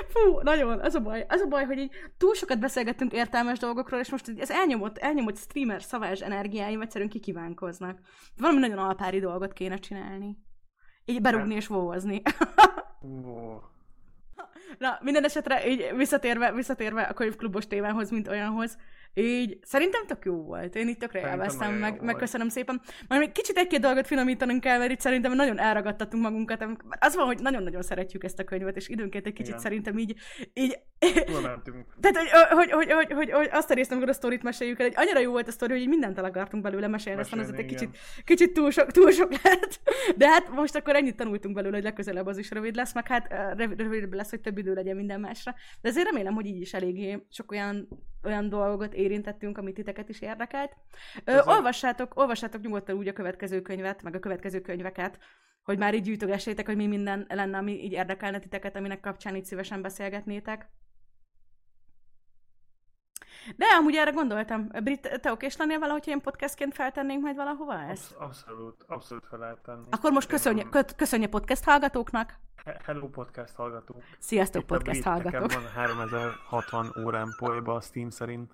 Fú, 0.07 0.39
nagyon, 0.41 0.79
az 0.79 0.95
a 0.95 0.99
baj. 0.99 1.25
Az 1.29 1.41
a 1.41 1.47
baj, 1.47 1.65
hogy 1.65 1.77
így 1.77 1.91
túl 2.17 2.33
sokat 2.33 2.59
beszélgettünk 2.59 3.13
értelmes 3.13 3.59
dolgokról, 3.59 3.99
és 3.99 4.11
most 4.11 4.31
ez 4.37 4.51
elnyomott, 4.51 4.97
elnyomott 4.97 5.37
streamer 5.37 5.83
szavás 5.83 6.19
energiáim 6.19 6.81
egyszerűen 6.81 7.09
kikívánkoznak. 7.09 7.99
Valami 8.37 8.59
nagyon 8.59 8.77
alpári 8.77 9.19
dolgot 9.19 9.53
kéne 9.53 9.77
csinálni. 9.77 10.37
Így 11.05 11.21
berúgni 11.21 11.55
és 11.55 11.67
vózni. 11.67 12.21
Na, 14.77 14.99
minden 15.01 15.23
esetre 15.23 15.67
így 15.67 15.91
visszatérve, 15.95 16.51
visszatérve 16.51 17.01
a 17.01 17.13
könyvklubos 17.13 17.67
témához, 17.67 18.09
mint 18.09 18.27
olyanhoz, 18.27 18.77
így 19.17 19.57
szerintem 19.63 20.05
tök 20.05 20.25
jó 20.25 20.43
volt. 20.43 20.75
Én 20.75 20.87
itt 20.87 20.99
tökre 20.99 21.19
élveztem, 21.19 21.73
meg, 21.73 22.01
meg 22.01 22.15
köszönöm 22.15 22.49
szépen. 22.49 22.81
Majd 23.07 23.21
még 23.21 23.31
kicsit 23.31 23.57
egy-két 23.57 23.79
dolgot 23.79 24.07
finomítanunk 24.07 24.61
kell, 24.61 24.77
mert 24.77 24.91
itt 24.91 24.99
szerintem 24.99 25.33
nagyon 25.33 25.59
elragadtatunk 25.59 26.23
magunkat. 26.23 26.65
Az 26.99 27.15
van, 27.15 27.25
hogy 27.25 27.39
nagyon-nagyon 27.39 27.81
szeretjük 27.81 28.23
ezt 28.23 28.39
a 28.39 28.43
könyvet, 28.43 28.75
és 28.75 28.87
időnként 28.87 29.25
egy 29.25 29.33
kicsit 29.33 29.47
Igen. 29.47 29.59
szerintem 29.59 29.97
így... 29.97 30.15
így 30.53 30.79
Tehát, 32.01 32.17
hogy, 32.17 32.29
hogy, 32.49 32.71
hogy, 32.71 32.91
hogy, 32.91 33.11
hogy, 33.11 33.31
hogy, 33.31 33.49
azt 33.51 33.71
a 33.71 33.73
részt, 33.73 33.91
amikor 33.91 34.09
a 34.09 34.13
sztorit 34.13 34.43
meséljük 34.43 34.79
el, 34.79 34.85
hogy 34.85 34.95
annyira 34.97 35.19
jó 35.19 35.31
volt 35.31 35.47
a 35.47 35.51
sztori, 35.51 35.77
hogy 35.77 35.87
mindent 35.87 36.17
el 36.17 36.25
akartunk 36.25 36.63
belőle 36.63 36.87
mesélni, 36.87 37.19
aztán 37.19 37.39
azért 37.39 37.59
egy 37.59 37.65
kicsit, 37.65 37.97
kicsit 38.23 38.53
túl, 38.53 38.71
sok, 38.71 38.91
túl 38.91 39.11
sok 39.11 39.31
lett. 39.43 39.79
De 40.15 40.27
hát 40.27 40.49
most 40.49 40.75
akkor 40.75 40.95
ennyit 40.95 41.15
tanultunk 41.15 41.55
belőle, 41.55 41.75
hogy 41.75 41.83
legközelebb 41.83 42.25
az 42.25 42.37
is 42.37 42.51
rövid 42.51 42.75
lesz, 42.75 42.93
meg 42.93 43.07
hát 43.07 43.55
rövid 43.77 44.13
lesz, 44.13 44.29
hogy 44.29 44.41
több 44.41 44.56
idő 44.57 44.73
legyen 44.73 44.95
minden 44.95 45.19
másra. 45.19 45.55
De 45.81 45.89
azért 45.89 46.09
remélem, 46.09 46.33
hogy 46.33 46.45
így 46.45 46.61
is 46.61 46.73
eléggé 46.73 47.25
sok 47.29 47.51
olyan 47.51 47.87
olyan 48.23 48.49
dolgot 48.49 48.93
érintettünk, 48.93 49.57
amit 49.57 49.73
titeket 49.73 50.09
is 50.09 50.21
érdekelt. 50.21 50.75
Ö, 51.23 51.39
olvassátok, 51.45 52.17
olvassátok 52.17 52.61
nyugodtan 52.61 52.97
úgy 52.97 53.07
a 53.07 53.13
következő 53.13 53.61
könyvet, 53.61 54.03
meg 54.03 54.15
a 54.15 54.19
következő 54.19 54.61
könyveket, 54.61 55.19
hogy 55.63 55.77
már 55.77 55.93
így 55.93 56.01
gyűjtögessétek, 56.01 56.65
hogy 56.65 56.75
mi 56.75 56.87
minden 56.87 57.25
lenne, 57.29 57.57
ami 57.57 57.83
így 57.83 57.91
érdekelne 57.91 58.39
titeket, 58.39 58.75
aminek 58.75 58.99
kapcsán 58.99 59.35
így 59.35 59.45
szívesen 59.45 59.81
beszélgetnétek. 59.81 60.69
De 63.55 63.65
amúgy 63.79 63.95
erre 63.95 64.11
gondoltam. 64.11 64.67
Brit, 64.83 65.19
te 65.21 65.31
okés 65.31 65.57
lennél 65.57 65.79
valahogy 65.79 66.07
ilyen 66.07 66.21
podcastként 66.21 66.73
feltennénk 66.73 67.21
majd 67.21 67.35
valahova 67.35 67.79
ezt? 67.79 68.15
Abszolút, 68.15 68.83
abszolút 68.87 69.25
fel 69.29 69.39
lehet 69.39 69.59
tenni. 69.59 69.85
Akkor 69.89 70.11
most 70.11 70.27
köszönje, 70.27 70.65
köszönje 70.95 71.27
podcast 71.27 71.63
hallgatóknak. 71.63 72.39
Hello 72.85 73.09
podcast 73.09 73.55
hallgatók. 73.55 74.03
Sziasztok 74.19 74.61
Itt 74.61 74.67
podcast 74.67 75.05
a 75.05 75.09
hallgatók. 75.09 75.51
van 75.53 75.67
3060 75.67 76.93
órán 77.05 77.35
polyba 77.37 77.73
a 77.73 77.81
Steam 77.81 78.09
szerint. 78.09 78.51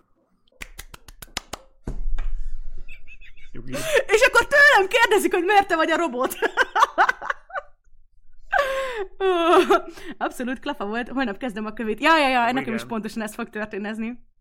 Jugi. 3.51 3.71
És 4.07 4.21
akkor 4.27 4.47
tőlem 4.47 4.87
kérdezik, 4.87 5.33
hogy 5.33 5.43
miért 5.43 5.67
te 5.67 5.75
vagy 5.75 5.91
a 5.91 5.97
robot. 5.97 6.35
Abszolút 10.17 10.59
klafa 10.59 10.85
volt, 10.85 11.09
holnap 11.09 11.37
kezdem 11.37 11.65
a 11.65 11.73
kövét. 11.73 11.99
Ja, 12.01 12.17
ja, 12.17 12.27
ja, 12.27 12.51
nekem 12.51 12.73
is 12.73 12.83
pontosan 12.85 13.21
ez 13.21 13.33
fog 13.33 13.49
történezni. 13.49 14.31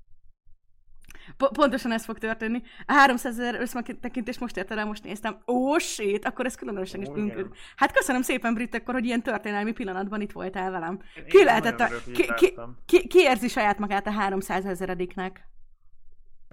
Po- 1.36 1.52
pontosan 1.52 1.92
ez 1.92 2.04
fog 2.04 2.18
történni. 2.18 2.62
A 2.86 2.92
300 2.92 3.38
ezer 3.38 3.60
összmetekintést 3.60 4.40
most 4.40 4.56
érte 4.56 4.74
rá, 4.74 4.84
most 4.84 5.04
néztem. 5.04 5.38
Ó, 5.46 5.78
shit, 5.78 6.24
akkor 6.24 6.46
ez 6.46 6.54
különösen 6.54 7.00
is 7.00 7.08
bűnköd. 7.08 7.46
Hát 7.76 7.92
köszönöm 7.92 8.22
szépen, 8.22 8.54
Brit, 8.54 8.74
akkor, 8.74 8.94
hogy 8.94 9.04
ilyen 9.04 9.22
történelmi 9.22 9.72
pillanatban 9.72 10.20
itt 10.20 10.32
voltál 10.32 10.70
velem. 10.70 11.00
Ki 11.28 11.44
lehetett 11.44 11.80
a... 11.80 11.88
Ki, 12.12 12.32
ki, 12.34 12.54
ki, 12.86 13.06
ki, 13.06 13.18
érzi 13.18 13.48
saját 13.48 13.78
magát 13.78 14.06
a 14.06 14.10
300 14.10 14.64
ezerediknek? 14.66 15.46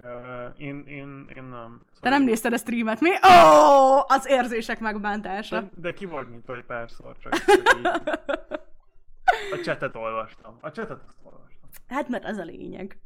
Uh, 0.02 0.60
én, 0.60 0.84
én, 0.86 1.26
én 1.36 1.42
nem. 1.42 1.50
Szóval 1.52 2.00
Te 2.00 2.08
nem 2.08 2.22
nézted 2.22 2.52
a 2.52 2.56
streamet, 2.56 3.00
mi? 3.00 3.10
Ó, 3.10 3.14
oh, 3.22 4.04
az 4.06 4.26
érzések 4.28 4.80
megbántása. 4.80 5.60
De, 5.60 5.70
de 5.74 5.92
ki 5.92 6.04
volt, 6.04 6.30
mint 6.30 6.46
vagy 6.46 6.64
párszor, 6.64 7.16
csak, 7.18 7.32
A 9.52 9.60
csetet 9.64 9.96
olvastam. 9.96 10.58
A 10.60 10.70
csetet 10.70 11.00
azt 11.06 11.18
olvastam. 11.22 11.68
Hát 11.88 12.08
mert 12.08 12.24
az 12.24 12.36
a 12.36 12.44
lényeg. 12.44 12.98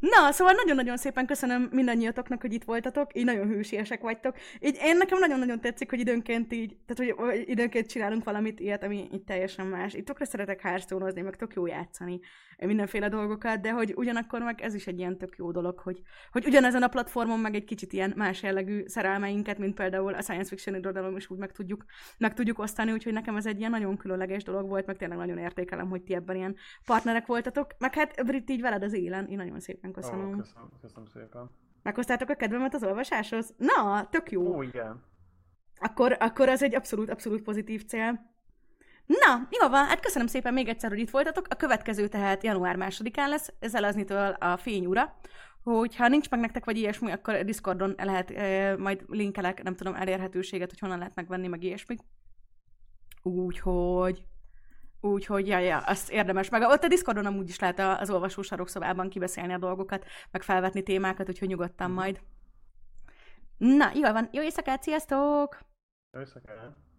Na, 0.00 0.32
szóval 0.32 0.52
nagyon-nagyon 0.52 0.96
szépen 0.96 1.26
köszönöm 1.26 1.68
mindannyiatoknak, 1.72 2.40
hogy 2.40 2.52
itt 2.52 2.64
voltatok, 2.64 3.16
így 3.16 3.24
nagyon 3.24 3.48
hősiesek 3.48 4.00
vagytok. 4.00 4.36
Így 4.60 4.78
én 4.82 4.96
nekem 4.96 5.18
nagyon-nagyon 5.18 5.60
tetszik, 5.60 5.90
hogy 5.90 6.00
időnként 6.00 6.52
így, 6.52 6.76
tehát 6.86 7.16
hogy, 7.16 7.48
időnként 7.48 7.88
csinálunk 7.88 8.24
valamit 8.24 8.60
ilyet, 8.60 8.82
ami 8.82 9.08
így 9.12 9.22
teljesen 9.22 9.66
más. 9.66 9.94
Itt 9.94 10.06
tökre 10.06 10.24
szeretek 10.24 10.60
hearthstone 10.60 11.22
meg 11.22 11.36
tök 11.36 11.54
jó 11.54 11.66
játszani 11.66 12.20
mindenféle 12.66 13.08
dolgokat, 13.08 13.60
de 13.60 13.70
hogy 13.70 13.92
ugyanakkor 13.96 14.40
meg 14.40 14.60
ez 14.60 14.74
is 14.74 14.86
egy 14.86 14.98
ilyen 14.98 15.18
tök 15.18 15.36
jó 15.36 15.50
dolog, 15.50 15.78
hogy, 15.78 16.00
hogy 16.32 16.46
ugyanezen 16.46 16.82
a 16.82 16.88
platformon 16.88 17.38
meg 17.38 17.54
egy 17.54 17.64
kicsit 17.64 17.92
ilyen 17.92 18.12
más 18.16 18.42
jellegű 18.42 18.82
szerelmeinket, 18.86 19.58
mint 19.58 19.74
például 19.74 20.14
a 20.14 20.22
science 20.22 20.48
fiction 20.48 20.76
irodalom 20.76 21.16
is 21.16 21.30
úgy 21.30 21.38
meg 21.38 21.52
tudjuk, 21.52 21.84
meg 22.18 22.34
tudjuk 22.34 22.58
osztani, 22.58 22.92
úgyhogy 22.92 23.12
nekem 23.12 23.36
ez 23.36 23.46
egy 23.46 23.58
ilyen 23.58 23.70
nagyon 23.70 23.96
különleges 23.96 24.42
dolog 24.42 24.68
volt, 24.68 24.86
meg 24.86 24.96
tényleg 24.96 25.18
nagyon 25.18 25.38
értékelem, 25.38 25.88
hogy 25.88 26.02
ti 26.02 26.14
ebben 26.14 26.36
ilyen 26.36 26.56
partnerek 26.84 27.26
voltatok, 27.26 27.74
meg 27.78 27.94
hát 27.94 28.24
Brit 28.26 28.50
így 28.50 28.60
veled 28.60 28.82
az 28.82 28.92
élen, 28.92 29.26
én 29.26 29.36
nagyon 29.36 29.49
szépen 29.58 29.92
köszönöm. 29.92 30.28
Oh, 30.28 30.36
köszönöm, 30.36 30.68
köszönöm 30.80 31.06
szépen. 31.06 31.50
Meghoztátok 31.82 32.28
a 32.28 32.34
kedvemet 32.34 32.74
az 32.74 32.84
olvasáshoz? 32.84 33.54
Na, 33.56 34.08
tök 34.08 34.30
jó. 34.30 34.56
Ó, 34.56 34.62
igen. 34.62 35.04
Akkor, 35.76 36.16
akkor 36.20 36.48
az 36.48 36.62
egy 36.62 36.74
abszolút, 36.74 37.10
abszolút 37.10 37.42
pozitív 37.42 37.84
cél. 37.84 38.28
Na, 39.06 39.48
jó 39.60 39.68
van, 39.68 39.86
hát 39.86 40.00
köszönöm 40.00 40.26
szépen 40.26 40.52
még 40.52 40.68
egyszer, 40.68 40.90
hogy 40.90 40.98
itt 40.98 41.10
voltatok. 41.10 41.46
A 41.48 41.54
következő 41.54 42.08
tehát 42.08 42.42
január 42.42 42.76
másodikán 42.76 43.28
lesz, 43.28 43.52
Zelaznitől 43.60 44.30
a 44.30 44.56
fényúra. 44.56 45.18
Hogyha 45.62 46.08
nincs 46.08 46.30
meg 46.30 46.40
nektek 46.40 46.64
vagy 46.64 46.76
ilyesmi, 46.76 47.10
akkor 47.10 47.44
Discordon 47.44 47.94
lehet, 47.96 48.30
e, 48.30 48.76
majd 48.76 49.04
linkelek, 49.08 49.62
nem 49.62 49.74
tudom, 49.74 49.94
elérhetőséget, 49.94 50.68
hogy 50.70 50.78
honnan 50.78 50.98
lehet 50.98 51.14
megvenni, 51.14 51.46
meg 51.48 51.62
ilyesmi. 51.62 51.96
Úgyhogy... 53.22 54.24
Úgyhogy, 55.00 55.46
ja, 55.46 55.58
ja, 55.58 55.78
azt 55.78 56.10
érdemes. 56.10 56.48
Meg 56.48 56.62
ott 56.62 56.84
a 56.84 56.88
Discordon 56.88 57.26
amúgy 57.26 57.48
is 57.48 57.58
lehet 57.58 58.00
az 58.00 58.10
olvasó 58.10 58.42
sarokszobában 58.42 59.08
kibeszélni 59.08 59.52
a 59.52 59.58
dolgokat, 59.58 60.04
meg 60.30 60.42
felvetni 60.42 60.82
témákat, 60.82 61.28
úgyhogy 61.28 61.48
nyugodtan 61.48 61.90
majd. 61.90 62.20
Na, 63.58 63.90
jó 63.94 64.12
van. 64.12 64.28
Jó 64.32 64.42
éjszakát, 64.42 64.82
sziasztok! 64.82 65.58
Jó 66.12 66.20
éjszakát! 66.20 66.89